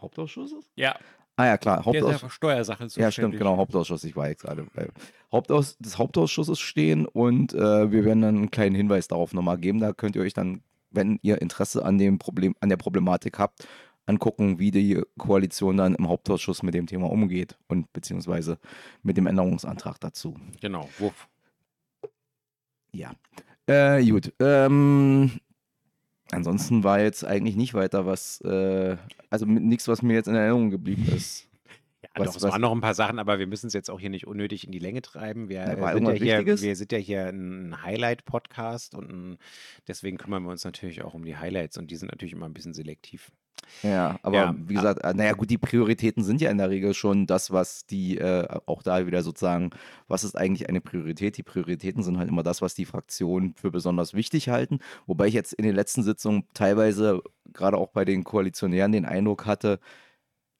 Hauptausschusses? 0.00 0.70
Ja, 0.76 0.96
Ah 1.38 1.46
ja, 1.46 1.56
klar, 1.56 1.76
der 1.84 1.92
ist 1.92 2.00
Hauptausschusss. 2.00 2.40
ja 2.40 2.88
zuständig. 2.88 3.14
stimmt, 3.14 3.38
genau, 3.38 3.56
Hauptausschuss. 3.58 4.02
Ich 4.02 4.16
war 4.16 4.28
jetzt 4.28 4.42
gerade 4.42 4.66
bei 4.74 4.88
Hauptaus 5.30 5.78
des 5.78 5.96
Hauptausschusses 5.96 6.58
stehen 6.58 7.06
und 7.06 7.54
äh, 7.54 7.92
wir 7.92 8.04
werden 8.04 8.22
dann 8.22 8.36
einen 8.36 8.50
kleinen 8.50 8.74
Hinweis 8.74 9.06
darauf 9.06 9.32
nochmal 9.32 9.56
geben. 9.56 9.78
Da 9.78 9.92
könnt 9.92 10.16
ihr 10.16 10.22
euch 10.22 10.34
dann, 10.34 10.62
wenn 10.90 11.20
ihr 11.22 11.40
Interesse 11.40 11.84
an 11.84 11.96
dem 11.96 12.18
Problem, 12.18 12.56
an 12.58 12.70
der 12.70 12.76
Problematik 12.76 13.38
habt, 13.38 13.68
angucken, 14.06 14.58
wie 14.58 14.72
die 14.72 15.00
Koalition 15.16 15.76
dann 15.76 15.94
im 15.94 16.08
Hauptausschuss 16.08 16.64
mit 16.64 16.74
dem 16.74 16.88
Thema 16.88 17.08
umgeht 17.08 17.56
und 17.68 17.92
beziehungsweise 17.92 18.58
mit 19.04 19.16
dem 19.16 19.28
Änderungsantrag 19.28 20.00
dazu. 20.00 20.34
Genau. 20.60 20.88
Wuff. 20.98 21.28
Ja. 22.90 23.12
Äh, 23.66 24.04
gut. 24.04 24.32
Ähm, 24.40 25.38
Ansonsten 26.30 26.84
war 26.84 27.00
jetzt 27.00 27.24
eigentlich 27.24 27.56
nicht 27.56 27.74
weiter 27.74 28.06
was, 28.06 28.40
äh, 28.42 28.96
also 29.30 29.46
nichts, 29.46 29.88
was 29.88 30.02
mir 30.02 30.14
jetzt 30.14 30.28
in 30.28 30.34
Erinnerung 30.34 30.70
geblieben 30.70 31.06
ist. 31.14 31.46
Ja, 32.00 32.10
Was, 32.14 32.26
doch, 32.28 32.36
es 32.36 32.42
was, 32.44 32.52
waren 32.52 32.60
noch 32.60 32.70
ein 32.70 32.80
paar 32.80 32.94
Sachen, 32.94 33.18
aber 33.18 33.40
wir 33.40 33.48
müssen 33.48 33.66
es 33.66 33.72
jetzt 33.72 33.90
auch 33.90 33.98
hier 33.98 34.08
nicht 34.08 34.28
unnötig 34.28 34.64
in 34.64 34.70
die 34.70 34.78
Länge 34.78 35.02
treiben. 35.02 35.48
Wir 35.48 35.64
na, 35.76 35.90
äh, 35.90 35.94
sind 35.94 36.06
ja 36.06 36.38
hier, 36.38 36.60
wir 36.60 36.76
sind 36.76 36.92
ja 36.92 36.98
hier 36.98 37.26
ein 37.26 37.82
Highlight-Podcast 37.82 38.94
und 38.94 39.10
ein, 39.10 39.38
deswegen 39.88 40.16
kümmern 40.16 40.44
wir 40.44 40.50
uns 40.50 40.62
natürlich 40.62 41.02
auch 41.02 41.14
um 41.14 41.24
die 41.24 41.36
Highlights 41.36 41.76
und 41.76 41.90
die 41.90 41.96
sind 41.96 42.12
natürlich 42.12 42.34
immer 42.34 42.46
ein 42.46 42.54
bisschen 42.54 42.72
selektiv. 42.72 43.32
Ja, 43.82 44.18
aber 44.22 44.36
Ja, 44.36 44.54
wie 44.66 44.74
gesagt, 44.74 45.04
äh, 45.04 45.14
naja 45.14 45.32
gut, 45.32 45.50
die 45.50 45.58
Prioritäten 45.58 46.24
sind 46.24 46.40
ja 46.40 46.50
in 46.50 46.58
der 46.58 46.70
Regel 46.70 46.94
schon 46.94 47.26
das, 47.26 47.50
was 47.50 47.86
die, 47.86 48.18
äh, 48.18 48.46
auch 48.66 48.82
da 48.82 49.06
wieder 49.06 49.22
sozusagen, 49.22 49.70
was 50.08 50.24
ist 50.24 50.36
eigentlich 50.36 50.68
eine 50.68 50.80
Priorität? 50.80 51.36
Die 51.36 51.42
Prioritäten 51.42 52.02
sind 52.02 52.18
halt 52.18 52.28
immer 52.28 52.42
das, 52.42 52.62
was 52.62 52.74
die 52.74 52.84
Fraktionen 52.84 53.54
für 53.54 53.70
besonders 53.70 54.14
wichtig 54.14 54.48
halten. 54.48 54.80
Wobei 55.06 55.28
ich 55.28 55.34
jetzt 55.34 55.52
in 55.52 55.64
den 55.64 55.74
letzten 55.74 56.02
Sitzungen 56.02 56.44
teilweise, 56.54 57.22
gerade 57.52 57.76
auch 57.76 57.88
bei 57.88 58.04
den 58.04 58.24
Koalitionären, 58.24 58.92
den 58.92 59.04
Eindruck 59.04 59.46
hatte, 59.46 59.78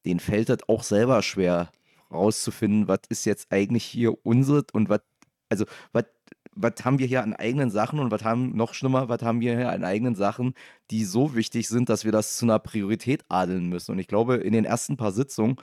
denen 0.04 0.20
fällt 0.20 0.50
es 0.50 0.68
auch 0.68 0.82
selber 0.82 1.22
schwer 1.22 1.70
rauszufinden, 2.10 2.88
was 2.88 3.00
ist 3.08 3.24
jetzt 3.26 3.52
eigentlich 3.52 3.84
hier 3.84 4.24
unsere 4.24 4.64
und 4.72 4.88
was, 4.88 5.00
also 5.48 5.64
was, 5.92 6.04
was 6.60 6.84
haben 6.84 6.98
wir 6.98 7.06
hier 7.06 7.22
an 7.22 7.34
eigenen 7.34 7.70
Sachen 7.70 7.98
und 8.00 8.10
was 8.10 8.24
haben, 8.24 8.56
noch 8.56 8.74
schlimmer, 8.74 9.08
was 9.08 9.22
haben 9.22 9.40
wir 9.40 9.56
hier 9.56 9.70
an 9.70 9.84
eigenen 9.84 10.14
Sachen, 10.14 10.54
die 10.90 11.04
so 11.04 11.34
wichtig 11.34 11.68
sind, 11.68 11.88
dass 11.88 12.04
wir 12.04 12.12
das 12.12 12.36
zu 12.36 12.46
einer 12.46 12.58
Priorität 12.58 13.24
adeln 13.28 13.68
müssen. 13.68 13.92
Und 13.92 13.98
ich 13.98 14.08
glaube, 14.08 14.36
in 14.36 14.52
den 14.52 14.64
ersten 14.64 14.96
paar 14.96 15.12
Sitzungen 15.12 15.56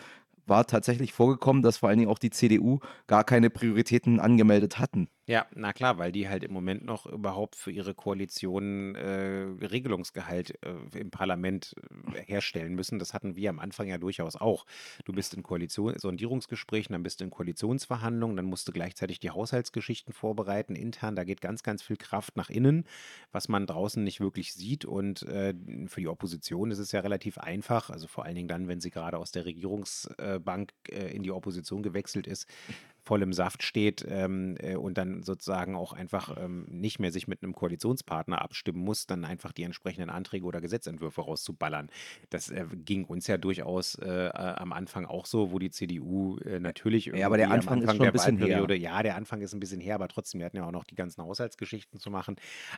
war 0.47 0.67
tatsächlich 0.67 1.13
vorgekommen, 1.13 1.61
dass 1.61 1.77
vor 1.77 1.89
allen 1.89 1.99
Dingen 1.99 2.11
auch 2.11 2.19
die 2.19 2.29
CDU 2.29 2.79
gar 3.07 3.23
keine 3.23 3.49
Prioritäten 3.49 4.19
angemeldet 4.19 4.79
hatten. 4.79 5.09
Ja, 5.27 5.47
na 5.55 5.73
klar, 5.73 5.97
weil 5.97 6.11
die 6.11 6.29
halt 6.29 6.43
im 6.43 6.53
Moment 6.53 6.85
noch 6.85 7.07
überhaupt 7.07 7.55
für 7.55 7.71
ihre 7.71 7.95
Koalition 7.95 8.93
äh, 8.93 9.47
Regelungsgehalt 9.65 10.59
äh, 10.63 10.99
im 10.99 11.09
Parlament 11.09 11.73
äh, 12.13 12.21
herstellen 12.21 12.75
müssen. 12.75 12.99
Das 12.99 13.15
hatten 13.15 13.35
wir 13.35 13.49
am 13.49 13.57
Anfang 13.57 13.87
ja 13.87 13.97
durchaus 13.97 14.35
auch. 14.35 14.67
Du 15.03 15.13
bist 15.13 15.33
in 15.33 15.41
Koalition, 15.41 15.97
Sondierungsgesprächen, 15.97 16.93
dann 16.93 17.01
bist 17.01 17.21
du 17.21 17.23
in 17.23 17.31
Koalitionsverhandlungen, 17.31 18.37
dann 18.37 18.45
musst 18.45 18.67
du 18.67 18.71
gleichzeitig 18.71 19.19
die 19.19 19.31
Haushaltsgeschichten 19.31 20.13
vorbereiten, 20.13 20.75
intern. 20.75 21.15
Da 21.15 21.23
geht 21.23 21.41
ganz, 21.41 21.63
ganz 21.63 21.81
viel 21.81 21.97
Kraft 21.97 22.37
nach 22.37 22.51
innen, 22.51 22.85
was 23.31 23.49
man 23.49 23.65
draußen 23.65 24.03
nicht 24.03 24.19
wirklich 24.19 24.53
sieht. 24.53 24.85
Und 24.85 25.23
äh, 25.23 25.55
für 25.87 26.01
die 26.01 26.07
Opposition 26.07 26.69
ist 26.69 26.77
es 26.79 26.91
ja 26.91 26.99
relativ 26.99 27.39
einfach, 27.39 27.89
also 27.89 28.05
vor 28.05 28.25
allen 28.25 28.35
Dingen 28.35 28.47
dann, 28.47 28.67
wenn 28.67 28.79
sie 28.79 28.91
gerade 28.91 29.17
aus 29.17 29.31
der 29.31 29.45
Regierungsbank 29.45 30.71
äh, 30.89 31.15
in 31.15 31.23
die 31.23 31.31
Opposition 31.31 31.81
gewechselt 31.81 32.27
ist, 32.27 32.47
voll 33.05 33.21
im 33.21 33.33
Saft 33.33 33.61
steht 33.61 34.03
ähm, 34.09 34.57
äh, 34.59 34.75
und 34.75 34.97
dann 34.97 35.21
sozusagen 35.21 35.75
auch 35.75 35.93
einfach 35.93 36.35
ähm, 36.37 36.65
nicht 36.69 36.99
mehr 36.99 37.11
sich 37.11 37.27
mit 37.27 37.43
einem 37.43 37.53
Koalitionspartner 37.53 38.41
abstimmen 38.41 38.79
muss, 38.79 39.05
dann 39.05 39.23
einfach 39.25 39.51
die 39.51 39.63
entsprechenden 39.63 40.09
Anträge 40.09 40.45
oder 40.45 40.59
Gesetzentwürfe 40.59 41.21
rauszuballern. 41.21 41.89
Das 42.31 42.49
äh, 42.49 42.65
ging 42.73 43.05
uns 43.05 43.27
ja 43.27 43.37
durchaus 43.37 43.95
äh, 43.95 44.09
äh, 44.09 44.31
am 44.31 44.73
Anfang 44.73 45.05
auch 45.05 45.27
so, 45.27 45.51
wo 45.51 45.59
die 45.59 45.69
CDU 45.69 46.37
äh, 46.39 46.59
natürlich 46.59 47.05
Ja, 47.05 47.27
aber 47.27 47.37
der 47.37 47.47
irgendwie 47.47 47.67
am 47.67 47.73
Anfang 47.73 47.81
ist 47.83 47.89
Anfang 47.89 47.95
schon 47.95 48.01
ein 48.01 48.05
der 48.05 48.11
bisschen 48.11 48.69
her. 48.69 48.77
Ja, 48.77 49.03
der 49.03 49.15
Anfang 49.15 49.41
ist 49.41 49.53
ein 49.53 49.59
bisschen 49.59 49.81
her, 49.81 49.95
aber 49.95 50.07
trotzdem, 50.07 50.39
wir 50.39 50.45
hatten 50.47 50.57
ja 50.57 50.65
auch 50.65 50.71
noch 50.71 50.83
die 50.83 50.95
ganzen 50.95 51.21
Haushaltsgeschichten 51.21 51.99
zu 51.99 52.09
machen. 52.09 52.37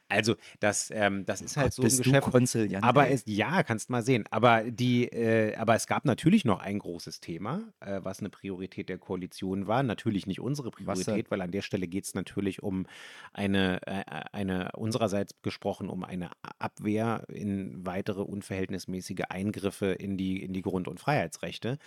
Also 0.09 0.35
das, 0.59 0.91
ähm, 0.93 1.25
das 1.25 1.41
ist 1.41 1.55
halt 1.55 1.67
Gott, 1.67 1.73
so 1.73 1.83
ein 1.83 2.03
Geschäft. 2.03 2.29
konziliant, 2.29 2.83
Aber 2.83 3.09
es, 3.09 3.23
ja, 3.27 3.63
kannst 3.63 3.89
mal 3.89 4.03
sehen. 4.03 4.25
Aber 4.29 4.63
die, 4.63 5.09
aber 5.57 5.75
es 5.75 5.87
gab 5.87 6.03
natürlich 6.03 6.43
noch 6.43 6.59
ein 6.59 6.79
großes 6.79 7.21
Thema, 7.21 7.61
was 7.79 8.19
eine 8.19 8.29
Priorität 8.29 8.89
der 8.89 8.97
Koalition 8.97 9.67
war. 9.67 9.83
Natürlich 9.83 10.16
nicht 10.25 10.39
unsere? 10.39 10.71
Priorität, 10.71 11.29
weil 11.29 11.41
an 11.41 11.51
der 11.51 11.61
Stelle 11.61 11.87
geht 11.87 12.05
es 12.05 12.13
natürlich 12.15 12.63
um 12.63 12.87
eine, 13.33 13.85
äh, 13.85 14.03
eine 14.31 14.71
unsererseits 14.73 15.35
gesprochen 15.41 15.89
um 15.89 16.03
eine 16.03 16.31
Abwehr 16.59 17.23
in 17.29 17.85
weitere 17.85 18.21
unverhältnismäßige 18.21 19.25
Eingriffe 19.29 19.87
in 19.87 20.17
die, 20.17 20.41
in 20.41 20.53
die 20.53 20.61
Grund- 20.61 20.87
und 20.87 20.99
Freiheitsrechte. 20.99 21.77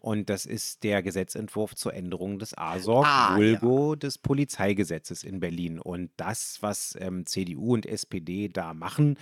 Und 0.00 0.28
das 0.28 0.46
ist 0.46 0.84
der 0.84 1.02
Gesetzentwurf 1.02 1.74
zur 1.74 1.94
Änderung 1.94 2.38
des 2.38 2.56
ASOG, 2.56 3.04
Ah, 3.06 3.38
ja. 3.38 3.96
Des 3.96 4.18
Polizeigesetzes 4.18 5.24
in 5.24 5.40
Berlin. 5.40 5.78
Und 5.78 6.10
das, 6.16 6.58
was 6.60 6.96
ähm, 7.00 7.26
CDU 7.26 7.74
und 7.74 7.86
SPD 7.86 8.48
da 8.48 8.74
machen, 8.74 9.16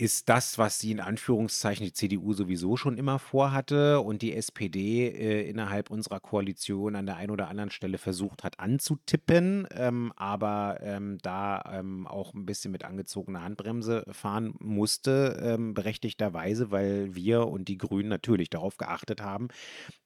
ist 0.00 0.30
das, 0.30 0.56
was 0.56 0.78
sie 0.78 0.92
in 0.92 1.00
Anführungszeichen 1.00 1.84
die 1.84 1.92
CDU 1.92 2.32
sowieso 2.32 2.78
schon 2.78 2.96
immer 2.96 3.18
vorhatte 3.18 4.00
und 4.00 4.22
die 4.22 4.34
SPD 4.34 5.08
äh, 5.08 5.46
innerhalb 5.46 5.90
unserer 5.90 6.20
Koalition 6.20 6.96
an 6.96 7.04
der 7.04 7.16
einen 7.16 7.30
oder 7.30 7.48
anderen 7.48 7.70
Stelle 7.70 7.98
versucht 7.98 8.42
hat 8.42 8.58
anzutippen, 8.60 9.68
ähm, 9.72 10.10
aber 10.16 10.78
ähm, 10.80 11.18
da 11.20 11.62
ähm, 11.70 12.06
auch 12.06 12.32
ein 12.32 12.46
bisschen 12.46 12.72
mit 12.72 12.82
angezogener 12.82 13.42
Handbremse 13.42 14.04
fahren 14.10 14.54
musste, 14.58 15.38
ähm, 15.42 15.74
berechtigterweise, 15.74 16.70
weil 16.70 17.14
wir 17.14 17.46
und 17.48 17.68
die 17.68 17.76
Grünen 17.76 18.08
natürlich 18.08 18.48
darauf 18.48 18.78
geachtet 18.78 19.20
haben, 19.20 19.48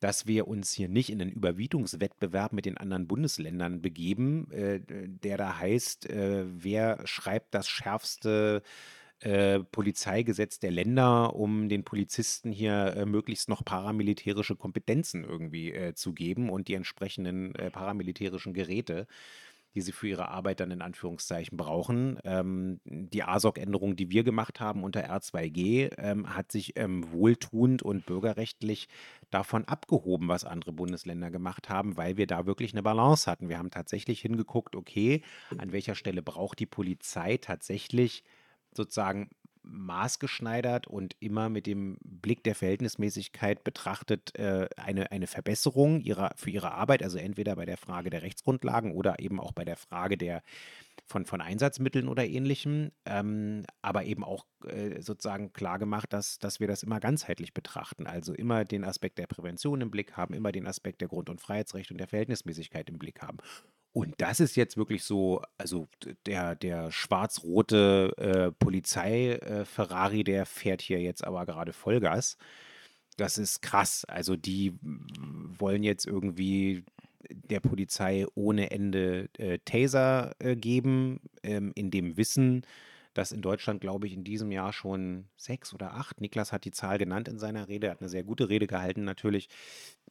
dass 0.00 0.26
wir 0.26 0.48
uns 0.48 0.72
hier 0.72 0.88
nicht 0.88 1.10
in 1.10 1.22
einen 1.22 1.30
Überbietungswettbewerb 1.30 2.52
mit 2.52 2.66
den 2.66 2.78
anderen 2.78 3.06
Bundesländern 3.06 3.80
begeben, 3.80 4.50
äh, 4.50 4.80
der 4.80 5.36
da 5.36 5.56
heißt, 5.56 6.10
äh, 6.10 6.46
wer 6.48 7.06
schreibt 7.06 7.54
das 7.54 7.68
schärfste 7.68 8.62
äh, 9.20 9.60
Polizeigesetz 9.60 10.58
der 10.58 10.70
Länder, 10.70 11.34
um 11.34 11.68
den 11.68 11.84
Polizisten 11.84 12.52
hier 12.52 12.94
äh, 12.96 13.06
möglichst 13.06 13.48
noch 13.48 13.64
paramilitärische 13.64 14.56
Kompetenzen 14.56 15.24
irgendwie 15.24 15.72
äh, 15.72 15.94
zu 15.94 16.12
geben 16.12 16.50
und 16.50 16.68
die 16.68 16.74
entsprechenden 16.74 17.54
äh, 17.54 17.70
paramilitärischen 17.70 18.52
Geräte, 18.52 19.06
die 19.74 19.80
sie 19.80 19.92
für 19.92 20.08
ihre 20.08 20.28
Arbeit 20.28 20.60
dann 20.60 20.70
in 20.70 20.82
Anführungszeichen 20.82 21.56
brauchen. 21.56 22.18
Ähm, 22.24 22.80
die 22.84 23.24
ASOG-Änderung, 23.24 23.96
die 23.96 24.10
wir 24.10 24.22
gemacht 24.22 24.60
haben 24.60 24.84
unter 24.84 25.10
R2G, 25.10 25.92
ähm, 25.98 26.34
hat 26.34 26.52
sich 26.52 26.76
ähm, 26.76 27.10
wohltuend 27.12 27.82
und 27.82 28.06
bürgerrechtlich 28.06 28.88
davon 29.30 29.64
abgehoben, 29.64 30.28
was 30.28 30.44
andere 30.44 30.72
Bundesländer 30.72 31.30
gemacht 31.30 31.68
haben, 31.68 31.96
weil 31.96 32.16
wir 32.16 32.26
da 32.26 32.46
wirklich 32.46 32.72
eine 32.72 32.82
Balance 32.82 33.28
hatten. 33.30 33.48
Wir 33.48 33.58
haben 33.58 33.70
tatsächlich 33.70 34.20
hingeguckt, 34.20 34.76
okay, 34.76 35.22
an 35.58 35.72
welcher 35.72 35.96
Stelle 35.96 36.22
braucht 36.22 36.60
die 36.60 36.66
Polizei 36.66 37.36
tatsächlich 37.36 38.22
sozusagen 38.76 39.30
maßgeschneidert 39.64 40.86
und 40.86 41.16
immer 41.20 41.48
mit 41.48 41.66
dem 41.66 41.96
Blick 42.02 42.44
der 42.44 42.54
Verhältnismäßigkeit 42.54 43.64
betrachtet 43.64 44.38
äh, 44.38 44.68
eine, 44.76 45.10
eine 45.10 45.26
Verbesserung 45.26 46.00
ihrer, 46.00 46.32
für 46.36 46.50
ihre 46.50 46.72
Arbeit, 46.72 47.02
also 47.02 47.18
entweder 47.18 47.56
bei 47.56 47.64
der 47.64 47.76
Frage 47.76 48.10
der 48.10 48.22
Rechtsgrundlagen 48.22 48.92
oder 48.92 49.18
eben 49.18 49.40
auch 49.40 49.52
bei 49.52 49.64
der 49.64 49.76
Frage 49.76 50.16
der 50.18 50.42
von, 51.06 51.26
von 51.26 51.40
Einsatzmitteln 51.40 52.08
oder 52.08 52.24
ähnlichem, 52.24 52.90
ähm, 53.04 53.64
aber 53.82 54.04
eben 54.04 54.24
auch 54.24 54.46
äh, 54.66 55.02
sozusagen 55.02 55.52
klar 55.52 55.78
gemacht, 55.78 56.12
dass, 56.12 56.38
dass 56.38 56.60
wir 56.60 56.68
das 56.68 56.82
immer 56.82 57.00
ganzheitlich 57.00 57.52
betrachten. 57.52 58.06
Also 58.06 58.32
immer 58.32 58.64
den 58.64 58.84
Aspekt 58.84 59.18
der 59.18 59.26
Prävention 59.26 59.82
im 59.82 59.90
Blick 59.90 60.16
haben, 60.16 60.34
immer 60.34 60.52
den 60.52 60.66
Aspekt 60.66 61.00
der 61.00 61.08
Grund- 61.08 61.28
und 61.28 61.40
Freiheitsrechte 61.40 61.92
und 61.92 61.98
der 61.98 62.08
Verhältnismäßigkeit 62.08 62.88
im 62.88 62.98
Blick 62.98 63.20
haben. 63.20 63.38
Und 63.94 64.14
das 64.18 64.40
ist 64.40 64.56
jetzt 64.56 64.76
wirklich 64.76 65.04
so, 65.04 65.40
also 65.56 65.86
der, 66.26 66.56
der 66.56 66.90
schwarz-rote 66.90 68.12
äh, 68.16 68.50
Polizei-Ferrari, 68.50 70.24
der 70.24 70.46
fährt 70.46 70.82
hier 70.82 71.00
jetzt 71.00 71.22
aber 71.22 71.46
gerade 71.46 71.72
Vollgas. 71.72 72.36
Das 73.16 73.38
ist 73.38 73.62
krass. 73.62 74.04
Also 74.06 74.34
die 74.34 74.76
wollen 74.82 75.84
jetzt 75.84 76.06
irgendwie 76.08 76.82
der 77.30 77.60
Polizei 77.60 78.26
ohne 78.34 78.72
Ende 78.72 79.28
äh, 79.38 79.60
Taser 79.64 80.34
äh, 80.40 80.56
geben, 80.56 81.20
ähm, 81.44 81.70
in 81.76 81.92
dem 81.92 82.16
Wissen, 82.16 82.66
dass 83.14 83.30
in 83.30 83.42
Deutschland, 83.42 83.80
glaube 83.80 84.08
ich, 84.08 84.12
in 84.12 84.24
diesem 84.24 84.50
Jahr 84.50 84.72
schon 84.72 85.28
sechs 85.36 85.72
oder 85.72 85.94
acht, 85.94 86.20
Niklas 86.20 86.50
hat 86.50 86.64
die 86.64 86.72
Zahl 86.72 86.98
genannt 86.98 87.28
in 87.28 87.38
seiner 87.38 87.68
Rede, 87.68 87.90
hat 87.90 88.00
eine 88.00 88.08
sehr 88.08 88.24
gute 88.24 88.48
Rede 88.48 88.66
gehalten 88.66 89.04
natürlich, 89.04 89.48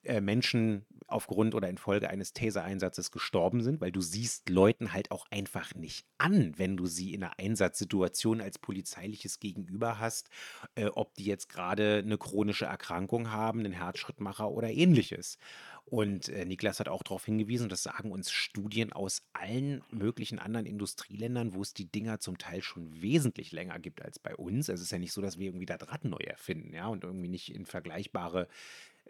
äh, 0.03 0.21
Menschen 0.21 0.85
aufgrund 1.07 1.53
oder 1.55 1.69
infolge 1.69 2.09
eines 2.09 2.33
Taser-Einsatzes 2.33 3.11
gestorben 3.11 3.61
sind, 3.61 3.81
weil 3.81 3.91
du 3.91 4.01
siehst 4.01 4.49
Leuten 4.49 4.93
halt 4.93 5.11
auch 5.11 5.25
einfach 5.31 5.75
nicht 5.75 6.05
an, 6.17 6.53
wenn 6.57 6.75
du 6.75 6.85
sie 6.85 7.13
in 7.13 7.23
einer 7.23 7.37
Einsatzsituation 7.39 8.41
als 8.41 8.57
polizeiliches 8.57 9.39
Gegenüber 9.39 9.99
hast, 9.99 10.29
äh, 10.75 10.87
ob 10.87 11.13
die 11.15 11.25
jetzt 11.25 11.49
gerade 11.49 12.01
eine 12.03 12.17
chronische 12.17 12.65
Erkrankung 12.65 13.31
haben, 13.31 13.59
einen 13.59 13.73
Herzschrittmacher 13.73 14.49
oder 14.49 14.69
ähnliches. 14.69 15.37
Und 15.85 16.29
äh, 16.29 16.45
Niklas 16.45 16.79
hat 16.79 16.87
auch 16.87 17.03
darauf 17.03 17.25
hingewiesen, 17.25 17.69
das 17.69 17.83
sagen 17.83 18.11
uns 18.11 18.31
Studien 18.31 18.93
aus 18.93 19.21
allen 19.33 19.83
möglichen 19.91 20.39
anderen 20.39 20.65
Industrieländern, 20.65 21.53
wo 21.53 21.61
es 21.61 21.73
die 21.73 21.91
Dinger 21.91 22.19
zum 22.19 22.37
Teil 22.37 22.63
schon 22.63 23.01
wesentlich 23.01 23.51
länger 23.51 23.79
gibt 23.79 24.01
als 24.01 24.17
bei 24.17 24.35
uns. 24.35 24.69
Es 24.69 24.81
ist 24.81 24.91
ja 24.91 24.97
nicht 24.97 25.13
so, 25.13 25.21
dass 25.21 25.37
wir 25.37 25.47
irgendwie 25.47 25.65
da 25.65 25.77
Draht 25.77 26.05
neu 26.05 26.17
erfinden, 26.17 26.73
ja, 26.73 26.87
und 26.87 27.03
irgendwie 27.03 27.27
nicht 27.27 27.53
in 27.53 27.65
vergleichbare 27.65 28.47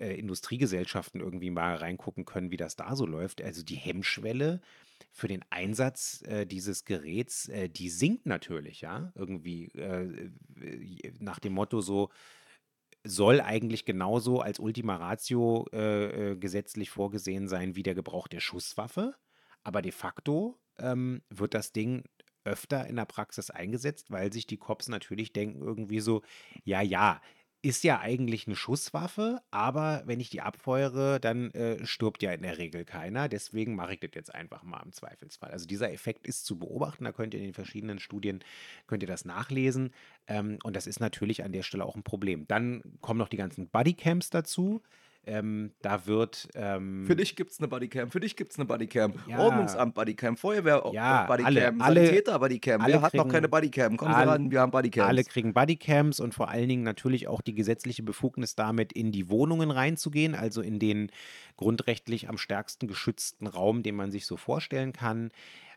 äh, 0.03 0.15
Industriegesellschaften 0.15 1.21
irgendwie 1.21 1.49
mal 1.49 1.75
reingucken 1.75 2.25
können, 2.25 2.51
wie 2.51 2.57
das 2.57 2.75
da 2.75 2.95
so 2.95 3.05
läuft. 3.05 3.41
Also 3.41 3.63
die 3.63 3.75
Hemmschwelle 3.75 4.59
für 5.11 5.27
den 5.27 5.45
Einsatz 5.49 6.23
äh, 6.23 6.45
dieses 6.45 6.85
Geräts, 6.85 7.47
äh, 7.47 7.69
die 7.69 7.89
sinkt 7.89 8.25
natürlich, 8.25 8.81
ja, 8.81 9.11
irgendwie 9.15 9.67
äh, 9.75 10.29
äh, 10.61 11.13
nach 11.19 11.39
dem 11.39 11.53
Motto 11.53 11.81
so, 11.81 12.09
soll 13.05 13.41
eigentlich 13.41 13.85
genauso 13.85 14.39
als 14.39 14.59
Ultima 14.59 14.95
Ratio 14.95 15.67
äh, 15.71 16.35
gesetzlich 16.37 16.89
vorgesehen 16.89 17.47
sein 17.47 17.75
wie 17.75 17.83
der 17.83 17.95
Gebrauch 17.95 18.27
der 18.27 18.39
Schusswaffe. 18.39 19.15
Aber 19.63 19.81
de 19.81 19.91
facto 19.91 20.59
ähm, 20.77 21.21
wird 21.29 21.53
das 21.53 21.71
Ding 21.71 22.03
öfter 22.45 22.87
in 22.87 22.95
der 22.95 23.05
Praxis 23.05 23.49
eingesetzt, 23.49 24.11
weil 24.11 24.33
sich 24.33 24.47
die 24.47 24.57
Cops 24.57 24.89
natürlich 24.89 25.31
denken 25.33 25.61
irgendwie 25.61 25.99
so, 25.99 26.23
ja, 26.63 26.81
ja, 26.81 27.21
ist 27.63 27.85
ja 27.85 28.01
eigentlich 28.01 28.45
eine 28.45 28.57
Schusswaffe, 28.57 29.41
aber 29.49 30.03
wenn 30.05 30.19
ich 30.19 30.29
die 30.29 30.41
abfeuere, 30.41 31.17
dann 31.21 31.49
äh, 31.51 31.83
stirbt 31.85 32.21
ja 32.21 32.33
in 32.33 32.41
der 32.41 32.57
Regel 32.57 32.83
keiner. 32.83 33.29
Deswegen 33.29 33.75
mache 33.75 33.93
ich 33.93 34.01
das 34.01 34.11
jetzt 34.15 34.35
einfach 34.35 34.63
mal 34.63 34.81
im 34.83 34.91
Zweifelsfall. 34.91 35.49
Also 35.49 35.65
dieser 35.65 35.91
Effekt 35.91 36.27
ist 36.27 36.45
zu 36.45 36.59
beobachten. 36.59 37.05
Da 37.05 37.13
könnt 37.13 37.33
ihr 37.33 37.39
in 37.39 37.45
den 37.45 37.53
verschiedenen 37.53 37.99
Studien 37.99 38.43
könnt 38.85 39.01
ihr 39.01 39.07
das 39.07 39.23
nachlesen. 39.23 39.93
Ähm, 40.27 40.59
und 40.63 40.75
das 40.75 40.87
ist 40.87 40.99
natürlich 40.99 41.45
an 41.45 41.53
der 41.53 41.63
Stelle 41.63 41.85
auch 41.85 41.95
ein 41.95 42.03
Problem. 42.03 42.45
Dann 42.49 42.83
kommen 42.99 43.17
noch 43.17 43.29
die 43.29 43.37
ganzen 43.37 43.69
Bodycams 43.69 44.29
dazu. 44.29 44.83
Ähm, 45.25 45.71
da 45.81 46.05
wird. 46.05 46.49
Ähm, 46.53 47.05
Für 47.07 47.15
dich 47.15 47.37
gibt 47.37 47.51
es 47.51 47.59
eine 47.59 47.69
Bodycam, 47.69 48.11
für 48.11 48.19
dich 48.19 48.35
gibt 48.35 48.51
es 48.51 48.57
eine 48.59 48.65
Bodycam. 48.65 49.13
Ja. 49.25 49.39
Ordnungsamt 49.39 49.95
Bodycam, 49.95 50.35
Feuerwehr 50.35 50.83
Ja, 50.91 51.25
Bodycam, 51.27 51.45
alle- 51.47 51.73
alle- 51.81 52.05
Sanitäter 52.07 52.39
Bodycam. 52.39 52.81
alle 52.81 52.93
Wer 52.95 53.01
hat 53.03 53.13
noch 53.13 53.23
kriegen- 53.23 53.31
keine 53.33 53.47
Bodycam? 53.47 53.95
Kommen 53.95 54.11
Sie 54.11 54.17
alle- 54.17 54.31
ran, 54.31 54.51
wir 54.51 54.59
haben 54.59 54.71
Bodycams. 54.71 55.07
Alle 55.07 55.23
kriegen 55.23 55.53
Bodycams 55.53 56.19
und 56.19 56.33
vor 56.33 56.49
allen 56.49 56.67
Dingen 56.67 56.83
natürlich 56.83 57.29
auch 57.29 57.39
die 57.39 57.53
gesetzliche 57.55 58.03
Befugnis 58.03 58.55
damit, 58.55 58.91
in 58.91 59.13
die 59.13 59.29
Wohnungen 59.29 59.71
reinzugehen, 59.71 60.35
also 60.35 60.61
in 60.61 60.77
den 60.79 61.09
grundrechtlich 61.55 62.27
am 62.27 62.37
stärksten 62.37 62.87
geschützten 62.87 63.47
Raum, 63.47 63.83
den 63.83 63.95
man 63.95 64.11
sich 64.11 64.25
so 64.25 64.35
vorstellen 64.37 64.91
kann. 64.91 65.29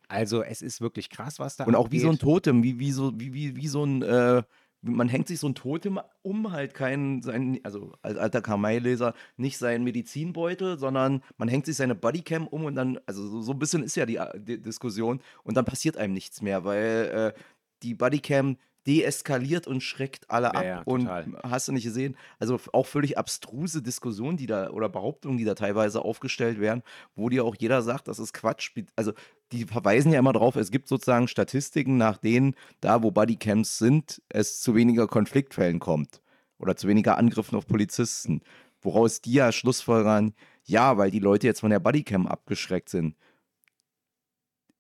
Also 0.09 0.43
es 0.43 0.63
ist 0.63 0.81
wirklich 0.81 1.11
krass, 1.11 1.39
was 1.39 1.57
da 1.57 1.65
Und 1.65 1.75
auch 1.75 1.91
wie 1.91 1.99
so 2.01 2.09
ein 2.09 2.15
abgeht. 2.15 2.21
Totem, 2.23 2.63
wie, 2.63 2.79
wie, 2.79 2.93
so, 2.93 3.13
wie, 3.17 3.35
wie, 3.35 3.57
wie 3.57 3.69
so 3.69 3.85
ein, 3.85 4.03
äh, 4.03 4.43
man 4.83 5.09
hängt 5.09 5.29
sich 5.29 5.41
so 5.41 5.49
ein 5.49 5.55
Totem 5.55 6.01
um, 6.23 6.53
halt 6.53 6.75
keinen, 6.75 7.23
sein, 7.23 7.61
also 7.63 7.93
als 8.03 8.19
alter 8.19 8.43
Kamei-Leser, 8.43 9.15
nicht 9.37 9.59
seinen 9.59 9.85
Medizinbeutel, 9.85 10.79
sondern 10.79 11.23
man 11.39 11.49
hängt 11.49 11.67
sich 11.67 11.77
seine 11.77 11.95
Bodycam 11.95 12.47
um 12.47 12.65
und 12.65 12.75
dann, 12.75 12.99
also 13.07 13.27
so, 13.27 13.43
so 13.43 13.53
ein 13.53 13.59
bisschen 13.59 13.83
ist 13.83 13.97
ja 13.97 14.07
die, 14.07 14.21
die 14.37 14.61
Diskussion 14.61 15.21
und 15.43 15.57
dann 15.57 15.65
passiert 15.65 15.97
einem 15.97 16.13
nichts 16.13 16.43
mehr, 16.43 16.65
weil 16.65 17.33
äh, 17.37 17.41
die 17.83 17.95
Bodycam 17.95 18.57
deeskaliert 18.87 19.67
und 19.67 19.83
schreckt 19.83 20.31
alle 20.31 20.55
ab 20.55 20.65
ja, 20.65 20.83
und 20.85 21.09
hast 21.43 21.69
du 21.69 21.73
nicht 21.73 21.85
gesehen, 21.85 22.17
also 22.39 22.59
auch 22.73 22.87
völlig 22.87 23.19
abstruse 23.19 23.83
Diskussionen, 23.83 24.37
die 24.37 24.47
da 24.47 24.71
oder 24.71 24.89
Behauptungen, 24.89 25.39
die 25.39 25.45
da 25.45 25.55
teilweise 25.55 26.03
aufgestellt 26.03 26.61
werden, 26.61 26.83
wo 27.15 27.29
dir 27.29 27.45
auch 27.45 27.57
jeder 27.59 27.83
sagt, 27.83 28.09
das 28.09 28.19
ist 28.19 28.33
Quatsch. 28.33 28.71
Also 28.95 29.13
die 29.53 29.65
verweisen 29.65 30.13
ja 30.13 30.19
immer 30.19 30.33
darauf, 30.33 30.57
es 30.57 30.71
gibt 30.71 30.89
sozusagen 30.89 31.29
Statistiken, 31.29 31.97
nach 31.97 32.19
denen 32.19 32.55
da, 32.81 33.03
wo 33.03 33.11
Bodycams 33.11 33.79
sind, 33.79 34.23
es 34.29 34.61
zu 34.61 34.75
weniger 34.75 35.07
Konfliktfällen 35.07 35.79
kommt 35.79 36.21
oder 36.59 36.77
zu 36.77 36.89
weniger 36.89 37.19
Angriffen 37.19 37.57
auf 37.57 37.67
Polizisten. 37.67 38.41
Woraus 38.81 39.21
die 39.21 39.33
ja 39.33 39.53
schlussfolgern, 39.53 40.35
ja, 40.65 40.97
weil 40.97 41.11
die 41.11 41.19
Leute 41.19 41.47
jetzt 41.47 41.61
von 41.61 41.71
der 41.71 41.81
Bodycam 41.81 42.27
abgeschreckt 42.27 42.89
sind. 42.89 43.17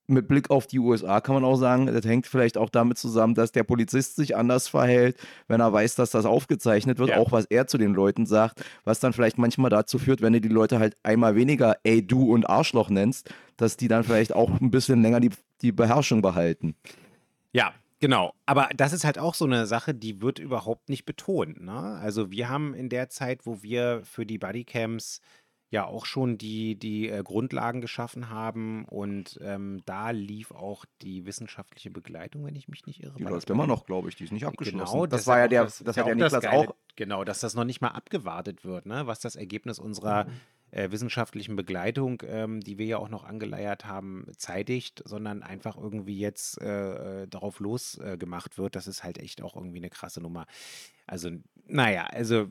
Mit 0.08 0.28
Blick 0.28 0.50
auf 0.50 0.66
die 0.66 0.78
USA 0.78 1.20
kann 1.20 1.34
man 1.34 1.44
auch 1.44 1.56
sagen, 1.56 1.86
das 1.86 2.04
hängt 2.04 2.26
vielleicht 2.26 2.56
auch 2.58 2.70
damit 2.70 2.96
zusammen, 2.96 3.34
dass 3.34 3.50
der 3.52 3.64
Polizist 3.64 4.16
sich 4.16 4.36
anders 4.36 4.68
verhält, 4.68 5.16
wenn 5.48 5.60
er 5.60 5.72
weiß, 5.72 5.96
dass 5.96 6.10
das 6.10 6.24
aufgezeichnet 6.26 6.98
wird, 6.98 7.10
Ja. 7.10 7.16
auch 7.18 7.32
was 7.32 7.46
er 7.46 7.66
zu 7.66 7.76
den 7.76 7.92
Leuten 7.92 8.24
sagt, 8.26 8.64
was 8.84 9.00
dann 9.00 9.12
vielleicht 9.12 9.38
manchmal 9.38 9.70
dazu 9.70 9.98
führt, 9.98 10.22
wenn 10.22 10.32
du 10.32 10.40
die 10.40 10.48
Leute 10.48 10.78
halt 10.78 10.96
einmal 11.02 11.34
weniger 11.34 11.76
ey, 11.82 12.06
du 12.06 12.32
und 12.32 12.48
Arschloch 12.48 12.88
nennst, 12.88 13.30
dass 13.56 13.76
die 13.76 13.88
dann 13.88 14.04
vielleicht 14.04 14.32
auch 14.32 14.60
ein 14.60 14.70
bisschen 14.70 15.02
länger 15.02 15.18
die, 15.20 15.30
die 15.62 15.72
Beherrschung 15.72 16.22
behalten. 16.22 16.76
Ja, 17.52 17.72
genau. 18.00 18.32
Aber 18.44 18.68
das 18.76 18.92
ist 18.92 19.04
halt 19.04 19.18
auch 19.18 19.34
so 19.34 19.44
eine 19.44 19.66
Sache, 19.66 19.94
die 19.94 20.20
wird 20.20 20.38
überhaupt 20.38 20.88
nicht 20.88 21.04
betont. 21.06 21.62
Ne? 21.62 21.72
Also 21.72 22.30
wir 22.30 22.48
haben 22.48 22.74
in 22.74 22.88
der 22.88 23.08
Zeit, 23.08 23.46
wo 23.46 23.62
wir 23.62 24.02
für 24.04 24.26
die 24.26 24.38
Bodycams 24.38 25.20
ja 25.70 25.84
auch 25.84 26.06
schon 26.06 26.38
die, 26.38 26.78
die 26.78 27.08
äh, 27.08 27.22
Grundlagen 27.22 27.80
geschaffen 27.80 28.30
haben 28.30 28.84
und 28.84 29.38
ähm, 29.42 29.82
da 29.84 30.10
lief 30.10 30.52
auch 30.52 30.84
die 31.02 31.26
wissenschaftliche 31.26 31.90
Begleitung, 31.90 32.44
wenn 32.44 32.54
ich 32.54 32.68
mich 32.68 32.86
nicht 32.86 33.02
irre. 33.02 33.14
Die 33.18 33.24
läuft 33.24 33.50
das 33.50 33.54
immer 33.54 33.66
noch, 33.66 33.84
glaube 33.84 34.08
ich, 34.08 34.16
die 34.16 34.24
ist 34.24 34.32
nicht 34.32 34.46
abgeschlossen. 34.46 34.92
Genau, 34.92 35.06
das 35.06 35.26
war 35.26 35.38
ja 35.38 35.44
auch 35.44 35.48
der, 35.48 35.64
das, 35.64 35.78
das, 35.78 35.96
hat 35.96 36.06
ja 36.06 36.12
auch 36.12 36.18
das 36.18 36.32
Niklas 36.32 36.44
Geile, 36.44 36.68
auch. 36.68 36.74
Genau, 36.94 37.24
dass 37.24 37.40
das 37.40 37.54
noch 37.54 37.64
nicht 37.64 37.80
mal 37.80 37.88
abgewartet 37.88 38.64
wird, 38.64 38.86
ne? 38.86 39.06
was 39.06 39.20
das 39.20 39.34
Ergebnis 39.34 39.78
unserer 39.78 40.26
äh, 40.70 40.90
wissenschaftlichen 40.90 41.56
Begleitung, 41.56 42.22
ähm, 42.26 42.60
die 42.60 42.78
wir 42.78 42.86
ja 42.86 42.98
auch 42.98 43.08
noch 43.08 43.24
angeleiert 43.24 43.86
haben, 43.86 44.26
zeitigt, 44.36 45.02
sondern 45.04 45.42
einfach 45.42 45.76
irgendwie 45.76 46.18
jetzt 46.18 46.60
äh, 46.60 47.22
äh, 47.22 47.28
darauf 47.28 47.60
losgemacht 47.60 48.54
äh, 48.54 48.58
wird. 48.58 48.76
Das 48.76 48.86
ist 48.86 49.04
halt 49.04 49.18
echt 49.18 49.42
auch 49.42 49.56
irgendwie 49.56 49.78
eine 49.78 49.90
krasse 49.90 50.20
Nummer. 50.20 50.46
Also, 51.06 51.30
naja, 51.66 52.06
also 52.06 52.48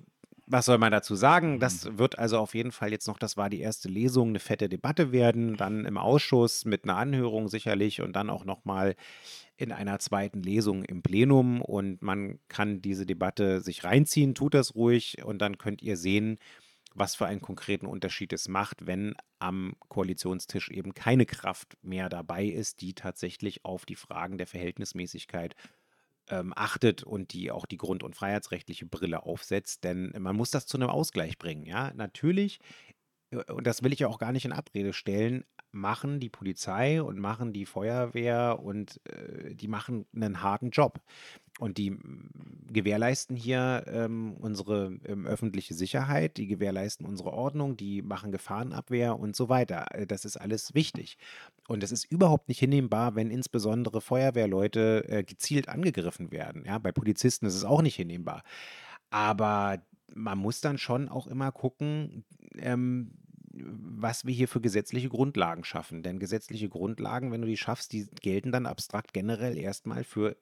was 0.48 0.66
soll 0.66 0.78
man 0.78 0.92
dazu 0.92 1.16
sagen? 1.16 1.60
Das 1.60 1.98
wird 1.98 2.20
also 2.20 2.38
auf 2.38 2.54
jeden 2.54 2.72
Fall 2.72 2.92
jetzt 2.92 3.08
noch, 3.08 3.18
das 3.18 3.36
war 3.38 3.50
die 3.50 3.62
erste 3.62 3.90
Lesung, 3.90 4.30
eine 4.30 4.40
fette 4.40 4.70
Debatte 4.70 5.12
werden, 5.12 5.58
dann 5.58 5.86
im 5.86 5.98
Ausschuss 5.98 6.66
mit 6.66 6.84
einer 6.84 6.98
Anhörung 6.98 7.48
sicherlich 7.48 8.02
und 8.02 8.16
dann 8.16 8.30
auch 8.30 8.46
nochmal 8.46 8.96
in 9.58 9.72
einer 9.72 10.00
zweiten 10.00 10.44
Lesung 10.44 10.84
im 10.84 11.02
Plenum 11.02 11.62
und 11.62 12.02
man 12.02 12.40
kann 12.48 12.82
diese 12.82 13.06
Debatte 13.06 13.62
sich 13.62 13.84
reinziehen, 13.84 14.36
tut 14.36 14.54
das 14.54 14.76
ruhig 14.76 15.24
und 15.24 15.40
dann 15.40 15.58
könnt 15.58 15.82
ihr 15.82 15.98
sehen, 15.98 16.38
was 16.94 17.16
für 17.16 17.26
einen 17.26 17.42
konkreten 17.42 17.88
Unterschied 17.88 18.32
es 18.32 18.48
macht, 18.48 18.88
wenn 18.88 19.16
am 19.40 19.76
Koalitionstisch 19.90 20.70
eben 20.70 20.94
keine 20.94 21.26
Kraft 21.26 21.78
mehr 21.82 22.10
dabei 22.10 22.46
ist, 22.46 22.82
die 22.82 22.94
tatsächlich 22.94 23.66
auf 23.66 23.86
die 23.86 23.96
Fragen 23.96 24.38
der 24.38 24.48
Verhältnismäßigkeit 24.48 25.56
ähm, 26.30 26.54
achtet 26.56 27.04
und 27.04 27.34
die 27.34 27.52
auch 27.52 27.66
die 27.66 27.78
grund- 27.78 28.04
und 28.04 28.16
freiheitsrechtliche 28.16 28.86
Brille 28.86 29.24
aufsetzt, 29.24 29.84
denn 29.84 30.14
man 30.18 30.36
muss 30.36 30.52
das 30.52 30.66
zu 30.66 30.78
einem 30.78 30.90
Ausgleich 30.90 31.38
bringen. 31.38 31.66
Ja, 31.66 31.94
natürlich, 31.96 32.60
äh, 33.32 33.52
und 33.52 33.68
das 33.68 33.84
will 33.84 33.94
ich 33.94 34.00
ja 34.00 34.08
auch 34.08 34.20
gar 34.20 34.32
nicht 34.32 34.46
in 34.46 34.54
Abrede 34.54 34.94
stellen, 34.94 35.46
machen 35.76 36.20
die 36.20 36.30
Polizei 36.30 37.02
und 37.02 37.20
machen 37.20 37.54
die 37.54 37.66
Feuerwehr 37.66 38.60
und 38.64 39.02
äh, 39.06 39.54
die 39.54 39.68
machen 39.68 40.06
einen 40.16 40.42
harten 40.42 40.72
Job. 40.72 41.02
Und 41.60 41.78
die 41.78 41.92
mm, 41.92 42.68
gewährleisten 42.72 43.36
hier 43.36 43.84
ähm, 43.88 44.36
unsere 44.40 44.98
ähm, 45.06 45.28
öffentliche 45.28 45.74
Sicherheit, 45.74 46.38
die 46.38 46.48
gewährleisten 46.48 47.06
unsere 47.06 47.32
Ordnung, 47.32 47.78
die 47.78 48.02
machen 48.02 48.32
Gefahrenabwehr 48.32 49.20
und 49.20 49.36
so 49.36 49.50
weiter. 49.50 49.86
Äh, 49.92 50.08
Das 50.08 50.26
ist 50.26 50.38
alles 50.38 50.74
wichtig. 50.74 51.18
Und 51.68 51.84
es 51.84 51.92
ist 51.92 52.06
überhaupt 52.06 52.48
nicht 52.48 52.60
hinnehmbar, 52.60 53.16
wenn 53.16 53.30
insbesondere 53.30 54.02
Feuerwehrleute 54.02 55.08
äh, 55.10 55.24
gezielt 55.24 55.70
angegriffen 55.70 56.32
werden. 56.32 56.64
Ja, 56.66 56.78
bei 56.80 56.92
Polizisten 56.92 57.46
ist 57.46 57.56
es 57.56 57.66
auch 57.66 57.82
nicht 57.82 57.96
hinnehmbar. 57.96 58.44
Aber 59.10 59.82
man 60.14 60.38
muss 60.38 60.62
dann 60.62 60.78
schon 60.78 61.10
auch 61.10 61.28
immer 61.28 61.52
gucken, 61.52 62.24
ähm, 62.58 63.12
was 63.58 64.26
wir 64.26 64.34
hier 64.34 64.48
für 64.48 64.62
gesetzliche 64.62 65.10
Grundlagen 65.10 65.64
schaffen. 65.64 66.04
Denn 66.04 66.20
gesetzliche 66.20 66.70
Grundlagen, 66.70 67.32
wenn 67.32 67.42
du 67.42 67.48
die 67.48 67.58
schaffst, 67.58 67.94
die 67.94 68.08
gelten 68.22 68.52
dann 68.52 68.66
abstrakt 68.66 69.14
generell 69.14 69.58
erstmal 69.58 70.04
für 70.04 70.36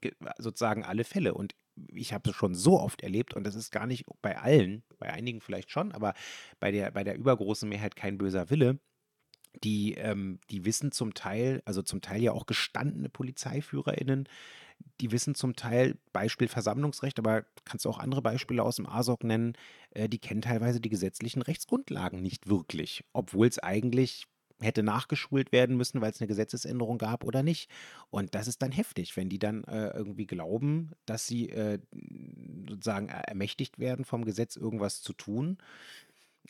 ge- 0.00 0.14
sozusagen 0.38 0.84
alle 0.84 1.04
Fälle. 1.04 1.34
Und 1.34 1.54
ich 1.92 2.12
habe 2.12 2.30
es 2.30 2.36
schon 2.36 2.54
so 2.54 2.80
oft 2.80 3.02
erlebt, 3.02 3.34
und 3.34 3.44
das 3.44 3.54
ist 3.54 3.70
gar 3.70 3.86
nicht 3.86 4.04
bei 4.22 4.38
allen, 4.38 4.82
bei 4.98 5.12
einigen 5.12 5.40
vielleicht 5.40 5.70
schon, 5.70 5.92
aber 5.92 6.14
bei 6.58 6.72
der, 6.72 6.90
bei 6.90 7.04
der 7.04 7.16
übergroßen 7.16 7.68
Mehrheit 7.68 7.96
kein 7.96 8.18
böser 8.18 8.50
Wille, 8.50 8.80
die, 9.62 9.94
ähm, 9.94 10.40
die 10.50 10.64
wissen 10.64 10.90
zum 10.90 11.14
Teil, 11.14 11.62
also 11.64 11.82
zum 11.82 12.00
Teil 12.00 12.22
ja 12.22 12.32
auch 12.32 12.46
gestandene 12.46 13.08
PolizeiführerInnen, 13.08 14.28
die 15.00 15.12
wissen 15.12 15.34
zum 15.34 15.56
Teil, 15.56 15.96
Beispiel 16.12 16.48
Versammlungsrecht, 16.48 17.18
aber 17.18 17.44
kannst 17.64 17.84
du 17.84 17.90
auch 17.90 17.98
andere 17.98 18.22
Beispiele 18.22 18.62
aus 18.62 18.76
dem 18.76 18.86
ASOC 18.86 19.24
nennen, 19.24 19.54
äh, 19.90 20.08
die 20.08 20.18
kennen 20.18 20.42
teilweise 20.42 20.80
die 20.80 20.88
gesetzlichen 20.88 21.42
Rechtsgrundlagen 21.42 22.22
nicht 22.22 22.48
wirklich, 22.48 23.04
obwohl 23.12 23.46
es 23.46 23.58
eigentlich 23.58 24.26
hätte 24.60 24.82
nachgeschult 24.82 25.52
werden 25.52 25.76
müssen, 25.76 26.00
weil 26.00 26.10
es 26.10 26.20
eine 26.20 26.28
Gesetzesänderung 26.28 26.96
gab 26.96 27.24
oder 27.24 27.42
nicht. 27.42 27.70
Und 28.08 28.34
das 28.34 28.48
ist 28.48 28.62
dann 28.62 28.72
heftig, 28.72 29.14
wenn 29.16 29.28
die 29.28 29.38
dann 29.38 29.64
äh, 29.64 29.88
irgendwie 29.88 30.26
glauben, 30.26 30.92
dass 31.04 31.26
sie 31.26 31.50
äh, 31.50 31.78
sozusagen 32.66 33.08
ermächtigt 33.08 33.78
werden 33.78 34.04
vom 34.06 34.24
Gesetz, 34.24 34.56
irgendwas 34.56 35.02
zu 35.02 35.12
tun 35.12 35.58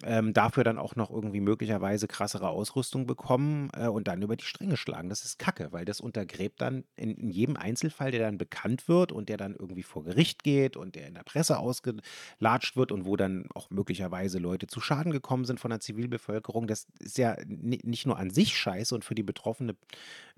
ähm, 0.03 0.32
dafür 0.32 0.64
dann 0.64 0.78
auch 0.78 0.97
noch 0.97 1.11
irgendwie 1.11 1.40
möglicherweise 1.40 2.07
krassere 2.07 2.49
Ausrüstung 2.49 3.07
bekommen 3.07 3.70
äh, 3.76 3.86
und 3.88 4.09
dann 4.09 4.22
über 4.22 4.36
die 4.36 4.44
Stränge 4.44 4.76
schlagen. 4.76 5.09
Das 5.09 5.24
ist 5.24 5.38
Kacke, 5.38 5.68
weil 5.72 5.84
das 5.84 6.01
untergräbt 6.01 6.61
dann 6.61 6.84
in, 6.97 7.16
in 7.16 7.30
jedem 7.30 7.57
Einzelfall, 7.57 8.11
der 8.11 8.20
dann 8.20 8.38
bekannt 8.38 8.88
wird 8.88 9.12
und 9.12 9.28
der 9.28 9.36
dann 9.36 9.55
irgendwie 9.55 9.82
vor 9.82 10.05
Gericht 10.05 10.42
geht 10.42 10.76
und 10.76 10.94
der 10.94 11.07
in 11.09 11.14
der 11.14 11.22
Presse 11.22 11.59
ausgelatscht 11.59 12.76
wird 12.76 12.92
und 12.92 13.07
wo 13.07 13.16
dann 13.16 13.47
auch 13.55 13.70
möglicherweise 13.70 14.38
Leute 14.38 14.66
zu 14.66 14.80
Schaden 14.80 15.12
gekommen 15.12 15.44
sind 15.44 15.61
von 15.61 15.70
der 15.70 15.80
Zivilbevölkerung. 15.80 16.66
Das 16.66 16.86
ist 16.99 17.18
ja 17.18 17.36
ni- 17.47 17.80
nicht 17.82 18.07
nur 18.07 18.18
an 18.18 18.30
sich 18.30 18.57
scheiße 18.57 18.94
und 18.94 19.05
für 19.05 19.14
die 19.14 19.22
betroffene 19.22 19.76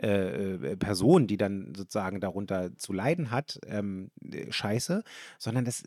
äh, 0.00 0.54
äh, 0.54 0.76
Person, 0.76 1.26
die 1.26 1.36
dann 1.36 1.74
sozusagen 1.76 2.20
darunter 2.20 2.76
zu 2.76 2.92
leiden 2.92 3.30
hat, 3.30 3.58
ähm, 3.66 4.10
äh, 4.30 4.52
scheiße, 4.52 5.02
sondern 5.38 5.64
das 5.64 5.84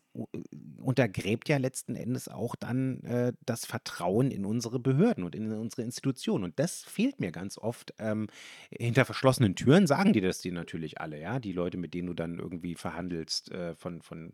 untergräbt 0.78 1.48
ja 1.50 1.58
letzten 1.58 1.96
Endes 1.96 2.28
auch 2.28 2.56
dann 2.56 3.02
äh, 3.04 3.34
das 3.46 3.61
Vertrauen 3.66 4.32
in 4.32 4.46
unsere 4.46 4.80
Behörden 4.80 5.24
und 5.24 5.36
in 5.36 5.52
unsere 5.52 5.84
Institutionen. 5.84 6.44
Und 6.44 6.60
das 6.60 6.84
fehlt 6.84 7.20
mir 7.20 7.32
ganz 7.32 7.58
oft. 7.58 7.94
Ähm, 8.00 8.28
hinter 8.70 9.06
verschlossenen 9.06 9.56
Türen 9.56 9.88
sagen 9.88 10.14
die 10.14 10.22
das 10.22 10.40
dir 10.40 10.54
natürlich 10.54 11.00
alle, 11.00 11.20
ja, 11.20 11.40
die 11.40 11.54
Leute, 11.54 11.78
mit 11.78 11.94
denen 11.94 12.08
du 12.08 12.14
dann 12.14 12.40
irgendwie 12.40 12.76
verhandelst, 12.76 13.52
äh, 13.52 13.76
von, 13.76 14.02
von 14.02 14.32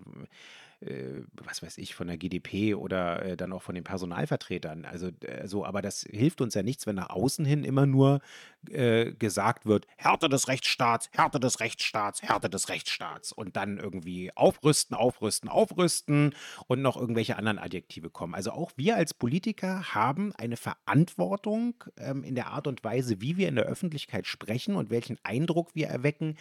was 0.80 1.64
weiß 1.64 1.80
ich, 1.80 1.96
von 1.96 2.08
der 2.08 2.18
GDP 2.18 2.76
oder 2.76 3.26
äh, 3.26 3.38
dann 3.38 3.52
auch 3.52 3.64
von 3.64 3.74
den 3.74 3.84
Personalvertretern. 3.84 4.86
Also 4.86 5.10
äh, 5.22 5.48
so, 5.48 5.66
aber 5.66 5.82
das 5.82 6.06
hilft 6.10 6.40
uns 6.40 6.54
ja 6.54 6.62
nichts, 6.62 6.86
wenn 6.86 6.96
nach 6.96 7.10
außen 7.10 7.46
hin 7.46 7.64
immer 7.64 7.88
nur 7.88 8.22
äh, 8.70 9.12
gesagt 9.14 9.66
wird, 9.66 9.88
Härte 9.98 10.30
des 10.30 10.48
Rechtsstaats, 10.48 11.10
Härte 11.14 11.40
des 11.40 11.60
Rechtsstaats, 11.62 12.22
Härte 12.22 12.50
des 12.50 12.70
Rechtsstaats 12.70 13.32
und 13.32 13.56
dann 13.56 13.80
irgendwie 13.80 14.32
aufrüsten, 14.36 14.96
aufrüsten, 14.96 15.50
aufrüsten 15.50 16.36
und 16.68 16.84
noch 16.84 16.96
irgendwelche 16.96 17.38
anderen 17.38 17.58
Adjektive 17.58 18.12
kommen. 18.12 18.36
Also 18.36 18.52
auch 18.52 18.72
wir 18.76 18.98
als 18.98 19.16
Politiker 19.16 19.96
haben 19.96 20.32
eine 20.36 20.58
Verantwortung 20.58 21.84
ähm, 21.98 22.24
in 22.24 22.36
der 22.36 22.48
Art 22.48 22.68
und 22.68 22.84
Weise, 22.84 23.20
wie 23.20 23.38
wir 23.38 23.48
in 23.48 23.56
der 23.56 23.66
Öffentlichkeit 23.66 24.28
sprechen 24.28 24.76
und 24.76 24.92
welchen 24.92 25.18
Eindruck 25.24 25.74
wir 25.74 25.88
erwecken 25.88 26.38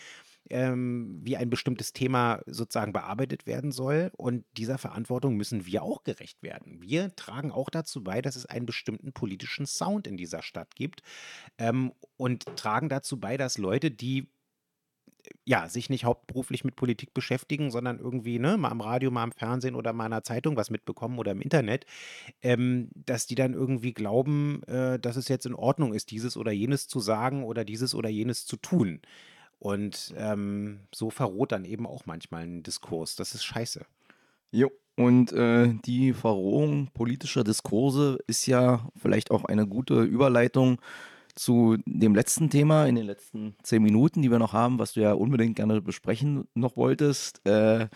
ähm, 0.51 1.20
wie 1.22 1.36
ein 1.36 1.51
bestimmtes 1.51 1.92
Thema 1.92 2.40
sozusagen 2.47 2.92
bearbeitet 2.92 3.47
werden 3.47 3.72
soll. 3.72 4.11
Und 4.16 4.44
dieser 4.57 4.78
Verantwortung 4.78 5.36
müssen 5.36 5.66
wir 5.66 5.82
auch 5.82 6.05
gerecht 6.05 6.42
werden. 6.42 6.80
Wir 6.82 7.14
tragen 7.16 7.53
auch 7.53 7.70
dazu 7.70 8.03
bei, 8.03 8.22
dass 8.22 8.36
es 8.36 8.47
einen 8.47 8.66
bestimmten 8.66 9.12
politischen 9.12 9.66
Sound 9.66 10.07
in 10.07 10.16
dieser 10.16 10.42
Stadt 10.42 10.74
gibt 10.74 11.03
ähm, 11.59 11.92
und 12.16 12.44
tragen 12.57 12.88
dazu 12.88 13.18
bei, 13.18 13.36
dass 13.36 13.59
Leute, 13.59 13.90
die 13.90 14.28
ja, 15.44 15.68
sich 15.68 15.90
nicht 15.90 16.05
hauptberuflich 16.05 16.64
mit 16.64 16.76
Politik 16.76 17.14
beschäftigen, 17.14 17.70
sondern 17.70 17.99
irgendwie, 17.99 18.38
ne, 18.38 18.57
mal 18.57 18.70
am 18.70 18.80
Radio, 18.80 19.11
mal 19.11 19.24
im 19.24 19.32
Fernsehen 19.32 19.74
oder 19.74 19.92
mal 19.92 20.07
in 20.07 20.12
einer 20.12 20.22
Zeitung 20.22 20.57
was 20.57 20.70
mitbekommen 20.70 21.18
oder 21.18 21.32
im 21.32 21.40
Internet, 21.40 21.86
ähm, 22.42 22.90
dass 22.94 23.26
die 23.26 23.34
dann 23.34 23.55
irgendwie 23.55 23.92
glauben, 23.92 24.62
äh, 24.64 24.99
dass 24.99 25.16
es 25.16 25.28
jetzt 25.28 25.47
in 25.47 25.55
Ordnung 25.55 25.94
ist, 25.94 26.11
dieses 26.11 26.36
oder 26.36 26.53
jenes 26.53 26.88
zu 26.88 27.01
sagen 27.01 27.44
oder 27.44 27.64
dieses 27.64 27.94
oder 27.94 28.09
jenes 28.09 28.47
zu 28.47 28.57
tun. 28.57 29.01
Und 29.59 30.14
ähm, 30.16 30.80
so 30.94 31.11
verroht 31.11 31.52
dann 31.52 31.64
eben 31.64 31.86
auch 31.86 32.07
manchmal 32.07 32.42
ein 32.42 32.62
Diskurs. 32.62 33.16
Das 33.16 33.34
ist 33.34 33.44
scheiße. 33.44 33.86
Jo, 34.50 34.70
und 34.96 35.32
äh, 35.32 35.74
die 35.84 36.12
Verrohung 36.12 36.88
politischer 36.94 37.44
Diskurse 37.44 38.18
ist 38.26 38.46
ja 38.46 38.88
vielleicht 38.96 39.30
auch 39.30 39.44
eine 39.44 39.66
gute 39.66 40.02
Überleitung 40.02 40.80
zu 41.34 41.76
dem 41.84 42.14
letzten 42.14 42.48
Thema 42.48 42.86
in 42.86 42.94
den 42.94 43.07
letzten 43.07 43.54
zehn 43.62 43.82
Minuten, 43.82 44.22
die 44.22 44.30
wir 44.30 44.38
noch 44.38 44.54
haben, 44.54 44.78
was 44.78 44.94
du 44.94 45.00
ja 45.00 45.12
unbedingt 45.12 45.57
gerne 45.57 45.82
besprechen 45.82 46.48
noch 46.54 46.76
wolltest. 46.76 47.46
Äh, 47.46 47.88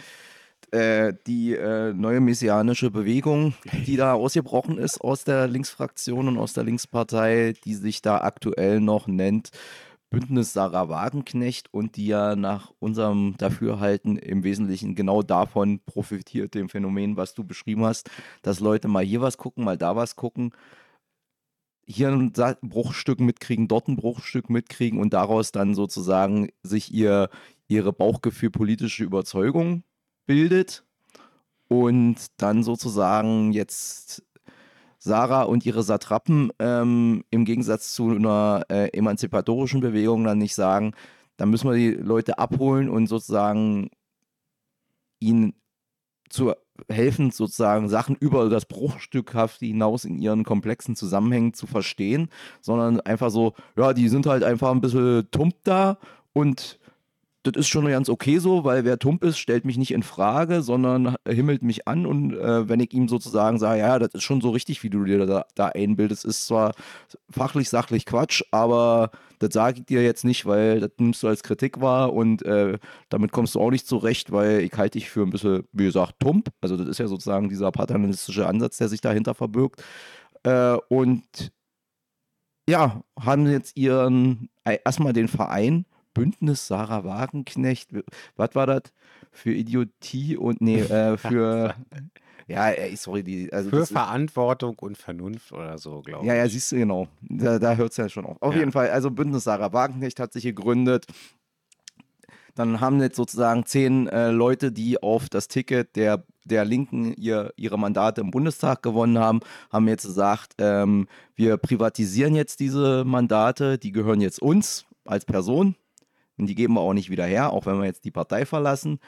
äh, 0.73 1.15
die 1.27 1.55
äh, 1.55 1.95
neue 1.95 2.21
messianische 2.21 2.91
Bewegung, 2.91 3.55
die 3.87 3.97
da 3.97 4.13
ausgebrochen 4.13 4.77
ist 4.77 5.01
aus 5.01 5.25
der 5.25 5.49
Linksfraktion 5.49 6.29
und 6.29 6.39
aus 6.39 6.53
der 6.53 6.65
Linkspartei, 6.65 7.55
die 7.65 7.75
sich 7.75 8.03
da 8.03 8.19
aktuell 8.19 8.81
noch 8.81 9.07
nennt 9.09 9.51
Bündnis 10.11 10.53
Sarah 10.53 10.89
Wagenknecht 10.89 11.73
und 11.73 11.97
die 11.97 12.07
ja 12.07 12.35
nach 12.37 12.73
unserem 12.81 13.37
Dafürhalten 13.39 14.17
im 14.17 14.43
Wesentlichen 14.43 14.95
genau 14.97 15.23
davon 15.23 15.81
profitiert, 15.87 16.55
dem 16.55 16.69
Phänomen, 16.69 17.17
was 17.17 17.35
du 17.35 17.45
beschrieben 17.45 17.85
hast, 17.85 18.11
dass 18.43 18.61
Leute 18.61 18.89
mal 18.89 19.05
hier 19.05 19.21
was 19.21 19.39
gucken, 19.39 19.65
mal 19.65 19.79
da 19.79 19.95
was 19.95 20.17
gucken, 20.17 20.53
hier 21.87 22.09
ein 22.09 22.33
Bruchstück 22.63 23.21
mitkriegen, 23.21 23.69
dort 23.69 23.89
ein 23.89 23.97
Bruchstück 23.97 24.51
mitkriegen 24.51 25.01
und 25.01 25.13
daraus 25.13 25.53
dann 25.53 25.75
sozusagen 25.75 26.51
sich 26.63 26.93
ihr, 26.93 27.31
ihre 27.69 27.93
Bauchgefühl 27.93 28.51
politische 28.51 29.05
Überzeugung 29.05 29.85
bildet 30.27 30.85
und 31.69 32.17
dann 32.37 32.63
sozusagen 32.63 33.53
jetzt 33.53 34.25
Sarah 35.01 35.43
und 35.43 35.65
ihre 35.65 35.83
Satrapen 35.83 36.53
ähm, 36.59 37.25
im 37.31 37.45
Gegensatz 37.45 37.95
zu 37.95 38.11
einer 38.11 38.65
äh, 38.69 38.89
emanzipatorischen 38.97 39.81
Bewegung 39.81 40.25
dann 40.25 40.39
nicht 40.39 40.55
sagen, 40.55 40.93
da 41.39 41.47
müssen 41.47 41.71
wir 41.71 41.77
die 41.77 41.93
Leute 41.93 42.39
abholen 42.39 42.91
und 42.91 43.07
sozusagen 43.07 43.91
ihnen 45.19 45.55
zu 46.29 46.53
helfen, 46.89 47.31
sozusagen 47.31 47.89
Sachen 47.89 48.17
über 48.17 48.49
das 48.49 48.67
Bruchstückhafte 48.67 49.67
hinaus 49.67 50.05
in 50.05 50.19
ihren 50.19 50.45
komplexen 50.45 50.97
Zusammenhängen 50.97 51.55
zu 51.55 51.67
verstehen, 51.67 52.29
sondern 52.61 53.01
einfach 53.01 53.31
so, 53.31 53.55
ja, 53.77 53.93
die 53.93 54.09
sind 54.09 54.27
halt 54.27 54.45
einfach 54.45 54.71
ein 54.71 54.81
bisschen 54.81 55.29
tump 55.31 55.57
da 55.65 55.99
und 56.33 56.79
das 57.43 57.55
ist 57.57 57.69
schon 57.69 57.87
ganz 57.87 58.11
okay 58.11 58.39
so, 58.39 58.65
weil 58.65 58.85
wer 58.85 58.99
tump 58.99 59.25
ist, 59.25 59.39
stellt 59.39 59.65
mich 59.65 59.79
nicht 59.79 59.93
in 59.93 60.03
Frage, 60.03 60.61
sondern 60.61 61.17
himmelt 61.27 61.63
mich 61.63 61.89
an. 61.89 62.05
Und 62.05 62.35
äh, 62.35 62.69
wenn 62.69 62.81
ich 62.81 62.93
ihm 62.93 63.09
sozusagen 63.09 63.59
sage, 63.59 63.81
ja, 63.81 63.99
das 63.99 64.11
ist 64.13 64.25
schon 64.25 64.43
so 64.43 64.51
richtig, 64.51 64.83
wie 64.83 64.91
du 64.91 65.05
dir 65.05 65.25
da, 65.25 65.47
da 65.55 65.69
einbildest, 65.69 66.27
ist 66.27 66.47
zwar 66.47 66.75
fachlich, 67.31 67.71
sachlich 67.71 68.05
Quatsch, 68.05 68.43
aber 68.51 69.11
das 69.39 69.55
sage 69.55 69.81
ich 69.81 69.87
dir 69.87 70.03
jetzt 70.03 70.25
nicht, 70.25 70.45
weil 70.45 70.81
das 70.81 70.91
nimmst 70.99 71.23
du 71.23 71.29
als 71.29 71.43
Kritik 71.43 71.81
wahr 71.81 72.13
und 72.13 72.43
äh, 72.43 72.79
damit 73.09 73.33
kommst 73.33 73.55
du 73.55 73.61
auch 73.61 73.71
nicht 73.71 73.87
zurecht, 73.87 74.33
weil 74.33 74.61
ich 74.61 74.73
halte 74.75 74.99
dich 74.99 75.09
für 75.09 75.23
ein 75.23 75.31
bisschen, 75.31 75.65
wie 75.73 75.85
gesagt, 75.85 76.21
tump. 76.21 76.51
Also 76.61 76.77
das 76.77 76.89
ist 76.89 76.99
ja 76.99 77.07
sozusagen 77.07 77.49
dieser 77.49 77.73
paternalistische 77.73 78.47
Ansatz, 78.47 78.77
der 78.77 78.89
sich 78.89 79.01
dahinter 79.01 79.35
verbirgt. 79.35 79.83
Äh, 80.43 80.77
und 80.89 81.53
ja, 82.69 83.03
haben 83.19 83.47
jetzt 83.51 83.77
ihren, 83.79 84.51
äh, 84.65 84.79
erstmal 84.85 85.15
den 85.15 85.29
Verein 85.29 85.87
Bündnis 86.15 86.67
Sarah 86.67 87.05
Wagenknecht, 87.05 87.91
was 88.37 88.55
war 88.55 88.67
das? 88.67 88.83
Für 89.33 89.53
Idiotie 89.53 90.37
und, 90.37 90.61
nee, 90.61 90.81
äh, 90.81 91.17
für, 91.19 91.75
ja, 92.47 92.73
sorry, 92.97 93.23
die, 93.23 93.53
also 93.53 93.71
Für 93.71 93.87
Verantwortung 93.87 94.77
und 94.81 94.99
Vernunft 94.99 95.53
oder 95.53 95.79
so, 95.79 96.03
glaube 96.03 96.25
ich. 96.25 96.29
Ja, 96.29 96.35
ja, 96.35 96.49
siehst 96.49 96.73
du, 96.73 96.77
genau. 96.77 97.09
Da, 97.21 97.59
da 97.59 97.77
hört 97.77 97.93
es 97.93 97.97
ja 97.97 98.09
schon 98.09 98.27
auf. 98.27 98.37
Auf 98.41 98.55
ja. 98.55 98.61
jeden 98.61 98.73
Fall, 98.73 98.91
also 98.91 99.11
Bündnis 99.11 99.45
Sarah 99.45 99.73
Wagenknecht 99.73 100.19
hat 100.19 100.33
sich 100.33 100.43
gegründet. 100.43 101.07
Dann 102.57 102.81
haben 102.81 103.01
jetzt 103.01 103.17
sozusagen 103.17 103.65
zehn 103.65 104.09
äh, 104.09 104.31
Leute, 104.31 104.73
die 104.73 105.03
auf 105.03 105.29
das 105.29 105.49
Ticket 105.49 105.95
der, 105.97 106.25
der 106.45 106.65
Linken 106.65 107.15
ihr, 107.15 107.53
ihre 107.57 107.79
Mandate 107.79 108.21
im 108.21 108.31
Bundestag 108.31 108.83
gewonnen 108.83 109.19
haben, 109.19 109.41
haben 109.71 109.87
jetzt 109.89 110.05
gesagt, 110.05 110.55
ähm, 110.59 111.07
wir 111.37 111.57
privatisieren 111.57 112.35
jetzt 112.35 112.61
diese 112.61 113.05
Mandate, 113.05 113.79
die 113.79 113.93
gehören 113.93 114.21
jetzt 114.21 114.43
uns 114.43 114.87
als 115.05 115.25
Person. 115.25 115.77
Und 116.41 116.47
die 116.47 116.55
geben 116.55 116.75
wir 116.75 116.81
auch 116.81 116.95
nicht 116.95 117.11
wieder 117.11 117.27
her, 117.27 117.53
auch 117.53 117.67
wenn 117.67 117.79
wir 117.79 117.85
jetzt 117.85 118.07
die 118.07 118.11
Partei 118.11 118.47
verlassen. 118.47 118.99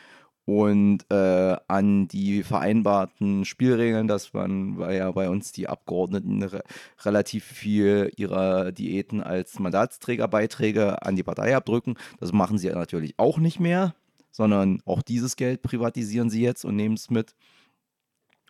Und 0.45 1.11
äh, 1.11 1.57
an 1.69 2.09
die 2.09 2.43
vereinbarten 2.43 3.45
Spielregeln, 3.45 4.07
dass 4.07 4.35
man, 4.35 4.77
weil 4.77 4.99
ja 4.99 5.11
bei 5.13 5.31
uns 5.31 5.53
die 5.53 5.69
Abgeordneten 5.69 6.43
re 6.43 6.63
relativ 7.05 7.45
viel 7.45 8.11
ihrer 8.17 8.73
Diäten 8.73 9.23
als 9.23 9.59
Mandatsträgerbeiträge 9.61 11.01
an 11.01 11.17
die 11.17 11.23
Partei 11.23 11.57
abdrücken, 11.57 11.95
das 12.21 12.33
machen 12.33 12.59
sie 12.59 12.69
natürlich 12.69 13.15
auch 13.19 13.39
nicht 13.39 13.61
mehr, 13.61 13.95
sondern 14.31 14.83
auch 14.85 15.01
dieses 15.01 15.37
Geld 15.37 15.63
privatisieren 15.63 16.29
sie 16.29 16.43
jetzt 16.43 16.65
und 16.65 16.77
nehmen 16.77 16.97
es 16.97 17.09
mit. 17.09 17.35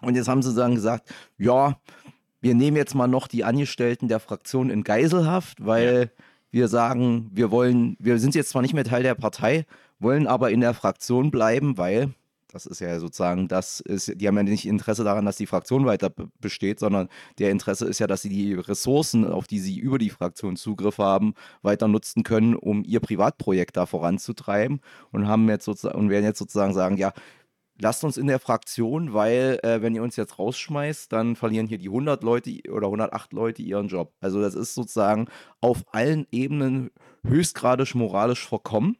Und 0.00 0.16
jetzt 0.16 0.28
haben 0.28 0.42
sie 0.42 0.54
dann 0.54 0.74
gesagt, 0.74 1.14
ja, 1.38 1.78
wir 2.40 2.54
nehmen 2.54 2.78
jetzt 2.78 2.94
mal 2.94 3.06
noch 3.06 3.28
die 3.28 3.44
Angestellten 3.44 4.08
der 4.08 4.18
Fraktion 4.18 4.70
in 4.70 4.82
Geiselhaft, 4.82 5.64
weil 5.64 6.10
ja 6.16 6.22
wir 6.52 6.68
sagen, 6.68 7.30
wir 7.32 7.50
wollen, 7.50 7.96
wir 7.98 8.18
sind 8.18 8.34
jetzt 8.36 8.50
zwar 8.50 8.62
nicht 8.62 8.74
mehr 8.74 8.84
Teil 8.84 9.02
der 9.02 9.16
Partei, 9.16 9.66
wollen 9.98 10.26
aber 10.26 10.50
in 10.50 10.60
der 10.60 10.74
Fraktion 10.74 11.30
bleiben, 11.30 11.78
weil 11.78 12.14
das 12.52 12.66
ist 12.66 12.80
ja 12.80 13.00
sozusagen, 13.00 13.48
das 13.48 13.80
ist, 13.80 14.20
die 14.20 14.28
haben 14.28 14.36
ja 14.36 14.42
nicht 14.42 14.66
Interesse 14.66 15.04
daran, 15.04 15.24
dass 15.24 15.38
die 15.38 15.46
Fraktion 15.46 15.86
weiter 15.86 16.12
besteht, 16.38 16.78
sondern 16.78 17.08
der 17.38 17.50
Interesse 17.50 17.86
ist 17.86 17.98
ja, 17.98 18.06
dass 18.06 18.20
sie 18.22 18.28
die 18.28 18.52
Ressourcen, 18.52 19.24
auf 19.24 19.46
die 19.46 19.58
sie 19.58 19.78
über 19.78 19.96
die 19.96 20.10
Fraktion 20.10 20.56
Zugriff 20.56 20.98
haben, 20.98 21.32
weiter 21.62 21.88
nutzen 21.88 22.22
können, 22.24 22.54
um 22.54 22.84
ihr 22.84 23.00
Privatprojekt 23.00 23.78
da 23.78 23.86
voranzutreiben 23.86 24.80
und 25.12 25.26
haben 25.26 25.48
jetzt 25.48 25.64
sozusagen 25.64 25.98
und 25.98 26.10
werden 26.10 26.26
jetzt 26.26 26.38
sozusagen 26.38 26.74
sagen, 26.74 26.98
ja, 26.98 27.12
lasst 27.80 28.04
uns 28.04 28.16
in 28.16 28.26
der 28.26 28.38
Fraktion, 28.38 29.12
weil 29.12 29.58
äh, 29.62 29.82
wenn 29.82 29.94
ihr 29.94 30.02
uns 30.02 30.16
jetzt 30.16 30.38
rausschmeißt, 30.38 31.12
dann 31.12 31.36
verlieren 31.36 31.66
hier 31.66 31.78
die 31.78 31.88
100 31.88 32.22
Leute 32.22 32.58
oder 32.70 32.86
108 32.86 33.32
Leute 33.32 33.62
ihren 33.62 33.88
Job. 33.88 34.12
Also 34.20 34.40
das 34.40 34.54
ist 34.54 34.74
sozusagen 34.74 35.28
auf 35.60 35.84
allen 35.92 36.26
Ebenen 36.30 36.90
höchstgradisch 37.24 37.94
moralisch 37.94 38.46
verkommen. 38.46 38.96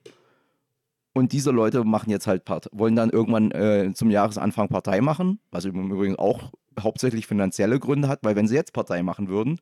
Und 1.15 1.33
diese 1.33 1.51
Leute 1.51 1.85
machen 1.85 2.11
jetzt 2.11 2.27
halt 2.27 2.45
Part 2.45 2.69
wollen 2.73 2.97
dann 2.97 3.11
irgendwann 3.11 3.51
äh, 3.51 3.93
zum 3.95 4.11
Jahresanfang 4.11 4.69
Partei 4.69 5.03
machen, 5.03 5.41
was 5.51 5.67
übrigens 5.67 6.19
auch 6.19 6.53
hauptsächlich 6.81 7.27
finanzielle 7.27 7.79
Gründe 7.79 8.09
hat, 8.09 8.21
weil 8.23 8.35
wenn 8.35 8.49
sie 8.49 8.55
jetzt 8.55 8.73
Partei 8.73 9.03
machen 9.03 9.29
würden, 9.29 9.61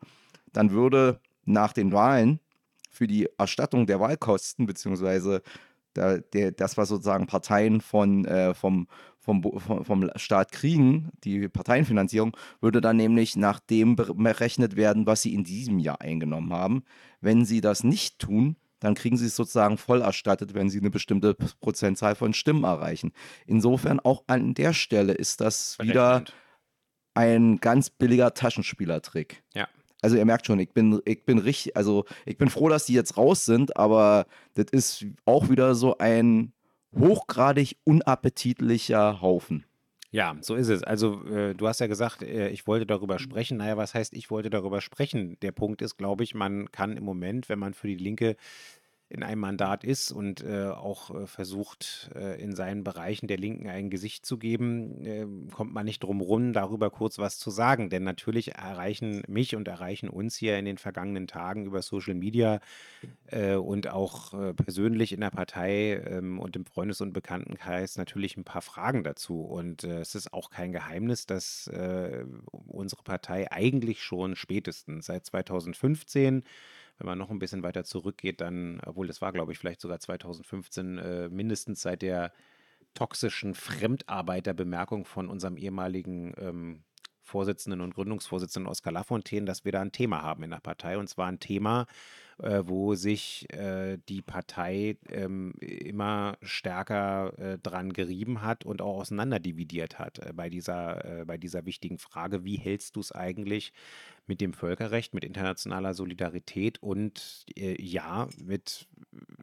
dann 0.53 0.71
würde 0.71 1.21
nach 1.45 1.73
den 1.73 1.93
Wahlen 1.93 2.39
für 2.89 3.09
die 3.09 3.29
Erstattung 3.37 3.87
der 3.87 3.99
Wahlkosten 3.99 4.67
beziehungsweise 4.67 5.43
da, 5.95 6.19
der, 6.19 6.53
das, 6.53 6.77
was 6.77 6.89
sozusagen 6.89 7.27
Parteien 7.27 7.81
von, 7.81 8.25
äh, 8.25 8.55
vom, 8.55 8.89
vom, 9.19 9.43
vom 9.61 10.11
Staat 10.17 10.53
kriegen, 10.53 11.11
die 11.25 11.49
Parteienfinanzierung, 11.49 12.37
würde 12.61 12.81
dann 12.81 12.97
nämlich 12.97 13.37
nach 13.37 13.61
dem 13.61 13.97
berechnet 13.97 14.77
werden, 14.77 15.07
was 15.07 15.23
sie 15.23 15.35
in 15.35 15.45
diesem 15.45 15.79
Jahr 15.79 16.01
eingenommen 16.01 16.53
haben. 16.53 16.85
Wenn 17.21 17.45
sie 17.45 17.61
das 17.61 17.85
nicht 17.85 18.19
tun, 18.19 18.57
dann 18.81 18.95
kriegen 18.95 19.17
sie 19.17 19.27
es 19.27 19.37
sozusagen 19.37 19.77
voll 19.77 20.01
erstattet, 20.01 20.55
wenn 20.55 20.71
sie 20.71 20.79
eine 20.79 20.91
bestimmte 20.91 21.35
Prozentzahl 21.35 22.15
von 22.15 22.33
Stimmen 22.33 22.65
erreichen. 22.65 23.13
Insofern 23.47 24.01
auch 24.01 24.25
an 24.27 24.55
der 24.55 24.73
Stelle 24.73 25.13
ist 25.13 25.41
das 25.41 25.79
wieder 25.81 26.25
ein 27.15 27.59
ganz 27.59 27.91
billiger 27.91 28.33
Taschenspielertrick. 28.33 29.43
Ja. 29.55 29.69
Also 30.03 30.17
ihr 30.17 30.25
merkt 30.25 30.47
schon, 30.47 30.59
ich 30.59 30.71
bin, 30.71 31.01
ich 31.05 31.25
bin 31.25 31.39
richtig, 31.39 31.77
also 31.77 32.05
ich 32.27 32.39
bin 32.39 32.49
froh, 32.49 32.69
dass 32.69 32.87
die 32.87 32.95
jetzt 32.95 33.17
raus 33.17 33.45
sind, 33.45 33.77
aber 33.77 34.27
das 34.55 34.67
ist 34.73 35.07
auch 35.25 35.49
wieder 35.49 35.75
so 35.75 35.99
ein 35.99 36.53
hochgradig 36.99 37.77
unappetitlicher 37.85 39.21
Haufen. 39.21 39.65
Ja, 40.13 40.37
so 40.41 40.57
ist 40.57 40.69
es. 40.69 40.83
Also, 40.83 41.25
äh, 41.27 41.55
du 41.55 41.69
hast 41.69 41.79
ja 41.79 41.87
gesagt, 41.87 42.23
äh, 42.23 42.49
ich 42.49 42.67
wollte 42.67 42.85
darüber 42.85 43.21
sprechen. 43.21 43.59
Naja, 43.59 43.77
was 43.77 43.95
heißt, 43.95 44.13
ich 44.13 44.29
wollte 44.29 44.51
darüber 44.51 44.81
sprechen? 44.81 45.39
Der 45.41 45.53
Punkt 45.53 45.83
ist, 45.83 45.99
glaube 45.99 46.25
ich, 46.25 46.35
man 46.35 46.73
kann 46.73 46.97
im 46.97 47.05
Moment, 47.05 47.49
wenn 47.49 47.61
man 47.61 47.75
für 47.75 47.87
die 47.87 47.97
Linke 47.97 48.35
in 49.11 49.25
einem 49.25 49.41
Mandat 49.41 49.83
ist 49.83 50.13
und 50.13 50.41
äh, 50.45 50.69
auch 50.69 51.11
äh, 51.11 51.27
versucht, 51.27 52.11
äh, 52.15 52.41
in 52.41 52.55
seinen 52.55 52.85
Bereichen 52.85 53.27
der 53.27 53.39
Linken 53.39 53.69
ein 53.69 53.91
Gesicht 53.91 54.25
zu 54.25 54.39
geben, 54.39 55.05
äh, 55.05 55.27
kommt 55.53 55.75
man 55.75 55.85
nicht 55.85 56.05
drum 56.05 56.21
rum, 56.21 56.53
darüber 56.53 56.91
kurz 56.91 57.19
was 57.19 57.37
zu 57.37 57.51
sagen. 57.51 57.91
Denn 57.91 58.05
natürlich 58.05 58.55
erreichen 58.55 59.25
mich 59.27 59.57
und 59.57 59.67
erreichen 59.67 60.09
uns 60.09 60.37
hier 60.37 60.57
in 60.61 60.65
den 60.65 60.79
vergangenen 60.79 61.27
Tagen 61.27 61.67
über 61.67 61.83
Social 61.83 62.15
Media 62.15 62.61
äh, 63.27 63.57
und 63.57 63.89
auch 63.89 64.33
äh, 64.33 64.55
persönlich 64.55 65.13
in 65.13 65.23
der 65.23 65.31
Partei 65.31 66.01
ähm, 66.07 66.39
und 66.39 66.55
im 66.55 66.65
Freundes- 66.65 67.01
und 67.01 67.13
Bekanntenkreis 67.13 67.99
natürlich 67.99 68.37
ein 68.37 68.45
paar 68.45 68.63
Fragen 68.63 69.03
dazu. 69.03 69.41
Und 69.41 69.83
es 69.83 70.15
ist 70.15 70.33
auch 70.33 70.51
kein 70.51 70.71
Geheimnis, 70.71 71.27
dass 71.27 71.71
unsere 72.67 73.03
Partei 73.03 73.51
eigentlich 73.51 74.03
schon 74.03 74.37
spätestens 74.37 75.07
seit 75.07 75.27
2015 75.27 76.45
wenn 77.01 77.07
man 77.07 77.19
noch 77.19 77.31
ein 77.31 77.39
bisschen 77.39 77.63
weiter 77.63 77.83
zurückgeht, 77.83 78.41
dann, 78.41 78.81
obwohl 78.85 79.07
das 79.07 79.23
war, 79.23 79.33
glaube 79.33 79.53
ich, 79.53 79.59
vielleicht 79.59 79.81
sogar 79.81 79.99
2015, 79.99 80.99
äh, 80.99 81.29
mindestens 81.31 81.81
seit 81.81 82.03
der 82.03 82.33
toxischen 82.95 83.55
Fremdarbeiterbemerkung 83.55 85.07
von 85.07 85.29
unserem 85.29 85.57
ehemaligen 85.57 86.35
ähm, 86.37 86.85
Vorsitzenden 87.31 87.81
und 87.81 87.95
Gründungsvorsitzenden 87.95 88.69
Oskar 88.69 88.93
Lafontaine, 88.93 89.47
dass 89.47 89.65
wir 89.65 89.73
da 89.73 89.81
ein 89.81 89.93
Thema 89.93 90.23
haben 90.23 90.43
in 90.43 90.51
der 90.51 90.59
Partei. 90.59 90.99
Und 90.99 91.09
zwar 91.09 91.29
ein 91.29 91.39
Thema, 91.39 91.87
äh, 92.43 92.63
wo 92.65 92.95
sich 92.95 93.47
äh, 93.53 93.99
die 94.09 94.23
Partei 94.23 94.97
ähm, 95.09 95.53
immer 95.61 96.37
stärker 96.43 97.39
äh, 97.39 97.59
dran 97.59 97.93
gerieben 97.93 98.43
hat 98.43 98.65
und 98.65 98.83
auch 98.83 98.99
auseinanderdividiert 99.01 99.99
hat 99.99 100.19
äh, 100.19 100.33
bei, 100.35 100.51
dieser, 100.51 101.21
äh, 101.21 101.25
bei 101.25 101.39
dieser 101.39 101.67
wichtigen 101.67 101.99
Frage, 101.99 102.45
wie 102.45 102.57
hältst 102.57 102.97
du 102.97 103.01
es 103.01 103.13
eigentlich 103.13 103.73
mit 104.27 104.41
dem 104.41 104.53
Völkerrecht, 104.53 105.13
mit 105.13 105.25
internationaler 105.25 105.95
Solidarität 105.95 106.83
und 106.83 107.45
äh, 107.57 107.81
ja, 107.81 108.29
mit 108.43 108.89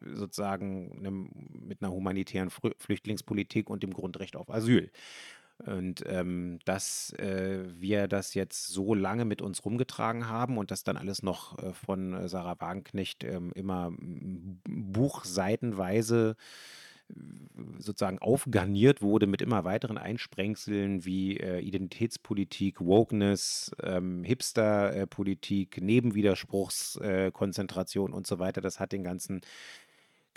sozusagen 0.02 0.98
einem, 0.98 1.30
mit 1.52 1.82
einer 1.82 1.92
humanitären 1.92 2.50
Flüchtlingspolitik 2.50 3.70
und 3.70 3.84
dem 3.84 3.94
Grundrecht 3.94 4.36
auf 4.36 4.50
Asyl. 4.50 4.92
Und 5.66 6.03
ähm, 6.05 6.60
dass 6.66 7.14
äh, 7.14 7.64
wir 7.80 8.08
das 8.08 8.36
jetzt 8.36 8.68
so 8.68 8.93
lange 8.93 9.26
mit 9.26 9.41
uns 9.41 9.66
rumgetragen 9.66 10.30
haben 10.30 10.60
und 10.60 10.70
das 10.70 10.84
dann 10.84 10.97
alles 10.97 11.24
noch 11.24 11.58
äh, 11.58 11.74
von 11.74 12.14
äh, 12.14 12.30
Sarah 12.30 12.62
Wagenknecht 12.62 13.24
ähm, 13.24 13.51
immer 13.55 13.91
buchseitenweise 14.68 16.36
äh, 17.10 17.14
sozusagen 17.80 18.20
aufgarniert 18.20 19.01
wurde 19.01 19.26
mit 19.26 19.41
immer 19.41 19.64
weiteren 19.64 19.97
Einsprengseln 19.97 21.05
wie 21.05 21.38
äh, 21.38 21.58
Identitätspolitik, 21.60 22.80
Wokeness, 22.80 23.72
ähm, 23.82 24.24
Hipsterpolitik, 24.24 25.82
Nebenwiderspruchskonzentration 25.82 28.14
und 28.14 28.28
so 28.28 28.38
weiter. 28.38 28.62
Das 28.62 28.80
hat 28.80 28.91
den 28.91 29.03
ganzen 29.03 29.41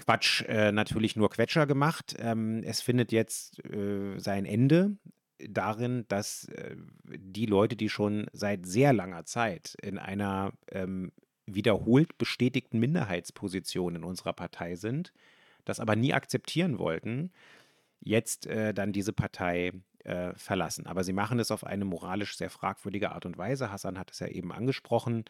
Quatsch 0.01 0.43
äh, 0.43 0.73
natürlich 0.73 1.17
nur 1.17 1.31
Quetscher 1.31 1.67
gemacht. 1.67 2.15
Ähm, 2.19 2.63
es 2.65 2.81
findet 2.81 3.13
jetzt 3.13 3.65
äh, 3.65 4.19
sein 4.19 4.45
Ende 4.45 4.97
darin, 5.39 6.05
dass 6.09 6.45
äh, 6.49 6.77
die 7.05 7.47
Leute, 7.47 7.77
die 7.77 7.89
schon 7.89 8.27
seit 8.33 8.67
sehr 8.67 8.93
langer 8.93 9.25
Zeit 9.25 9.77
in 9.83 9.99
einer 9.99 10.53
ähm, 10.71 11.13
wiederholt 11.47 12.19
bestätigten 12.19 12.79
Minderheitsposition 12.79 13.97
in 13.97 14.05
unserer 14.05 14.33
Partei 14.33 14.77
sind, 14.77 15.13
das 15.65 15.81
aber 15.81 15.97
nie 15.97 16.13
akzeptieren 16.13 16.79
wollten, 16.79 17.33
jetzt 18.01 18.47
äh, 18.47 18.73
dann 18.73 18.93
diese 18.93 19.13
Partei 19.13 19.73
äh, 20.05 20.33
verlassen. 20.35 20.87
Aber 20.87 21.05
sie 21.05 21.13
machen 21.13 21.39
es 21.39 21.51
auf 21.51 21.65
eine 21.65 21.85
moralisch 21.85 22.37
sehr 22.37 22.51
fragwürdige 22.51 23.13
Art 23.13 23.27
und 23.27 23.37
Weise. 23.37 23.71
Hassan 23.71 23.99
hat 23.99 24.11
es 24.11 24.21
ja 24.21 24.29
eben 24.29 24.53
angesprochen. 24.53 25.25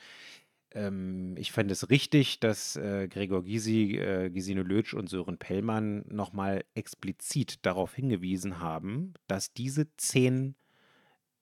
Ähm, 0.72 1.34
ich 1.36 1.52
fände 1.52 1.72
es 1.72 1.90
richtig, 1.90 2.40
dass 2.40 2.76
äh, 2.76 3.08
Gregor 3.08 3.44
Gysi, 3.44 3.96
äh, 3.96 4.30
Gesine 4.30 4.62
Lötsch 4.62 4.94
und 4.94 5.08
Sören 5.08 5.38
Pellmann 5.38 6.04
nochmal 6.08 6.64
explizit 6.74 7.64
darauf 7.66 7.94
hingewiesen 7.94 8.60
haben, 8.60 9.14
dass 9.26 9.52
diese 9.52 9.94
zehn 9.96 10.54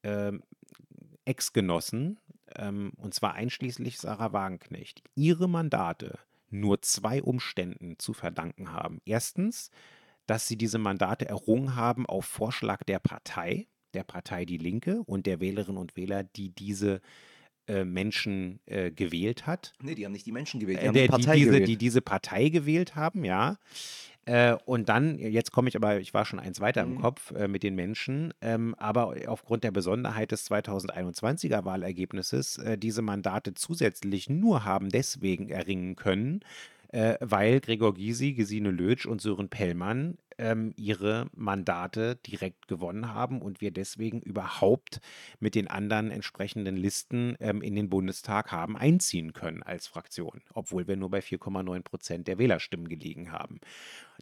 ähm, 0.03 0.43
Ex-Genossen, 1.25 2.19
ähm, 2.57 2.93
und 2.97 3.13
zwar 3.13 3.35
einschließlich 3.35 3.99
Sarah 3.99 4.33
Wagenknecht, 4.33 5.03
ihre 5.15 5.49
Mandate 5.49 6.19
nur 6.51 6.81
zwei 6.81 7.23
Umständen 7.23 7.99
zu 7.99 8.15
verdanken 8.15 8.73
haben. 8.73 9.03
Erstens, 9.05 9.71
dass 10.27 10.47
sie 10.47 10.57
diese 10.57 10.79
Mandate 10.79 11.29
errungen 11.29 11.77
haben 11.77 12.07
auf 12.07 12.25
Vorschlag 12.25 12.83
der 12.85 12.99
Partei, 12.99 13.67
der 13.93 14.05
Partei 14.05 14.47
Die 14.47 14.57
Linke 14.57 15.03
und 15.05 15.27
der 15.27 15.41
Wählerinnen 15.41 15.79
und 15.79 15.97
Wähler, 15.97 16.25
die 16.25 16.49
diese 16.49 16.97
äh, 16.97 17.01
Menschen 17.85 18.61
äh, 18.67 18.91
gewählt 18.91 19.47
hat. 19.47 19.75
Nee, 19.83 19.95
die 19.95 20.05
haben 20.05 20.13
nicht 20.13 20.27
die 20.27 20.33
Menschen 20.33 20.61
gewählt, 20.61 20.81
die 20.81 20.85
äh, 20.85 20.89
haben 20.89 20.95
die, 20.95 21.07
Partei 21.09 21.35
die, 21.35 21.41
diese, 21.41 21.51
gewählt. 21.53 21.69
die 21.69 21.77
diese 21.77 22.01
Partei 22.01 22.49
gewählt 22.49 22.97
haben, 22.97 23.25
ja. 23.25 23.59
Äh, 24.29 24.57
und 24.67 24.91
dann, 24.91 25.19
jetzt 25.19 25.53
komme 25.53 25.71
ich 25.71 25.77
aber, 25.77 26.01
ich 26.01 26.13
war 26.13 26.27
schon 26.27 26.39
eins 26.39 26.61
weiter 26.61 26.83
im 26.83 26.95
Mhm. 26.95 27.01
Kopf 27.01 27.31
äh, 27.31 27.49
mit 27.49 27.63
den 27.63 27.75
Menschen, 27.75 28.35
ähm, 28.43 28.75
aber 28.77 29.15
aufgrund 29.27 29.65
der 29.65 29.71
Besonderheit 29.71 30.33
des 30.33 30.51
2021er 30.51 31.65
Wahlergebnisses 31.65 32.59
äh, 32.59 32.77
diese 32.77 33.01
Mandate 33.01 33.55
zusätzlich 33.55 34.29
nur 34.29 34.67
haben 34.67 34.91
deswegen 34.91 35.49
erringen 35.49 35.97
können, 35.97 36.41
äh, 36.89 37.15
weil 37.21 37.61
Gregor 37.61 37.95
Gysi, 37.95 38.35
Gesine 38.35 38.71
Lötsch 38.71 39.07
und 39.07 39.23
Sören 39.23 39.49
Pellmann 39.49 40.19
ähm, 40.39 40.73
ihre 40.77 41.27
Mandate 41.35 42.17
direkt 42.17 42.69
gewonnen 42.69 43.13
haben 43.13 43.43
und 43.43 43.61
wir 43.61 43.71
deswegen 43.71 44.21
überhaupt 44.21 45.01
mit 45.41 45.55
den 45.55 45.69
anderen 45.69 46.11
entsprechenden 46.11 46.77
Listen 46.77 47.37
ähm, 47.41 47.63
in 47.63 47.75
den 47.75 47.91
Bundestag 47.91 48.53
haben 48.53 48.77
einziehen 48.77 49.33
können 49.33 49.63
als 49.63 49.87
Fraktion, 49.87 50.43
obwohl 50.55 50.87
wir 50.89 50.97
nur 50.97 51.11
bei 51.11 51.21
4,9 51.21 51.83
Prozent 51.83 52.29
der 52.29 52.39
Wählerstimmen 52.39 52.89
gelegen 52.89 53.33
haben. 53.33 53.61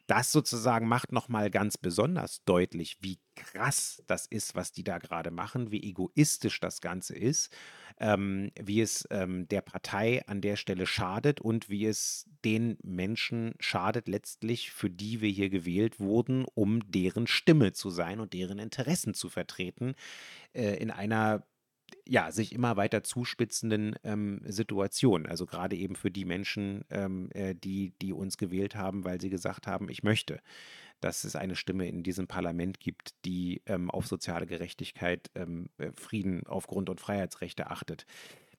Das 0.06 0.30
sozusagen 0.30 0.86
macht 0.88 1.12
nochmal 1.12 1.50
ganz 1.50 1.78
besonders 1.78 2.44
deutlich, 2.44 2.98
wie 3.00 3.18
krass 3.34 4.02
das 4.06 4.26
ist, 4.26 4.54
was 4.54 4.72
die 4.72 4.84
da 4.84 4.98
gerade 4.98 5.30
machen, 5.30 5.70
wie 5.70 5.82
egoistisch 5.82 6.60
das 6.60 6.80
Ganze 6.80 7.14
ist, 7.16 7.52
ähm, 7.98 8.50
wie 8.60 8.80
es 8.80 9.06
ähm, 9.10 9.48
der 9.48 9.62
Partei 9.62 10.26
an 10.26 10.40
der 10.40 10.56
Stelle 10.56 10.86
schadet 10.86 11.40
und 11.40 11.68
wie 11.68 11.86
es 11.86 12.28
den 12.44 12.78
Menschen 12.82 13.54
schadet 13.58 14.06
letztlich, 14.06 14.70
für 14.70 14.90
die 14.90 15.20
wir 15.20 15.30
hier 15.30 15.50
gewählt 15.50 15.98
wurden, 15.98 16.05
um 16.06 16.90
deren 16.90 17.26
Stimme 17.26 17.72
zu 17.72 17.90
sein 17.90 18.20
und 18.20 18.32
deren 18.32 18.58
Interessen 18.58 19.14
zu 19.14 19.28
vertreten, 19.28 19.94
äh, 20.52 20.76
in 20.76 20.90
einer 20.90 21.44
ja, 22.06 22.30
sich 22.30 22.52
immer 22.52 22.76
weiter 22.76 23.02
zuspitzenden 23.02 23.96
ähm, 24.04 24.40
Situation. 24.44 25.26
Also 25.26 25.46
gerade 25.46 25.76
eben 25.76 25.96
für 25.96 26.10
die 26.10 26.24
Menschen, 26.24 26.84
ähm, 26.90 27.30
äh, 27.32 27.54
die, 27.54 27.92
die 28.02 28.12
uns 28.12 28.38
gewählt 28.38 28.76
haben, 28.76 29.04
weil 29.04 29.20
sie 29.20 29.30
gesagt 29.30 29.66
haben, 29.66 29.88
ich 29.88 30.02
möchte, 30.02 30.40
dass 31.00 31.24
es 31.24 31.36
eine 31.36 31.56
Stimme 31.56 31.88
in 31.88 32.02
diesem 32.02 32.26
Parlament 32.26 32.80
gibt, 32.80 33.14
die 33.24 33.62
ähm, 33.66 33.90
auf 33.90 34.06
soziale 34.06 34.46
Gerechtigkeit, 34.46 35.30
ähm, 35.34 35.68
äh, 35.78 35.90
Frieden 35.92 36.46
auf 36.46 36.66
Grund- 36.66 36.90
und 36.90 37.00
Freiheitsrechte 37.00 37.70
achtet. 37.70 38.06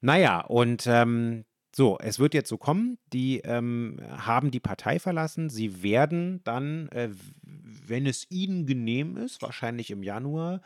Naja, 0.01 0.41
und 0.41 0.85
ähm, 0.87 1.45
so, 1.75 1.97
es 1.99 2.19
wird 2.19 2.33
jetzt 2.33 2.49
so 2.49 2.57
kommen, 2.57 2.97
die 3.13 3.39
ähm, 3.39 3.99
haben 4.09 4.51
die 4.51 4.59
Partei 4.59 4.99
verlassen. 4.99 5.49
Sie 5.49 5.83
werden 5.83 6.41
dann, 6.43 6.89
äh, 6.89 7.09
wenn 7.43 8.05
es 8.05 8.25
ihnen 8.29 8.65
genehm 8.65 9.17
ist, 9.17 9.41
wahrscheinlich 9.41 9.91
im 9.91 10.03
Januar, 10.03 10.61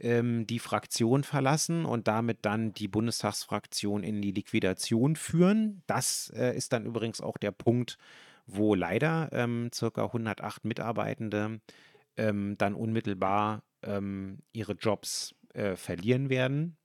ähm, 0.00 0.46
die 0.46 0.58
Fraktion 0.58 1.22
verlassen 1.22 1.84
und 1.84 2.08
damit 2.08 2.38
dann 2.42 2.72
die 2.72 2.88
Bundestagsfraktion 2.88 4.02
in 4.02 4.20
die 4.20 4.32
Liquidation 4.32 5.16
führen. 5.16 5.82
Das 5.86 6.32
äh, 6.34 6.56
ist 6.56 6.72
dann 6.72 6.86
übrigens 6.86 7.20
auch 7.20 7.36
der 7.36 7.52
Punkt, 7.52 7.98
wo 8.46 8.74
leider 8.74 9.28
ähm, 9.32 9.70
circa 9.72 10.06
108 10.06 10.64
Mitarbeitende 10.64 11.60
ähm, 12.16 12.56
dann 12.58 12.74
unmittelbar 12.74 13.62
ähm, 13.82 14.38
ihre 14.52 14.72
Jobs 14.72 15.34
äh, 15.54 15.76
verlieren 15.76 16.30
werden 16.30 16.76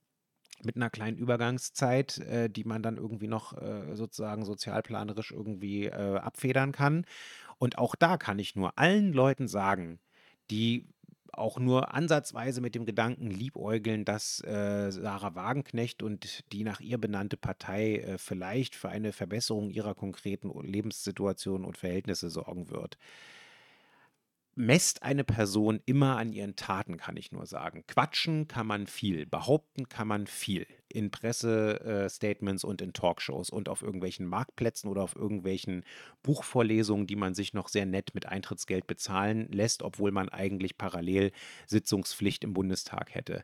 mit 0.63 0.75
einer 0.75 0.89
kleinen 0.89 1.17
Übergangszeit, 1.17 2.19
äh, 2.19 2.49
die 2.49 2.63
man 2.63 2.83
dann 2.83 2.97
irgendwie 2.97 3.27
noch 3.27 3.57
äh, 3.61 3.95
sozusagen 3.95 4.45
sozialplanerisch 4.45 5.31
irgendwie 5.31 5.85
äh, 5.85 6.17
abfedern 6.17 6.71
kann. 6.71 7.05
Und 7.57 7.77
auch 7.77 7.95
da 7.95 8.17
kann 8.17 8.39
ich 8.39 8.55
nur 8.55 8.77
allen 8.77 9.13
Leuten 9.13 9.47
sagen, 9.47 9.99
die 10.49 10.87
auch 11.31 11.59
nur 11.59 11.93
ansatzweise 11.93 12.61
mit 12.61 12.75
dem 12.75 12.85
Gedanken 12.85 13.29
liebäugeln, 13.29 14.05
dass 14.05 14.43
äh, 14.43 14.91
Sarah 14.91 15.35
Wagenknecht 15.35 16.01
und 16.01 16.43
die 16.51 16.63
nach 16.63 16.79
ihr 16.79 16.97
benannte 16.97 17.37
Partei 17.37 17.97
äh, 17.97 18.17
vielleicht 18.17 18.75
für 18.75 18.89
eine 18.89 19.13
Verbesserung 19.13 19.69
ihrer 19.69 19.93
konkreten 19.93 20.51
Lebenssituation 20.63 21.63
und 21.63 21.77
Verhältnisse 21.77 22.29
sorgen 22.29 22.69
wird. 22.69 22.97
Messt 24.59 25.03
eine 25.03 25.23
Person 25.23 25.81
immer 25.85 26.17
an 26.17 26.33
ihren 26.33 26.55
Taten, 26.55 26.97
kann 26.97 27.15
ich 27.15 27.31
nur 27.31 27.45
sagen. 27.45 27.85
Quatschen 27.87 28.47
kann 28.47 28.65
man 28.65 28.87
viel, 28.87 29.27
behaupten 29.27 29.87
kann 29.87 30.07
man 30.07 30.25
viel. 30.27 30.65
in 30.89 31.11
Pressestatements 31.11 32.63
und 32.63 32.81
in 32.81 32.93
Talkshows 32.93 33.49
und 33.49 33.69
auf 33.69 33.81
irgendwelchen 33.81 34.25
Marktplätzen 34.25 34.89
oder 34.89 35.03
auf 35.03 35.15
irgendwelchen 35.15 35.83
Buchvorlesungen, 36.23 37.07
die 37.07 37.15
man 37.15 37.33
sich 37.33 37.53
noch 37.53 37.67
sehr 37.67 37.85
nett 37.85 38.15
mit 38.15 38.25
Eintrittsgeld 38.25 38.87
bezahlen 38.87 39.51
lässt, 39.51 39.83
obwohl 39.83 40.11
man 40.11 40.29
eigentlich 40.29 40.77
parallel 40.77 41.31
Sitzungspflicht 41.65 42.43
im 42.43 42.53
Bundestag 42.53 43.13
hätte. 43.13 43.43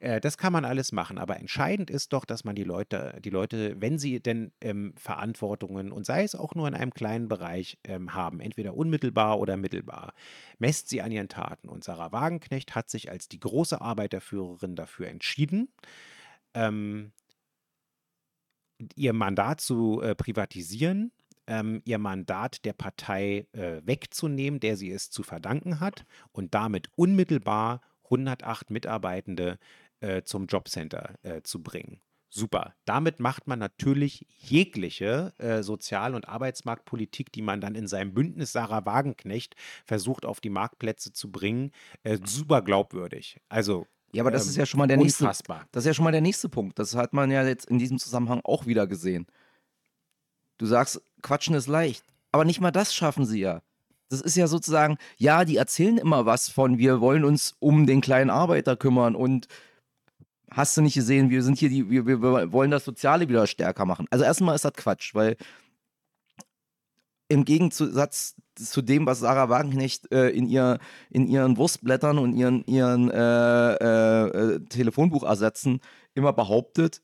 Äh, 0.00 0.20
das 0.20 0.38
kann 0.38 0.52
man 0.52 0.64
alles 0.64 0.92
machen, 0.92 1.18
aber 1.18 1.38
entscheidend 1.38 1.90
ist 1.90 2.12
doch, 2.12 2.24
dass 2.24 2.44
man 2.44 2.54
die 2.54 2.64
Leute, 2.64 3.18
die 3.24 3.30
Leute, 3.30 3.80
wenn 3.80 3.98
sie 3.98 4.20
denn 4.20 4.52
ähm, 4.60 4.94
Verantwortungen 4.96 5.92
und 5.92 6.06
sei 6.06 6.24
es 6.24 6.34
auch 6.34 6.54
nur 6.54 6.68
in 6.68 6.74
einem 6.74 6.92
kleinen 6.92 7.28
Bereich 7.28 7.78
ähm, 7.84 8.14
haben, 8.14 8.40
entweder 8.40 8.74
unmittelbar 8.74 9.38
oder 9.38 9.56
mittelbar, 9.56 10.14
messt 10.58 10.88
sie 10.88 11.02
an 11.02 11.12
ihren 11.12 11.28
Taten. 11.28 11.68
Und 11.68 11.84
Sarah 11.84 12.12
Wagenknecht 12.12 12.74
hat 12.74 12.90
sich 12.90 13.10
als 13.10 13.28
die 13.28 13.40
große 13.40 13.80
Arbeiterführerin 13.80 14.76
dafür 14.76 15.08
entschieden, 15.08 15.68
ähm, 16.54 17.12
ihr 18.96 19.12
Mandat 19.12 19.60
zu 19.60 20.00
äh, 20.02 20.14
privatisieren, 20.14 21.12
ähm, 21.46 21.82
ihr 21.84 21.98
Mandat 21.98 22.64
der 22.64 22.72
Partei 22.72 23.46
äh, 23.52 23.80
wegzunehmen, 23.84 24.60
der 24.60 24.76
sie 24.76 24.90
es 24.90 25.10
zu 25.10 25.22
verdanken 25.22 25.80
hat, 25.80 26.04
und 26.32 26.54
damit 26.54 26.88
unmittelbar 26.96 27.80
108 28.12 28.70
Mitarbeitende 28.70 29.58
äh, 30.00 30.22
zum 30.22 30.46
Jobcenter 30.46 31.14
äh, 31.22 31.42
zu 31.42 31.62
bringen. 31.62 32.00
Super. 32.34 32.74
Damit 32.86 33.20
macht 33.20 33.46
man 33.46 33.58
natürlich 33.58 34.26
jegliche 34.40 35.34
äh, 35.36 35.62
Sozial- 35.62 36.14
und 36.14 36.28
Arbeitsmarktpolitik, 36.28 37.30
die 37.30 37.42
man 37.42 37.60
dann 37.60 37.74
in 37.74 37.86
seinem 37.86 38.14
Bündnis 38.14 38.52
Sarah 38.52 38.86
Wagenknecht 38.86 39.54
versucht 39.84 40.24
auf 40.24 40.40
die 40.40 40.48
Marktplätze 40.48 41.12
zu 41.12 41.30
bringen, 41.30 41.72
äh, 42.04 42.18
super 42.24 42.62
glaubwürdig. 42.62 43.38
Also 43.50 43.86
ja, 44.12 44.22
aber 44.22 44.30
das 44.30 44.44
ähm, 44.44 44.50
ist 44.50 44.56
ja 44.56 44.64
schon 44.64 44.78
mal 44.78 44.86
der 44.86 44.96
nächste. 44.96 45.24
unfassbar. 45.24 45.66
Das 45.72 45.84
ist 45.84 45.88
ja 45.88 45.94
schon 45.94 46.04
mal 46.04 46.12
der 46.12 46.22
nächste 46.22 46.48
Punkt. 46.48 46.78
Das 46.78 46.94
hat 46.94 47.12
man 47.12 47.30
ja 47.30 47.46
jetzt 47.46 47.66
in 47.66 47.78
diesem 47.78 47.98
Zusammenhang 47.98 48.40
auch 48.44 48.64
wieder 48.64 48.86
gesehen. 48.86 49.26
Du 50.56 50.64
sagst, 50.64 51.02
Quatschen 51.20 51.54
ist 51.54 51.66
leicht, 51.66 52.04
aber 52.30 52.46
nicht 52.46 52.60
mal 52.60 52.70
das 52.70 52.94
schaffen 52.94 53.26
sie 53.26 53.40
ja. 53.40 53.62
Das 54.12 54.20
ist 54.20 54.36
ja 54.36 54.46
sozusagen, 54.46 54.98
ja, 55.16 55.46
die 55.46 55.56
erzählen 55.56 55.96
immer 55.96 56.26
was 56.26 56.50
von, 56.50 56.76
wir 56.76 57.00
wollen 57.00 57.24
uns 57.24 57.56
um 57.60 57.86
den 57.86 58.02
kleinen 58.02 58.28
Arbeiter 58.28 58.76
kümmern 58.76 59.16
und 59.16 59.48
hast 60.50 60.76
du 60.76 60.82
nicht 60.82 60.92
gesehen, 60.92 61.30
wir 61.30 61.42
sind 61.42 61.58
hier 61.58 61.70
die, 61.70 61.88
wir, 61.88 62.04
wir 62.04 62.52
wollen 62.52 62.70
das 62.70 62.84
Soziale 62.84 63.30
wieder 63.30 63.46
stärker 63.46 63.86
machen. 63.86 64.06
Also 64.10 64.22
erstmal 64.22 64.54
ist 64.54 64.66
das 64.66 64.74
Quatsch, 64.74 65.14
weil 65.14 65.36
im 67.28 67.46
Gegensatz 67.46 68.36
zu 68.54 68.82
dem, 68.82 69.06
was 69.06 69.20
Sarah 69.20 69.48
Wagenknecht 69.48 70.12
äh, 70.12 70.28
in, 70.28 70.46
ihr, 70.46 70.78
in 71.08 71.26
ihren 71.26 71.56
Wurstblättern 71.56 72.18
und 72.18 72.34
ihren, 72.34 72.64
ihren 72.66 73.10
äh, 73.10 73.72
äh, 73.76 74.26
äh, 74.26 74.60
Telefonbuchersätzen 74.66 75.80
immer 76.12 76.34
behauptet, 76.34 77.00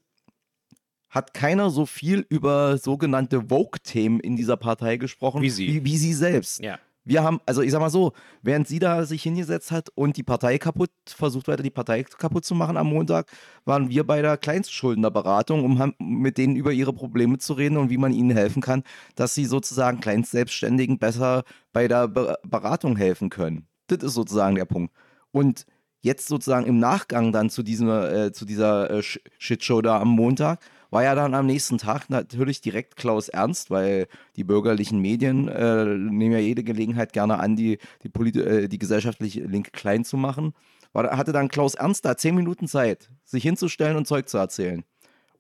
hat 1.09 1.33
keiner 1.33 1.71
so 1.71 1.87
viel 1.87 2.27
über 2.29 2.77
sogenannte 2.77 3.49
Vogue-Themen 3.49 4.21
in 4.21 4.37
dieser 4.37 4.59
Partei 4.59 4.99
gesprochen 4.99 5.41
Wie 5.41 5.49
sie. 5.49 5.69
Wie, 5.69 5.85
wie 5.87 5.97
sie 5.97 6.13
selbst. 6.13 6.61
Ja. 6.61 6.79
Wir 7.09 7.23
haben, 7.23 7.41
also 7.47 7.63
ich 7.63 7.71
sag 7.73 7.81
mal 7.81 7.89
so, 7.89 8.13
während 8.43 8.69
sie 8.69 8.79
da 8.79 9.07
sich 9.07 9.23
hingesetzt 9.23 9.71
hat 9.73 9.89
und 9.95 10.19
die 10.19 10.23
Partei 10.23 10.59
kaputt, 10.59 10.91
versucht 11.07 11.49
weiter 11.49 11.63
die 11.63 11.71
Partei 11.71 12.03
kaputt 12.03 12.45
zu 12.45 12.55
machen 12.55 12.77
am 12.77 12.89
Montag, 12.89 13.31
waren 13.65 13.89
wir 13.89 14.07
bei 14.07 14.21
der 14.21 14.37
Kleinstschuldnerberatung, 14.37 15.65
um 15.65 15.95
mit 15.99 16.37
denen 16.37 16.55
über 16.55 16.71
ihre 16.71 16.93
Probleme 16.93 17.39
zu 17.39 17.55
reden 17.55 17.79
und 17.79 17.89
wie 17.89 17.97
man 17.97 18.13
ihnen 18.13 18.31
helfen 18.31 18.61
kann, 18.61 18.83
dass 19.15 19.35
sie 19.35 19.47
sozusagen 19.47 20.01
Kleinstselbstständigen 20.01 20.99
besser 20.99 21.45
bei 21.73 21.89
der 21.89 22.09
Be 22.09 22.37
Beratung 22.47 22.97
helfen 22.97 23.31
können. 23.31 23.67
Das 23.87 24.03
ist 24.03 24.13
sozusagen 24.13 24.57
der 24.57 24.67
Punkt. 24.67 24.93
Und 25.31 25.65
jetzt 26.03 26.29
sozusagen 26.29 26.67
im 26.67 26.79
Nachgang 26.79 27.33
dann 27.33 27.49
zu, 27.49 27.63
diesem, 27.63 27.89
äh, 27.89 28.33
zu 28.33 28.45
dieser 28.45 28.91
äh, 28.91 28.99
Sh- 28.99 29.21
Shitshow 29.39 29.81
da 29.81 29.99
am 29.99 30.09
Montag, 30.09 30.61
war 30.91 31.03
ja 31.03 31.15
dann 31.15 31.35
am 31.35 31.47
nächsten 31.47 31.79
Tag 31.79 32.09
natürlich 32.09 32.61
direkt 32.61 32.97
Klaus 32.97 33.29
Ernst, 33.29 33.71
weil 33.71 34.07
die 34.37 34.45
bürgerlichen 34.45 35.01
Medien 35.01 35.49
äh, 35.49 35.85
nehmen 35.85 36.33
ja 36.33 36.39
jede 36.39 36.65
Gelegenheit 36.65 37.13
gerne 37.13 37.39
an, 37.39 37.57
die, 37.57 37.79
die, 38.03 38.09
polit- 38.09 38.37
äh, 38.37 38.69
die 38.69 38.79
gesellschaftliche 38.79 39.45
Linke 39.45 39.71
klein 39.71 40.05
zu 40.05 40.17
machen. 40.17 40.55
War, 40.93 41.17
hatte 41.17 41.33
dann 41.33 41.49
Klaus 41.49 41.75
Ernst 41.75 42.05
da 42.05 42.17
zehn 42.17 42.35
Minuten 42.35 42.67
Zeit, 42.67 43.11
sich 43.25 43.43
hinzustellen 43.43 43.97
und 43.97 44.07
Zeug 44.07 44.29
zu 44.29 44.39
erzählen. 44.39 44.85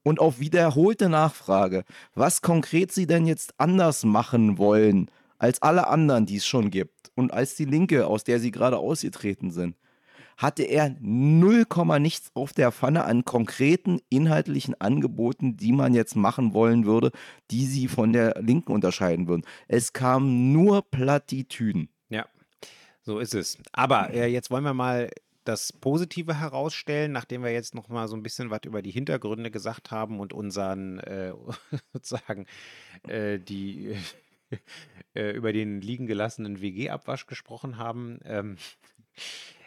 Und 0.03 0.21
auf 0.21 0.39
wiederholte 0.39 1.09
Nachfrage, 1.09 1.85
was 2.15 2.43
konkret 2.43 2.93
sie 2.93 3.07
denn 3.07 3.27
jetzt 3.27 3.55
anders 3.59 4.05
machen 4.05 4.59
wollen 4.59 5.11
als 5.39 5.63
alle 5.63 5.87
anderen, 5.87 6.27
die 6.27 6.37
es 6.37 6.47
schon 6.47 6.71
gibt 6.71 7.11
und 7.15 7.33
als 7.33 7.57
die 7.57 7.65
Linke, 7.65 8.07
aus 8.07 8.25
der 8.25 8.41
sie 8.41 8.51
gerade 8.51 8.79
ausgetreten 8.79 9.51
sind, 9.51 9.77
hatte 10.39 10.63
er 10.63 10.97
0, 11.01 11.67
nichts 11.99 12.31
auf 12.35 12.53
der 12.53 12.73
Pfanne 12.73 13.05
an 13.05 13.25
konkreten 13.25 14.01
inhaltlichen 14.09 14.81
Angeboten, 14.81 15.57
die 15.57 15.73
man 15.73 15.93
jetzt 15.93 16.15
machen 16.15 16.55
wollen 16.55 16.87
würde, 16.87 17.11
die 17.51 17.67
sie 17.67 17.89
von 17.89 18.13
der 18.13 18.41
Linken 18.41 18.73
unterscheiden 18.73 19.27
würden. 19.27 19.43
Es 19.67 19.93
kamen 19.93 20.53
nur 20.53 20.89
Plattitüden. 20.89 21.89
Ja, 22.09 22.27
so 23.03 23.19
ist 23.19 23.35
es. 23.35 23.59
Aber 23.73 24.15
äh, 24.15 24.29
jetzt 24.29 24.51
wollen 24.51 24.65
wir 24.65 24.75
mal 24.75 25.11
das 25.43 25.73
Positive 25.73 26.39
herausstellen, 26.39 27.11
nachdem 27.11 27.43
wir 27.43 27.51
jetzt 27.51 27.75
noch 27.75 27.89
mal 27.89 28.07
so 28.07 28.15
ein 28.15 28.23
bisschen 28.23 28.51
was 28.51 28.61
über 28.65 28.81
die 28.81 28.91
Hintergründe 28.91 29.51
gesagt 29.51 29.91
haben 29.91 30.21
und 30.21 30.33
unseren 30.33 30.99
äh, 31.01 31.33
sozusagen 31.93 32.47
äh, 33.09 33.41
die 33.41 33.97
äh, 35.15 35.31
über 35.33 35.53
den 35.53 35.81
liegen 35.81 36.07
gelassenen 36.07 36.61
WG-Abwasch 36.61 37.27
gesprochen 37.27 37.77
haben. 37.77 38.21
Ähm, 38.25 38.57
äh, 39.17 39.58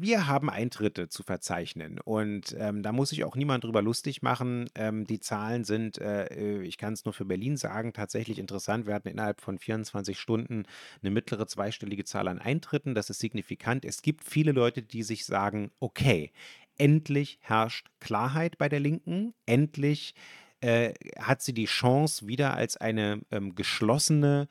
wir 0.00 0.28
haben 0.28 0.48
Eintritte 0.48 1.08
zu 1.08 1.24
verzeichnen 1.24 1.98
und 1.98 2.54
ähm, 2.56 2.84
da 2.84 2.92
muss 2.92 3.10
sich 3.10 3.24
auch 3.24 3.34
niemand 3.34 3.64
drüber 3.64 3.82
lustig 3.82 4.22
machen. 4.22 4.70
Ähm, 4.76 5.06
die 5.06 5.18
Zahlen 5.18 5.64
sind, 5.64 5.98
äh, 5.98 6.62
ich 6.62 6.78
kann 6.78 6.92
es 6.92 7.04
nur 7.04 7.12
für 7.12 7.24
Berlin 7.24 7.56
sagen, 7.56 7.92
tatsächlich 7.92 8.38
interessant. 8.38 8.86
Wir 8.86 8.94
hatten 8.94 9.08
innerhalb 9.08 9.40
von 9.40 9.58
24 9.58 10.16
Stunden 10.16 10.66
eine 11.02 11.10
mittlere 11.10 11.48
zweistellige 11.48 12.04
Zahl 12.04 12.28
an 12.28 12.38
Eintritten. 12.38 12.94
Das 12.94 13.10
ist 13.10 13.18
signifikant. 13.18 13.84
Es 13.84 14.00
gibt 14.00 14.22
viele 14.22 14.52
Leute, 14.52 14.82
die 14.82 15.02
sich 15.02 15.24
sagen, 15.24 15.72
okay, 15.80 16.30
endlich 16.78 17.38
herrscht 17.40 17.88
Klarheit 17.98 18.56
bei 18.56 18.68
der 18.68 18.78
Linken, 18.78 19.34
endlich 19.46 20.14
äh, 20.60 20.94
hat 21.18 21.42
sie 21.42 21.54
die 21.54 21.66
Chance, 21.66 22.28
wieder 22.28 22.54
als 22.54 22.76
eine 22.76 23.20
ähm, 23.32 23.56
geschlossene 23.56 24.48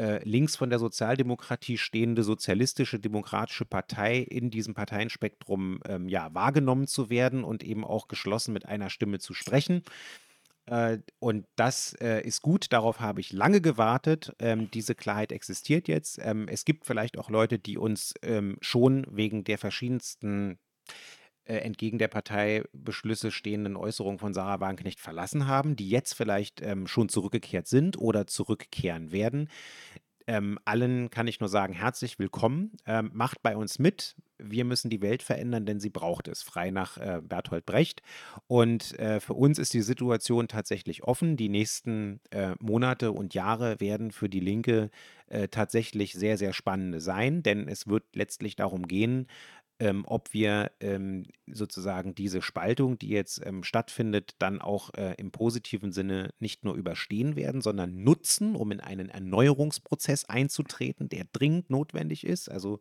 äh, 0.00 0.24
links 0.24 0.56
von 0.56 0.70
der 0.70 0.78
Sozialdemokratie 0.78 1.76
stehende 1.76 2.22
sozialistische 2.22 2.98
demokratische 2.98 3.66
Partei 3.66 4.18
in 4.18 4.50
diesem 4.50 4.72
Parteienspektrum 4.72 5.80
ähm, 5.86 6.08
ja, 6.08 6.32
wahrgenommen 6.32 6.86
zu 6.86 7.10
werden 7.10 7.44
und 7.44 7.62
eben 7.62 7.84
auch 7.84 8.08
geschlossen 8.08 8.54
mit 8.54 8.64
einer 8.64 8.88
Stimme 8.88 9.18
zu 9.18 9.34
sprechen. 9.34 9.82
Äh, 10.64 11.00
und 11.18 11.46
das 11.54 11.92
äh, 12.00 12.26
ist 12.26 12.40
gut, 12.40 12.72
darauf 12.72 13.00
habe 13.00 13.20
ich 13.20 13.34
lange 13.34 13.60
gewartet. 13.60 14.34
Ähm, 14.38 14.70
diese 14.70 14.94
Klarheit 14.94 15.32
existiert 15.32 15.86
jetzt. 15.86 16.18
Ähm, 16.22 16.48
es 16.48 16.64
gibt 16.64 16.86
vielleicht 16.86 17.18
auch 17.18 17.28
Leute, 17.28 17.58
die 17.58 17.76
uns 17.76 18.14
ähm, 18.22 18.56
schon 18.62 19.06
wegen 19.10 19.44
der 19.44 19.58
verschiedensten 19.58 20.58
äh, 21.50 21.58
entgegen 21.58 21.98
der 21.98 22.06
Parteibeschlüsse 22.06 23.32
stehenden 23.32 23.76
Äußerungen 23.76 24.20
von 24.20 24.32
Sarah 24.32 24.60
Wagenknecht 24.60 25.00
verlassen 25.00 25.48
haben, 25.48 25.74
die 25.74 25.90
jetzt 25.90 26.14
vielleicht 26.14 26.62
ähm, 26.62 26.86
schon 26.86 27.08
zurückgekehrt 27.08 27.66
sind 27.66 27.98
oder 27.98 28.28
zurückkehren 28.28 29.10
werden. 29.10 29.48
Ähm, 30.28 30.60
allen 30.64 31.10
kann 31.10 31.26
ich 31.26 31.40
nur 31.40 31.48
sagen, 31.48 31.72
herzlich 31.72 32.20
willkommen. 32.20 32.76
Ähm, 32.86 33.10
macht 33.14 33.42
bei 33.42 33.56
uns 33.56 33.80
mit. 33.80 34.14
Wir 34.38 34.64
müssen 34.64 34.88
die 34.88 35.02
Welt 35.02 35.24
verändern, 35.24 35.66
denn 35.66 35.80
sie 35.80 35.90
braucht 35.90 36.28
es. 36.28 36.44
Frei 36.44 36.70
nach 36.70 36.98
äh, 36.98 37.20
Bertolt 37.20 37.66
Brecht. 37.66 38.02
Und 38.46 38.96
äh, 39.00 39.18
für 39.18 39.34
uns 39.34 39.58
ist 39.58 39.74
die 39.74 39.82
Situation 39.82 40.46
tatsächlich 40.46 41.02
offen. 41.02 41.36
Die 41.36 41.48
nächsten 41.48 42.20
äh, 42.30 42.54
Monate 42.60 43.10
und 43.10 43.34
Jahre 43.34 43.80
werden 43.80 44.12
für 44.12 44.28
die 44.28 44.38
Linke 44.38 44.90
äh, 45.26 45.48
tatsächlich 45.48 46.12
sehr, 46.12 46.38
sehr 46.38 46.52
spannende 46.52 47.00
sein, 47.00 47.42
denn 47.42 47.66
es 47.66 47.88
wird 47.88 48.04
letztlich 48.14 48.56
darum 48.56 48.86
gehen, 48.86 49.26
ähm, 49.80 50.04
ob 50.06 50.32
wir 50.34 50.70
ähm, 50.80 51.24
sozusagen 51.46 52.14
diese 52.14 52.42
Spaltung, 52.42 52.98
die 52.98 53.08
jetzt 53.08 53.44
ähm, 53.44 53.64
stattfindet, 53.64 54.34
dann 54.38 54.60
auch 54.60 54.92
äh, 54.94 55.14
im 55.16 55.30
positiven 55.30 55.90
Sinne 55.90 56.30
nicht 56.38 56.64
nur 56.64 56.74
überstehen 56.74 57.34
werden, 57.34 57.62
sondern 57.62 58.04
nutzen, 58.04 58.54
um 58.54 58.70
in 58.72 58.80
einen 58.80 59.08
Erneuerungsprozess 59.08 60.26
einzutreten, 60.26 61.08
der 61.08 61.24
dringend 61.32 61.70
notwendig 61.70 62.24
ist, 62.24 62.50
also 62.50 62.78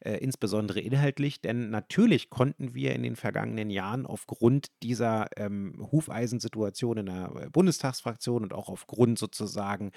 äh, 0.00 0.14
insbesondere 0.14 0.80
inhaltlich. 0.80 1.42
Denn 1.42 1.68
natürlich 1.70 2.30
konnten 2.30 2.74
wir 2.74 2.94
in 2.94 3.02
den 3.02 3.16
vergangenen 3.16 3.68
Jahren 3.68 4.06
aufgrund 4.06 4.68
dieser 4.82 5.28
ähm, 5.36 5.86
Hufeisensituation 5.92 6.96
in 6.96 7.06
der 7.06 7.32
äh, 7.36 7.50
Bundestagsfraktion 7.50 8.42
und 8.42 8.54
auch 8.54 8.70
aufgrund 8.70 9.18
sozusagen 9.18 9.92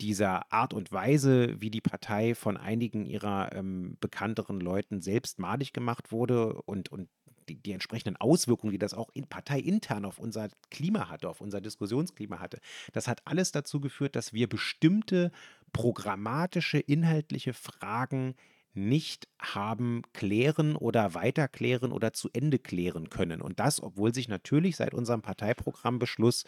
dieser 0.00 0.50
Art 0.50 0.72
und 0.72 0.92
Weise, 0.92 1.60
wie 1.60 1.70
die 1.70 1.82
Partei 1.82 2.34
von 2.34 2.56
einigen 2.56 3.04
ihrer 3.04 3.52
ähm, 3.52 3.98
bekannteren 4.00 4.60
Leuten 4.60 5.02
selbst 5.02 5.38
madig 5.38 5.74
gemacht 5.74 5.89
wurde 6.10 6.54
und, 6.62 6.90
und 6.90 7.08
die, 7.48 7.56
die 7.56 7.72
entsprechenden 7.72 8.16
Auswirkungen, 8.16 8.72
die 8.72 8.78
das 8.78 8.94
auch 8.94 9.10
in 9.12 9.26
parteiintern 9.26 10.04
auf 10.04 10.18
unser 10.18 10.48
Klima 10.70 11.08
hatte, 11.08 11.28
auf 11.28 11.40
unser 11.40 11.60
Diskussionsklima 11.60 12.38
hatte, 12.38 12.60
das 12.92 13.08
hat 13.08 13.22
alles 13.26 13.52
dazu 13.52 13.80
geführt, 13.80 14.16
dass 14.16 14.32
wir 14.32 14.48
bestimmte 14.48 15.32
programmatische, 15.72 16.78
inhaltliche 16.78 17.52
Fragen 17.52 18.34
nicht 18.72 19.28
haben 19.40 20.02
klären 20.12 20.76
oder 20.76 21.14
weiterklären 21.14 21.90
oder 21.90 22.12
zu 22.12 22.30
Ende 22.32 22.58
klären 22.58 23.10
können. 23.10 23.42
Und 23.42 23.58
das, 23.58 23.82
obwohl 23.82 24.14
sich 24.14 24.28
natürlich 24.28 24.76
seit 24.76 24.94
unserem 24.94 25.22
Parteiprogrammbeschluss 25.22 26.44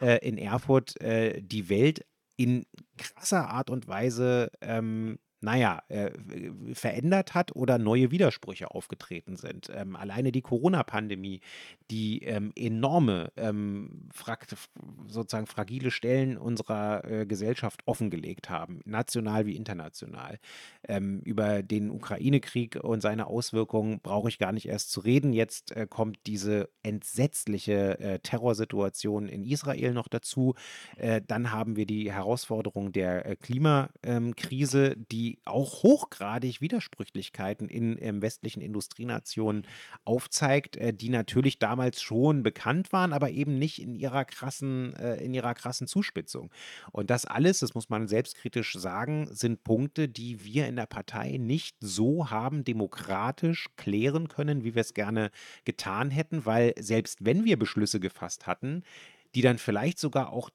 äh, 0.00 0.18
in 0.26 0.36
Erfurt 0.36 1.00
äh, 1.00 1.40
die 1.40 1.70
Welt 1.70 2.04
in 2.36 2.66
krasser 2.98 3.48
Art 3.48 3.70
und 3.70 3.88
Weise 3.88 4.50
ähm, 4.60 5.18
naja, 5.42 5.82
äh, 5.88 6.10
verändert 6.72 7.34
hat 7.34 7.54
oder 7.56 7.78
neue 7.78 8.10
Widersprüche 8.10 8.70
aufgetreten 8.70 9.36
sind. 9.36 9.70
Ähm, 9.74 9.96
alleine 9.96 10.32
die 10.32 10.40
Corona-Pandemie, 10.40 11.40
die 11.90 12.22
ähm, 12.22 12.52
enorme, 12.54 13.32
ähm, 13.36 14.08
sozusagen 15.06 15.46
fragile 15.46 15.90
Stellen 15.90 16.38
unserer 16.38 17.04
äh, 17.04 17.26
Gesellschaft 17.26 17.80
offengelegt 17.86 18.50
haben, 18.50 18.80
national 18.84 19.46
wie 19.46 19.56
international. 19.56 20.38
Ähm, 20.88 21.20
über 21.24 21.62
den 21.62 21.90
Ukraine-Krieg 21.90 22.76
und 22.82 23.00
seine 23.00 23.26
Auswirkungen 23.26 24.00
brauche 24.00 24.28
ich 24.28 24.38
gar 24.38 24.52
nicht 24.52 24.68
erst 24.68 24.92
zu 24.92 25.00
reden. 25.00 25.32
Jetzt 25.32 25.72
äh, 25.76 25.86
kommt 25.88 26.18
diese 26.26 26.68
entsetzliche 26.82 27.98
äh, 27.98 28.18
Terrorsituation 28.20 29.28
in 29.28 29.44
Israel 29.44 29.92
noch 29.92 30.08
dazu. 30.08 30.54
Äh, 30.96 31.20
dann 31.26 31.52
haben 31.52 31.76
wir 31.76 31.86
die 31.86 32.12
Herausforderung 32.12 32.92
der 32.92 33.26
äh, 33.26 33.36
Klimakrise, 33.36 34.96
die 34.96 35.31
auch 35.44 35.82
hochgradig 35.82 36.60
Widersprüchlichkeiten 36.60 37.68
in 37.68 37.96
ähm, 38.00 38.22
westlichen 38.22 38.60
Industrienationen 38.60 39.66
aufzeigt, 40.04 40.76
äh, 40.76 40.92
die 40.92 41.08
natürlich 41.08 41.58
damals 41.58 42.02
schon 42.02 42.42
bekannt 42.42 42.92
waren, 42.92 43.12
aber 43.12 43.30
eben 43.30 43.58
nicht 43.58 43.80
in 43.80 43.94
ihrer 43.94 44.24
krassen, 44.24 44.94
äh, 44.96 45.16
in 45.16 45.34
ihrer 45.34 45.54
krassen 45.54 45.86
Zuspitzung. 45.86 46.50
Und 46.92 47.10
das 47.10 47.24
alles, 47.24 47.60
das 47.60 47.74
muss 47.74 47.88
man 47.88 48.08
selbstkritisch 48.08 48.74
sagen, 48.74 49.28
sind 49.30 49.64
Punkte, 49.64 50.08
die 50.08 50.44
wir 50.44 50.66
in 50.66 50.76
der 50.76 50.86
Partei 50.86 51.36
nicht 51.38 51.76
so 51.80 52.30
haben 52.30 52.64
demokratisch 52.64 53.68
klären 53.76 54.28
können, 54.28 54.64
wie 54.64 54.74
wir 54.74 54.80
es 54.80 54.94
gerne 54.94 55.30
getan 55.64 56.10
hätten, 56.10 56.46
weil 56.46 56.74
selbst 56.78 57.24
wenn 57.24 57.44
wir 57.44 57.58
Beschlüsse 57.58 58.00
gefasst 58.00 58.46
hatten, 58.46 58.82
die 59.34 59.42
dann 59.42 59.58
vielleicht 59.58 59.98
sogar 59.98 60.32
auch 60.32 60.50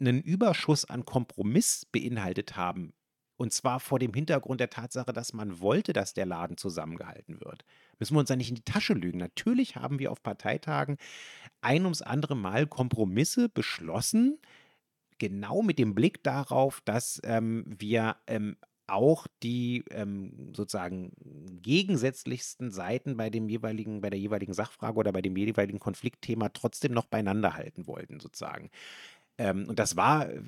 einen 0.00 0.20
Überschuss 0.20 0.84
an 0.84 1.04
Kompromiss 1.04 1.86
beinhaltet 1.90 2.56
haben, 2.56 2.92
und 3.38 3.52
zwar 3.52 3.80
vor 3.80 3.98
dem 3.98 4.12
Hintergrund 4.12 4.60
der 4.60 4.68
Tatsache, 4.68 5.12
dass 5.12 5.32
man 5.32 5.60
wollte, 5.60 5.92
dass 5.92 6.12
der 6.12 6.26
Laden 6.26 6.56
zusammengehalten 6.56 7.40
wird. 7.40 7.64
Müssen 7.98 8.14
wir 8.14 8.20
uns 8.20 8.28
da 8.28 8.36
nicht 8.36 8.50
in 8.50 8.56
die 8.56 8.62
Tasche 8.62 8.94
lügen. 8.94 9.18
Natürlich 9.18 9.76
haben 9.76 9.98
wir 10.00 10.12
auf 10.12 10.22
Parteitagen 10.22 10.98
ein 11.60 11.84
ums 11.84 12.02
andere 12.02 12.36
Mal 12.36 12.66
Kompromisse 12.66 13.48
beschlossen, 13.48 14.38
genau 15.18 15.62
mit 15.62 15.78
dem 15.78 15.94
Blick 15.94 16.22
darauf, 16.24 16.80
dass 16.84 17.20
ähm, 17.24 17.64
wir 17.66 18.16
ähm, 18.26 18.56
auch 18.88 19.26
die 19.42 19.84
ähm, 19.90 20.52
sozusagen 20.54 21.12
gegensätzlichsten 21.62 22.70
Seiten 22.70 23.16
bei 23.16 23.30
dem 23.30 23.48
jeweiligen, 23.48 24.00
bei 24.00 24.10
der 24.10 24.18
jeweiligen 24.18 24.54
Sachfrage 24.54 24.98
oder 24.98 25.12
bei 25.12 25.22
dem 25.22 25.36
jeweiligen 25.36 25.78
Konfliktthema 25.78 26.48
trotzdem 26.48 26.92
noch 26.92 27.04
beieinander 27.04 27.54
halten 27.54 27.86
wollten, 27.86 28.18
sozusagen. 28.18 28.70
Ähm, 29.38 29.66
und 29.68 29.78
das 29.78 29.96
war 29.96 30.28
äh, 30.28 30.40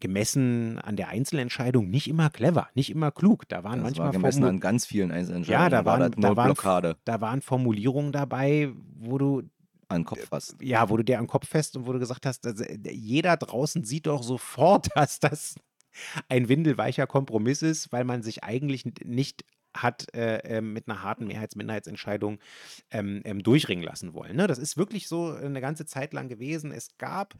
gemessen 0.00 0.78
an 0.80 0.96
der 0.96 1.08
Einzelentscheidung 1.08 1.88
nicht 1.88 2.08
immer 2.08 2.30
clever, 2.30 2.68
nicht 2.74 2.90
immer 2.90 3.10
klug. 3.12 3.48
Da 3.48 3.62
waren 3.62 3.78
das 3.78 3.84
manchmal 3.84 4.06
war 4.06 4.12
gemessen 4.12 4.44
an 4.44 4.60
ganz 4.60 4.86
vielen 4.86 5.12
Einzelentscheidungen. 5.12 5.64
Ja, 5.64 5.68
da, 5.70 5.84
waren, 5.84 6.00
war 6.00 6.10
da, 6.10 6.36
waren, 6.36 6.94
da 7.04 7.20
waren 7.20 7.40
Formulierungen 7.40 8.10
dabei, 8.10 8.72
wo 8.98 9.18
du 9.18 9.42
an 9.88 10.00
den 10.00 10.06
Kopf 10.06 10.26
fasst. 10.28 10.56
Ja, 10.60 10.88
wo 10.90 10.96
du 10.96 11.04
dir 11.04 11.18
an 11.18 11.24
den 11.24 11.30
Kopf 11.30 11.48
fest 11.48 11.76
und 11.76 11.86
wo 11.86 11.92
du 11.92 11.98
gesagt 11.98 12.26
hast, 12.26 12.46
also 12.46 12.64
jeder 12.90 13.36
draußen 13.36 13.84
sieht 13.84 14.06
doch 14.06 14.22
sofort, 14.22 14.88
dass 14.96 15.20
das 15.20 15.54
ein 16.28 16.48
windelweicher 16.48 17.06
Kompromiss 17.06 17.62
ist, 17.62 17.92
weil 17.92 18.04
man 18.04 18.22
sich 18.22 18.42
eigentlich 18.42 18.84
nicht 19.04 19.44
hat 19.74 20.14
äh, 20.14 20.58
äh, 20.58 20.60
mit 20.60 20.88
einer 20.88 21.02
harten 21.02 21.26
Mehrheitsminderheitsentscheidung 21.26 22.40
ähm, 22.90 23.22
ähm, 23.24 23.42
durchringen 23.42 23.84
lassen 23.84 24.12
wollen. 24.12 24.36
Ne? 24.36 24.46
Das 24.46 24.58
ist 24.58 24.76
wirklich 24.76 25.08
so 25.08 25.32
eine 25.32 25.60
ganze 25.60 25.86
Zeit 25.86 26.12
lang 26.12 26.28
gewesen. 26.28 26.72
Es 26.72 26.98
gab 26.98 27.34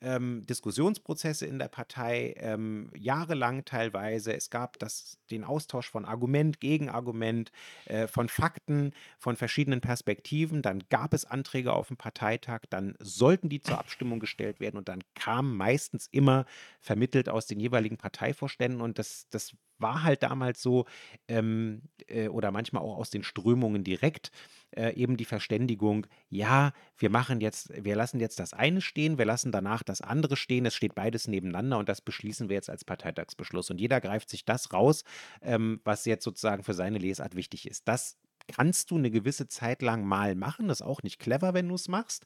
ähm, 0.00 0.44
Diskussionsprozesse 0.46 1.46
in 1.46 1.58
der 1.58 1.68
Partei, 1.68 2.34
ähm, 2.38 2.90
jahrelang 2.96 3.64
teilweise. 3.64 4.34
Es 4.34 4.50
gab 4.50 4.78
das, 4.78 5.18
den 5.30 5.44
Austausch 5.44 5.90
von 5.90 6.04
Argument, 6.04 6.60
Gegenargument, 6.60 7.50
äh, 7.86 8.06
von 8.06 8.28
Fakten, 8.28 8.92
von 9.18 9.36
verschiedenen 9.36 9.80
Perspektiven. 9.80 10.62
Dann 10.62 10.84
gab 10.88 11.14
es 11.14 11.24
Anträge 11.24 11.72
auf 11.72 11.88
dem 11.88 11.96
Parteitag, 11.96 12.60
dann 12.70 12.94
sollten 13.00 13.48
die 13.48 13.60
zur 13.60 13.78
Abstimmung 13.78 14.20
gestellt 14.20 14.60
werden 14.60 14.76
und 14.76 14.88
dann 14.88 15.02
kam 15.14 15.56
meistens 15.56 16.08
immer 16.10 16.46
vermittelt 16.80 17.28
aus 17.28 17.46
den 17.46 17.60
jeweiligen 17.60 17.96
Parteivorständen 17.96 18.80
und 18.80 18.98
das, 18.98 19.26
das 19.30 19.54
war 19.78 20.02
halt 20.02 20.22
damals 20.22 20.62
so 20.62 20.86
ähm, 21.28 21.82
äh, 22.08 22.28
oder 22.28 22.50
manchmal 22.50 22.82
auch 22.82 22.96
aus 22.96 23.10
den 23.10 23.22
Strömungen 23.22 23.84
direkt 23.84 24.30
äh, 24.76 24.94
eben 24.94 25.16
die 25.16 25.24
Verständigung, 25.24 26.06
ja, 26.28 26.72
wir 26.96 27.10
machen 27.10 27.40
jetzt, 27.40 27.72
wir 27.74 27.96
lassen 27.96 28.20
jetzt 28.20 28.38
das 28.38 28.52
eine 28.52 28.80
stehen, 28.80 29.18
wir 29.18 29.24
lassen 29.24 29.52
danach 29.52 29.82
das 29.82 30.00
andere 30.00 30.36
stehen, 30.36 30.66
es 30.66 30.74
steht 30.74 30.94
beides 30.94 31.28
nebeneinander 31.28 31.78
und 31.78 31.88
das 31.88 32.00
beschließen 32.00 32.48
wir 32.48 32.56
jetzt 32.56 32.70
als 32.70 32.84
Parteitagsbeschluss. 32.84 33.70
Und 33.70 33.80
jeder 33.80 34.00
greift 34.00 34.28
sich 34.28 34.44
das 34.44 34.72
raus, 34.72 35.04
ähm, 35.42 35.80
was 35.84 36.04
jetzt 36.04 36.24
sozusagen 36.24 36.64
für 36.64 36.74
seine 36.74 36.98
Lesart 36.98 37.34
wichtig 37.34 37.68
ist. 37.68 37.88
Das 37.88 38.18
kannst 38.48 38.90
du 38.90 38.96
eine 38.96 39.10
gewisse 39.10 39.48
Zeit 39.48 39.82
lang 39.82 40.04
mal 40.04 40.34
machen. 40.34 40.68
Das 40.68 40.80
ist 40.80 40.86
auch 40.86 41.02
nicht 41.02 41.18
clever, 41.18 41.54
wenn 41.54 41.68
du 41.68 41.74
es 41.74 41.88
machst. 41.88 42.24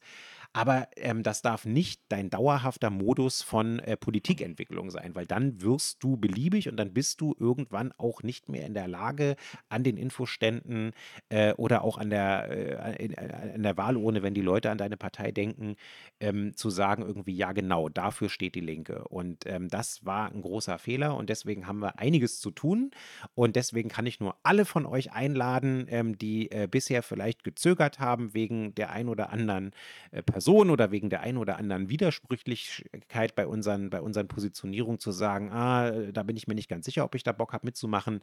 Aber 0.52 0.88
ähm, 0.96 1.22
das 1.22 1.40
darf 1.40 1.64
nicht 1.64 2.02
dein 2.08 2.28
dauerhafter 2.28 2.90
Modus 2.90 3.42
von 3.42 3.78
äh, 3.78 3.96
Politikentwicklung 3.96 4.90
sein, 4.90 5.14
weil 5.14 5.24
dann 5.24 5.62
wirst 5.62 6.02
du 6.02 6.16
beliebig 6.16 6.68
und 6.68 6.76
dann 6.76 6.92
bist 6.92 7.20
du 7.20 7.34
irgendwann 7.38 7.92
auch 7.92 8.22
nicht 8.22 8.48
mehr 8.48 8.66
in 8.66 8.74
der 8.74 8.86
Lage, 8.86 9.36
an 9.70 9.82
den 9.82 9.96
Infoständen 9.96 10.92
äh, 11.30 11.54
oder 11.54 11.84
auch 11.84 11.96
an 11.96 12.10
der, 12.10 12.50
äh, 12.50 13.04
in, 13.04 13.12
äh, 13.14 13.52
an 13.54 13.62
der 13.62 13.76
Wahlurne, 13.78 14.22
wenn 14.22 14.34
die 14.34 14.42
Leute 14.42 14.70
an 14.70 14.78
deine 14.78 14.98
Partei 14.98 15.32
denken, 15.32 15.76
ähm, 16.20 16.54
zu 16.54 16.68
sagen 16.68 17.02
irgendwie, 17.02 17.34
ja 17.34 17.52
genau, 17.52 17.88
dafür 17.88 18.28
steht 18.28 18.54
die 18.54 18.60
Linke. 18.60 19.08
Und 19.08 19.46
ähm, 19.46 19.68
das 19.68 20.04
war 20.04 20.30
ein 20.30 20.42
großer 20.42 20.78
Fehler 20.78 21.16
und 21.16 21.30
deswegen 21.30 21.66
haben 21.66 21.78
wir 21.78 21.98
einiges 21.98 22.40
zu 22.40 22.50
tun. 22.50 22.90
Und 23.34 23.56
deswegen 23.56 23.88
kann 23.88 24.04
ich 24.04 24.20
nur 24.20 24.36
alle 24.42 24.66
von 24.66 24.84
euch 24.84 25.12
einladen, 25.12 25.86
ähm, 25.88 26.18
die 26.18 26.50
äh, 26.50 26.68
bisher 26.70 27.02
vielleicht 27.02 27.42
gezögert 27.42 28.00
haben 28.00 28.34
wegen 28.34 28.74
der 28.74 28.90
ein 28.90 29.08
oder 29.08 29.30
anderen 29.30 29.70
äh, 30.10 30.22
Person 30.42 30.70
oder 30.70 30.90
wegen 30.90 31.08
der 31.08 31.20
einen 31.20 31.38
oder 31.38 31.56
anderen 31.56 31.88
Widersprüchlichkeit 31.88 33.36
bei 33.36 33.46
unseren, 33.46 33.90
bei 33.90 34.00
unseren 34.00 34.26
Positionierungen 34.26 34.98
zu 34.98 35.12
sagen, 35.12 35.52
ah, 35.52 35.92
da 36.10 36.24
bin 36.24 36.36
ich 36.36 36.48
mir 36.48 36.56
nicht 36.56 36.68
ganz 36.68 36.84
sicher, 36.84 37.04
ob 37.04 37.14
ich 37.14 37.22
da 37.22 37.30
Bock 37.30 37.52
habe 37.52 37.64
mitzumachen. 37.64 38.18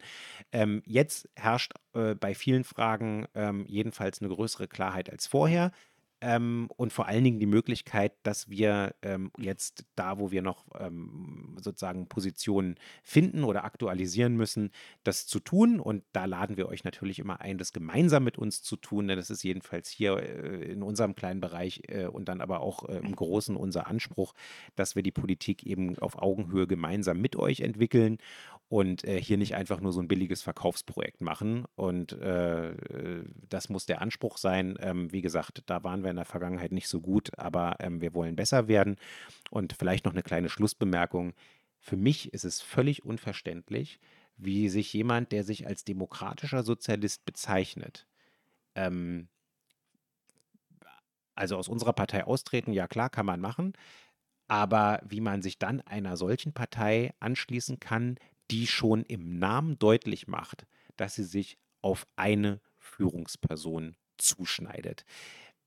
Ähm, 0.52 0.82
jetzt 0.84 1.30
herrscht 1.34 1.72
äh, 1.94 2.14
bei 2.14 2.34
vielen 2.34 2.64
Fragen 2.64 3.26
ähm, 3.34 3.64
jedenfalls 3.66 4.20
eine 4.20 4.28
größere 4.28 4.68
Klarheit 4.68 5.08
als 5.08 5.26
vorher. 5.26 5.72
Ähm, 6.20 6.68
und 6.76 6.92
vor 6.92 7.06
allen 7.06 7.24
Dingen 7.24 7.40
die 7.40 7.46
Möglichkeit, 7.46 8.12
dass 8.22 8.50
wir 8.50 8.94
ähm, 9.02 9.30
jetzt 9.38 9.86
da, 9.96 10.18
wo 10.18 10.30
wir 10.30 10.42
noch 10.42 10.66
ähm, 10.78 11.56
sozusagen 11.60 12.08
Positionen 12.08 12.76
finden 13.02 13.44
oder 13.44 13.64
aktualisieren 13.64 14.36
müssen, 14.36 14.70
das 15.02 15.26
zu 15.26 15.40
tun. 15.40 15.80
Und 15.80 16.04
da 16.12 16.26
laden 16.26 16.56
wir 16.56 16.68
euch 16.68 16.84
natürlich 16.84 17.18
immer 17.18 17.40
ein, 17.40 17.58
das 17.58 17.72
gemeinsam 17.72 18.24
mit 18.24 18.36
uns 18.36 18.62
zu 18.62 18.76
tun, 18.76 19.08
denn 19.08 19.16
das 19.16 19.30
ist 19.30 19.42
jedenfalls 19.42 19.88
hier 19.88 20.18
äh, 20.18 20.72
in 20.72 20.82
unserem 20.82 21.14
kleinen 21.14 21.40
Bereich 21.40 21.82
äh, 21.88 22.06
und 22.06 22.28
dann 22.28 22.40
aber 22.40 22.60
auch 22.60 22.88
äh, 22.88 22.96
im 22.98 23.16
Großen 23.16 23.56
unser 23.56 23.86
Anspruch, 23.86 24.34
dass 24.76 24.96
wir 24.96 25.02
die 25.02 25.12
Politik 25.12 25.64
eben 25.64 25.98
auf 25.98 26.18
Augenhöhe 26.18 26.66
gemeinsam 26.66 27.20
mit 27.20 27.36
euch 27.36 27.60
entwickeln 27.60 28.18
und 28.70 29.02
äh, 29.02 29.20
hier 29.20 29.36
nicht 29.36 29.56
einfach 29.56 29.80
nur 29.80 29.92
so 29.92 30.00
ein 30.00 30.06
billiges 30.06 30.42
Verkaufsprojekt 30.42 31.20
machen. 31.20 31.64
Und 31.74 32.12
äh, 32.12 32.72
das 33.48 33.68
muss 33.68 33.84
der 33.84 34.00
Anspruch 34.00 34.38
sein. 34.38 34.78
Ähm, 34.80 35.12
wie 35.12 35.22
gesagt, 35.22 35.64
da 35.66 35.82
waren 35.82 36.04
wir 36.04 36.09
in 36.10 36.16
der 36.16 36.24
Vergangenheit 36.24 36.72
nicht 36.72 36.88
so 36.88 37.00
gut, 37.00 37.30
aber 37.38 37.76
ähm, 37.80 38.00
wir 38.00 38.14
wollen 38.14 38.36
besser 38.36 38.68
werden. 38.68 38.96
Und 39.50 39.72
vielleicht 39.72 40.04
noch 40.04 40.12
eine 40.12 40.22
kleine 40.22 40.48
Schlussbemerkung. 40.48 41.34
Für 41.80 41.96
mich 41.96 42.32
ist 42.34 42.44
es 42.44 42.60
völlig 42.60 43.04
unverständlich, 43.04 44.00
wie 44.36 44.68
sich 44.68 44.92
jemand, 44.92 45.32
der 45.32 45.44
sich 45.44 45.66
als 45.66 45.84
demokratischer 45.84 46.62
Sozialist 46.62 47.24
bezeichnet, 47.24 48.06
ähm, 48.74 49.28
also 51.34 51.56
aus 51.56 51.68
unserer 51.68 51.94
Partei 51.94 52.24
austreten, 52.24 52.72
ja 52.72 52.86
klar, 52.86 53.08
kann 53.08 53.26
man 53.26 53.40
machen. 53.40 53.72
Aber 54.46 55.00
wie 55.06 55.20
man 55.20 55.42
sich 55.42 55.58
dann 55.58 55.80
einer 55.80 56.16
solchen 56.16 56.52
Partei 56.52 57.14
anschließen 57.20 57.80
kann, 57.80 58.16
die 58.50 58.66
schon 58.66 59.04
im 59.04 59.38
Namen 59.38 59.78
deutlich 59.78 60.26
macht, 60.26 60.66
dass 60.96 61.14
sie 61.14 61.24
sich 61.24 61.56
auf 61.82 62.06
eine 62.16 62.60
Führungsperson 62.78 63.96
zuschneidet. 64.18 65.04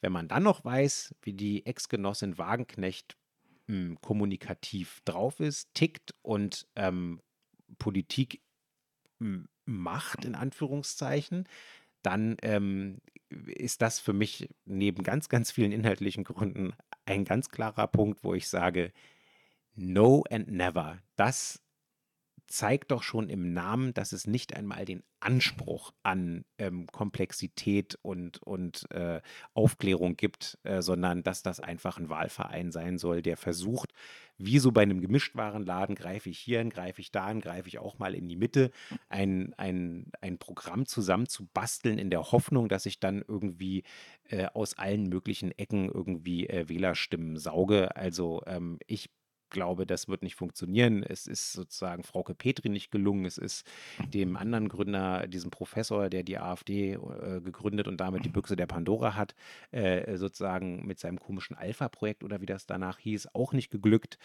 Wenn 0.03 0.11
man 0.11 0.27
dann 0.27 0.43
noch 0.43 0.65
weiß, 0.65 1.15
wie 1.21 1.31
die 1.31 1.65
Ex-Genossin 1.65 2.37
Wagenknecht 2.37 3.15
mh, 3.67 3.75
hm, 3.75 4.01
kommunikativ 4.01 4.99
drauf 5.05 5.39
ist, 5.39 5.73
tickt 5.73 6.13
und 6.21 6.67
ähm, 6.75 7.21
Politik 7.79 8.41
mh, 9.19 9.27
hm, 9.27 9.49
macht, 9.63 10.25
in 10.25 10.35
Anführungszeichen, 10.35 11.47
dann 12.01 12.35
ähm, 12.41 12.99
ist 13.29 13.81
das 13.81 14.01
für 14.01 14.11
mich 14.11 14.49
neben 14.65 15.03
ganz, 15.03 15.29
ganz 15.29 15.51
vielen 15.51 15.71
inhaltlichen 15.71 16.25
Gründen 16.25 16.73
ein 17.05 17.23
ganz 17.23 17.47
klarer 17.47 17.87
Punkt, 17.87 18.25
wo 18.25 18.33
ich 18.33 18.49
sage, 18.49 18.91
no 19.73 20.25
and 20.29 20.49
never. 20.49 20.99
Das 21.15 21.62
zeigt 22.47 22.91
doch 22.91 23.03
schon 23.03 23.29
im 23.29 23.53
Namen, 23.53 23.93
dass 23.93 24.11
es 24.11 24.27
nicht 24.27 24.55
einmal 24.55 24.85
den 24.85 25.03
Anspruch 25.19 25.93
an 26.03 26.45
ähm, 26.57 26.87
Komplexität 26.87 27.97
und, 28.01 28.43
und 28.43 28.89
äh, 28.91 29.21
Aufklärung 29.53 30.17
gibt, 30.17 30.59
äh, 30.63 30.81
sondern 30.81 31.23
dass 31.23 31.43
das 31.43 31.59
einfach 31.59 31.97
ein 31.97 32.09
Wahlverein 32.09 32.71
sein 32.71 32.97
soll, 32.97 33.21
der 33.21 33.37
versucht, 33.37 33.93
wie 34.37 34.59
so 34.59 34.71
bei 34.71 34.81
einem 34.81 34.99
Gemischtwarenladen, 34.99 35.95
greife 35.95 36.29
ich 36.29 36.39
hierhin, 36.39 36.69
greife 36.69 37.01
ich 37.01 37.11
dahin, 37.11 37.39
greife 37.39 37.67
ich 37.67 37.79
auch 37.79 37.99
mal 37.99 38.13
in 38.13 38.27
die 38.27 38.35
Mitte, 38.35 38.71
ein, 39.07 39.53
ein, 39.57 40.11
ein 40.21 40.37
Programm 40.37 40.85
zusammenzubasteln 40.85 41.97
in 41.97 42.09
der 42.09 42.31
Hoffnung, 42.31 42.67
dass 42.67 42.85
ich 42.85 42.99
dann 42.99 43.23
irgendwie 43.25 43.83
äh, 44.29 44.47
aus 44.53 44.77
allen 44.77 45.07
möglichen 45.07 45.51
Ecken 45.51 45.89
irgendwie 45.89 46.47
äh, 46.47 46.67
Wählerstimmen 46.67 47.37
sauge. 47.37 47.95
Also 47.95 48.41
ähm, 48.45 48.79
ich 48.87 49.09
glaube, 49.53 49.85
das 49.85 50.09
wird 50.09 50.21
nicht 50.21 50.35
funktionieren. 50.35 51.01
Es 51.03 51.27
ist 51.27 51.53
sozusagen 51.53 52.03
Frauke 52.03 52.35
Petri 52.35 52.67
nicht 52.67 52.91
gelungen. 52.91 53.23
Es 53.23 53.37
ist 53.37 53.65
dem 54.13 54.35
anderen 54.43 54.67
Gründer, 54.67 55.27
diesem 55.27 55.49
Professor, 55.49 56.09
der 56.09 56.23
die 56.23 56.37
AfD 56.37 56.93
äh, 56.93 57.39
gegründet 57.39 57.87
und 57.87 58.01
damit 58.01 58.25
die 58.25 58.29
Büchse 58.29 58.57
der 58.57 58.67
Pandora 58.67 59.15
hat, 59.15 59.35
äh, 59.71 60.17
sozusagen 60.17 60.85
mit 60.85 60.99
seinem 60.99 61.19
komischen 61.19 61.55
Alpha-Projekt 61.55 62.25
oder 62.25 62.41
wie 62.41 62.45
das 62.45 62.65
danach 62.65 62.99
hieß, 62.99 63.29
auch 63.33 63.53
nicht 63.53 63.71
geglückt. 63.71 64.17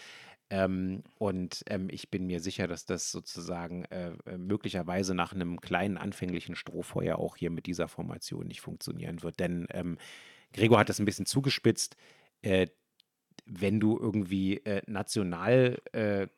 Ähm, 0.51 1.05
und 1.19 1.63
ähm, 1.69 1.89
ich 1.91 2.11
bin 2.11 2.27
mir 2.27 2.41
sicher, 2.41 2.67
dass 2.67 2.87
das 2.87 3.13
sozusagen 3.13 3.85
äh, 3.87 4.13
äh 4.27 4.39
möglicherweise 4.39 5.15
nach 5.15 5.33
einem 5.33 5.61
kleinen 5.61 5.99
anfänglichen 5.99 6.57
Strohfeuer 6.57 7.19
auch 7.19 7.37
hier 7.37 7.51
mit 7.51 7.67
dieser 7.67 7.87
Formation 7.87 8.47
nicht 8.47 8.63
funktionieren 8.63 9.23
wird. 9.23 9.41
Denn 9.41 9.67
ähm, 9.71 9.99
Gregor 10.55 10.79
hat 10.79 10.89
das 10.89 10.99
ein 10.99 11.05
bisschen 11.05 11.27
zugespitzt. 11.27 11.97
Äh, 12.41 12.69
wenn 13.49 13.81
du 13.81 13.99
irgendwie 13.99 14.59
äh, 14.59 14.83
national 14.87 15.81
äh, 15.93 16.29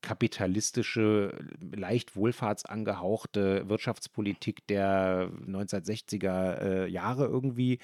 kapitalistische, 0.00 1.36
leicht 1.60 2.14
wohlfahrtsangehauchte 2.14 3.68
Wirtschaftspolitik 3.68 4.66
der 4.68 5.30
1960er 5.46 6.60
äh, 6.60 6.88
Jahre 6.88 7.26
irgendwie 7.26 7.80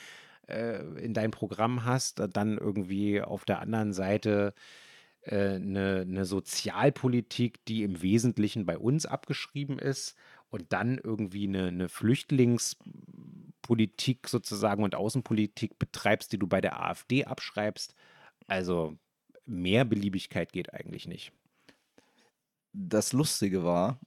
äh, 0.47 0.81
in 1.03 1.13
deinem 1.13 1.33
Programm 1.33 1.85
hast, 1.85 2.23
dann 2.33 2.59
irgendwie 2.59 3.21
auf 3.21 3.45
der 3.45 3.61
anderen 3.61 3.93
Seite 3.93 4.55
eine, 5.27 5.99
äh, 5.99 6.03
eine 6.03 6.25
Sozialpolitik, 6.25 7.65
die 7.65 7.83
im 7.83 8.01
Wesentlichen 8.03 8.67
bei 8.67 8.79
uns 8.79 9.07
abgeschrieben 9.07 9.79
ist 9.79 10.15
und 10.51 10.73
dann 10.73 10.99
irgendwie 10.99 11.49
eine, 11.49 11.69
eine 11.69 11.89
Flüchtlingspolitik 11.89 14.29
sozusagen 14.29 14.85
und 14.85 14.95
Außenpolitik 14.95 15.79
betreibst, 15.79 16.33
die 16.33 16.39
du 16.39 16.47
bei 16.47 16.61
der 16.61 16.79
AfD 16.81 17.25
abschreibst, 17.25 17.95
also 18.47 18.97
mehr 19.47 19.85
Beliebigkeit 19.85 20.53
geht 20.53 20.73
eigentlich 20.73 21.07
nicht. 21.07 21.33
Das 22.73 23.13
Lustige 23.13 23.65
war, 23.65 23.99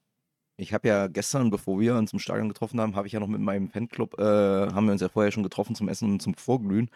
ich 0.57 0.73
habe 0.73 0.87
ja 0.87 1.07
gestern, 1.07 1.49
bevor 1.51 1.79
wir 1.79 1.95
uns 1.95 2.13
im 2.13 2.19
Stadion 2.19 2.49
getroffen 2.49 2.81
haben, 2.81 2.95
habe 2.95 3.07
ich 3.07 3.13
ja 3.13 3.19
noch 3.19 3.27
mit 3.27 3.41
meinem 3.41 3.69
Fanclub, 3.69 4.19
äh, 4.19 4.23
haben 4.23 4.85
wir 4.85 4.91
uns 4.91 5.01
ja 5.01 5.09
vorher 5.09 5.31
schon 5.31 5.43
getroffen 5.43 5.75
zum 5.75 5.87
Essen 5.87 6.11
und 6.11 6.21
zum 6.21 6.33
Vorglühen. 6.33 6.89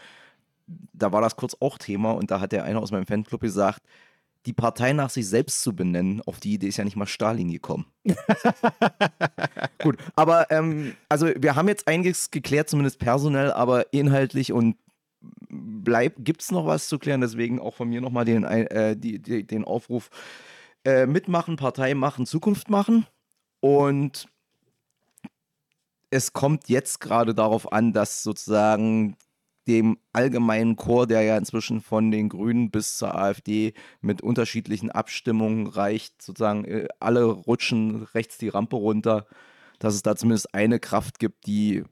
Da 0.94 1.12
war 1.12 1.22
das 1.22 1.36
kurz 1.36 1.56
auch 1.60 1.78
Thema 1.78 2.12
und 2.12 2.32
da 2.32 2.40
hat 2.40 2.52
der 2.52 2.64
eine 2.64 2.80
aus 2.80 2.92
meinem 2.92 3.06
Fanclub 3.06 3.42
gesagt, 3.42 3.82
die 4.48 4.54
Partei 4.54 4.94
nach 4.94 5.12
sich 5.12 5.28
selbst 5.28 5.62
zu 5.62 5.76
benennen, 5.76 6.22
auf 6.26 6.40
die 6.40 6.54
Idee 6.54 6.68
ist 6.68 6.78
ja 6.78 6.84
nicht 6.84 6.96
mal 6.96 7.06
Stalin 7.06 7.52
gekommen. 7.52 7.86
Gut, 9.84 9.98
aber 10.16 10.50
ähm, 10.50 10.96
also 11.10 11.28
wir 11.38 11.56
haben 11.56 11.68
jetzt 11.68 11.88
einiges 11.88 12.32
geklärt, 12.32 12.70
zumindest 12.70 12.98
personell, 12.98 13.52
aber 13.52 13.94
inhaltlich 13.94 14.52
und 14.52 14.78
gibt 16.18 16.42
es 16.42 16.52
noch 16.52 16.66
was 16.66 16.88
zu 16.88 17.00
klären. 17.00 17.22
Deswegen 17.22 17.60
auch 17.60 17.76
von 17.76 17.90
mir 17.90 18.02
nochmal 18.02 18.26
den, 18.26 18.44
äh, 18.44 18.96
die, 18.98 19.20
die, 19.20 19.46
den 19.46 19.64
Aufruf: 19.64 20.10
äh, 20.86 21.06
mitmachen, 21.06 21.56
Partei 21.56 21.94
machen, 21.94 22.26
Zukunft 22.26 22.70
machen. 22.70 23.06
Und 23.60 24.28
es 26.10 26.34
kommt 26.34 26.70
jetzt 26.70 27.00
gerade 27.00 27.34
darauf 27.34 27.72
an, 27.72 27.94
dass 27.94 28.24
sozusagen 28.24 29.16
dem 29.68 29.98
allgemeinen 30.12 30.76
Chor, 30.76 31.08
der 31.08 31.22
ja 31.22 31.38
inzwischen 31.38 31.82
von 31.82 32.12
den 32.12 32.30
Grünen 32.30 32.72
bis 32.72 32.98
zur 32.98 33.16
AfD 33.16 33.74
mit 34.02 34.22
unterschiedlichen 34.22 34.90
Abstimmungen 34.90 35.68
reicht, 35.68 36.22
sozusagen 36.22 36.66
äh, 36.66 36.88
alle 37.00 37.24
rutschen 37.26 38.04
rechts 38.14 38.38
die 38.38 38.50
Rampe 38.50 38.76
runter, 38.76 39.28
dass 39.80 39.94
es 39.94 40.02
da 40.02 40.16
zumindest 40.16 40.54
eine 40.54 40.80
Kraft 40.80 41.20
gibt, 41.20 41.46
die 41.46 41.84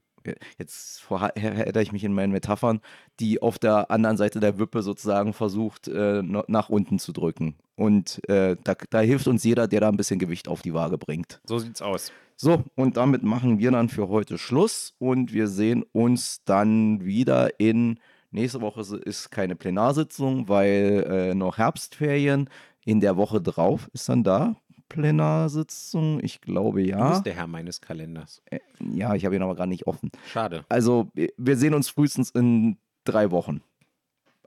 jetzt 0.58 1.02
verhedder 1.02 1.82
ich 1.82 1.92
mich 1.92 2.04
in 2.04 2.14
meinen 2.14 2.32
Metaphern, 2.32 2.82
die 3.20 3.42
auf 3.42 3.60
der 3.60 3.92
anderen 3.92 4.18
Seite 4.18 4.40
der 4.40 4.60
Wippe 4.60 4.82
sozusagen 4.82 5.34
versucht, 5.34 5.88
äh, 5.88 6.22
nach 6.24 6.70
unten 6.70 7.00
zu 7.00 7.12
drücken. 7.12 7.56
Und 7.76 8.22
äh, 8.30 8.58
da, 8.64 8.76
da, 8.90 9.00
hilft 9.00 9.28
uns 9.28 9.44
jeder, 9.44 9.68
der 9.68 9.82
da 9.82 9.90
ein 9.90 9.98
bisschen 9.98 10.20
Gewicht 10.20 10.48
auf 10.48 10.62
die 10.62 10.74
Waage 10.74 10.98
bringt. 10.98 11.40
So 11.46 11.60
sieht's 11.60 11.82
aus. 11.82 12.12
So, 12.36 12.64
und 12.76 12.98
damit 12.98 13.24
machen 13.24 13.60
wir 13.60 13.72
dann 13.72 13.90
für 13.90 14.08
heute 14.08 14.38
Schluss 14.38 14.94
und 14.98 15.34
wir 15.34 15.48
sehen 15.48 15.84
uns 15.92 16.42
dann 16.46 17.04
wieder 17.04 17.60
in. 17.60 18.00
Nächste 18.32 18.62
Woche 18.62 18.82
ist 18.98 19.32
keine 19.32 19.56
Plenarsitzung, 19.56 20.48
weil 20.48 21.06
äh, 21.10 21.36
noch 21.36 21.58
Herbstferien. 21.58 22.50
In 22.86 23.02
der 23.02 23.18
Woche 23.18 23.42
drauf 23.42 23.90
ist 23.94 24.08
dann 24.08 24.24
da 24.24 24.56
Plenarsitzung? 24.90 26.20
Ich 26.24 26.42
glaube 26.42 26.82
ja. 26.82 26.98
Du 26.98 27.10
bist 27.12 27.26
der 27.26 27.36
Herr 27.36 27.48
meines 27.48 27.80
Kalenders. 27.80 28.42
Ja, 28.80 29.16
ich 29.16 29.26
habe 29.26 29.36
ihn 29.36 29.42
aber 29.44 29.56
gerade 29.56 29.70
nicht 29.70 29.88
offen. 29.88 30.12
Schade. 30.28 30.66
Also, 30.68 31.12
wir 31.38 31.58
sehen 31.58 31.74
uns 31.74 31.90
frühestens 31.90 32.32
in 32.32 32.78
drei 33.06 33.32
Wochen. 33.32 33.62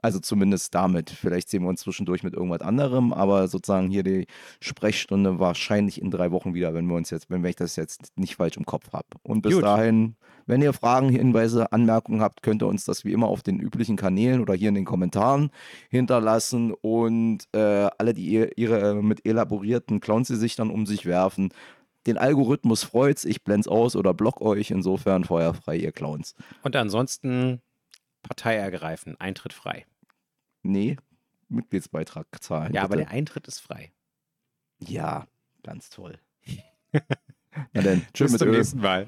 Also 0.03 0.19
zumindest 0.19 0.75
damit. 0.75 1.09
Vielleicht 1.09 1.49
sehen 1.49 1.63
wir 1.63 1.69
uns 1.69 1.79
zwischendurch 1.79 2.23
mit 2.23 2.33
irgendwas 2.33 2.59
anderem, 2.59 3.13
aber 3.13 3.47
sozusagen 3.47 3.89
hier 3.89 4.03
die 4.03 4.27
Sprechstunde 4.59 5.39
wahrscheinlich 5.39 6.01
in 6.01 6.11
drei 6.11 6.31
Wochen 6.31 6.53
wieder, 6.53 6.73
wenn 6.73 6.87
wir 6.87 6.95
uns 6.95 7.09
jetzt, 7.09 7.29
wenn 7.29 7.43
ich 7.45 7.55
das 7.55 7.77
jetzt 7.77 8.11
nicht 8.17 8.35
falsch 8.35 8.57
im 8.57 8.65
Kopf 8.65 8.91
habe. 8.91 9.07
Und 9.23 9.43
bis 9.43 9.55
Gut. 9.55 9.63
dahin, 9.63 10.17
wenn 10.45 10.61
ihr 10.61 10.73
Fragen, 10.73 11.07
Hinweise, 11.07 11.71
Anmerkungen 11.71 12.19
habt, 12.19 12.43
könnt 12.43 12.61
ihr 12.61 12.67
uns 12.67 12.83
das 12.83 13.05
wie 13.05 13.13
immer 13.13 13.27
auf 13.27 13.43
den 13.43 13.61
üblichen 13.61 13.95
Kanälen 13.95 14.41
oder 14.41 14.53
hier 14.55 14.67
in 14.67 14.75
den 14.75 14.83
Kommentaren 14.83 15.51
hinterlassen. 15.89 16.73
Und 16.73 17.47
äh, 17.53 17.87
alle, 17.97 18.13
die 18.13 18.25
ihr, 18.25 18.57
ihre 18.57 19.01
mit 19.01 19.25
elaborierten 19.25 20.01
Clowns-Gesichtern 20.01 20.69
um 20.69 20.85
sich 20.85 21.05
werfen, 21.05 21.53
den 22.07 22.17
Algorithmus 22.17 22.83
freut's, 22.83 23.23
ich 23.23 23.45
blend's 23.45 23.69
aus 23.69 23.95
oder 23.95 24.13
block 24.13 24.41
euch. 24.41 24.69
Insofern 24.71 25.23
feuerfrei, 25.23 25.77
ihr 25.77 25.93
Clowns. 25.93 26.35
Und 26.61 26.75
ansonsten 26.75 27.61
Partei 28.21 28.55
ergreifen, 28.55 29.15
Eintritt 29.19 29.53
frei. 29.53 29.85
Nee, 30.63 30.97
Mitgliedsbeitrag 31.49 32.27
zahlen. 32.41 32.73
Ja, 32.73 32.81
bitte. 32.81 32.85
aber 32.85 32.95
der 32.97 33.09
Eintritt 33.09 33.47
ist 33.47 33.59
frei. 33.59 33.91
Ja, 34.79 35.27
ganz 35.61 35.89
toll. 35.89 36.19
Na 37.73 37.81
dann, 37.81 38.05
tschüss 38.13 38.31
Bis 38.31 38.39
zum 38.39 38.47
Öl. 38.49 38.57
nächsten 38.57 38.79
Mal. 38.79 39.07